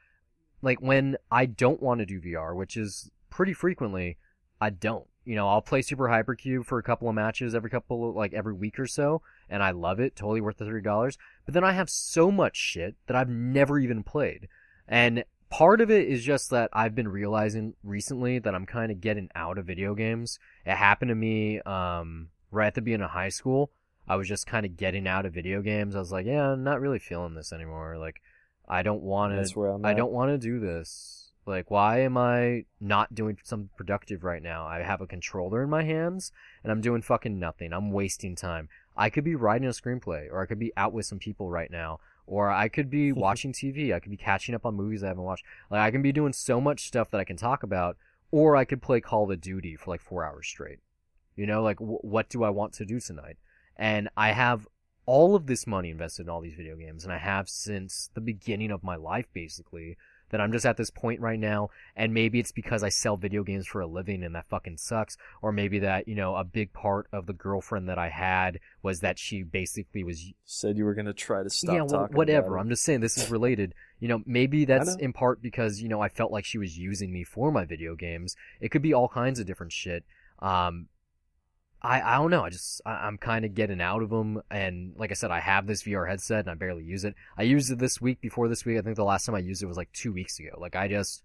like 0.62 0.82
when 0.82 1.16
I 1.32 1.46
don't 1.46 1.82
want 1.82 2.00
to 2.00 2.06
do 2.06 2.20
VR, 2.20 2.54
which 2.54 2.76
is 2.76 3.10
pretty 3.30 3.54
frequently, 3.54 4.18
I 4.60 4.70
don't. 4.70 5.08
You 5.26 5.36
know, 5.36 5.48
I'll 5.48 5.62
play 5.62 5.82
Super 5.82 6.06
Hypercube 6.06 6.66
for 6.66 6.80
a 6.80 6.84
couple 6.84 7.08
of 7.08 7.16
matches 7.16 7.56
every 7.56 7.70
couple 7.70 8.10
of, 8.10 8.16
like 8.16 8.34
every 8.34 8.54
week 8.54 8.80
or 8.80 8.88
so, 8.88 9.22
and 9.50 9.64
I 9.64 9.72
love 9.72 10.00
it. 10.00 10.16
Totally 10.16 10.42
worth 10.42 10.58
the 10.58 10.66
three 10.66 10.82
dollars. 10.82 11.18
But 11.46 11.54
then 11.54 11.64
I 11.64 11.72
have 11.72 11.90
so 11.90 12.32
much 12.32 12.58
shit 12.58 12.96
that 13.08 13.16
I've 13.16 13.30
never 13.30 13.80
even 13.80 14.04
played. 14.04 14.48
And 14.88 15.24
part 15.50 15.82
of 15.82 15.92
it 15.92 16.08
is 16.08 16.24
just 16.24 16.50
that 16.50 16.70
I've 16.74 16.96
been 16.96 17.08
realizing 17.08 17.76
recently 17.84 18.40
that 18.40 18.56
I'm 18.56 18.66
kind 18.66 18.92
of 18.92 19.02
getting 19.02 19.30
out 19.36 19.58
of 19.58 19.66
video 19.66 19.94
games. 19.96 20.40
It 20.66 20.76
happened 20.76 21.10
to 21.10 21.16
me 21.16 21.62
um, 21.62 22.30
right 22.52 22.68
at 22.68 22.76
the 22.76 22.82
beginning 22.82 23.06
of 23.06 23.12
high 23.12 23.30
school. 23.30 23.72
I 24.08 24.16
was 24.18 24.28
just 24.28 24.48
kind 24.48 24.66
of 24.66 24.76
getting 24.76 25.08
out 25.08 25.26
of 25.26 25.34
video 25.34 25.62
games. 25.62 25.96
I 25.96 26.00
was 26.00 26.12
like, 26.12 26.26
yeah, 26.26 26.52
I'm 26.52 26.64
not 26.64 26.82
really 26.82 27.00
feeling 27.00 27.36
this 27.36 27.54
anymore. 27.54 27.98
Like, 27.98 28.22
I 28.68 28.82
don't 28.84 29.02
wanna. 29.02 29.36
I 29.88 29.94
don't 29.94 30.12
want 30.12 30.32
to 30.32 30.38
do 30.38 30.60
this. 30.60 31.23
Like, 31.46 31.70
why 31.70 32.00
am 32.02 32.18
I 32.18 32.66
not 32.80 33.14
doing 33.14 33.38
something 33.44 33.70
productive 33.76 34.24
right 34.24 34.42
now? 34.42 34.66
I 34.66 34.82
have 34.82 35.02
a 35.02 35.08
controller 35.08 35.64
in 35.64 35.70
my 35.70 35.84
hands 35.84 36.32
and 36.64 36.72
I'm 36.72 36.82
doing 36.82 37.02
fucking 37.02 37.38
nothing. 37.38 37.74
I'm 37.74 37.92
wasting 37.92 38.36
time. 38.36 38.70
I 38.96 39.10
could 39.10 39.24
be 39.24 39.36
writing 39.36 39.68
a 39.68 39.72
screenplay, 39.72 40.32
or 40.32 40.42
I 40.42 40.46
could 40.46 40.60
be 40.60 40.72
out 40.78 40.94
with 40.94 41.06
some 41.06 41.20
people 41.20 41.50
right 41.50 41.72
now, 41.72 42.00
or 42.28 42.52
I 42.52 42.68
could 42.68 42.90
be 42.90 43.12
watching 43.12 43.52
TV. 43.52 43.94
I 43.94 44.00
could 44.00 44.12
be 44.12 44.18
catching 44.18 44.56
up 44.56 44.66
on 44.66 44.76
movies 44.76 45.04
I 45.04 45.08
haven't 45.08 45.24
watched. 45.24 45.46
Like, 45.70 45.82
I 45.82 45.92
can 45.92 46.02
be 46.02 46.12
doing 46.12 46.34
so 46.34 46.62
much 46.62 46.88
stuff 46.88 47.10
that 47.12 47.20
I 47.20 47.24
can 47.24 47.38
talk 47.38 47.64
about, 47.64 47.98
or 48.32 48.56
I 48.56 48.66
could 48.66 48.82
play 48.82 49.02
Call 49.02 49.32
of 49.32 49.42
Duty 49.42 49.76
for 49.76 49.92
like 49.92 50.02
four 50.02 50.24
hours 50.24 50.48
straight. 50.48 50.80
You 51.36 51.48
know, 51.48 51.64
like, 51.64 51.80
w- 51.80 52.00
what 52.02 52.30
do 52.30 52.44
I 52.44 52.50
want 52.50 52.74
to 52.74 52.86
do 52.86 53.00
tonight? 53.00 53.38
And 53.76 54.10
I 54.16 54.32
have 54.32 54.68
all 55.06 55.36
of 55.36 55.48
this 55.48 55.68
money 55.68 55.90
invested 55.90 56.24
in 56.24 56.30
all 56.30 56.42
these 56.42 56.54
video 56.54 56.76
games, 56.76 57.04
and 57.04 57.12
I 57.12 57.18
have 57.18 57.50
since 57.50 58.10
the 58.14 58.22
beginning 58.22 58.72
of 58.72 58.84
my 58.84 58.96
life, 58.96 59.28
basically. 59.34 59.98
That 60.34 60.42
I'm 60.42 60.52
just 60.52 60.66
at 60.66 60.78
this 60.78 60.90
point 60.90 61.20
right 61.22 61.40
now, 61.40 61.70
and 61.96 62.12
maybe 62.12 62.40
it's 62.40 62.52
because 62.52 62.82
I 62.82 62.90
sell 62.90 63.18
video 63.18 63.44
games 63.44 63.68
for 63.68 63.82
a 63.82 63.86
living 63.86 64.24
and 64.24 64.34
that 64.34 64.50
fucking 64.50 64.78
sucks, 64.78 65.16
or 65.44 65.52
maybe 65.52 65.78
that, 65.80 66.08
you 66.08 66.16
know, 66.16 66.36
a 66.36 66.44
big 66.44 66.74
part 66.74 67.06
of 67.14 67.28
the 67.28 67.34
girlfriend 67.34 67.88
that 67.88 68.00
I 68.00 68.10
had 68.10 68.60
was 68.82 69.02
that 69.02 69.20
she 69.20 69.44
basically 69.44 70.04
was 70.04 70.34
Said 70.44 70.76
you 70.76 70.86
were 70.86 70.96
gonna 70.96 71.14
try 71.14 71.44
to 71.44 71.52
stop 71.52 71.76
yeah, 71.76 71.84
well, 71.84 72.08
whatever. 72.12 72.58
I'm 72.58 72.70
just 72.70 72.82
saying 72.82 73.02
this 73.02 73.16
is 73.16 73.30
related. 73.38 73.76
You 74.00 74.08
know, 74.08 74.24
maybe 74.26 74.66
that's 74.66 74.96
know. 74.98 75.04
in 75.04 75.14
part 75.14 75.40
because 75.40 75.82
you 75.82 75.88
know 75.88 76.02
I 76.02 76.10
felt 76.10 76.32
like 76.32 76.46
she 76.46 76.58
was 76.58 76.80
using 76.80 77.14
me 77.14 77.24
for 77.24 77.52
my 77.52 77.66
video 77.66 77.96
games. 77.96 78.36
It 78.60 78.70
could 78.70 78.82
be 78.82 78.94
all 78.94 79.10
kinds 79.10 79.40
of 79.40 79.46
different 79.46 79.72
shit. 79.72 80.04
Um, 80.40 80.88
I 81.84 82.02
I 82.02 82.16
don't 82.16 82.32
know. 82.32 82.44
I 82.46 82.50
just 82.50 82.82
I, 82.86 82.92
I'm 82.92 83.18
kind 83.18 83.46
of 83.46 83.54
getting 83.54 83.82
out 83.82 84.02
of 84.02 84.10
them, 84.10 84.42
and 84.50 84.94
like 84.98 85.12
I 85.12 85.16
said, 85.16 85.32
I 85.32 85.40
have 85.40 85.68
this 85.68 85.84
VR 85.84 86.08
headset 86.08 86.42
and 86.42 86.50
I 86.50 86.54
barely 86.54 86.84
use 86.84 87.04
it. 87.04 87.16
I 87.38 87.44
used 87.44 87.72
it 87.72 87.80
this 87.80 88.00
week. 88.00 88.22
Before 88.22 88.48
this 88.48 88.66
week, 88.66 88.78
I 88.78 88.82
think 88.82 88.96
the 88.96 89.04
last 89.04 89.26
time 89.26 89.36
I 89.36 89.40
used 89.40 89.62
it 89.62 89.68
was 89.68 89.78
like 89.78 89.92
two 89.92 90.14
weeks 90.14 90.40
ago. 90.40 90.58
Like 90.58 90.76
I 90.76 90.88
just 90.88 91.24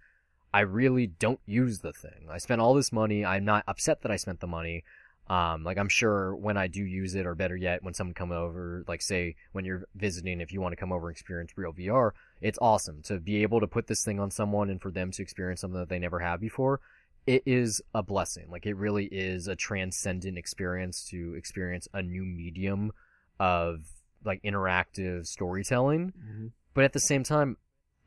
I 0.53 0.61
really 0.61 1.07
don't 1.07 1.41
use 1.47 1.81
the 1.81 1.93
thing. 1.93 2.29
I 2.31 2.39
spent 2.39 2.61
all 2.61 2.75
this 2.75 2.93
money. 2.93 3.25
I'm 3.25 3.45
not 3.45 3.65
upset 3.69 4.03
that 4.03 4.11
I 4.11 4.17
spent 4.17 4.41
the 4.41 4.47
money. 4.47 4.85
Um, 5.29 5.63
like 5.63 5.77
I'm 5.77 5.91
sure 5.91 6.35
when 6.35 6.57
I 6.57 6.69
do 6.69 6.83
use 6.83 7.15
it, 7.15 7.27
or 7.27 7.35
better 7.35 7.57
yet, 7.57 7.83
when 7.83 7.93
someone 7.93 8.15
come 8.15 8.33
over, 8.33 8.85
like 8.89 9.03
say 9.03 9.37
when 9.53 9.65
you're 9.65 9.85
visiting, 9.95 10.41
if 10.41 10.53
you 10.53 10.61
want 10.61 10.73
to 10.73 10.77
come 10.77 10.91
over 10.91 11.09
and 11.09 11.15
experience 11.15 11.53
real 11.57 11.73
VR, 11.73 12.13
it's 12.41 12.59
awesome 12.63 13.03
to 13.03 13.21
be 13.21 13.43
able 13.43 13.61
to 13.61 13.67
put 13.67 13.87
this 13.87 14.05
thing 14.05 14.19
on 14.19 14.31
someone 14.31 14.71
and 14.71 14.81
for 14.81 14.91
them 14.91 15.11
to 15.13 15.23
experience 15.23 15.61
something 15.61 15.79
that 15.79 15.91
they 15.91 15.99
never 15.99 16.21
have 16.21 16.41
before. 16.41 16.81
It 17.29 17.43
is 17.47 17.83
a 17.95 18.03
blessing. 18.03 18.47
Like 18.51 18.65
it 18.67 18.75
really 18.77 19.05
is 19.07 19.49
a 19.49 19.55
transcendent 19.57 20.39
experience 20.39 21.05
to 21.11 21.35
experience 21.35 21.87
a 21.93 22.03
new 22.03 22.25
medium 22.25 22.93
of 23.39 23.87
like 24.25 24.43
interactive 24.43 25.27
storytelling 25.27 26.13
Mhm. 26.13 26.51
but 26.75 26.83
at 26.85 26.93
the 26.93 26.99
same 27.01 27.23
time 27.23 27.57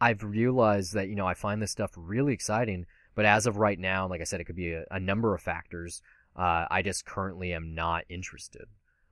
i've 0.02 0.22
realized 0.24 0.94
that 0.94 1.08
you 1.08 1.16
know 1.16 1.26
i 1.26 1.34
find 1.34 1.62
this 1.62 1.72
stuff 1.72 1.92
really 1.96 2.34
exciting 2.34 2.86
but 3.16 3.24
as 3.24 3.46
of 3.48 3.56
right 3.56 3.80
now 3.80 4.08
like 4.10 4.20
i 4.20 4.26
said 4.26 4.42
it 4.42 4.44
could 4.44 4.58
be 4.58 4.74
a, 4.74 4.84
a 4.92 5.00
number 5.00 5.34
of 5.34 5.42
factors 5.42 6.02
uh, 6.36 6.66
i 6.70 6.82
just 6.82 7.06
currently 7.06 7.54
am 7.54 7.74
not 7.74 8.04
interested 8.10 8.66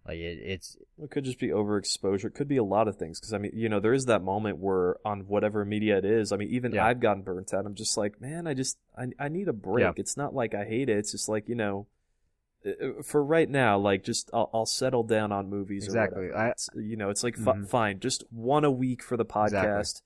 like 0.09 0.19
it, 0.19 0.39
it's 0.43 0.77
It 1.01 1.11
could 1.11 1.23
just 1.23 1.39
be 1.39 1.47
overexposure. 1.49 2.25
It 2.25 2.33
could 2.35 2.47
be 2.47 2.57
a 2.57 2.63
lot 2.63 2.87
of 2.87 2.97
things. 2.97 3.19
Because 3.19 3.33
I 3.33 3.37
mean, 3.37 3.51
you 3.53 3.69
know, 3.69 3.79
there 3.79 3.93
is 3.93 4.05
that 4.05 4.21
moment 4.23 4.57
where 4.57 4.95
on 5.05 5.21
whatever 5.21 5.63
media 5.65 5.97
it 5.97 6.05
is. 6.05 6.31
I 6.31 6.37
mean, 6.37 6.49
even 6.49 6.73
Yeah. 6.73 6.85
I've 6.85 6.99
gotten 6.99 7.23
burnt 7.23 7.53
out. 7.53 7.65
I'm 7.65 7.75
just 7.75 7.97
like, 7.97 8.19
man, 8.21 8.47
I 8.47 8.53
just 8.53 8.77
I 8.97 9.07
I 9.19 9.27
need 9.29 9.47
a 9.47 9.53
break. 9.53 9.83
Yeah. 9.83 9.91
It's 9.95 10.17
not 10.17 10.33
like 10.33 10.53
I 10.53 10.65
hate 10.65 10.89
it. 10.89 10.97
It's 10.97 11.11
just 11.11 11.29
like 11.29 11.47
you 11.47 11.55
know, 11.55 11.87
uh, 12.65 13.01
for 13.03 13.23
right 13.23 13.49
now, 13.49 13.77
like 13.77 14.03
just 14.03 14.29
I'll, 14.33 14.49
I'll 14.53 14.65
settle 14.65 15.03
down 15.03 15.31
on 15.31 15.49
movies. 15.49 15.85
Exactly. 15.85 16.27
Or. 16.27 16.37
I- 16.37 16.53
you 16.75 16.97
know, 16.97 17.09
it's 17.09 17.23
like 17.23 17.37
fi- 17.37 17.53
Mhm. 17.53 17.69
fine, 17.69 17.99
just 17.99 18.23
one 18.31 18.65
a 18.65 18.71
week 18.71 19.01
for 19.03 19.15
the 19.17 19.25
podcast. 19.25 19.79
Exactly. 19.79 20.01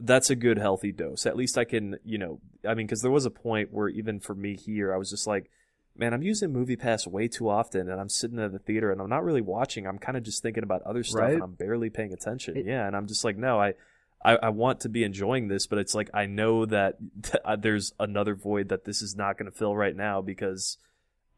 That's 0.00 0.28
a 0.28 0.34
good 0.36 0.58
healthy 0.58 0.90
dose. 0.90 1.24
At 1.24 1.36
least 1.36 1.56
I 1.56 1.64
can, 1.64 1.96
you 2.04 2.18
know, 2.18 2.40
I 2.68 2.74
mean, 2.74 2.86
because 2.86 3.00
there 3.02 3.12
was 3.12 3.26
a 3.26 3.30
point 3.30 3.72
where 3.72 3.88
even 3.88 4.18
for 4.18 4.34
me 4.34 4.56
here, 4.56 4.92
I 4.92 4.96
was 4.96 5.08
just 5.08 5.26
like, 5.26 5.48
man, 5.96 6.12
I'm 6.14 6.22
using 6.22 6.52
MoviePass 6.52 7.06
way 7.06 7.28
too 7.28 7.48
often, 7.48 7.88
and 7.88 8.00
I'm 8.00 8.08
sitting 8.08 8.38
in 8.38 8.52
the 8.52 8.58
theater 8.58 8.90
and 8.90 9.00
I'm 9.00 9.08
not 9.08 9.24
really 9.24 9.40
watching. 9.40 9.86
I'm 9.86 9.98
kind 9.98 10.16
of 10.16 10.22
just 10.24 10.42
thinking 10.42 10.62
about 10.64 10.82
other 10.82 11.04
stuff, 11.04 11.20
Right. 11.20 11.34
and 11.34 11.42
I'm 11.42 11.52
barely 11.54 11.90
paying 11.90 12.12
attention. 12.12 12.56
It- 12.56 12.66
yeah, 12.66 12.86
and 12.86 12.96
I'm 12.96 13.06
just 13.06 13.24
like, 13.24 13.36
no, 13.36 13.60
I, 13.60 13.74
I, 14.24 14.36
I 14.36 14.48
want 14.48 14.80
to 14.80 14.88
be 14.88 15.04
enjoying 15.04 15.48
this, 15.48 15.66
but 15.66 15.78
it's 15.78 15.94
like 15.94 16.10
I 16.14 16.26
know 16.26 16.66
that 16.66 16.96
uh, 17.44 17.56
there's 17.56 17.92
another 18.00 18.34
void 18.34 18.68
that 18.70 18.84
this 18.84 19.02
is 19.02 19.14
not 19.16 19.38
going 19.38 19.50
to 19.50 19.56
fill 19.56 19.76
right 19.76 19.94
now 19.94 20.20
because 20.22 20.78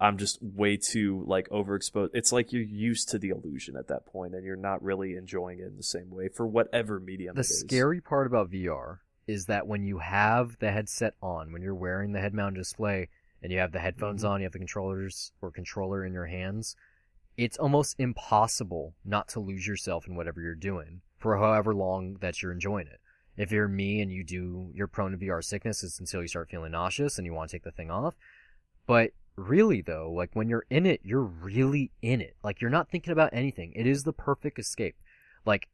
I'm 0.01 0.19
just 0.19 0.39
way 0.43 0.77
too 0.77 1.25
like 1.27 1.49
overexposed. 1.51 2.11
It's 2.15 2.31
like 2.33 2.53
you're 2.53 2.63
used 2.63 3.09
to 3.11 3.19
the 3.19 3.31
illusion 3.31 3.77
at 3.77 3.89
that 3.89 4.07
point, 4.07 4.35
and 4.35 4.45
you're 4.45 4.55
not 4.57 4.83
really 4.83 5.17
enjoying 5.17 5.59
it 5.59 5.67
in 5.67 5.77
the 5.77 5.83
same 5.83 6.11
way 6.11 6.29
for 6.29 6.47
whatever 6.47 7.01
medium. 7.01 7.35
the 7.35 7.41
it 7.41 7.47
is. 7.51 7.61
scary 7.61 8.01
part 8.01 8.27
about 8.27 8.51
vr 8.51 8.99
is 9.27 9.47
that 9.47 9.67
when 9.67 9.83
you 9.83 9.99
have 9.99 10.57
the 10.61 10.71
headset 10.71 11.15
on 11.21 11.51
when 11.53 11.61
you're 11.63 11.75
wearing 11.75 12.13
the 12.13 12.21
head 12.21 12.33
mounted 12.33 12.59
display 12.59 13.09
and 13.47 13.53
you 13.53 13.61
have 13.61 13.71
the 13.71 13.79
headphones 13.79 14.25
Mhm. 14.25 14.29
on, 14.29 14.41
you 14.41 14.45
have 14.45 14.53
the 14.55 14.59
controllers 14.59 15.31
or 15.41 15.53
controller 15.53 16.05
in 16.05 16.13
your 16.13 16.27
hands, 16.27 16.75
it's 17.37 17.57
almost 17.57 17.95
impossible 17.97 18.97
not 19.05 19.29
to 19.29 19.39
lose 19.39 19.69
yourself 19.69 20.09
in 20.09 20.17
whatever 20.17 20.41
you're 20.41 20.57
doing 20.57 21.01
for 21.17 21.37
however 21.37 21.73
long 21.73 22.15
that 22.15 22.43
you're 22.43 22.51
enjoying 22.51 22.89
it. 22.89 23.01
If 23.37 23.53
you're 23.53 23.69
me 23.69 24.01
and 24.01 24.11
you 24.11 24.25
do, 24.25 24.73
you're 24.75 24.89
prone 24.89 25.13
to 25.13 25.17
VR 25.17 25.43
sickness, 25.43 25.85
it's 25.85 26.01
until 26.01 26.23
you 26.23 26.27
start 26.27 26.51
feeling 26.51 26.73
nauseous 26.73 27.19
and 27.19 27.25
you 27.25 27.33
want 27.33 27.49
to 27.49 27.55
take 27.55 27.63
the 27.63 27.71
thing 27.71 27.89
off. 27.89 28.17
But 28.85 29.13
really 29.37 29.81
though, 29.81 30.11
like 30.11 30.35
when 30.35 30.49
you're 30.49 30.67
in 30.69 30.85
it, 30.85 31.03
you're 31.05 31.23
really 31.23 31.93
in 32.03 32.21
it. 32.21 32.35
Like 32.43 32.61
you're 32.61 32.69
not 32.69 32.91
thinking 32.91 33.13
about 33.13 33.33
anything. 33.33 33.73
It 33.77 33.87
is 33.87 34.03
the 34.03 34.13
perfect 34.13 34.59
escape. 34.59 34.97
Like, 35.45 35.69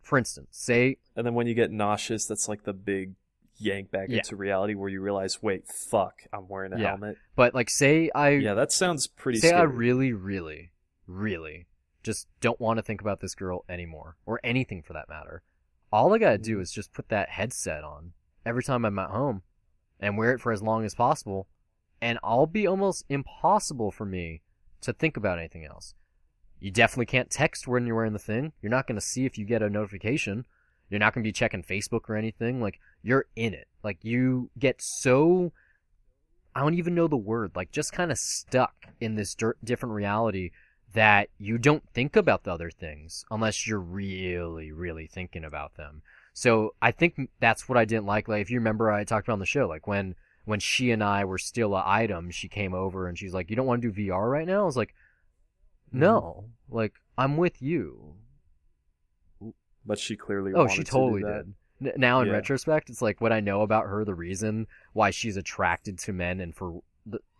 for 0.00 0.16
instance, 0.16 0.50
say 0.52 0.98
And 1.16 1.26
then 1.26 1.34
when 1.34 1.48
you 1.48 1.54
get 1.54 1.72
nauseous, 1.72 2.24
that's 2.24 2.48
like 2.48 2.62
the 2.62 2.72
big 2.72 3.14
yank 3.58 3.90
back 3.90 4.08
Yeah. 4.08 4.18
into 4.18 4.36
reality 4.36 4.74
where 4.74 4.88
you 4.88 5.00
realize, 5.00 5.42
wait, 5.42 5.66
fuck, 5.66 6.22
I'm 6.32 6.48
wearing 6.48 6.72
a 6.72 6.78
Yeah. 6.78 6.88
helmet. 6.88 7.18
But 7.34 7.54
like, 7.54 7.70
say 7.70 8.10
I 8.14 8.30
Yeah, 8.30 8.54
that 8.54 8.72
sounds 8.72 9.06
pretty 9.06 9.38
say 9.38 9.48
scary. 9.48 9.60
I 9.60 9.64
really, 9.64 10.12
really, 10.12 10.72
really 11.06 11.66
just 12.02 12.28
don't 12.40 12.60
want 12.60 12.78
to 12.78 12.82
think 12.82 13.00
about 13.00 13.20
this 13.20 13.34
girl 13.34 13.64
anymore, 13.68 14.16
or 14.26 14.40
anything 14.44 14.82
for 14.82 14.92
that 14.92 15.08
matter. 15.08 15.42
All 15.92 16.14
I 16.14 16.18
gotta 16.18 16.38
do 16.38 16.58
mm. 16.58 16.60
is 16.60 16.70
just 16.70 16.92
put 16.92 17.08
that 17.08 17.30
headset 17.30 17.82
on 17.82 18.12
every 18.44 18.62
time 18.62 18.84
I'm 18.84 18.98
at 18.98 19.10
home, 19.10 19.42
and 19.98 20.16
wear 20.16 20.32
it 20.32 20.40
for 20.40 20.52
as 20.52 20.62
long 20.62 20.84
as 20.84 20.94
possible, 20.94 21.48
and 22.00 22.18
I'll 22.22 22.46
be 22.46 22.66
almost 22.66 23.04
impossible 23.08 23.90
for 23.90 24.04
me 24.04 24.42
to 24.82 24.92
think 24.92 25.16
about 25.16 25.38
anything 25.38 25.64
else. 25.64 25.94
You 26.60 26.70
definitely 26.70 27.06
can't 27.06 27.30
text 27.30 27.66
when 27.66 27.86
you're 27.86 27.96
wearing 27.96 28.12
the 28.12 28.18
thing. 28.18 28.52
You're 28.62 28.70
not 28.70 28.86
gonna 28.86 29.00
see 29.00 29.24
if 29.24 29.36
you 29.36 29.44
get 29.44 29.62
a 29.62 29.70
notification. 29.70 30.46
You're 30.88 31.00
not 31.00 31.12
gonna 31.12 31.24
be 31.24 31.32
checking 31.32 31.62
Facebook 31.62 32.08
or 32.08 32.16
anything. 32.16 32.60
Like 32.60 32.78
you're 33.06 33.26
in 33.36 33.54
it. 33.54 33.68
Like 33.84 33.98
you 34.02 34.50
get 34.58 34.82
so 34.82 35.52
I 36.54 36.60
don't 36.60 36.74
even 36.74 36.94
know 36.94 37.06
the 37.06 37.16
word, 37.16 37.52
like 37.54 37.70
just 37.70 37.92
kind 37.92 38.10
of 38.10 38.18
stuck 38.18 38.74
in 39.00 39.14
this 39.14 39.34
dir- 39.34 39.56
different 39.62 39.94
reality 39.94 40.50
that 40.94 41.28
you 41.38 41.58
don't 41.58 41.84
think 41.92 42.16
about 42.16 42.44
the 42.44 42.52
other 42.52 42.70
things 42.70 43.24
unless 43.30 43.66
you're 43.66 43.78
really, 43.78 44.72
really 44.72 45.06
thinking 45.06 45.44
about 45.44 45.76
them. 45.76 46.02
So 46.32 46.74
I 46.82 46.90
think 46.90 47.30
that's 47.38 47.68
what 47.68 47.78
I 47.78 47.84
didn't 47.84 48.06
like. 48.06 48.26
Like 48.26 48.42
if 48.42 48.50
you 48.50 48.58
remember, 48.58 48.90
I 48.90 49.04
talked 49.04 49.28
about 49.28 49.34
on 49.34 49.38
the 49.38 49.46
show, 49.46 49.68
like 49.68 49.86
when 49.86 50.16
when 50.44 50.58
she 50.58 50.90
and 50.90 51.02
I 51.04 51.24
were 51.24 51.38
still 51.38 51.74
a 51.76 51.82
item, 51.84 52.30
she 52.30 52.48
came 52.48 52.74
over 52.74 53.06
and 53.06 53.18
she's 53.18 53.34
like, 53.34 53.50
"You 53.50 53.56
don't 53.56 53.66
want 53.66 53.82
to 53.82 53.92
do 53.92 54.08
VR 54.08 54.30
right 54.30 54.46
now?" 54.46 54.62
I 54.62 54.66
was 54.66 54.76
like, 54.76 54.94
mm-hmm. 55.90 56.00
"No, 56.00 56.46
like 56.68 56.94
I'm 57.16 57.36
with 57.36 57.62
you." 57.62 58.14
But 59.84 59.98
she 59.98 60.16
clearly 60.16 60.52
Oh, 60.54 60.60
wanted 60.60 60.72
she 60.72 60.78
to 60.78 60.84
do 60.84 60.90
totally 60.90 61.22
that. 61.22 61.44
did. 61.46 61.54
Now 61.80 62.20
in 62.20 62.28
Yeah. 62.28 62.34
retrospect, 62.34 62.90
it's 62.90 63.02
like 63.02 63.20
what 63.20 63.32
I 63.32 63.40
know 63.40 63.62
about 63.62 63.86
her, 63.86 64.04
the 64.04 64.14
reason 64.14 64.66
why 64.92 65.10
she's 65.10 65.36
attracted 65.36 65.98
to 66.00 66.12
men 66.12 66.40
and 66.40 66.54
for 66.54 66.80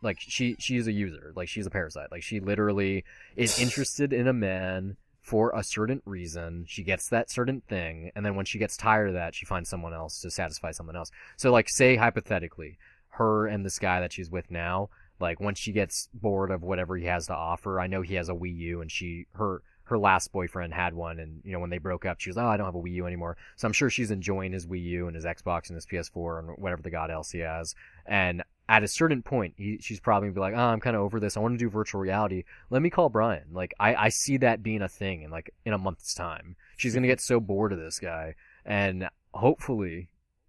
like 0.02 0.18
she 0.20 0.56
she's 0.58 0.86
a 0.86 0.92
user, 0.92 1.32
like 1.34 1.48
she's 1.48 1.66
a 1.66 1.70
parasite. 1.70 2.10
Like 2.10 2.22
she 2.22 2.40
literally 2.40 3.04
is 3.34 3.58
interested 3.60 4.12
in 4.12 4.28
a 4.28 4.32
man 4.32 4.96
for 5.20 5.50
a 5.54 5.64
certain 5.64 6.02
reason. 6.04 6.64
She 6.68 6.84
gets 6.84 7.08
that 7.08 7.30
certain 7.30 7.62
thing, 7.62 8.12
and 8.14 8.24
then 8.24 8.36
when 8.36 8.46
she 8.46 8.58
gets 8.58 8.76
tired 8.76 9.08
of 9.08 9.14
that, 9.14 9.34
she 9.34 9.46
finds 9.46 9.68
someone 9.68 9.92
else 9.94 10.20
to 10.20 10.30
satisfy 10.30 10.70
someone 10.70 10.96
else. 10.96 11.10
So 11.36 11.50
like 11.50 11.68
say 11.68 11.96
hypothetically, 11.96 12.78
her 13.10 13.46
and 13.46 13.64
this 13.64 13.78
guy 13.78 14.00
that 14.00 14.12
she's 14.12 14.30
with 14.30 14.50
now, 14.50 14.90
like 15.18 15.40
once 15.40 15.58
she 15.58 15.72
gets 15.72 16.08
bored 16.14 16.50
of 16.50 16.62
whatever 16.62 16.96
he 16.96 17.06
has 17.06 17.26
to 17.26 17.34
offer, 17.34 17.80
I 17.80 17.86
know 17.86 18.02
he 18.02 18.14
has 18.14 18.28
a 18.28 18.34
Wii 18.34 18.56
U 18.56 18.80
and 18.82 18.92
she 18.92 19.26
her 19.32 19.62
her 19.86 19.98
last 19.98 20.32
boyfriend 20.32 20.74
had 20.74 20.94
one 20.94 21.18
and 21.18 21.40
you 21.44 21.52
know 21.52 21.60
when 21.60 21.70
they 21.70 21.78
broke 21.78 22.04
up 22.04 22.20
she 22.20 22.30
was 22.30 22.36
oh 22.36 22.46
I 22.46 22.56
don't 22.56 22.66
have 22.66 22.74
a 22.74 22.80
Wii 22.80 22.92
U 22.94 23.06
anymore. 23.06 23.36
So 23.56 23.66
I'm 23.66 23.72
sure 23.72 23.90
she's 23.90 24.10
enjoying 24.10 24.52
his 24.52 24.66
Wii 24.66 24.82
U 24.82 25.06
and 25.06 25.16
his 25.16 25.24
Xbox 25.24 25.68
and 25.68 25.74
his 25.76 25.86
PS4 25.86 26.38
and 26.38 26.58
whatever 26.58 26.82
the 26.82 26.90
god 26.90 27.10
else 27.10 27.30
he 27.30 27.38
has. 27.40 27.74
And 28.06 28.42
at 28.68 28.82
a 28.82 28.88
certain 28.88 29.22
point, 29.22 29.54
he, 29.56 29.78
she's 29.80 30.00
probably 30.00 30.28
gonna 30.28 30.34
be 30.34 30.40
like, 30.40 30.54
"Oh, 30.54 30.68
I'm 30.68 30.80
kind 30.80 30.96
of 30.96 31.02
over 31.02 31.20
this. 31.20 31.36
I 31.36 31.40
want 31.40 31.54
to 31.54 31.64
do 31.64 31.70
virtual 31.70 32.00
reality. 32.00 32.44
Let 32.70 32.82
me 32.82 32.90
call 32.90 33.08
Bryon." 33.08 33.44
Like, 33.52 33.74
I, 33.78 33.94
I 33.94 34.08
see 34.08 34.38
that 34.38 34.62
being 34.62 34.82
a 34.82 34.88
thing 34.88 35.22
in 35.22 35.30
like 35.30 35.50
in 35.64 35.72
a 35.72 35.78
month's 35.78 36.14
time. 36.14 36.56
She's 36.76 36.94
gonna 36.94 37.06
get 37.06 37.20
so 37.20 37.38
bored 37.38 37.72
of 37.72 37.78
this 37.78 37.98
guy, 38.00 38.34
and 38.64 39.08
hopefully, 39.32 40.08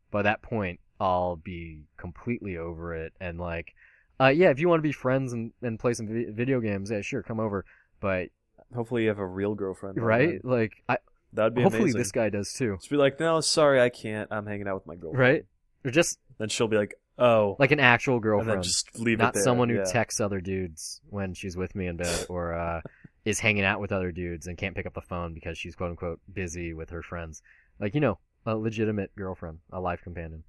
by 0.10 0.24
that 0.24 0.42
point, 0.42 0.80
I'll 1.00 1.36
be 1.36 1.84
completely 1.98 2.58
over 2.58 2.96
it. 2.96 3.14
And 3.20 3.40
like, 3.40 3.74
uh, 4.20 4.28
yeah, 4.28 4.50
if 4.50 4.60
you 4.60 4.68
want 4.68 4.80
to 4.80 4.88
be 4.88 4.92
friends 4.92 5.34
and, 5.34 5.52
and 5.62 5.80
play 5.80 5.94
some 5.94 6.08
vi- 6.08 6.32
video 6.32 6.60
games, 6.60 6.90
yeah, 6.90 7.02
sure, 7.02 7.22
come 7.22 7.40
over. 7.40 7.66
But 8.00 8.30
Hopefully 8.76 9.04
you 9.04 9.10
have 9.10 9.20
a 9.20 9.26
real 9.26 9.56
girlfriend. 9.56 10.02
right, 10.02 10.42
then. 10.42 10.42
like, 10.44 10.84
I 10.90 10.98
That'd 11.34 11.56
be 11.56 11.62
hopefully 11.62 11.84
amazing. 11.84 12.00
this 12.00 12.12
guy 12.12 12.30
does 12.30 12.54
too. 12.54 12.76
Just 12.78 12.90
be 12.90 12.96
like, 12.98 13.20
no, 13.20 13.42
sorry, 13.42 13.82
I 13.82 13.90
can't. 13.90 14.30
I'm 14.32 14.46
hanging 14.46 14.68
out 14.68 14.76
with 14.76 14.88
my 14.88 14.96
girlfriend. 14.96 15.20
Right, 15.20 15.46
or 15.86 15.92
just 15.92 16.20
Then 16.38 16.50
she'll 16.50 16.68
be 16.68 16.78
like, 16.78 16.96
oh, 17.20 17.56
like 17.60 17.72
an 17.72 17.80
actual 17.80 18.16
and 18.16 18.24
girlfriend. 18.24 18.64
just 18.64 18.98
leave 19.00 19.20
not 19.20 19.30
it 19.30 19.34
there. 19.36 19.44
someone 19.44 19.70
who 19.70 19.76
yeah. 19.76 19.84
texts 19.84 20.20
other 20.20 20.40
dudes 20.42 21.02
when 21.10 21.34
she's 21.34 21.56
with 21.58 21.76
me 21.76 21.88
in 21.88 21.98
bed 21.98 22.26
or 22.30 22.54
uh, 22.54 22.82
is 23.26 23.40
hanging 23.40 23.66
out 23.66 23.80
with 23.82 23.92
other 23.92 24.12
dudes 24.12 24.48
and 24.48 24.58
can't 24.58 24.76
pick 24.76 24.86
up 24.86 24.94
the 24.94 25.02
phone 25.02 25.34
because 25.34 25.58
she's 25.58 25.76
quote 25.76 25.92
unquote 25.92 26.20
busy 26.34 26.74
with 26.74 26.90
her 26.92 27.02
friends. 27.02 27.42
Like 27.80 27.94
you 27.94 28.02
know, 28.02 28.20
a 28.46 28.56
legitimate 28.56 29.16
girlfriend, 29.16 29.60
a 29.72 29.80
life 29.80 30.02
companion. 30.04 30.44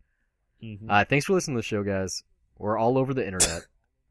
Mhm. 0.63 0.87
Uh, 0.89 1.05
thanks 1.05 1.27
for 1.27 1.35
listening 1.35 1.57
to 1.57 1.59
the 1.61 1.63
show, 1.65 1.83
guys. 1.83 2.23
We're 2.57 2.79
all 2.79 2.99
over 2.99 3.15
the 3.15 3.25
internet. 3.27 3.63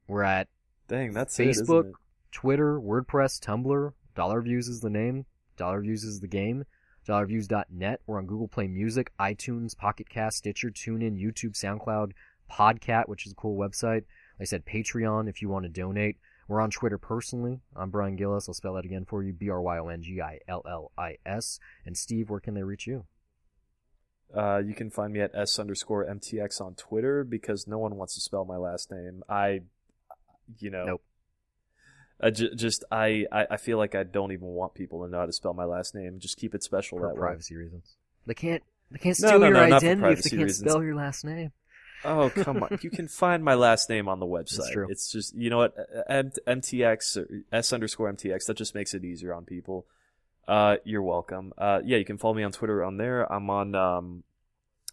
We're 0.07 0.23
at 0.23 0.47
Dang, 0.87 1.13
that's 1.13 1.37
Facebook, 1.37 1.89
it? 1.89 1.93
Twitter, 2.31 2.79
WordPress, 2.79 3.39
Tumblr. 3.39 3.93
Dollar 4.15 4.41
Views 4.41 4.67
is 4.67 4.81
the 4.81 4.89
name. 4.89 5.25
Dollar 5.57 5.81
Views 5.81 6.03
is 6.03 6.19
the 6.19 6.27
game. 6.27 6.65
DollarViews.net. 7.07 8.01
We're 8.05 8.17
on 8.17 8.25
Google 8.25 8.47
Play 8.47 8.67
Music, 8.67 9.11
iTunes, 9.19 9.77
Pocket 9.77 10.09
Cast, 10.09 10.39
Stitcher, 10.39 10.69
TuneIn, 10.69 11.17
YouTube, 11.17 11.53
SoundCloud, 11.53 12.11
Podcat, 12.51 13.07
which 13.07 13.25
is 13.25 13.31
a 13.31 13.35
cool 13.35 13.57
website. 13.57 14.03
Like 14.39 14.41
I 14.41 14.45
said, 14.45 14.65
Patreon 14.65 15.29
if 15.29 15.41
you 15.41 15.49
want 15.49 15.63
to 15.63 15.69
donate. 15.69 16.17
We're 16.47 16.61
on 16.61 16.69
Twitter 16.69 16.97
personally. 16.97 17.59
I'm 17.75 17.89
Bryon 17.89 18.15
Gillis. 18.15 18.47
I'll 18.47 18.53
spell 18.53 18.73
that 18.75 18.85
again 18.85 19.05
for 19.05 19.21
you. 19.21 19.33
B 19.33 19.49
R 19.49 19.61
Y 19.61 19.77
O 19.79 19.87
N 19.87 20.01
G 20.01 20.21
I 20.21 20.39
L 20.47 20.63
L 20.69 20.91
I 20.97 21.17
S. 21.25 21.59
And 21.85 21.97
Steve, 21.97 22.29
where 22.29 22.39
can 22.39 22.53
they 22.53 22.63
reach 22.63 22.87
you? 22.87 23.05
Uh, 24.35 24.57
you 24.57 24.73
can 24.73 24.89
find 24.89 25.13
me 25.13 25.21
at 25.21 25.33
s 25.33 25.57
underscore 25.57 26.05
mtx 26.05 26.59
on 26.59 26.75
Twitter 26.75 27.23
because 27.23 27.65
no 27.65 27.77
one 27.77 27.95
wants 27.95 28.13
to 28.15 28.21
spell 28.21 28.43
my 28.43 28.57
last 28.57 28.91
name. 28.91 29.23
I, 29.29 29.61
you 30.59 30.69
know, 30.69 30.83
Nope. 30.83 31.03
I 32.21 32.29
just 32.31 32.83
I, 32.91 33.25
I 33.31 33.45
I 33.51 33.57
feel 33.57 33.77
like 33.77 33.93
I 33.95 34.03
don't 34.03 34.31
even 34.31 34.47
want 34.47 34.73
people 34.73 35.03
to 35.05 35.11
know 35.11 35.19
how 35.19 35.25
to 35.25 35.33
spell 35.33 35.53
my 35.53 35.65
last 35.65 35.93
name. 35.93 36.19
Just 36.19 36.37
keep 36.37 36.55
it 36.55 36.63
special 36.63 36.97
For 36.97 37.07
that 37.07 37.13
way. 37.15 37.19
privacy 37.19 37.55
reasons. 37.55 37.95
They 38.25 38.33
can't. 38.33 38.63
They 38.91 38.97
can't 38.99 39.15
steal 39.15 39.39
no, 39.39 39.47
your 39.47 39.53
no, 39.53 39.75
identity 39.75 40.13
if 40.13 40.23
they 40.23 40.29
can't 40.31 40.43
reasons. 40.43 40.69
spell 40.69 40.83
your 40.83 40.95
last 40.95 41.23
name. 41.25 41.51
Oh 42.05 42.29
come 42.29 42.63
on! 42.63 42.79
You 42.81 42.89
can 42.89 43.07
find 43.07 43.43
my 43.43 43.53
last 43.55 43.89
name 43.89 44.07
on 44.07 44.19
the 44.19 44.25
website. 44.37 44.71
true. 44.71 44.87
It's 44.89 45.11
just 45.11 45.35
you 45.35 45.49
know 45.49 45.57
what 45.57 45.75
M- 46.09 46.31
MTX 46.47 47.17
or 47.17 47.27
S 47.51 47.73
underscore 47.73 48.11
MTX. 48.13 48.45
That 48.45 48.55
just 48.57 48.73
makes 48.75 48.93
it 48.93 49.03
easier 49.03 49.33
on 49.33 49.45
people. 49.45 49.85
Uh, 50.47 50.77
you're 50.85 51.01
welcome. 51.01 51.53
Uh, 51.57 51.81
yeah, 51.83 51.97
you 51.97 52.05
can 52.05 52.17
follow 52.17 52.33
me 52.33 52.43
on 52.43 52.51
Twitter 52.51 52.83
on 52.83 52.97
there. 52.97 53.31
I'm 53.31 53.49
on 53.49 53.75
um, 53.75 54.23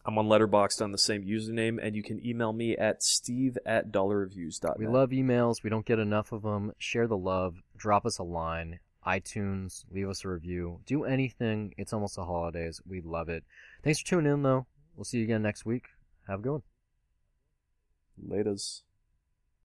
I'm 0.07 0.19
on 0.19 0.27
Letterboxd 0.27 0.83
on 0.83 0.93
the 0.93 0.99
same 0.99 1.25
username, 1.25 1.79
and 1.83 1.97
you 1.97 2.03
can 2.03 2.25
email 2.25 2.53
me 2.53 2.77
at 2.77 3.03
steve 3.03 3.57
at 3.65 3.91
dollarreviews.net. 3.91 4.79
We 4.79 4.87
love 4.87 5.11
emails. 5.11 5.63
We 5.63 5.71
don't 5.71 5.87
get 5.87 5.99
enough 5.99 6.33
of 6.33 6.43
them. 6.43 6.73
Share 6.79 7.07
the 7.07 7.17
love. 7.17 7.63
Drop 7.77 8.05
us 8.05 8.19
a 8.19 8.23
line. 8.23 8.81
iTunes. 9.07 9.85
Leave 9.91 10.09
us 10.09 10.25
a 10.25 10.29
review. 10.29 10.81
Do 10.85 11.05
anything. 11.05 11.75
It's 11.79 11.95
almost 11.95 12.17
the 12.17 12.25
holidays. 12.25 12.83
We 12.87 13.01
love 13.01 13.31
it. 13.31 13.45
Thanks 13.83 14.01
for 14.01 14.07
tuning 14.07 14.33
in, 14.33 14.43
though. 14.43 14.67
We'll 14.95 15.05
see 15.05 15.19
you 15.19 15.25
again 15.25 15.43
next 15.43 15.65
week. 15.65 15.87
Have 16.29 16.41
a 16.41 16.43
good 16.43 16.53
one. 16.53 16.63
Laters. 18.29 18.83